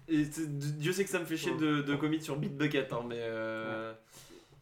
Et 0.09 0.24
c'est- 0.24 0.48
Dieu 0.48 0.92
sait 0.92 1.04
que 1.04 1.11
ça 1.11 1.18
me 1.18 1.26
fait 1.26 1.36
chier 1.36 1.52
de, 1.56 1.82
de 1.82 1.94
commit 1.94 2.22
sur 2.22 2.36
Bitbucket, 2.36 2.90
hein, 2.92 3.02
mais 3.06 3.18
euh, 3.18 3.92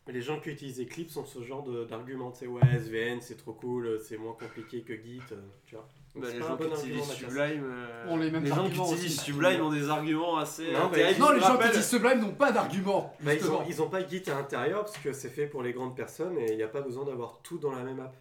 Mais 0.09 0.13
les 0.13 0.23
gens 0.23 0.41
qui 0.41 0.51
utilisent 0.51 0.81
Eclipse 0.81 1.17
ont 1.17 1.25
ce 1.25 1.41
genre 1.43 1.63
de- 1.63 1.85
d'argument. 1.85 2.33
Tu 2.33 2.41
sais, 2.41 2.47
ouais, 2.49 2.61
SVN 2.81 3.21
c'est 3.21 3.37
trop 3.37 3.53
cool, 3.53 4.01
c'est 4.01 4.17
moins 4.19 4.33
compliqué 4.35 4.83
que 4.83 4.95
Git, 4.95 5.21
euh, 5.33 5.37
tu 5.67 5.77
vois. 5.77 5.89
Bah, 6.17 6.29
c'est 6.31 6.35
les 6.35 6.41
gens 6.41 6.55
un 6.55 6.57
qui 6.57 6.65
utilisent. 6.89 7.13
Sublime. 7.13 7.65
euh, 7.65 8.07
On 8.09 8.17
les 8.17 8.31
mêmes 8.31 8.43
les 8.45 8.51
gens 8.51 8.69
qui 8.69 8.79
utilisent. 8.81 9.21
Sublime 9.21 9.61
ont 9.61 9.71
des 9.71 9.89
arguments 9.89 10.37
assez. 10.39 10.73
Non, 10.73 10.91
mais-. 10.93 11.17
Non, 11.19 11.31
les 11.31 11.41
gens 11.41 11.57
qui 11.59 11.67
utilisent 11.69 11.89
Sublime 11.91 12.21
n'ont 12.21 12.33
pas 12.35 12.51
d'argument. 12.53 13.15
Bah, 13.21 13.35
ils, 13.35 13.39
justement. 13.39 13.61
ont, 13.61 13.65
ils 13.69 13.83
ont 13.83 13.89
pas 13.89 14.05
Git 14.07 14.23
à 14.29 14.35
l'intérieur 14.35 14.85
parce 14.85 14.99
que 14.99 15.13
c'est 15.13 15.29
fait 15.29 15.47
pour 15.47 15.63
les 15.63 15.73
grandes 15.73 15.95
personnes 15.97 16.37
et 16.39 16.51
il 16.53 16.57
n'y 16.57 16.63
a 16.65 16.69
pas 16.69 16.81
besoin 16.81 17.05
d'avoir 17.05 17.41
tout 17.43 17.59
dans 17.59 17.71
la 17.73 17.83
même 17.85 18.01
app. 18.01 18.17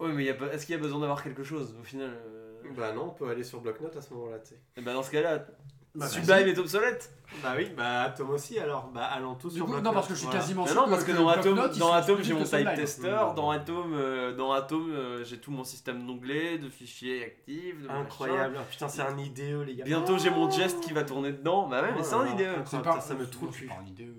Ouais, 0.00 0.12
mais 0.12 0.24
y 0.24 0.30
a 0.30 0.34
pas- 0.34 0.52
est-ce 0.52 0.66
qu'il 0.66 0.74
y 0.74 0.78
a 0.78 0.80
besoin 0.80 1.00
d'avoir 1.00 1.22
quelque 1.22 1.42
chose 1.44 1.74
au 1.80 1.82
final 1.84 2.10
euh, 2.10 2.62
Bah 2.76 2.92
non, 2.92 3.04
on 3.06 3.10
peut 3.10 3.28
aller 3.28 3.44
sur 3.44 3.60
Blocknote 3.60 3.96
à 3.96 4.00
ce 4.02 4.12
moment-là, 4.14 4.38
tu 4.40 4.50
sais. 4.50 4.60
Et 4.76 4.80
bah 4.82 4.92
dans 4.92 5.02
ce 5.02 5.10
cas-là, 5.10 5.46
Bah, 5.94 6.06
Sublime 6.08 6.46
est 6.48 6.58
obsolète. 6.58 7.10
Bah 7.42 7.54
oui, 7.56 7.70
bah 7.74 8.02
Atom 8.02 8.28
aussi 8.28 8.58
alors. 8.58 8.88
Bah 8.88 9.04
allons 9.06 9.34
tous 9.34 9.48
Du 9.48 9.56
sur 9.56 9.64
coup, 9.64 9.72
Blocknote. 9.72 9.92
non, 9.92 9.94
parce 9.94 10.08
que 10.08 10.12
je 10.14 10.18
suis 10.18 10.26
voilà. 10.26 10.40
quasiment 10.40 10.66
sûr 10.66 10.74
non, 10.76 10.90
parce 10.90 11.04
que 11.04 11.12
dans 11.12 11.24
Blocknote, 11.24 11.56
Atom, 11.56 11.70
ils 11.72 11.78
dans 11.78 11.92
Atom 11.94 12.22
j'ai 12.22 12.34
mon 12.34 12.44
type 12.44 12.74
tester, 12.74 13.08
Mmh. 13.10 13.34
dans 13.34 13.50
Atom, 13.50 13.92
euh, 13.94 14.36
dans 14.36 14.52
Atom 14.52 14.90
euh, 14.92 15.24
j'ai 15.24 15.38
tout 15.38 15.50
mon 15.50 15.64
système 15.64 16.06
d'onglets, 16.06 16.58
de 16.58 16.68
fichiers 16.68 17.24
actifs, 17.24 17.80
de. 17.82 17.88
Incroyable. 17.88 18.56
Ah, 18.60 18.64
putain, 18.70 18.88
c'est 18.88 19.00
un 19.00 19.16
IDE, 19.16 19.62
les 19.66 19.74
gars. 19.76 19.84
Bientôt 19.84 20.18
j'ai 20.18 20.28
mon 20.28 20.50
gest 20.50 20.80
qui 20.82 20.92
va 20.92 21.02
tourner 21.02 21.32
dedans. 21.32 21.66
Bah 21.66 21.80
ouais, 21.80 21.92
mais 21.92 21.98
Oh 22.00 22.04
c'est 22.04 22.14
un. 22.14 22.26
IDE. 22.26 22.46
C'est 22.66 22.76
Ah, 22.76 22.80
pas, 22.80 23.00
ça 23.00 23.14
me 23.14 23.26
trouve 23.26 23.56
c'est 23.58 23.64
pas 23.64 23.74
un 23.82 23.86
IDE. 23.86 24.14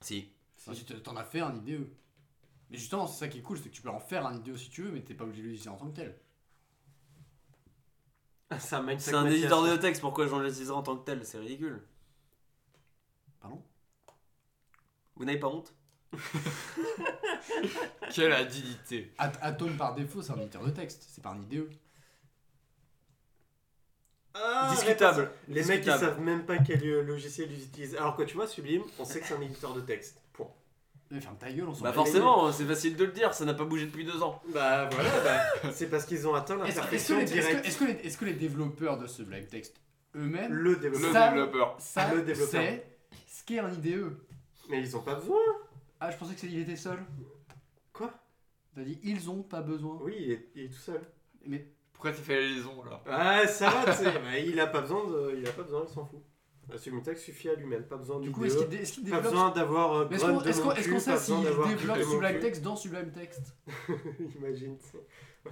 Si. 0.00 0.28
T'en 1.02 1.16
as 1.16 1.24
fait 1.24 1.40
un 1.40 1.54
IDE. 1.56 1.88
Mais 2.70 2.76
justement, 2.78 3.06
c'est 3.06 3.18
ça 3.18 3.28
qui 3.28 3.38
est 3.38 3.42
cool, 3.42 3.58
c'est 3.58 3.70
que 3.70 3.74
tu 3.74 3.82
peux 3.82 3.88
en 3.90 4.00
faire 4.00 4.26
un 4.26 4.34
IDE 4.34 4.56
si 4.56 4.68
tu 4.70 4.82
veux, 4.82 4.90
mais 4.92 5.00
t'es 5.02 5.14
pas 5.14 5.24
obligé 5.24 5.42
de 5.42 5.46
l'utiliser 5.48 5.70
en 5.70 5.76
tant 5.76 5.88
que 5.90 5.96
tel. 5.96 6.18
C'est 8.58 8.76
un 8.76 8.82
mindset 8.82 9.10
C'est 9.10 9.16
un 9.16 9.24
Mathias. 9.24 9.40
éditeur 9.40 9.62
de 9.62 9.76
texte, 9.76 10.00
pourquoi 10.00 10.26
j'en 10.26 10.38
l'utiliserai 10.40 10.76
en 10.76 10.82
tant 10.82 10.96
que 10.96 11.04
tel? 11.04 11.24
C'est 11.26 11.38
ridicule. 11.38 11.82
Pardon? 13.40 13.62
Vous 15.16 15.24
n'avez 15.26 15.38
pas 15.38 15.48
honte? 15.48 15.74
Quelle 18.14 18.32
indignité. 18.32 19.12
At- 19.18 19.32
Atom 19.42 19.76
par 19.76 19.94
défaut, 19.94 20.22
c'est 20.22 20.32
un 20.32 20.38
éditeur 20.40 20.64
de 20.64 20.70
texte, 20.70 21.04
c'est 21.10 21.22
pas 21.22 21.30
un 21.30 21.40
IDE. 21.42 21.68
Discutable. 24.70 25.30
Les 25.48 25.54
mecs 25.64 25.64
ils 25.64 25.84
Discutable. 25.84 26.00
savent 26.00 26.20
même 26.20 26.46
pas 26.46 26.58
quel 26.58 26.84
euh, 26.86 27.02
logiciel 27.02 27.50
ils 27.50 27.64
utilisent. 27.64 27.96
Alors 27.96 28.16
que 28.16 28.22
tu 28.22 28.34
vois, 28.36 28.46
Sublime, 28.46 28.82
on 28.98 29.04
sait 29.04 29.20
que 29.20 29.26
c'est 29.26 29.34
un 29.34 29.40
éditeur 29.40 29.74
de 29.74 29.80
texte. 29.80 30.22
Mais 31.10 31.20
ferme 31.20 31.38
ta 31.38 31.50
gueule, 31.50 31.66
on 31.68 31.74
s'en 31.74 31.82
Bah 31.84 31.90
bat 31.90 31.94
forcément, 31.94 32.52
c'est 32.52 32.66
facile 32.66 32.94
de 32.96 33.04
le 33.04 33.12
dire, 33.12 33.32
ça 33.32 33.44
n'a 33.46 33.54
pas 33.54 33.64
bougé 33.64 33.86
depuis 33.86 34.04
deux 34.04 34.22
ans. 34.22 34.42
Bah 34.52 34.88
voilà, 34.92 35.10
bah, 35.24 35.70
c'est 35.72 35.88
parce 35.88 36.04
qu'ils 36.04 36.28
ont 36.28 36.34
atteint. 36.34 36.62
Est-ce 36.64 36.78
la 36.80 36.92
est-ce 36.92 37.08
que, 37.08 37.14
les- 37.14 37.22
est-ce 37.22 37.32
que- 37.32 37.40
directe. 37.40 37.66
est-ce 37.66 37.78
que 37.78 37.84
les, 37.84 37.92
est-ce 37.92 38.18
que 38.18 38.24
les 38.26 38.34
développeurs 38.34 38.98
de 38.98 39.06
ce 39.06 39.16
Sublime 39.24 39.46
Text 39.46 39.80
eux-mêmes 40.16 40.52
Le 40.52 40.70
Le 40.72 40.76
développeur. 40.76 41.12
Ça- 41.12 41.28
développeur. 41.30 41.76
savent 41.80 42.14
Le 42.16 42.22
développeur. 42.22 42.60
c'est 42.62 42.96
ce 43.26 43.44
qu'est 43.44 43.58
un 43.58 43.70
IDE 43.72 44.16
Mais 44.68 44.80
ils 44.80 44.96
ont 44.96 45.00
pas 45.02 45.14
besoin. 45.14 45.38
Ah, 46.00 46.10
je 46.10 46.16
pensais 46.18 46.34
que 46.34 46.40
c'est- 46.40 46.46
il 46.48 46.58
était 46.60 46.76
seul. 46.76 46.98
Quoi? 47.92 48.12
T'as 48.74 48.82
dit 48.82 49.00
ils 49.02 49.30
ont 49.30 49.42
pas 49.42 49.62
besoin. 49.62 49.98
Oui, 50.02 50.14
il 50.18 50.30
est, 50.32 50.48
il 50.54 50.64
est 50.64 50.68
tout 50.68 50.78
seul. 50.78 51.00
Mais 51.46 51.66
Pourquoi 51.94 52.12
tu 52.12 52.20
fais 52.22 52.34
la 52.40 52.46
liaison 52.48 52.82
alors? 52.82 53.02
Ah, 53.08 53.46
ça 53.46 53.70
va, 53.70 53.92
tu 53.92 54.04
sais. 54.04 54.12
bah, 54.12 54.38
il 54.38 54.60
a 54.60 54.66
pas 54.66 54.82
besoin, 54.82 55.04
de, 55.10 55.36
il 55.38 55.48
a 55.48 55.52
pas 55.52 55.62
besoin, 55.62 55.84
il 55.88 55.92
s'en 55.92 56.04
fout. 56.04 56.22
La 56.70 56.76
Submitex 56.78 57.22
suffit 57.22 57.48
à 57.48 57.54
lui-même, 57.54 57.84
pas 57.84 57.96
besoin 57.96 58.20
du 58.20 58.26
du 58.28 58.32
coup, 58.32 58.44
est-ce 58.44 58.58
qu'il 58.58 58.68
dé- 58.68 58.76
est-ce 58.76 58.92
qu'il 58.92 59.02
Pas 59.04 59.16
développe 59.16 59.32
besoin 59.32 59.50
d'avoir 59.52 59.92
euh, 59.94 60.06
Mais 60.10 60.16
Est-ce 60.16 60.24
Grunt 60.26 60.34
qu'on 60.38 60.42
de 60.44 60.48
est-ce 60.48 60.60
qu'on- 60.60 60.68
non 60.68 60.72
est-ce 60.74 60.82
plus, 60.84 60.92
qu'on 60.92 60.98
sait 61.00 61.10
pas 61.12 61.16
besoin 61.18 61.36
s'il 61.36 61.44
d'avoir 61.44 61.68
développe 61.68 61.98
de 61.98 62.02
Sublime. 62.04 62.40
Text 62.40 62.62
dans 62.62 62.76
Sublime 62.76 63.12
Text 63.12 63.56
Imagine 64.36 64.78
ça. 64.78 64.98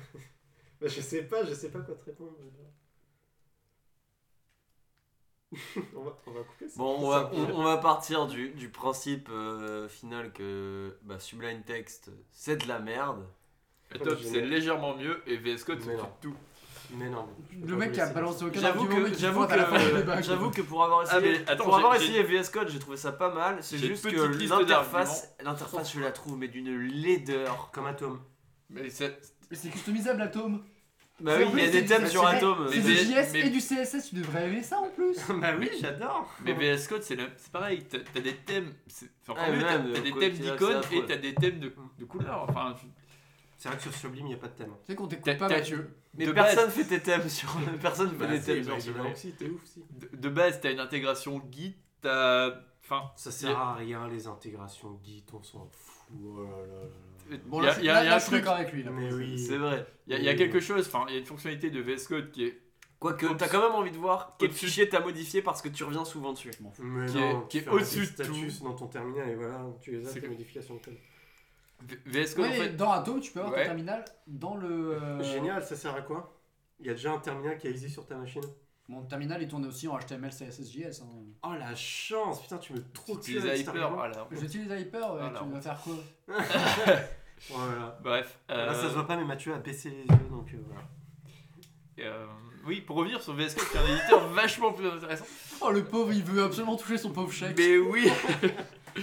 bah, 0.81 0.87
je 0.89 1.01
sais 1.01 1.23
pas, 1.23 1.45
je 1.45 1.55
sais 1.55 1.71
pas 1.71 1.81
quoi 1.81 1.95
te 1.95 2.05
répondre. 2.05 2.33
on, 5.97 6.03
va, 6.03 6.19
on 6.27 6.31
va 6.33 6.41
couper 6.43 6.69
ça. 6.69 6.75
Bon, 6.77 6.97
on 6.99 7.09
va, 7.09 7.31
on, 7.33 7.61
on 7.61 7.63
va 7.63 7.79
partir 7.79 8.27
du, 8.27 8.51
du 8.51 8.69
principe 8.69 9.29
euh, 9.31 9.89
final 9.89 10.33
que 10.33 10.97
bah, 11.03 11.19
Sublime 11.19 11.63
Text, 11.63 12.11
c'est 12.31 12.57
de 12.63 12.69
la 12.69 12.79
merde. 12.81 13.25
Et 13.95 13.99
top, 14.01 14.19
c'est 14.21 14.41
légèrement 14.41 14.97
mieux 14.97 15.23
et 15.27 15.37
VS 15.37 15.63
Code, 15.65 15.79
Mais 15.87 15.97
non. 15.97 16.09
tout. 16.21 16.35
Mais 16.95 17.09
non. 17.09 17.27
mais 17.53 17.67
Le 17.67 17.77
mec 17.77 17.93
qui 17.93 18.01
a 18.01 18.07
balancé 18.07 18.45
aucun 18.45 18.61
J'avoue 18.61 18.87
que, 18.87 19.15
j'avoue 19.15 19.47
que, 19.47 19.55
j'avoue 20.23 20.51
que 20.51 20.63
pour 20.63 20.85
avoir 20.85 21.05
Ah, 21.11 21.19
essayé, 21.19 21.39
mais 21.39 21.51
attends, 21.51 21.65
pour 21.65 21.73
j'ai- 21.75 21.79
avoir 21.79 21.95
essayé 21.97 22.23
VS 22.23 22.51
Code, 22.53 22.69
j'ai 22.69 22.79
trouvé 22.79 22.97
ça 22.97 23.13
pas 23.13 23.33
mal. 23.35 23.59
C'est 23.61 23.79
juste 23.79 24.09
que 24.09 24.17
l'interface, 24.49 25.35
l'interface, 25.43 25.93
je 25.93 26.01
la 26.01 26.13
trouve 26.13 26.37
mais 26.39 26.49
d'une 26.49 26.77
laideur. 26.87 27.71
Comme 27.73 27.87
Atom. 27.87 28.21
Mais 28.71 28.89
c'est. 28.91 29.19
Mais 29.51 29.57
c'est 29.57 29.69
customisable 29.69 30.23
Atom. 30.23 30.63
Bah 31.19 31.33
C'est 31.39 31.45
oui, 31.45 31.51
il 31.55 31.65
y 31.65 31.69
a 31.69 31.71
des 31.71 31.85
thèmes 31.87 32.07
sur 32.07 32.27
Atom. 32.27 32.69
C'est 32.71 32.77
Mais- 32.77 32.83
du 32.83 32.95
JS 32.95 33.33
mais- 33.33 33.47
et 33.47 33.51
du 33.51 33.59
CSS, 33.61 34.11
tu 34.11 34.17
devrais 34.17 34.49
aimer 34.49 34.63
ça 34.63 34.79
en 34.79 34.89
plus. 34.91 35.17
bah 35.41 35.53
oui, 35.59 35.71
j'adore. 35.81 36.29
Mais 36.45 36.53
VS 36.53 36.87
Code, 36.89 37.03
c'est 37.03 37.17
le- 37.17 37.31
c'est 37.39 37.51
pareil, 37.51 37.85
t'as 37.91 37.99
t'as 38.13 38.21
des 38.21 38.37
thèmes, 38.37 38.75
Ah, 39.29 39.33
t'as 39.35 40.01
des 40.03 40.13
thèmes 40.13 40.31
d'icônes 40.35 40.81
et 40.93 41.05
t'as 41.07 41.17
des 41.17 41.35
thèmes 41.35 41.59
de, 41.59 41.73
de 41.99 42.05
couleurs. 42.05 42.45
Enfin, 42.49 42.75
C'est 43.59 43.69
vrai 43.69 43.77
que 43.79 43.83
sur 43.85 43.95
Sublime, 43.95 44.27
il 44.27 44.29
n'y 44.31 44.35
a 44.35 44.39
pas 44.39 44.49
de 44.49 44.53
thème. 44.53 44.73
Tu 44.85 44.93
sais 44.93 44.95
qu'on 44.97 45.07
t'écoute 45.07 45.39
pas, 45.39 45.49
Mathieu. 45.49 45.89
Mais 46.15 46.27
de 46.27 46.33
personne 46.33 46.71
fait 46.71 46.85
tes 46.85 47.01
thèmes 47.01 47.29
sur. 47.29 47.49
Personne 47.81 48.11
fait 48.11 48.17
Bah, 48.17 48.27
des 48.27 48.39
si, 48.41 48.45
thèmes 48.47 48.65
sur 48.65 48.81
Sublime. 48.83 49.13
de, 50.13 50.17
de 50.17 50.29
base, 50.29 50.61
t'as 50.61 50.73
une 50.73 50.81
intégration 50.81 51.43
Git, 51.51 51.77
t'as. 52.03 52.51
Enfin, 52.85 53.11
Ça 53.17 53.31
sert 53.33 53.59
à 53.59 53.75
rien, 53.75 54.07
les 54.09 54.27
intégrations 54.29 54.99
Git, 55.03 55.25
on 55.33 55.43
s'en 55.43 55.69
fout. 55.73 56.07
Oh 56.25 56.43
là 56.43 56.51
là 56.51 56.67
là. 57.31 57.39
Bon, 57.47 57.61
il 57.61 57.65
y 57.65 57.67
là, 57.67 57.73
a, 57.75 57.81
y 57.83 57.89
a- 57.89 57.95
là, 57.95 58.05
y 58.05 58.09
a 58.09 58.19
je 58.19 58.23
suis 58.25 58.33
d'accord 58.33 58.55
avec 58.55 58.73
lui. 58.73 58.85
Là. 58.85 58.91
Mais 58.93 59.13
oui. 59.13 59.37
C'est 59.39 59.57
vrai. 59.57 59.85
il 60.07 60.13
y 60.15 60.17
a, 60.17 60.21
y 60.21 60.29
a 60.29 60.35
quelque 60.37 60.61
chose, 60.61 60.87
enfin, 60.87 61.05
il 61.09 61.15
y 61.15 61.17
a 61.17 61.21
une 61.21 61.27
fonctionnalité 61.27 61.71
de 61.71 61.81
VS 61.81 62.07
Code 62.09 62.31
qui 62.31 62.45
est, 62.45 62.61
Quoique, 62.99 63.27
t'as 63.35 63.49
quand 63.49 63.61
même 63.61 63.75
envie 63.75 63.91
de 63.91 63.99
voir 63.99 64.37
quel 64.39 64.51
fichier 64.53 64.89
t'as 64.89 65.01
modifié 65.01 65.43
parce 65.43 65.61
que 65.61 65.69
tu 65.69 65.85
reviens 65.85 66.05
souvent 66.07 66.33
dessus. 66.33 66.51
Mais 66.81 67.07
qui 67.07 67.17
non, 67.19 67.43
est- 67.45 67.49
qui 67.49 67.69
au-dessus 67.69 68.07
de 68.17 68.65
dans 68.65 68.73
ton 68.75 68.87
terminal 68.87 69.29
et 69.29 69.35
voilà, 69.35 69.67
tu 69.83 69.91
les 69.91 70.07
as, 70.09 70.13
tes 70.19 70.29
modifications 70.29 70.77
de 70.77 70.81
code. 70.81 70.95
VS 72.07 72.35
Code, 72.35 72.45
Ouais, 72.47 72.51
en 72.51 72.63
fait. 72.63 72.77
dans 72.77 72.91
Atom, 72.93 73.21
tu 73.21 73.33
peux 73.33 73.41
avoir 73.41 73.53
Ouais. 73.55 73.63
ton 73.63 73.67
terminal 73.69 74.05
dans 74.27 74.57
le. 74.57 74.95
euh, 74.95 75.23
Génial, 75.23 75.63
ça 75.65 75.77
sert 75.77 75.95
à 75.95 76.03
quoi? 76.03 76.33
Il 76.81 76.87
y 76.87 76.91
a 76.91 76.95
déjà 76.95 77.13
un 77.13 77.19
terminal 77.19 77.57
qui 77.59 77.69
existe 77.69 77.93
sur 77.95 78.07
ta 78.07 78.17
machine? 78.17 78.43
Mon 78.89 79.03
terminal 79.03 79.43
il 79.43 79.49
tourne 79.49 79.67
aussi 79.67 79.89
en 79.89 79.99
HTML, 79.99 80.31
CSS, 80.31 80.71
JS. 80.71 81.03
hein. 81.03 81.07
Oh 81.43 81.53
la 81.59 81.75
chance, 81.75 82.41
putain, 82.43 82.59
tu 82.59 82.73
me 82.73 82.83
trouves 82.93 83.21
Tu 83.21 83.33
utilises 83.37 83.61
Hyper, 83.61 83.91
voilà. 83.93 84.29
J'utilise 84.31 84.71
Hyper, 84.71 85.13
ouais, 85.13 85.21
Voilà. 85.21 85.41
tu 85.41 85.51
vas 85.53 85.61
faire 85.61 85.81
quoi? 85.81 85.95
Voilà. 87.51 87.99
Bref. 88.03 88.39
Là, 88.49 88.73
ça 88.75 88.81
euh, 88.87 88.89
se 88.89 88.95
voit 88.95 89.07
pas, 89.07 89.17
mais 89.17 89.25
Mathieu 89.25 89.53
a 89.55 89.59
baissé 89.59 89.91
les 89.91 90.03
yeux, 90.03 90.29
donc 90.31 90.49
euh, 90.55 90.59
voilà. 90.67 90.83
euh, 91.99 92.27
oui, 92.65 92.81
pour 92.81 92.97
revenir 92.97 93.21
sur 93.23 93.35
VS 93.35 93.55
Code, 93.55 93.69
qui 93.69 93.77
est 93.77 93.81
un 93.81 93.97
éditeur 93.99 94.29
vachement 94.33 94.73
plus 94.73 94.87
intéressant. 94.89 95.27
Oh 95.61 95.71
le 95.71 95.85
pauvre, 95.85 96.13
il 96.13 96.23
veut 96.25 96.45
absolument 96.45 96.77
toucher 96.77 96.97
son 96.97 97.11
pauvre 97.11 97.31
chèque. 97.33 97.57
Mais 97.59 97.77
oui 97.79 98.09
Euh, 98.45 98.49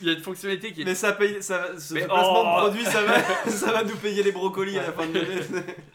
Il 0.00 0.06
y 0.06 0.10
a 0.10 0.14
une 0.14 0.22
fonctionnalité 0.22 0.72
qui 0.72 0.82
est 0.82 0.84
Mais 0.84 0.94
ça 0.94 1.12
paye, 1.12 1.42
ça, 1.42 1.58
va- 1.58 1.78
ce 1.80 1.94
Mais 1.94 2.04
placement 2.06 2.40
oh 2.40 2.44
de 2.44 2.60
produit, 2.60 2.84
ça 2.84 3.02
va, 3.02 3.50
ça 3.50 3.72
va 3.72 3.84
nous 3.84 3.96
payer 3.96 4.22
les 4.22 4.32
brocolis 4.32 4.78
à 4.78 4.82
la 4.82 4.92
fin 4.92 5.06
de 5.06 5.14
l'année. 5.18 5.40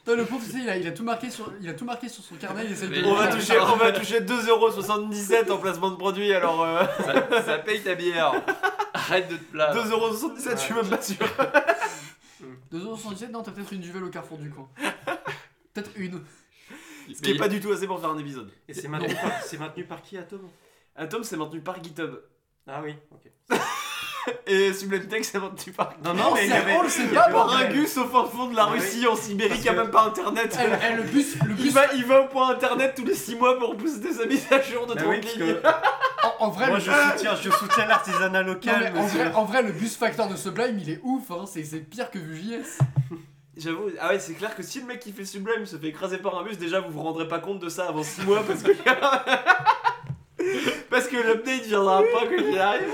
Le 0.07 0.25
pauvre, 0.25 0.43
tu 0.45 0.51
sais, 0.51 0.59
il 0.63 0.69
a, 0.69 0.77
il 0.77 0.87
a 0.87 0.91
tout 0.91 1.03
marqué 1.03 1.29
sur, 1.29 1.51
il 1.61 1.67
a 1.69 1.73
tout 1.73 1.85
marqué 1.85 2.07
sur 2.09 2.23
son 2.23 2.35
carnet, 2.35 2.65
il 2.69 2.89
de. 2.89 3.03
On 3.05 3.15
va 3.15 3.27
toucher, 3.27 3.59
on 3.59 3.75
va 3.77 3.91
toucher 3.91 4.19
2,77€ 4.21 5.51
en 5.51 5.57
placement 5.57 5.91
de 5.91 5.95
produit, 5.95 6.31
alors 6.33 6.63
euh, 6.63 6.83
ça, 7.03 7.41
ça 7.43 7.57
paye 7.59 7.81
ta 7.81 7.95
bière. 7.95 8.33
Arrête 8.93 9.29
de 9.29 9.37
te 9.37 9.43
plaindre. 9.51 9.83
2,77€, 9.83 10.51
je 10.51 10.57
suis 10.57 10.73
même 10.73 10.89
pas 10.89 11.01
sûr. 11.01 11.17
2,77€, 12.73 13.31
non, 13.31 13.41
t'as 13.43 13.51
peut-être 13.51 13.73
une 13.73 13.81
duvel 13.81 14.03
au 14.03 14.09
carrefour 14.09 14.37
du 14.37 14.49
coin. 14.49 14.67
peut-être 15.73 15.91
une. 15.95 16.21
Ce 17.13 17.21
qui 17.21 17.31
est 17.31 17.33
Mais- 17.33 17.39
pas 17.39 17.47
du 17.49 17.59
tout 17.59 17.71
assez 17.71 17.87
pour 17.87 17.99
faire 17.99 18.09
un 18.11 18.17
épisode. 18.17 18.51
Et 18.67 18.73
c'est 18.73 18.87
maintenu, 18.87 19.13
par, 19.15 19.41
c'est 19.43 19.57
maintenu 19.59 19.83
par 19.83 20.01
qui, 20.01 20.17
Atom? 20.17 20.41
Atom, 20.95 21.23
c'est 21.23 21.37
maintenu 21.37 21.59
par 21.61 21.83
GitHub. 21.83 22.15
Ah 22.67 22.81
oui, 22.83 22.95
ok. 23.11 23.31
Et 24.47 24.71
Sublime 24.71 25.05
Text, 25.07 25.31
c'est 25.33 25.39
maintenu 25.39 25.73
par 25.73 25.93
Non, 26.03 26.13
Non, 26.13 26.33
mais 26.33 26.43
il 26.45 26.47
y 26.47 26.49
c'est- 26.51 26.55
avait- 26.55 26.75
on 26.77 26.83
le 26.83 26.87
sait 26.89 27.01
il 27.03 27.11
y 27.11 27.13
pas, 27.13 27.23
avait- 27.23 27.33
bordel. 27.33 27.57
Par 27.57 27.67
un 27.67 27.73
gus 27.73 27.97
au 27.97 28.05
fin 28.05 28.23
fond 28.25 28.47
de 28.47 28.55
la. 28.55 28.65
Russie, 28.65 29.05
en 29.05 29.17
Sibérie, 29.17 29.59
qui 29.59 29.67
a 29.67 29.73
même 29.73 29.91
pas 29.91 30.05
internet. 30.05 30.57
Eh, 30.61 30.63
eh, 30.91 30.95
le 30.95 31.03
bus, 31.03 31.35
le 31.43 31.51
Il 31.51 31.55
bus. 31.57 31.73
va, 31.73 31.93
il 31.93 32.05
va 32.05 32.21
au 32.21 32.27
point 32.29 32.49
internet 32.51 32.93
tous 32.95 33.03
les 33.03 33.15
6 33.15 33.35
mois 33.35 33.59
pour 33.59 33.75
booster 33.75 34.13
sa 34.13 34.25
mise 34.25 34.45
à 34.49 34.61
jour 34.61 34.87
de 34.87 34.93
Bah 34.93 35.01
30 35.01 35.11
oui, 35.13 35.19
parce 35.21 35.35
lignes. 35.35 35.55
que 35.61 35.67
En, 36.41 36.45
en 36.45 36.49
vrai, 36.51 36.67
moi 36.69 36.77
le... 36.77 36.83
je 36.83 36.89
soutiens, 36.91 37.35
je 37.35 37.49
soutiens 37.49 37.85
l'artisanat 37.85 38.43
Non, 38.43 38.53
local. 38.53 38.91
mais 38.93 38.99
en, 38.99 39.05
vrai, 39.07 39.31
en 39.33 39.43
vrai, 39.43 39.61
le 39.61 39.71
bus 39.73 39.97
factor 39.97 40.29
de 40.29 40.37
Sublime, 40.37 40.79
il 40.79 40.89
est 40.89 40.99
ouf, 41.03 41.29
hein. 41.31 41.43
c'est 41.45 41.61
pire 41.81 42.09
que 42.09 42.17
Vue.js. 42.19 42.79
J'avoue, 43.57 43.89
ah 43.99 44.07
ouais, 44.09 44.19
c'est 44.19 44.33
clair 44.33 44.55
que 44.55 44.63
si 44.63 44.79
le 44.79 44.85
mec 44.87 44.99
qui 44.99 45.11
fait 45.11 45.25
Sublime 45.25 45.65
se 45.65 45.75
fait 45.75 45.87
écraser 45.89 46.17
par 46.17 46.39
un 46.39 46.43
bus, 46.43 46.57
déjà 46.57 46.79
vous 46.79 46.91
vous 46.91 47.03
rendrez 47.03 47.27
pas 47.27 47.39
compte 47.39 47.59
de 47.59 47.67
ça 47.69 47.87
avant 47.89 48.03
6 48.03 48.21
mois 48.21 48.41
parce 48.47 48.63
que. 48.63 48.71
parce 50.89 51.07
que 51.07 51.15
l'update 51.17 51.63
viendra 51.63 52.01
pas 52.01 52.21
quand 52.27 52.37
il 52.37 52.57
arrive. 52.59 52.87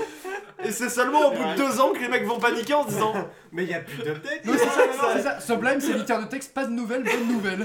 Et 0.62 0.70
c'est 0.72 0.90
seulement 0.90 1.28
au 1.28 1.30
bout 1.30 1.44
de 1.52 1.56
2 1.56 1.80
ans 1.80 1.92
que 1.92 2.00
les 2.00 2.08
mecs 2.08 2.26
vont 2.26 2.38
paniquer 2.38 2.74
en 2.74 2.84
se 2.84 2.90
disant 2.90 3.14
Mais 3.52 3.64
il 3.64 3.70
y 3.70 3.74
a 3.74 3.80
plus 3.80 3.96
d'update. 4.02 4.44
Non, 4.44 4.52
c'est 4.56 4.66
ça, 4.66 4.82
c'est 5.16 5.22
ça. 5.22 5.40
Sublime, 5.40 5.80
c'est 5.80 5.92
éditeur 5.92 6.20
de 6.20 6.26
texte, 6.26 6.52
pas 6.52 6.66
de 6.66 6.70
nouvelles, 6.72 7.02
bonne 7.04 7.28
nouvelle. 7.28 7.64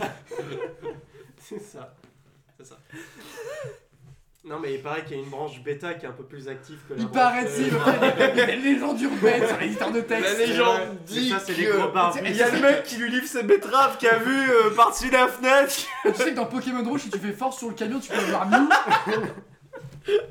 C'est 1.41 1.59
ça. 1.61 1.93
C'est 2.57 2.65
ça. 2.65 2.77
Non, 4.45 4.59
mais 4.59 4.75
il 4.75 4.81
paraît 4.81 5.03
qu'il 5.03 5.17
y 5.17 5.19
a 5.19 5.23
une 5.23 5.29
branche 5.29 5.59
bêta 5.63 5.95
qui 5.95 6.05
est 6.05 6.07
un 6.07 6.11
peu 6.11 6.23
plus 6.23 6.47
active 6.47 6.77
que 6.87 6.93
la 6.93 6.99
Il 6.99 7.07
branche, 7.07 7.13
paraît, 7.15 7.45
euh, 7.45 7.49
si, 7.49 7.63
il 8.33 8.37
y 8.37 8.41
a 8.41 8.45
les 8.45 8.55
légendes 8.57 9.01
urbaines 9.01 9.47
sur 9.47 9.57
l'éditeur 9.57 9.91
de 9.91 10.01
texte. 10.01 10.37
La 10.37 10.45
légende 10.45 10.79
dit 11.07 11.29
ça, 11.31 11.39
c'est 11.39 11.53
les 11.53 11.65
que- 11.65 11.71
gros 11.77 11.87
barbus. 11.91 12.19
Et 12.23 12.29
Il 12.29 12.35
y 12.37 12.43
a 12.43 12.51
le 12.51 12.59
mec 12.61 12.83
qui 12.83 12.97
lui 12.97 13.09
livre 13.09 13.25
ses 13.27 13.41
betteraves 13.41 13.97
qui 13.97 14.07
a 14.07 14.19
vu 14.19 14.49
euh, 14.51 14.69
par-dessus 14.75 15.09
la 15.09 15.27
fenêtre. 15.27 15.73
Tu 16.05 16.13
sais 16.13 16.29
que 16.29 16.35
dans 16.35 16.45
Pokémon 16.45 16.83
Rouge, 16.87 17.01
si 17.01 17.09
tu 17.09 17.17
fais 17.17 17.31
force 17.33 17.57
sur 17.57 17.69
le 17.69 17.73
camion, 17.73 17.99
tu 17.99 18.09
peux 18.09 18.19
avoir 18.19 18.47
Mew. 20.07 20.21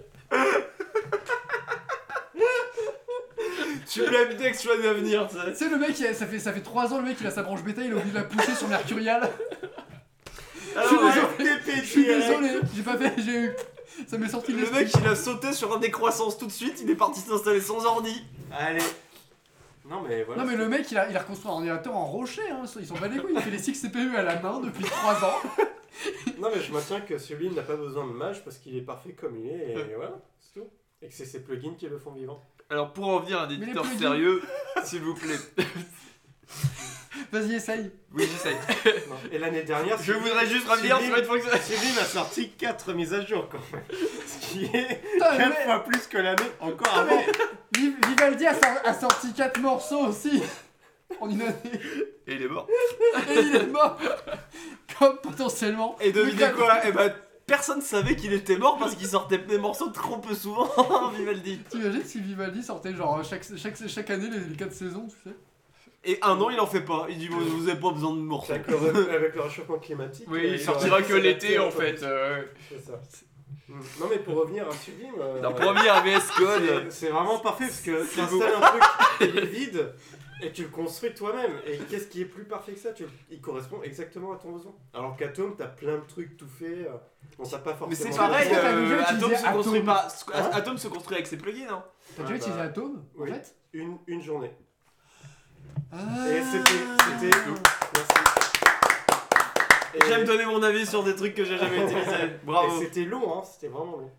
Sublime 3.86 4.36
Text, 4.38 4.62
choix 4.64 4.76
d'avenir, 4.76 5.28
tu 5.28 5.36
sais. 5.36 5.52
Tu 5.52 5.56
sais, 5.56 5.68
le 5.68 5.76
mec, 5.76 5.98
il 5.98 6.06
a- 6.06 6.14
ça 6.14 6.26
fait, 6.26 6.38
ça 6.38 6.52
fait 6.52 6.60
3 6.62 6.92
ans, 6.92 6.98
le 6.98 7.04
mec, 7.04 7.16
il 7.20 7.26
a 7.26 7.30
sa 7.30 7.42
branche 7.42 7.62
bêta, 7.62 7.82
il 7.82 7.92
a 7.92 7.96
oublié 7.96 8.10
de 8.10 8.16
la 8.16 8.24
pousser 8.24 8.54
sur 8.54 8.66
Mercurial. 8.68 9.30
Alors, 10.76 10.88
suis 10.88 10.96
ouais, 10.96 11.12
désolé. 11.12 11.60
Je 11.76 11.86
suis 11.86 12.04
désolé, 12.04 12.48
j'ai 12.74 12.82
pas 12.82 12.96
fait, 12.96 13.12
j'ai 13.18 13.36
eu. 13.44 13.52
Ça 14.08 14.18
m'est 14.18 14.28
sorti 14.28 14.52
de 14.52 14.56
Le 14.56 14.62
l'esprit. 14.62 14.84
mec 14.84 14.92
il 15.00 15.06
a 15.08 15.14
sauté 15.14 15.52
sur 15.52 15.72
un 15.74 15.78
décroissance 15.78 16.36
tout 16.36 16.46
de 16.46 16.52
suite, 16.52 16.80
il 16.82 16.90
est 16.90 16.96
parti 16.96 17.20
s'installer 17.20 17.60
sans 17.60 17.84
ordi. 17.86 18.24
Allez. 18.50 18.82
Non, 19.88 20.02
mais 20.08 20.24
voilà. 20.24 20.42
Non 20.42 20.50
mais 20.50 20.56
le 20.56 20.68
mec 20.68 20.90
il 20.90 20.98
a, 20.98 21.08
il 21.08 21.16
a 21.16 21.20
reconstruit 21.20 21.48
un 21.48 21.54
ordinateur 21.54 21.94
en 21.96 22.04
rocher, 22.06 22.42
hein. 22.50 22.62
ils 22.80 22.86
sont 22.86 22.94
pas 22.96 23.06
des 23.06 23.18
couilles, 23.20 23.34
il 23.36 23.40
fait 23.42 23.50
les 23.50 23.58
6 23.58 23.80
CPU 23.82 24.16
à 24.16 24.22
la 24.24 24.40
main 24.40 24.58
depuis 24.58 24.82
3 24.82 25.12
ans. 25.24 25.40
Non, 26.38 26.50
mais 26.54 26.60
je 26.60 26.72
maintiens 26.72 27.00
que 27.00 27.18
Sublime 27.18 27.54
n'a 27.54 27.62
pas 27.62 27.76
besoin 27.76 28.06
de 28.06 28.12
mage 28.12 28.42
parce 28.44 28.58
qu'il 28.58 28.76
est 28.76 28.82
parfait 28.82 29.12
comme 29.12 29.36
il 29.38 29.46
est 29.50 29.72
et 29.72 29.94
voilà, 29.96 30.20
c'est 30.40 30.60
tout. 30.60 30.66
Et 31.02 31.08
que 31.08 31.14
c'est 31.14 31.24
ses 31.26 31.42
plugins 31.42 31.74
qui 31.78 31.86
le 31.88 31.98
font 31.98 32.12
vivant. 32.12 32.42
Alors, 32.70 32.92
pour 32.92 33.06
en 33.08 33.20
venir 33.20 33.38
à 33.40 33.44
un 33.44 33.50
éditeur 33.50 33.82
plugins. 33.84 33.98
sérieux, 33.98 34.42
s'il 34.84 35.00
vous 35.02 35.14
plaît. 35.14 35.36
Vas-y 37.30 37.54
essaye. 37.54 37.90
Oui, 38.12 38.24
j'essaye. 38.30 38.56
Et 39.32 39.38
l'année 39.38 39.62
dernière, 39.62 39.98
Je 39.98 40.12
Sublime- 40.12 40.22
voudrais 40.28 40.46
juste 40.46 40.68
revenir 40.68 41.00
sur 41.00 41.16
une 41.16 41.24
fonction. 41.24 41.50
Sublime 41.62 41.98
a 42.00 42.04
sorti 42.04 42.50
4 42.50 42.92
mises 42.92 43.14
à 43.14 43.24
jour 43.24 43.48
quand 43.48 43.58
même. 43.72 43.82
Ce 44.26 44.38
qui 44.46 44.64
est 44.64 45.00
Putain, 45.12 45.32
le 45.32 45.38
4 45.38 45.48
mec- 45.48 45.58
fois 45.64 45.84
plus 45.84 46.06
que 46.08 46.18
l'année 46.18 46.42
encore 46.60 46.92
Ah, 46.94 47.00
avant. 47.00 47.22
Vivaldi 48.08 48.46
a, 48.46 48.54
sor- 48.54 48.82
a 48.84 48.94
sorti 48.94 49.32
4 49.32 49.60
morceaux 49.60 50.06
aussi 50.08 50.42
en 51.20 51.28
une 51.30 51.42
année. 51.42 51.54
Et 52.26 52.34
il 52.34 52.42
est 52.42 52.48
mort. 52.48 52.68
Et 53.30 53.38
il 53.40 53.56
est 53.56 53.66
mort 53.66 53.98
Comme 54.98 55.16
potentiellement. 55.18 55.96
Et 56.00 56.12
devinez 56.12 56.52
quoi 56.52 56.78
Eh 56.86 56.92
ben 56.92 57.12
personne 57.46 57.80
savait 57.82 58.16
qu'il 58.16 58.32
était 58.32 58.56
mort 58.56 58.78
parce 58.78 58.94
qu'il 58.94 59.06
sortait 59.06 59.38
des 59.38 59.58
morceaux 59.58 59.88
trop 59.90 60.16
peu 60.18 60.34
souvent, 60.34 60.68
Vivaldi. 61.16 61.58
T'imagines 61.68 62.04
si 62.04 62.20
Vivaldi 62.20 62.62
sortait 62.62 62.94
genre 62.94 63.22
chaque, 63.24 63.44
chaque, 63.56 63.76
chaque 63.88 64.10
année 64.10 64.28
les, 64.30 64.40
les 64.40 64.56
4 64.56 64.72
saisons, 64.72 65.06
tu 65.08 65.28
sais 65.28 65.36
Et 66.04 66.18
un 66.22 66.40
an 66.40 66.48
il 66.50 66.58
en 66.60 66.66
fait 66.66 66.80
pas. 66.82 67.06
Il 67.10 67.18
dit 67.18 67.28
vous, 67.28 67.40
vous 67.40 67.68
avez 67.68 67.78
pas 67.80 67.90
besoin 67.90 68.12
de 68.12 68.18
morceaux. 68.20 68.52
Avec 68.52 68.66
le, 68.68 68.76
avec 69.10 69.34
le 69.34 69.40
réchauffement 69.42 69.78
climatique. 69.78 70.26
Oui, 70.28 70.40
euh, 70.44 70.54
il 70.54 70.60
sortira 70.60 71.02
que 71.02 71.14
l'été 71.14 71.58
en 71.58 71.70
fait. 71.70 72.02
euh, 72.02 72.42
C'est 72.70 72.80
ça. 72.84 73.00
Non, 73.68 74.06
mais 74.10 74.18
pour 74.18 74.36
revenir 74.36 74.68
à 74.68 74.72
Sublime. 74.72 75.14
euh, 75.18 75.42
à 75.42 76.00
VS 76.02 76.30
Code. 76.36 76.86
c'est- 76.90 77.08
vraiment 77.08 77.38
parfait 77.38 77.64
parce 77.66 77.80
que 77.80 78.06
tu 78.12 78.20
vous- 78.20 78.42
installes 78.42 78.54
un 78.62 78.66
truc 78.68 78.82
il 79.22 79.38
est 79.38 79.46
vide 79.46 79.92
et 80.42 80.52
tu 80.52 80.62
le 80.62 80.68
construis 80.68 81.14
toi-même. 81.14 81.52
Et 81.66 81.78
qu'est-ce 81.78 82.06
qui 82.08 82.22
est 82.22 82.26
plus 82.26 82.44
parfait 82.44 82.72
que 82.72 82.78
ça? 82.80 82.92
Tu, 82.92 83.04
Il 83.30 83.40
correspond 83.40 83.82
exactement 83.82 84.32
à 84.32 84.36
ton 84.36 84.52
besoin. 84.52 84.72
Alors 84.92 85.16
qu'Atom, 85.16 85.54
t'as 85.56 85.66
plein 85.66 85.96
de 85.96 86.04
trucs 86.06 86.36
tout 86.36 86.48
faits. 86.48 86.86
euh, 86.86 86.96
on 87.38 87.44
t'a 87.44 87.58
pas 87.58 87.72
Mais 87.72 87.76
forcément. 87.96 88.12
c'est 88.12 88.18
pareil, 88.18 88.48
euh, 88.52 89.02
Atom 89.06 89.34
se 89.34 89.52
construit 89.52 89.80
Atom 89.80 89.84
pas. 89.84 90.08
Hein? 90.34 90.50
Atom 90.52 90.78
se 90.78 90.88
construit 90.88 91.14
avec 91.16 91.26
ses 91.26 91.38
plugins, 91.38 91.68
hein. 91.70 91.84
T'as 92.16 92.22
Ah 92.22 92.26
déjà 92.26 92.36
utilisé 92.36 92.58
bah, 92.58 92.64
Atom 92.64 93.04
en 93.18 93.22
oui. 93.22 93.30
fait? 93.32 93.54
Une, 93.72 93.98
une 94.06 94.22
journée. 94.22 94.52
Ah. 95.92 95.98
Et 96.28 96.42
c'était. 96.42 96.70
c'était- 97.20 97.36
Merci. 97.94 98.14
Et- 99.94 100.08
J'aime 100.08 100.24
donner 100.24 100.44
mon 100.44 100.62
avis 100.62 100.84
sur 100.86 101.04
des 101.04 101.14
trucs 101.14 101.34
que 101.34 101.44
j'ai 101.44 101.56
jamais 101.56 101.84
utilisés. 101.84 102.30
Bravo. 102.44 102.80
Et 102.80 102.84
c'était 102.84 103.04
long, 103.04 103.38
hein, 103.38 103.42
c'était 103.44 103.68
vraiment 103.68 103.96
long. 103.98 104.10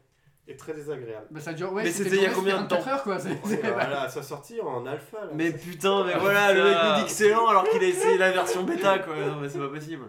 Et 0.48 0.56
très 0.56 0.74
désagréable. 0.74 1.26
Bah 1.32 1.40
ça 1.40 1.54
dure, 1.54 1.74
ouais, 1.74 1.84
Mais 1.84 1.92
c'était 1.92 2.18
il 2.18 2.22
y 2.22 2.26
a 2.26 2.30
combien 2.30 2.62
de 2.62 2.68
temps 2.68 2.76
24 2.76 2.88
heures 2.90 3.04
quoi. 3.04 3.18
c'est- 3.20 3.34
Voilà, 3.74 4.04
à 4.04 4.10
sa 4.10 4.22
sortie 4.22 4.62
en 4.62 4.86
alpha. 4.86 5.18
Là. 5.22 5.32
Mais 5.34 5.52
putain, 5.52 6.04
mais 6.06 6.14
voilà, 6.20 6.54
le 6.54 6.64
mec 6.64 6.78
nous 6.84 6.96
dit 7.00 7.06
que 7.06 7.12
c'est 7.12 7.30
lent 7.30 7.48
alors 7.48 7.68
qu'il 7.68 7.84
a 7.84 7.88
essayé 7.88 8.18
la 8.18 8.32
version 8.32 8.64
bêta 8.64 9.00
quoi. 9.00 9.16
Non, 9.16 9.38
mais 9.42 9.50
c'est 9.50 9.58
pas 9.60 9.70
possible. 9.70 10.06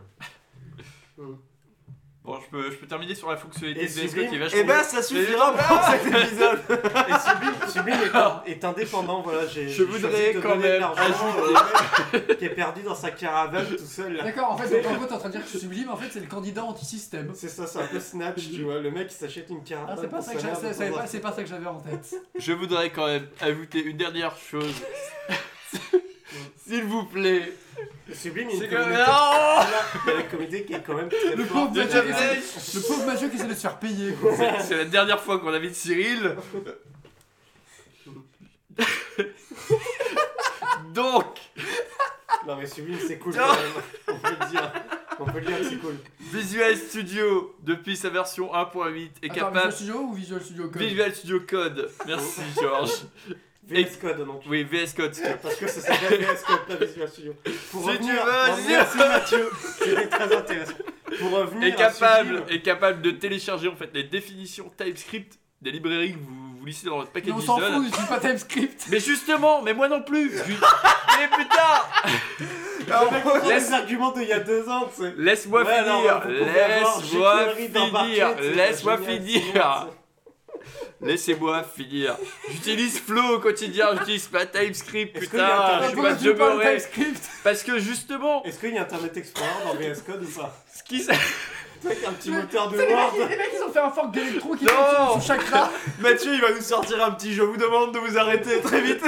Bon, 2.27 2.41
je 2.41 2.47
peux, 2.51 2.71
je 2.73 2.77
peux 2.77 2.87
terminer 2.89 3.15
sur 3.15 3.31
la 3.31 3.37
fonctionnalité 3.37 3.85
Et 3.85 3.87
de 3.87 3.93
VS 3.93 4.01
Code 4.01 4.09
Sublime- 4.11 4.29
qui 4.31 4.35
est 4.35 4.39
vachement 4.41 4.59
Et 4.61 4.65
bah 4.65 4.75
bien. 4.75 4.83
ça 4.83 5.03
suffira 5.03 5.53
pour 5.53 5.85
cet 5.85 6.07
épisode. 6.07 6.59
Et 7.09 7.13
Sublime, 7.31 7.55
Sublime 7.69 7.99
est, 8.47 8.51
est 8.51 8.65
indépendant, 8.65 9.23
voilà. 9.23 9.47
J'ai, 9.47 9.69
Je 9.69 9.75
j'ai 9.77 9.85
voudrais 9.85 10.11
choisi 10.11 10.35
de 10.35 10.41
quand 10.41 10.49
donner 10.57 10.63
de 10.65 10.69
même 10.73 10.81
l'argent 10.81 11.37
au 11.39 12.13
mec 12.19 12.39
qui 12.39 12.45
est 12.47 12.51
perdu 12.51 12.83
dans 12.83 12.97
sa 12.97 13.13
caravane 13.13 13.67
tout 13.67 13.79
seul. 13.85 14.15
Là. 14.15 14.25
D'accord, 14.25 14.51
en 14.51 14.57
fait, 14.57 14.69
donc, 14.83 14.91
en 14.93 14.97
gros, 14.97 15.07
t'es 15.07 15.13
en 15.13 15.19
train 15.19 15.29
de 15.29 15.37
dire 15.37 15.45
que 15.53 15.57
Sublime, 15.59 15.89
en 15.89 15.97
fait, 15.97 16.09
c'est 16.11 16.19
le 16.21 16.27
candidat 16.27 16.65
anti-système. 16.65 17.31
C'est 17.33 17.49
ça, 17.49 17.65
c'est 17.69 17.79
un 17.79 17.87
peu 17.87 18.01
Snatch, 18.01 18.51
tu 18.53 18.63
vois. 18.65 18.81
Le 18.81 18.91
mec 18.91 19.07
il 19.11 19.15
s'achète 19.15 19.49
une 19.51 19.61
Ah, 19.63 19.69
caravane. 19.69 19.99
c'est 20.01 20.09
pas, 20.09 20.17
pour 20.17 20.25
ça 20.27 20.33
que 20.35 20.41
sa 20.41 20.47
j'a- 20.47 20.51
mère 20.53 20.61
c'est- 20.61 20.69
de 20.69 20.73
c'est 20.75 20.89
temps 20.91 20.95
en 20.97 20.99
pas, 20.99 21.07
c'est 21.07 21.21
pas 21.21 21.33
ça 21.33 21.43
que 21.45 21.49
j'avais 21.49 21.67
en 21.67 21.79
tête. 21.81 22.15
Je 22.39 22.53
voudrais 22.53 22.91
quand 22.91 23.07
même 23.07 23.27
ajouter 23.41 23.85
une 23.85 23.97
dernière 23.97 24.37
chose. 24.37 24.75
S'il 26.67 26.83
vous 26.85 27.05
plaît. 27.05 27.53
Sublime, 28.13 28.49
il 28.51 28.59
y 28.59 28.63
a 28.63 28.65
une 28.65 28.71
que. 28.71 28.77
communauté- 28.77 29.07
Non 29.07 29.61
il 30.05 30.09
y 30.09 30.13
a 30.13 30.17
la 30.17 30.23
communauté 30.25 30.65
qui 30.65 30.73
est 30.75 30.81
quand 30.83 30.95
même 30.95 31.09
très 31.09 31.35
Le 31.37 31.45
forte. 31.45 31.69
pauvre 31.75 31.77
Mathieu 31.85 32.03
qui 32.03 32.09
essaie- 32.11 32.75
le 32.77 32.81
pauvre 32.87 33.07
Mathieu 33.07 33.29
qui 33.29 33.37
essaie 33.37 33.47
de 33.49 33.55
se 33.55 33.61
faire 33.61 33.79
payer. 33.79 34.13
quoi. 34.15 34.37
C'est- 34.37 34.63
C'est 34.63 34.77
la 34.77 34.85
dernière 34.85 35.21
fois 35.21 35.39
qu'on 35.41 35.53
invite 35.53 35.75
Cyril. 35.75 36.37
Donc, 40.93 41.39
Non 42.47 42.57
mais 42.57 42.67
Sublime 42.67 42.99
c'est 43.07 43.19
cool 43.19 43.35
quand 43.35 43.49
même. 43.49 43.83
On 44.09 44.19
peut 44.19 44.37
le 44.41 44.47
dire. 44.51 44.73
On 45.19 45.25
peut 45.25 45.39
le 45.41 45.47
dire 45.47 45.59
que 45.59 45.65
c'est 45.65 45.77
cool. 45.79 45.97
Visual 46.21 46.77
Studio, 46.77 47.57
depuis 47.63 47.97
sa 47.97 48.11
version 48.11 48.53
1.8, 48.55 49.11
est 49.23 49.31
Attends, 49.31 49.35
capable. 49.35 49.57
Visual 49.57 49.73
Studio 49.73 50.01
ou 50.01 50.13
Visual 50.15 50.43
Studio 50.43 50.69
Code 50.71 50.83
Visual 50.83 51.15
Studio 51.15 51.41
Code. 51.49 51.91
Merci 52.07 52.41
Georges. 52.61 53.03
VS 53.69 53.97
Code 54.01 54.25
donc. 54.27 54.43
Oui, 54.49 54.65
VS 54.65 54.95
Code. 54.97 55.15
si 55.15 55.23
tu 55.23 55.29
veux. 55.29 55.37
Parce 55.43 55.57
que 55.57 55.67
ça 55.69 55.81
s'appelle 55.81 56.21
VS 56.21 56.43
Code, 56.47 56.79
pas 56.79 56.85
Visual 56.85 57.09
Studio. 57.09 57.35
Pour 57.73 57.83
Si 57.83 57.89
revenir, 57.89 58.15
tu 58.15 58.27
veux, 58.27 58.33
non, 58.51 58.69
merci 58.69 58.99
Mathieu, 58.99 59.51
c'était 59.79 60.07
très 60.09 60.37
intéressant. 60.37 60.73
Pour 61.19 61.31
revenir 61.31 61.69
Est 61.69 61.73
à 61.73 61.77
capable, 61.91 62.29
Sublime, 62.39 62.45
est 62.57 62.63
capable 62.63 63.03
de 63.03 63.11
télécharger 63.13 63.69
en 63.69 63.77
fait 63.77 63.91
les 63.95 64.05
définitions 64.05 64.71
TypeScript 64.77 65.39
des 65.63 65.71
librairies 65.73 66.13
que 66.13 66.19
vous, 66.19 66.59
vous 66.59 66.67
listez 66.67 66.87
dans 66.89 66.99
votre 66.99 67.11
paquet 67.11 67.29
Mais 67.31 67.37
on 67.37 67.41
s'en 67.41 67.59
fout, 67.59 67.83
il 67.87 67.95
suis 67.95 68.07
pas 68.07 68.19
TypeScript. 68.21 68.87
Mais 68.91 69.01
justement, 69.01 69.63
mais 69.63 69.73
moi 69.75 69.89
non 69.89 70.03
plus. 70.03 70.31
Je- 70.37 70.43
Mais 71.19 71.29
putain, 71.29 72.17
Laisse- 73.49 73.69
les 73.69 73.75
arguments 73.75 74.13
d'il 74.13 74.29
y 74.29 74.33
a 74.33 74.41
deux 74.41 74.69
ans, 74.69 74.89
tu 74.95 75.03
sais. 75.03 75.15
laisse-moi 75.17 75.65
Ouais, 75.65 75.79
finir, 75.83 76.23
laisse-moi 76.29 77.47
finir, 77.57 78.29
laisse-moi 78.55 78.99
finir. 78.99 79.89
Laissez-moi 81.01 81.63
finir. 81.63 82.17
J'utilise 82.51 82.99
Flow 83.01 83.35
au 83.35 83.39
quotidien, 83.39 83.89
j'utilise 83.99 84.29
pas 84.29 84.47
TypeScript, 84.47 85.19
putain, 85.19 85.83
je 85.83 85.89
suis 85.89 85.97
pas 85.97 86.15
demeuré. 86.15 86.77
TypeScript 86.79 87.29
Parce 87.45 87.63
que 87.63 87.79
justement, 87.79 88.43
Est-ce 88.45 88.59
qu'il 88.59 88.75
y 88.75 88.79
a 88.79 88.83
Internet 88.83 89.17
Explorer 89.17 89.51
dans 89.65 89.75
VS 89.75 90.03
Code 90.07 90.23
ou 90.25 90.29
pas 90.41 90.57
ce 90.75 90.83
qui 90.83 91.07
Avec 91.85 92.05
un 92.05 92.13
petit 92.13 92.31
moteur 92.31 92.71
de 92.71 92.77
C'est 92.79 92.87
les 92.87 92.95
mecs, 92.95 93.13
Word 93.13 93.29
les 93.29 93.37
mecs, 93.37 93.51
ils 93.55 93.63
ont 93.63 93.71
fait 93.73 93.79
un 93.79 93.91
fork 93.91 94.11
d'électro 94.13 94.57
qui 94.57 94.65
Non. 94.65 95.21
sur 95.21 95.23
chakra. 95.23 95.71
Mathieu 96.01 96.33
il 96.35 96.41
va 96.41 96.53
nous 96.53 96.63
sortir 96.63 97.05
un 97.05 97.11
petit 97.11 97.35
je 97.35 97.43
vous 97.43 97.59
demande 97.59 97.93
de 97.93 97.99
vous 97.99 98.17
arrêter 98.17 98.61
très 98.61 98.81
vite. 98.81 99.05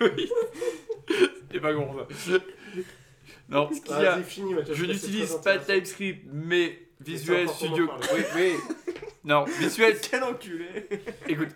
c'est 1.52 1.60
pas 1.60 1.72
bon 1.72 1.94
ça. 2.10 2.32
Non, 3.48 3.68
ce 3.72 3.80
qu'il 3.80 3.92
y 4.02 4.06
a, 4.06 4.16
Vas-y, 4.16 4.24
finis 4.24 4.54
Mathieu. 4.54 4.74
je 4.74 4.84
n'utilise 4.86 5.38
pas. 5.44 5.58
TypeScript, 5.58 6.26
mais 6.32 6.83
D'en 7.00 7.48
Studio. 7.48 7.90
Oui, 8.14 8.22
oui. 8.36 8.52
Non, 9.24 9.44
Visual 9.44 9.94
Quel 10.00 10.22
enculé. 10.22 10.88
Écoute, 11.26 11.48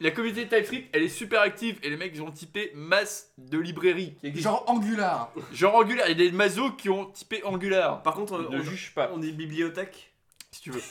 la 0.00 0.10
communauté 0.10 0.46
TypeScript, 0.48 0.88
elle 0.92 1.02
est 1.02 1.08
super 1.08 1.40
active 1.40 1.78
et 1.82 1.90
les 1.90 1.96
mecs 1.96 2.12
ils 2.14 2.22
ont 2.22 2.30
typé 2.30 2.72
masse 2.74 3.32
de 3.38 3.60
existent. 3.60 4.32
Genre 4.34 4.64
Angular. 4.66 5.32
Genre 5.52 5.74
Angular, 5.74 6.08
il 6.08 6.18
y 6.18 6.26
a 6.26 6.30
des 6.30 6.32
mazos 6.36 6.72
qui 6.76 6.90
ont 6.90 7.06
typé 7.06 7.42
Angular. 7.44 8.02
Par 8.02 8.14
contre 8.14 8.34
on, 8.34 8.50
ne 8.50 8.62
juge 8.62 8.92
pas, 8.94 9.10
on 9.12 9.18
dit 9.18 9.32
bibliothèque, 9.32 10.12
si 10.50 10.62
tu 10.62 10.70
veux. 10.70 10.82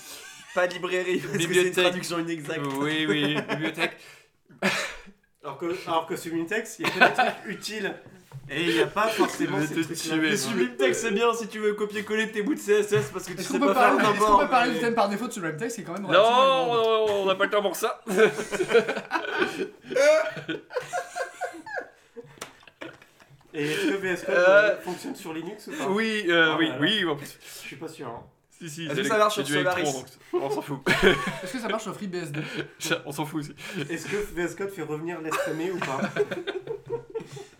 pas 0.56 0.68
librairie 0.68 1.18
parce 1.20 1.34
que 1.34 1.38
c'est 1.38 1.44
une 1.44 1.50
Bibliothèque. 1.50 1.84
traduction 1.84 2.20
inexacte. 2.20 2.66
Oui, 2.78 3.06
oui, 3.08 3.36
bibliothèque. 3.50 3.98
Alors 5.44 5.58
que, 5.58 5.76
alors 5.88 6.06
que 6.08 6.46
Text, 6.46 6.80
il 6.80 6.88
y 6.88 7.02
a 7.02 7.10
des 7.10 7.14
trucs 7.14 7.46
utiles. 7.48 7.94
Et 8.50 8.62
il 8.64 8.74
n'y 8.76 8.82
a 8.82 8.88
pas 8.88 9.08
forcément 9.08 9.58
ces 9.62 9.74
trucs-là. 9.82 9.96
tuer. 10.18 10.30
Le 10.30 10.38
Sublime 10.38 10.76
Text 10.76 11.02
c'est 11.02 11.12
bien 11.12 11.34
si 11.34 11.48
tu 11.48 11.60
veux 11.60 11.74
copier-coller 11.74 12.32
tes 12.32 12.42
bouts 12.44 12.54
de 12.56 12.60
CSS 12.60 13.10
parce 13.12 13.26
que 13.26 13.34
tu 13.34 13.42
sais 13.44 13.60
pas 13.60 13.74
faire 13.74 13.94
est-ce 14.00 14.20
qu'on 14.20 14.38
peut 14.40 14.48
parler 14.50 14.74
du 14.74 14.80
thème 14.80 14.96
par 14.96 15.10
défaut 15.10 15.28
de 15.28 15.32
Sublime 15.34 15.58
Text 15.58 15.76
qui 15.76 15.82
est 15.82 15.86
quand 15.86 15.94
même 15.94 16.04
Non, 16.04 16.10
relativement 16.10 16.44
énorme. 16.46 17.08
non, 17.08 17.22
on 17.22 17.26
n'a 17.26 17.36
pas 17.36 17.46
le 17.46 17.50
temps 17.50 17.62
pour 17.62 17.76
ça. 17.76 18.02
Et 23.56 23.66
est-ce 23.66 23.88
que 23.92 23.98
VS 23.98 24.26
Code 24.26 24.36
Euh, 24.36 24.48
euh, 24.48 24.82
fonctionne 24.82 25.16
sur 25.16 25.32
Linux 25.34 25.68
ou 25.68 25.72
pas? 25.72 25.88
Oui, 25.90 26.26
euh, 26.28 26.54
Oh 26.54 26.58
oui, 26.60 26.72
oui, 26.80 27.06
en 27.06 27.16
plus. 27.16 27.38
Je 27.62 27.68
suis 27.68 27.76
pas 27.76 27.88
sûr. 27.88 28.08
Si, 28.64 28.70
si, 28.70 28.86
Est-ce 28.86 28.96
c'est 28.96 29.02
que 29.02 29.08
ça 29.10 29.18
marche 29.18 29.36
c'est 29.36 29.44
sur 29.46 29.56
Solaris 29.58 29.84
donc 29.84 30.06
on 30.34 30.50
s'en 30.50 30.62
fout. 30.62 30.80
Est-ce 31.44 31.52
que 31.54 31.60
ça 31.60 31.68
marche 31.68 31.84
sur 31.84 31.94
FreeBSD 31.96 32.40
on 33.06 33.12
s'en 33.12 33.26
fout 33.26 33.42
aussi. 33.42 33.54
Est-ce 33.90 34.08
que 34.08 34.16
VS 34.16 34.56
Code 34.56 34.70
fait 34.70 34.84
revenir 34.84 35.20
l'SME 35.22 35.74
ou 35.74 35.80
pas? 35.80 36.00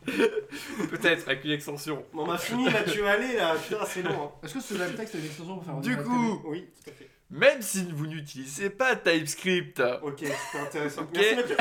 Peut-être 0.90 1.28
avec 1.28 1.44
une 1.46 1.52
extension. 1.52 2.06
On 2.14 2.30
a 2.32 2.38
fini 2.38 2.66
Mathieu, 2.70 3.06
allez 3.08 3.36
là, 3.36 3.56
putain 3.56 3.84
c'est 3.86 4.02
long. 4.04 4.24
hein. 4.26 4.32
Est-ce 4.44 4.54
que 4.54 4.60
Sublime 4.62 4.94
Text 4.96 5.16
a 5.16 5.18
une 5.18 5.26
extension 5.26 5.56
pour 5.56 5.66
faire 5.66 5.76
Du 5.82 5.96
revenir 5.96 6.08
coup, 6.42 6.42
Oui, 6.46 6.68
tout 6.84 6.90
à 6.90 6.94
fait. 6.94 7.10
même 7.32 7.62
si 7.62 7.86
vous 7.92 8.08
n'utilisez 8.08 8.70
pas 8.70 8.96
TypeScript, 8.96 9.82
Ok, 10.04 10.20
c'était 10.20 10.64
intéressant. 10.64 11.02
Ok. 11.04 11.10
Merci 11.16 11.36
Mathieu. 11.36 11.58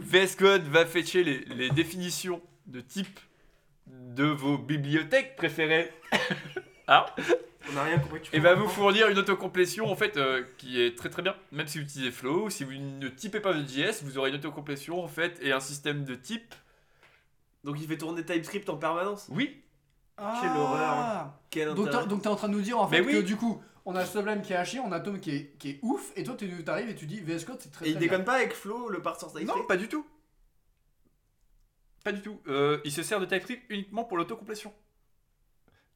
VS 0.00 0.36
Code 0.36 0.64
va 0.68 0.86
fetcher 0.86 1.22
les, 1.24 1.40
les 1.54 1.70
définitions 1.70 2.40
de 2.66 2.80
type 2.80 3.20
de 3.86 4.24
vos 4.24 4.56
bibliothèques 4.58 5.36
préférées. 5.36 5.90
Ah 6.92 7.06
On 7.68 7.72
n'a 7.72 7.84
rien 7.84 7.98
compris. 7.98 8.20
tu 8.20 8.34
Et 8.34 8.40
va 8.40 8.54
vous 8.54 8.66
fournir 8.68 9.08
une 9.08 9.18
autocomplétion 9.18 9.86
en 9.90 9.94
fait 9.96 10.16
euh, 10.16 10.42
qui 10.58 10.80
est 10.80 10.96
très 10.98 11.08
très 11.08 11.22
bien. 11.22 11.36
Même 11.52 11.66
si 11.68 11.78
vous 11.78 11.84
utilisez 11.84 12.10
Flow, 12.10 12.50
si 12.50 12.64
vous 12.64 12.72
ne 12.72 13.08
typez 13.08 13.40
pas 13.40 13.52
de 13.54 13.62
JS, 13.66 14.02
vous 14.02 14.18
aurez 14.18 14.30
une 14.30 14.36
autocomplétion 14.36 15.02
en 15.02 15.08
fait 15.08 15.38
et 15.42 15.52
un 15.52 15.60
système 15.60 16.04
de 16.04 16.14
type. 16.14 16.54
Donc 17.64 17.76
il 17.80 17.86
fait 17.86 17.98
tourner 17.98 18.24
TypeScript 18.24 18.68
en 18.70 18.76
permanence? 18.76 19.26
Oui, 19.30 19.62
Quelle 20.16 20.50
horreur. 20.56 21.32
Quel 21.50 21.74
Donc 21.74 21.88
intérêt 21.88 22.02
t'es 22.02 22.08
donc 22.08 22.22
t'es 22.22 22.28
en 22.28 22.36
train 22.36 22.48
de 22.48 22.54
nous 22.54 22.60
dire 22.62 22.78
en 22.80 22.88
fait 22.88 23.00
Mais 23.00 23.06
oui. 23.06 23.12
que 23.12 23.20
du 23.20 23.36
coup, 23.36 23.62
on 23.84 23.94
a 23.94 24.04
Sublime 24.04 24.42
qui 24.42 24.52
est 24.52 24.56
haché, 24.56 24.80
on 24.80 24.90
a 24.92 24.98
Tom 25.00 25.20
qui 25.20 25.30
est, 25.30 25.56
qui 25.58 25.70
est 25.70 25.78
ouf, 25.82 26.12
et 26.16 26.24
toi 26.24 26.34
tu 26.36 26.48
t'arrives 26.64 26.88
et 26.88 26.94
tu 26.94 27.06
dis 27.06 27.20
VS 27.20 27.44
Code 27.44 27.58
c'est 27.60 27.70
très 27.70 27.86
Et 27.86 27.90
il 27.90 27.94
très 27.96 28.00
bien. 28.00 28.10
déconne 28.10 28.24
pas 28.24 28.34
avec 28.34 28.52
Flo, 28.54 28.88
le 28.88 29.00
part 29.02 29.18
sur 29.18 29.28
non, 29.28 29.34
TypeScript? 29.34 29.68
pas 29.68 29.76
du 29.76 29.88
tout. 29.88 30.04
Pas 32.04 32.12
du 32.12 32.22
tout. 32.22 32.40
Euh, 32.48 32.80
il 32.84 32.92
se 32.92 33.02
sert 33.02 33.20
de 33.20 33.26
TypeScript 33.26 33.64
uniquement 33.68 34.04
pour 34.04 34.16
l'autocomplétion. 34.16 34.72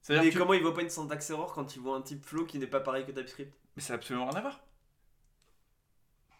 Mais 0.08 0.30
que... 0.30 0.38
comment 0.38 0.52
il 0.54 0.62
voit 0.62 0.74
pas 0.74 0.82
une 0.82 0.90
syntaxe 0.90 1.30
error 1.30 1.52
quand 1.54 1.74
il 1.76 1.80
voit 1.82 1.96
un 1.96 2.02
type 2.02 2.24
Flow 2.24 2.44
qui 2.44 2.58
n'est 2.58 2.66
pas 2.66 2.80
pareil 2.80 3.04
que 3.06 3.12
TypeScript 3.12 3.52
Mais 3.76 3.82
ça 3.82 3.94
n'a 3.94 3.98
absolument 3.98 4.26
rien 4.26 4.36
à 4.38 4.40
voir. 4.42 4.60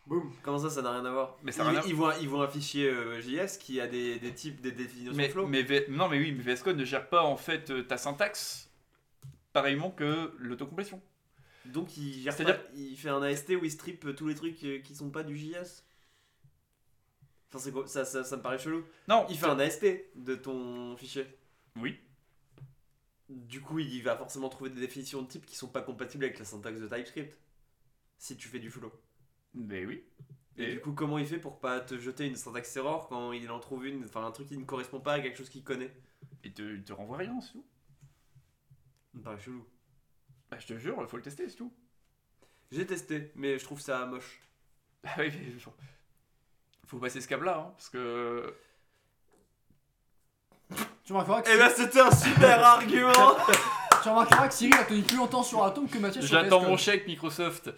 Boum. 0.06 0.30
Comment 0.42 0.58
ça, 0.58 0.68
ça 0.68 0.82
n'a 0.82 0.92
rien 0.92 1.04
à 1.06 1.10
voir 1.10 1.38
Mais 1.42 1.50
ça 1.50 1.64
il, 1.64 1.70
rien 1.70 1.80
à- 1.80 1.86
il 1.86 1.94
voit, 1.94 2.14
il 2.20 2.28
voit 2.28 2.44
un 2.44 2.48
fichier 2.48 2.88
euh, 2.90 3.22
JS 3.22 3.56
qui 3.58 3.80
a 3.80 3.86
des, 3.86 4.18
des 4.18 4.34
types, 4.34 4.60
des 4.60 4.72
définitions 4.72 5.14
Mais, 5.14 5.30
Flow. 5.30 5.46
mais 5.46 5.62
V- 5.62 5.86
non, 5.88 6.08
mais 6.10 6.18
oui, 6.18 6.32
mais 6.32 6.42
VS 6.42 6.62
Code 6.62 6.76
ne 6.76 6.84
gère 6.84 7.08
pas 7.08 7.22
en 7.22 7.36
fait 7.38 7.70
euh, 7.70 7.82
ta 7.82 7.96
syntaxe 7.96 8.68
pareillement 9.54 9.90
que 9.90 10.34
l'autocomplétion. 10.38 11.00
Donc 11.64 11.96
il 11.96 12.20
gère 12.20 12.34
C'est-à-dire- 12.34 12.62
pas- 12.62 12.68
il 12.76 12.96
fait 12.98 13.08
un 13.08 13.22
AST 13.22 13.50
où 13.58 13.64
il 13.64 13.70
strip 13.70 14.04
euh, 14.04 14.12
tous 14.12 14.28
les 14.28 14.34
trucs 14.34 14.56
qui 14.58 14.94
sont 14.94 15.08
pas 15.10 15.22
du 15.22 15.38
JS. 15.38 15.82
Enfin, 17.48 17.58
c'est 17.64 17.72
quoi 17.72 17.86
ça, 17.86 18.04
ça, 18.04 18.24
ça 18.24 18.36
me 18.36 18.42
paraît 18.42 18.58
chelou. 18.58 18.84
Non, 19.08 19.24
Il 19.30 19.38
fait 19.38 19.46
un 19.46 19.58
AST 19.58 19.86
de 20.16 20.34
ton 20.34 20.96
fichier. 20.98 21.24
Oui. 21.80 21.98
Du 23.28 23.60
coup, 23.60 23.78
il 23.78 24.02
va 24.02 24.16
forcément 24.16 24.48
trouver 24.48 24.70
des 24.70 24.80
définitions 24.80 25.22
de 25.22 25.26
type 25.28 25.46
qui 25.46 25.56
sont 25.56 25.68
pas 25.68 25.82
compatibles 25.82 26.24
avec 26.24 26.38
la 26.38 26.44
syntaxe 26.44 26.80
de 26.80 26.86
TypeScript. 26.88 27.38
Si 28.18 28.36
tu 28.36 28.48
fais 28.48 28.60
du 28.60 28.70
flow. 28.70 28.92
Mais 29.54 29.86
oui. 29.86 30.04
Et, 30.58 30.64
Et- 30.64 30.72
du 30.72 30.80
coup, 30.80 30.92
comment 30.92 31.18
il 31.18 31.26
fait 31.26 31.38
pour 31.38 31.60
pas 31.60 31.80
te 31.80 31.98
jeter 31.98 32.26
une 32.26 32.36
syntaxe 32.36 32.76
error 32.76 33.08
quand 33.08 33.32
il 33.32 33.50
en 33.50 33.60
trouve 33.60 33.86
une, 33.86 34.04
enfin 34.04 34.24
un 34.26 34.32
truc 34.32 34.48
qui 34.48 34.58
ne 34.58 34.64
correspond 34.64 35.00
pas 35.00 35.14
à 35.14 35.20
quelque 35.20 35.38
chose 35.38 35.50
qu'il 35.50 35.64
connaît? 35.64 35.94
Il 36.44 36.52
te, 36.54 36.62
il 36.62 36.84
te 36.84 36.92
renvoie 36.92 37.18
rien, 37.18 37.40
c'est 37.40 37.52
tout. 37.52 37.64
Paraît 39.22 39.40
chelou. 39.40 39.64
Bah, 40.50 40.58
je 40.60 40.66
te 40.66 40.78
jure, 40.78 40.98
il 41.00 41.08
faut 41.08 41.16
le 41.18 41.22
tester, 41.22 41.48
c'est 41.48 41.56
tout. 41.56 41.72
J'ai 42.70 42.86
testé, 42.86 43.32
mais 43.36 43.58
je 43.58 43.64
trouve 43.64 43.80
ça 43.80 44.04
moche. 44.06 44.40
Bah 45.02 45.10
oui, 45.18 45.30
mais 45.34 45.52
faut 46.86 46.98
passer 46.98 47.20
ce 47.20 47.28
câble-là, 47.28 47.58
hein, 47.58 47.70
parce 47.76 47.88
que. 47.90 48.54
Tu 51.04 51.12
remarqueras 51.12 51.42
que, 51.42 51.50
Eh 51.52 51.58
ben 51.58 51.70
c'était 51.74 52.00
un 52.00 52.10
super 52.10 52.64
argument 52.66 53.36
tu 54.02 54.08
remarqueras 54.10 54.48
que 54.48 54.54
Cyril 54.54 54.74
a 54.74 54.84
tenu 54.84 55.02
plus 55.02 55.16
longtemps 55.16 55.42
sur 55.42 55.64
Atom 55.64 55.88
que 55.88 55.96
Mathieu 55.98 56.20
sur 56.20 56.30
J'attends 56.38 56.60
mon 56.60 56.76
chèque 56.76 57.06
Microsoft. 57.06 57.70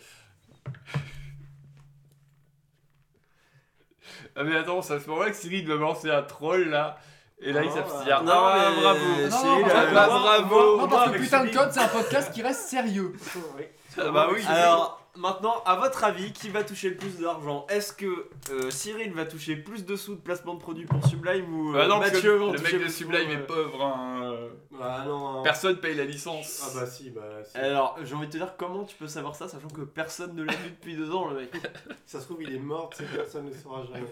ah 4.36 4.42
mais 4.44 4.56
attends, 4.56 4.82
c'est 4.82 4.94
à 4.94 5.00
ce 5.00 5.08
moment-là 5.08 5.30
que 5.30 5.36
Cyril 5.36 5.66
va 5.66 5.74
me 5.74 5.80
lancer 5.80 6.10
un 6.10 6.22
troll 6.22 6.68
là. 6.68 6.98
Et 7.38 7.52
là 7.52 7.62
il 7.62 7.68
Ah, 7.70 7.74
s'abstient. 7.74 8.22
non, 8.24 8.32
Ah, 8.34 8.70
mais- 8.74 8.80
bravo. 8.80 9.04
Non, 9.30 9.60
non, 9.60 9.66
bah, 9.66 9.86
bravo. 10.20 10.80
Non, 10.80 10.88
parce 10.88 11.12
que 11.12 11.18
putain 11.18 11.44
de 11.44 11.50
code, 11.54 11.70
c'est 11.72 11.80
un 11.80 11.88
podcast 11.88 12.32
qui 12.32 12.42
reste 12.42 12.62
sérieux. 12.68 13.12
Oui. 13.56 13.64
Ah 13.98 14.10
bah 14.10 14.28
oui. 14.32 14.42
Alors, 14.48 15.05
maintenant, 15.16 15.62
à 15.64 15.76
votre 15.76 16.04
avis, 16.04 16.32
qui 16.32 16.48
va 16.48 16.64
toucher 16.64 16.90
le 16.90 16.96
plus 16.96 17.18
d'argent? 17.18 17.66
Est-ce 17.68 17.92
que 17.92 18.28
euh, 18.50 18.70
Cyril 18.70 19.12
va 19.12 19.24
toucher 19.24 19.56
plus 19.56 19.84
de 19.84 19.96
sous 19.96 20.14
de 20.14 20.20
placement 20.20 20.54
de 20.54 20.60
produits 20.60 20.86
pour 20.86 21.04
Sublime 21.06 21.52
ou 21.54 21.70
euh, 21.74 21.78
Bah 21.78 21.88
non, 21.88 21.98
Mathieu 21.98 22.36
va 22.36 22.44
en 22.46 22.52
le 22.52 22.58
mec 22.60 22.82
de 22.82 22.88
Sublime 22.88 23.30
est 23.30 23.36
euh, 23.36 23.46
pauvre. 23.46 23.82
Hein. 23.82 24.48
Ah 24.80 25.04
non. 25.06 25.42
Personne 25.42 25.76
paye 25.78 25.94
la 25.94 26.04
licence. 26.04 26.62
Ah 26.64 26.78
bah 26.78 26.86
si, 26.86 27.10
bah 27.10 27.22
si. 27.44 27.56
Alors, 27.56 27.96
j'ai 28.02 28.14
envie 28.14 28.26
de 28.26 28.32
te 28.32 28.36
dire 28.36 28.56
comment 28.56 28.84
tu 28.84 28.96
peux 28.96 29.08
savoir 29.08 29.34
ça, 29.34 29.48
sachant 29.48 29.68
que 29.68 29.82
personne 29.82 30.34
ne 30.34 30.42
l'a 30.42 30.52
vu 30.54 30.70
depuis 30.70 30.96
deux 30.96 31.10
ans, 31.12 31.28
le 31.28 31.36
mec? 31.36 31.52
Ça 32.06 32.20
se 32.20 32.26
trouve, 32.26 32.42
il 32.42 32.54
est 32.54 32.58
mort, 32.58 32.90
tu 32.96 33.02
personne 33.04 33.46
ne 33.46 33.52
saura 33.52 33.84
jamais. 33.84 34.06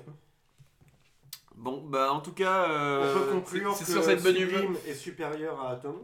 Bon, 1.55 1.83
bah 1.87 2.13
en 2.13 2.21
tout 2.21 2.33
cas, 2.33 2.69
euh, 2.69 3.15
on 3.15 3.19
peut 3.19 3.33
conclure 3.33 3.75
c'est 3.75 3.85
que 3.85 3.91
sur 3.93 4.03
cette 4.03 4.23
bonne 4.23 4.37
humeur. 4.37 4.61
Sublime 4.61 4.77
est 4.87 4.95
supérieur 4.95 5.61
à 5.61 5.71
Atom. 5.71 6.03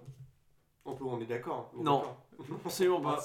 On, 0.84 0.94
peut, 0.94 1.04
on 1.04 1.20
est 1.20 1.26
d'accord. 1.26 1.72
on 1.76 1.80
est 1.80 1.84
Non. 1.84 1.98
d'accord. 1.98 2.60
absolument 2.64 3.00
pas. 3.00 3.20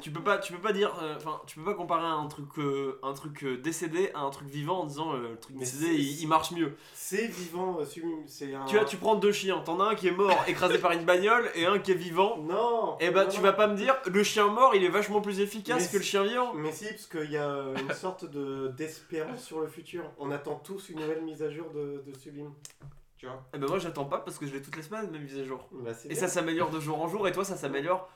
Tu 0.00 0.10
peux 0.10 0.22
pas, 0.22 0.38
tu 0.38 0.52
peux 0.52 0.58
pas 0.60 0.72
dire, 0.72 0.94
euh, 1.02 1.14
enfin, 1.16 1.40
tu 1.46 1.58
peux 1.58 1.64
pas 1.64 1.74
comparer 1.74 2.06
un 2.06 2.26
truc, 2.26 2.46
euh, 2.58 2.98
un 3.02 3.12
truc 3.12 3.44
euh, 3.44 3.56
décédé 3.58 4.10
à 4.14 4.20
un 4.20 4.30
truc 4.30 4.48
vivant 4.48 4.80
en 4.80 4.86
disant 4.86 5.12
le 5.12 5.36
truc 5.36 5.54
Mais 5.54 5.60
décédé 5.64 5.94
il, 5.94 6.20
il 6.22 6.28
marche 6.28 6.52
mieux. 6.52 6.76
C'est 6.94 7.26
vivant, 7.26 7.84
Sublime. 7.84 8.22
C'est 8.26 8.54
un. 8.54 8.64
Tu 8.64 8.76
vois, 8.76 8.84
tu 8.84 8.96
prends 8.96 9.14
deux 9.16 9.32
chiens, 9.32 9.60
t'en 9.60 9.80
as 9.80 9.90
un 9.90 9.94
qui 9.94 10.08
est 10.08 10.12
mort 10.12 10.44
écrasé 10.48 10.78
par 10.78 10.92
une 10.92 11.04
bagnole 11.04 11.50
et 11.54 11.66
un 11.66 11.78
qui 11.78 11.92
est 11.92 11.94
vivant. 11.94 12.38
Non 12.38 12.96
Et 13.00 13.10
bah 13.10 13.24
non, 13.24 13.30
tu 13.30 13.36
non. 13.38 13.42
vas 13.42 13.52
pas 13.52 13.66
me 13.66 13.76
dire 13.76 13.96
le 14.06 14.22
chien 14.22 14.46
mort 14.48 14.74
il 14.74 14.84
est 14.84 14.88
vachement 14.88 15.20
plus 15.20 15.40
efficace 15.40 15.82
Mais 15.82 15.88
que 15.92 15.96
le 15.96 16.02
chien 16.02 16.22
vivant. 16.24 16.52
Mais 16.54 16.72
si, 16.72 16.86
parce 16.86 17.06
qu'il 17.06 17.30
y 17.30 17.36
a 17.36 17.64
une 17.80 17.92
sorte 17.94 18.24
de 18.24 18.68
d'espérance 18.76 19.42
sur 19.42 19.60
le 19.60 19.66
futur. 19.68 20.04
On 20.18 20.30
attend 20.30 20.56
tous 20.64 20.88
une 20.90 21.00
nouvelle 21.00 21.22
mise 21.22 21.42
à 21.42 21.50
jour 21.50 21.70
de, 21.70 22.02
de 22.06 22.16
Sublime. 22.18 22.52
Tu 23.16 23.26
vois? 23.26 23.42
Et 23.52 23.58
bah 23.58 23.66
moi 23.68 23.78
j'attends 23.78 24.06
pas 24.06 24.18
parce 24.18 24.38
que 24.38 24.46
je 24.46 24.52
l'ai 24.54 24.62
toutes 24.62 24.76
les 24.76 24.82
semaines 24.82 25.10
même 25.10 25.22
mise 25.22 25.38
à 25.38 25.44
jour. 25.44 25.68
Bah, 25.72 25.90
Et 26.04 26.08
bien. 26.08 26.16
ça 26.16 26.26
s'améliore 26.28 26.70
de 26.70 26.80
jour 26.80 26.98
en 27.02 27.06
jour 27.06 27.28
et 27.28 27.32
toi 27.32 27.44
ça 27.44 27.54
s'améliore 27.56 28.08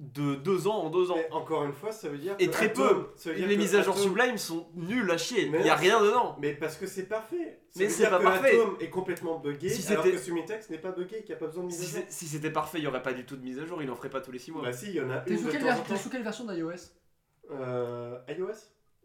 de 0.00 0.34
deux 0.34 0.66
ans 0.66 0.76
en 0.84 0.90
deux 0.90 1.10
ans. 1.10 1.16
Mais 1.16 1.30
encore 1.30 1.62
une 1.64 1.74
fois, 1.74 1.92
ça 1.92 2.08
veut 2.08 2.16
dire 2.16 2.34
Et 2.38 2.46
que 2.46 2.52
très 2.52 2.68
Atom- 2.68 3.06
peu. 3.22 3.32
Les 3.32 3.56
mises 3.56 3.74
à 3.76 3.82
jour 3.82 3.94
Atom- 3.94 4.02
Sublime 4.02 4.38
sont 4.38 4.66
nulles 4.74 5.10
à 5.10 5.18
chier. 5.18 5.50
Mais 5.50 5.60
Il 5.60 5.66
y 5.66 5.68
a 5.68 5.76
rien 5.76 6.02
dedans. 6.02 6.36
Mais 6.40 6.54
parce 6.54 6.76
que 6.76 6.86
c'est 6.86 7.04
parfait. 7.06 7.60
Ça 7.70 7.80
Mais 7.80 7.88
c'est 7.90 8.08
pas 8.08 8.18
que 8.18 8.22
parfait. 8.24 8.58
Atom 8.58 8.76
est 8.80 8.88
complètement 8.88 9.38
buggé, 9.38 9.68
Si 9.68 9.92
alors 9.92 10.02
que 10.04 10.16
Sumitex 10.16 10.70
n'est 10.70 10.78
pas 10.78 10.92
buggé, 10.92 11.18
qu'il 11.18 11.26
n'y 11.26 11.32
a 11.34 11.36
pas 11.36 11.46
besoin 11.46 11.64
de 11.64 11.68
mise 11.68 11.78
Si 11.78 11.96
à 11.96 12.00
jour. 12.00 12.06
si 12.08 12.26
c'était 12.26 12.50
parfait, 12.50 12.78
il 12.78 12.84
y 12.84 12.86
aurait 12.86 13.02
pas 13.02 13.12
du 13.12 13.26
tout 13.26 13.36
de 13.36 13.42
mise 13.42 13.58
à 13.58 13.66
jour, 13.66 13.82
il 13.82 13.90
en 13.90 13.94
ferait 13.94 14.08
pas 14.10 14.22
tous 14.22 14.32
les 14.32 14.38
6 14.38 14.52
mois. 14.52 14.62
Bah 14.62 14.72
si, 14.72 14.86
il 14.86 14.94
y 14.94 15.00
en 15.02 15.10
a 15.10 15.18
T'es 15.18 15.32
une 15.32 15.38
sous, 15.38 15.48
quelle 15.48 15.98
sous 15.98 16.08
version 16.24 16.44
d'iOS? 16.46 16.72
Euh, 17.50 18.18
iOS 18.28 18.52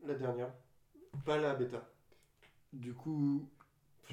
La 0.05 0.13
dernière. 0.13 0.49
Pas 1.25 1.37
la 1.37 1.55
bêta. 1.55 1.83
Du 2.71 2.93
coup, 2.93 3.49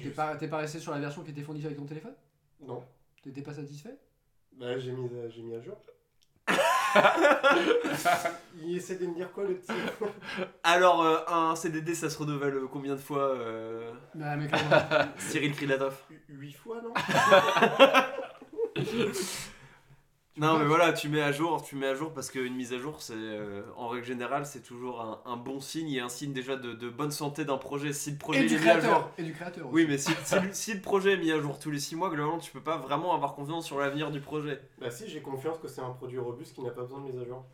t'es 0.01 0.09
pas, 0.09 0.35
t'es 0.35 0.47
pas 0.47 0.57
resté 0.57 0.79
sur 0.79 0.91
la 0.91 0.99
version 0.99 1.21
qui 1.23 1.31
était 1.31 1.41
fournie 1.43 1.63
avec 1.65 1.77
ton 1.77 1.85
téléphone? 1.85 2.15
Non. 2.59 2.83
T'étais 3.21 3.41
pas 3.41 3.53
satisfait? 3.53 3.97
Bah 4.53 4.77
j'ai 4.77 4.91
mis, 4.91 5.07
à- 5.19 5.29
j'ai 5.29 5.41
mis 5.41 5.55
à 5.55 5.61
jour. 5.61 5.77
Il 8.65 8.77
essaie 8.77 8.95
de 8.95 9.05
me 9.07 9.15
dire 9.15 9.31
quoi 9.31 9.43
le 9.43 9.55
petit 9.55 9.71
Alors 10.63 11.03
euh, 11.03 11.17
un 11.27 11.55
CDD 11.55 11.93
ça 11.95 12.09
se 12.09 12.17
renouvelle 12.17 12.55
euh, 12.55 12.67
combien 12.71 12.95
de 12.95 12.99
fois 12.99 13.35
euh, 13.35 13.91
Bah, 14.15 14.35
mais 14.35 14.47
comment 14.47 14.81
Cyril 15.17 15.53
Krilatov 15.53 15.95
8 16.29 16.53
fois 16.53 16.81
non 16.81 16.93
Non 20.35 20.53
mais 20.53 20.59
pas- 20.61 20.65
voilà, 20.65 20.93
tu 20.93 21.09
mets 21.09 21.21
à 21.21 21.31
jour, 21.31 21.61
tu 21.63 21.75
mets 21.75 21.85
à 21.87 21.93
jour 21.93 22.11
parce 22.11 22.31
qu'une 22.31 22.55
mise 22.55 22.73
à 22.73 22.79
jour, 22.79 22.99
c'est 23.01 23.13
euh, 23.15 23.61
en 23.75 23.87
règle 23.87 24.05
générale, 24.05 24.47
c'est 24.47 24.63
toujours 24.63 24.99
un, 25.01 25.21
un 25.25 25.37
bon 25.37 25.59
signe 25.59 25.91
et 25.91 25.99
un 25.99 26.09
signe 26.09 26.33
déjà 26.33 26.55
de, 26.55 26.73
de 26.73 26.89
bonne 26.89 27.11
santé 27.11 27.45
d'un 27.45 27.57
projet. 27.59 27.93
Si 27.93 28.11
le 28.11 28.17
projet 28.17 28.39
Et 28.39 28.43
il 28.45 28.49
du 28.49 28.55
est 28.55 28.59
mis 28.59 28.69
à 28.69 28.79
jour, 28.79 29.09
Et 29.19 29.23
du 29.23 29.33
créateur 29.33 29.67
aussi. 29.67 29.75
oui 29.75 29.85
mais 29.87 29.97
si, 29.99 30.11
si 30.25 30.39
le- 30.39 30.53
si 30.53 30.73
le 30.73 30.81
projet 30.81 31.13
est 31.13 31.17
mis 31.17 31.31
à 31.31 31.39
jour 31.39 31.59
tous 31.59 31.69
les 31.69 31.79
6 31.79 31.95
mois, 31.95 32.09
globalement 32.09 32.39
tu 32.39 32.51
peux 32.51 32.63
pas 32.63 32.77
vraiment 32.77 33.13
avoir 33.13 33.35
confiance 33.35 33.65
sur 33.65 33.77
l'avenir 33.77 34.09
du 34.09 34.21
projet. 34.21 34.59
Bah 34.79 34.89
si, 34.89 35.07
j'ai 35.07 35.21
confiance 35.21 35.59
que 35.59 35.67
c'est 35.67 35.81
un 35.81 35.91
produit 35.91 36.17
robuste 36.17 36.55
qui 36.55 36.63
n'a 36.63 36.71
pas 36.71 36.81
besoin 36.81 37.01
de 37.01 37.05
mise 37.05 37.17
à 37.19 37.25
jour. 37.25 37.45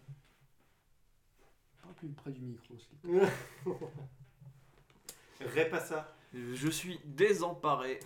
Parle 1.82 1.94
plus 1.96 2.10
près 2.10 2.32
du 2.32 2.42
micro. 2.42 2.76
ça. 5.80 6.14
Je 6.34 6.70
suis 6.70 7.00
désemparé, 7.06 8.00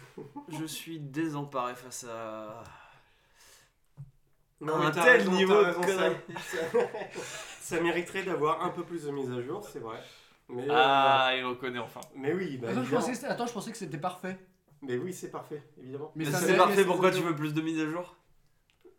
je 0.50 0.66
suis 0.66 1.00
désemparé 1.00 1.76
face 1.76 2.06
à 2.06 2.64
Non, 4.62 4.76
un 4.76 4.86
mais 4.86 4.92
tel 4.92 5.04
raison, 5.20 5.32
niveau 5.32 5.64
de 5.64 5.72
ça, 5.74 6.10
ça 7.62 7.80
mériterait 7.82 8.24
d'avoir 8.24 8.64
un 8.64 8.70
peu 8.70 8.84
plus 8.84 9.04
de 9.04 9.12
mise 9.12 9.32
à 9.32 9.42
jour, 9.42 9.68
c'est 9.72 9.80
vrai. 9.80 9.98
Mais, 10.50 10.64
euh, 10.70 10.74
Ah, 10.76 11.32
il 11.38 11.44
reconnaît 11.46 11.80
enfin. 11.80 12.02
mais 12.16 12.34
oui, 12.34 12.58
bah, 12.58 12.68
Attends, 12.72 12.84
je 12.84 12.92
pensais 12.96 13.12
que 13.12 13.16
c'était- 13.18 13.28
Attends, 13.30 13.48
je 13.48 13.54
pensais 13.54 13.72
que 13.72 13.78
c'était 13.78 13.98
parfait. 13.98 14.38
Mais 14.82 14.98
oui, 14.98 15.14
c'est 15.14 15.32
parfait, 15.32 15.64
évidemment. 15.82 16.12
Mais 16.16 16.26
ça 16.26 16.38
c'est 16.40 16.58
parfait, 16.58 16.76
mais- 16.78 16.86
pourquoi 16.86 17.12
tu 17.12 17.22
veux 17.22 17.36
plus 17.36 17.54
de 17.54 17.62
mise 17.62 17.80
à 17.80 17.88
jour? 17.88 18.16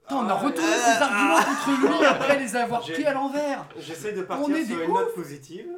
Attends, 0.06 0.24
on 0.24 0.28
a 0.28 0.32
Ah, 0.32 0.34
retourné 0.34 0.68
euh, 0.68 0.94
ses 0.94 1.02
arguments 1.02 1.36
contre 1.36 1.98
lui 1.98 2.04
après 2.06 2.38
les 2.38 2.56
avoir 2.56 2.80
pris 2.82 3.04
à 3.06 3.12
l'envers. 3.14 3.66
J'essaie 3.78 4.12
de 4.12 4.22
partir 4.22 4.56
sur 4.66 4.80
une 4.82 4.92
note 4.92 5.14
positive, 5.14 5.68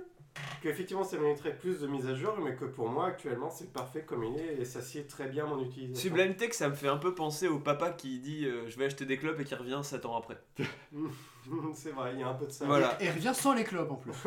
qu'effectivement 0.63 1.05
ça 1.05 1.19
mériterait 1.19 1.57
plus 1.57 1.81
de 1.81 1.87
mise 1.87 2.07
à 2.07 2.15
jour, 2.15 2.35
mais 2.43 2.55
que 2.57 2.65
pour 2.65 2.89
moi 2.89 3.07
actuellement 3.07 3.51
c'est 3.51 3.73
parfait 3.73 4.03
comme 4.03 4.25
il 4.25 4.39
est 4.39 4.57
et 4.61 4.65
ça 4.65 4.83
sied 4.83 5.07
très 5.07 5.29
bien 5.29 5.45
à 5.45 5.49
mon 5.49 5.63
utilisation. 5.65 6.01
Sublime 6.11 6.35
Tech, 6.37 6.53
ça 6.53 6.69
me 6.69 6.75
fait 6.75 6.89
un 6.89 6.97
peu 6.97 7.15
penser 7.15 7.49
au 7.49 7.59
papa 7.59 7.91
qui 7.91 8.19
dit 8.21 8.47
euh, 8.47 8.69
je 8.69 8.77
vais 8.79 8.87
acheter 8.87 9.05
des 9.07 9.17
clubs 9.19 9.41
et 9.41 9.45
qui 9.45 9.55
revient 9.55 9.81
7 9.83 10.07
ans 10.07 10.17
après. 10.17 10.37
c'est 11.75 11.91
vrai, 11.93 12.13
il 12.15 12.21
y 12.21 12.23
a 12.23 12.29
un 12.29 12.35
peu 12.35 12.47
de 12.47 12.51
ça. 12.51 12.67
Voilà. 12.67 13.01
Et 13.01 13.07
il 13.07 13.11
revient 13.11 13.33
sans 13.35 13.55
les 13.55 13.65
clubs 13.65 13.91
en 13.91 13.97
plus. 13.97 14.13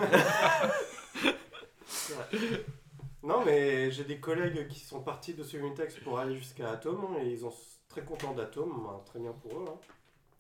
Non, 3.22 3.44
mais 3.46 3.92
j'ai 3.92 4.06
des 4.06 4.20
collègues 4.20 4.68
qui 4.70 4.80
sont 4.80 5.02
partis 5.02 5.34
de 5.34 5.44
Sublitex 5.44 5.96
pour 5.98 6.20
aller 6.20 6.36
jusqu'à 6.38 6.72
Atom 6.72 7.00
hein, 7.12 7.18
et 7.22 7.32
ils 7.32 7.40
sont 7.40 7.54
très 7.90 8.02
contents 8.02 8.34
d'Atom, 8.34 8.88
hein, 8.90 9.02
très 9.06 9.20
bien 9.20 9.34
pour 9.34 9.60
eux. 9.60 9.66
hein. 9.68 9.76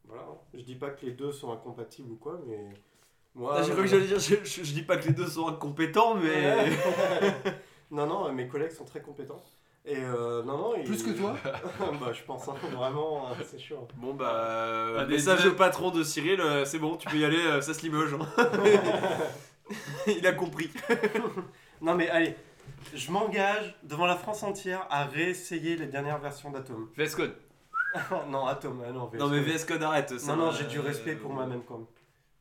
Voilà. 0.07 0.24
Je 0.53 0.61
dis 0.61 0.76
pas 0.76 0.89
que 0.89 1.05
les 1.05 1.11
deux 1.11 1.32
sont 1.32 1.51
incompatibles 1.51 2.11
ou 2.13 2.15
quoi, 2.15 2.39
mais 2.47 2.70
moi. 3.36 3.55
Ah, 3.57 3.63
J'ai 3.63 3.71
cru 3.71 3.82
que 3.84 3.88
j'allais 3.88 4.07
dire, 4.07 4.19
je, 4.19 4.36
je- 4.43 4.63
je 4.63 4.73
dis 4.73 4.84
pas 4.84 4.97
que 4.97 5.07
les 5.07 5.13
deux 5.13 5.27
sont 5.27 5.47
incompétents, 5.47 6.15
mais. 6.15 6.69
non, 7.91 8.05
non, 8.05 8.32
mes 8.34 8.47
collègues 8.47 8.71
sont 8.71 8.86
très 8.86 9.01
compétents. 9.01 9.41
Et 9.86 9.95
euh, 9.97 10.43
non, 10.43 10.57
non, 10.57 10.73
ils- 10.77 10.84
Plus 10.84 11.01
que 11.03 11.11
toi 11.11 11.36
Bah, 12.01 12.11
je 12.13 12.21
pense, 12.23 12.47
hein, 12.49 12.55
vraiment, 12.73 13.27
euh, 13.30 13.34
c'est 13.49 13.57
sûr. 13.59 13.88
Bon 13.95 14.14
bah, 14.14 14.30
euh, 14.35 14.97
Ah, 14.99 15.06
des 15.06 15.14
message 15.14 15.45
au 15.45 15.53
patron 15.53 15.89
de 15.89 16.03
Cyril, 16.03 16.41
euh, 16.41 16.65
c'est 16.65 16.80
bon, 16.80 16.97
tu 16.97 17.07
peux 17.07 17.18
y 17.18 17.26
aller, 17.26 17.38
euh, 17.39 17.61
ça 17.61 17.73
se 17.73 17.81
limoge. 17.84 18.14
hein. 18.14 18.27
Il 20.07 20.26
a 20.27 20.34
compris. 20.34 20.69
Non, 21.81 21.95
mais 21.95 22.10
allez, 22.10 22.35
je 22.93 23.11
m'engage 23.11 23.76
devant 23.84 24.06
la 24.06 24.15
France 24.15 24.43
entière 24.43 24.85
à 24.89 25.06
réessayer 25.06 25.76
les 25.77 25.85
dernières 25.85 26.19
versions 26.19 26.51
d'Atom. 26.51 26.89
VS 26.97 27.15
Code. 27.15 27.35
non, 28.27 28.45
Atom, 28.47 28.84
ah 28.88 28.91
non, 28.91 29.06
VS 29.07 29.18
Non 29.18 29.27
mais 29.30 29.38
Code. 29.43 29.47
VS 29.53 29.65
Code 29.65 29.84
arrête. 29.84 30.19
ça, 30.19 30.35
Non, 30.35 30.45
non, 30.45 30.47
euh, 30.49 30.56
j'ai 30.57 30.65
du 30.65 30.80
respect 30.80 31.15
pour 31.15 31.31
moi-même 31.31 31.61
quand 31.68 31.77
même. 31.77 31.88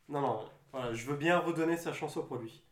Non, 0.09 0.21
non, 0.23 0.41
voilà, 0.73 0.93
je 0.95 1.07
veux 1.07 1.17
bien 1.17 1.39
redonner 1.39 1.77
sa 1.77 1.93
chance 1.93 2.17
au 2.17 2.23
produit. 2.23 2.63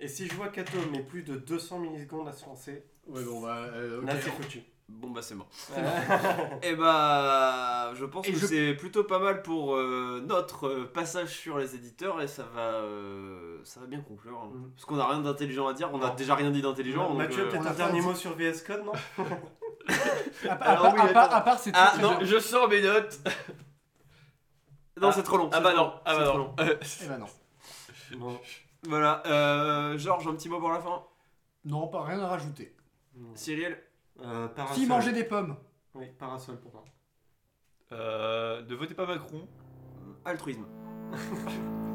Et 0.00 0.08
si 0.08 0.26
je 0.28 0.34
vois 0.34 0.48
qu'Atom 0.48 0.90
met 0.90 1.02
plus 1.02 1.22
de 1.22 1.36
200 1.36 1.78
millisecondes 1.78 2.28
à 2.28 2.32
se 2.32 2.44
lancer, 2.46 2.84
Ouais, 3.06 3.22
bon, 3.24 3.40
bah, 3.40 3.56
euh, 3.72 4.00
ok. 4.00 4.06
là 4.06 4.14
c'est 4.20 4.30
foutu. 4.30 4.62
Bon 4.88 5.10
bah 5.10 5.20
c'est 5.20 5.34
mort. 5.34 5.48
Et 6.62 6.76
bah, 6.76 7.92
je 7.94 8.04
pense 8.04 8.28
Et 8.28 8.32
que 8.32 8.38
je- 8.38 8.46
c'est 8.46 8.74
plutôt 8.74 9.02
pas 9.02 9.18
mal 9.18 9.42
pour 9.42 9.74
euh, 9.74 10.22
notre 10.24 10.68
euh, 10.68 10.84
passage 10.92 11.30
sur 11.30 11.58
les 11.58 11.74
éditeurs 11.74 12.20
et 12.22 12.28
ça 12.28 12.44
va, 12.54 12.74
euh, 12.74 13.58
ça 13.64 13.80
va 13.80 13.86
bien 13.86 14.00
conclure. 14.00 14.38
hein. 14.44 14.50
Mhm. 14.54 14.70
Parce 14.74 14.84
qu'on 14.84 14.98
a 15.00 15.08
rien 15.08 15.18
d'intelligent 15.20 15.66
à 15.66 15.72
dire, 15.74 15.90
on 15.92 16.00
a 16.02 16.10
déjà 16.10 16.36
rien 16.36 16.52
dit 16.52 16.62
d'intelligent. 16.62 17.08
donc, 17.08 17.18
Mathieu, 17.18 17.46
euh, 17.46 17.50
peut-être 17.50 17.66
un 17.66 17.72
dernier 17.74 18.00
mot 18.00 18.14
sur 18.14 18.36
VS 18.36 18.62
Code, 18.64 18.84
non 18.84 18.92
À, 20.48 20.54
part- 20.56 20.68
Alors 20.68 20.86
à 20.86 20.90
part- 20.90 20.94
oui, 21.04 21.10
à 21.10 21.12
part- 21.12 21.24
attends. 21.24 21.36
à 21.36 21.40
part, 21.40 21.58
c'est 21.58 21.70
Ah, 21.74 21.92
très 21.98 22.24
Je 22.24 22.38
sors 22.38 22.68
mes 22.68 22.82
notes. 22.82 23.18
Non, 25.00 25.08
Ah. 25.08 25.12
c'est 25.12 25.22
trop 25.22 25.36
long. 25.36 25.50
Ah 25.52 25.60
bah 25.60 25.74
non. 25.74 25.92
Ah 26.04 26.12
c'est 26.12 26.18
bah 26.18 26.24
trop 26.26 26.38
non. 26.38 26.44
long. 26.44 26.54
Eh 27.02 27.06
ben 27.08 27.18
non. 27.18 27.26
Non. 28.18 28.40
Voilà, 28.88 29.22
euh, 29.26 29.98
Georges, 29.98 30.26
un 30.28 30.34
petit 30.34 30.48
mot 30.48 30.58
pour 30.60 30.70
la 30.70 30.80
fin? 30.80 31.02
Non, 31.64 31.88
pas 31.88 32.04
rien 32.04 32.20
à 32.20 32.28
rajouter. 32.28 32.74
Cyril, 33.34 33.76
Euh, 34.22 34.48
parasol. 34.48 34.76
Si 34.76 34.86
manger 34.86 35.12
des 35.12 35.24
pommes. 35.24 35.56
Oui, 35.94 36.06
parasol 36.18 36.58
pour 36.60 36.72
moi. 36.72 36.84
Euh, 37.92 38.62
ne 38.64 38.74
votez 38.74 38.94
pas 38.94 39.06
Macron. 39.06 39.46
altruisme. 40.24 40.66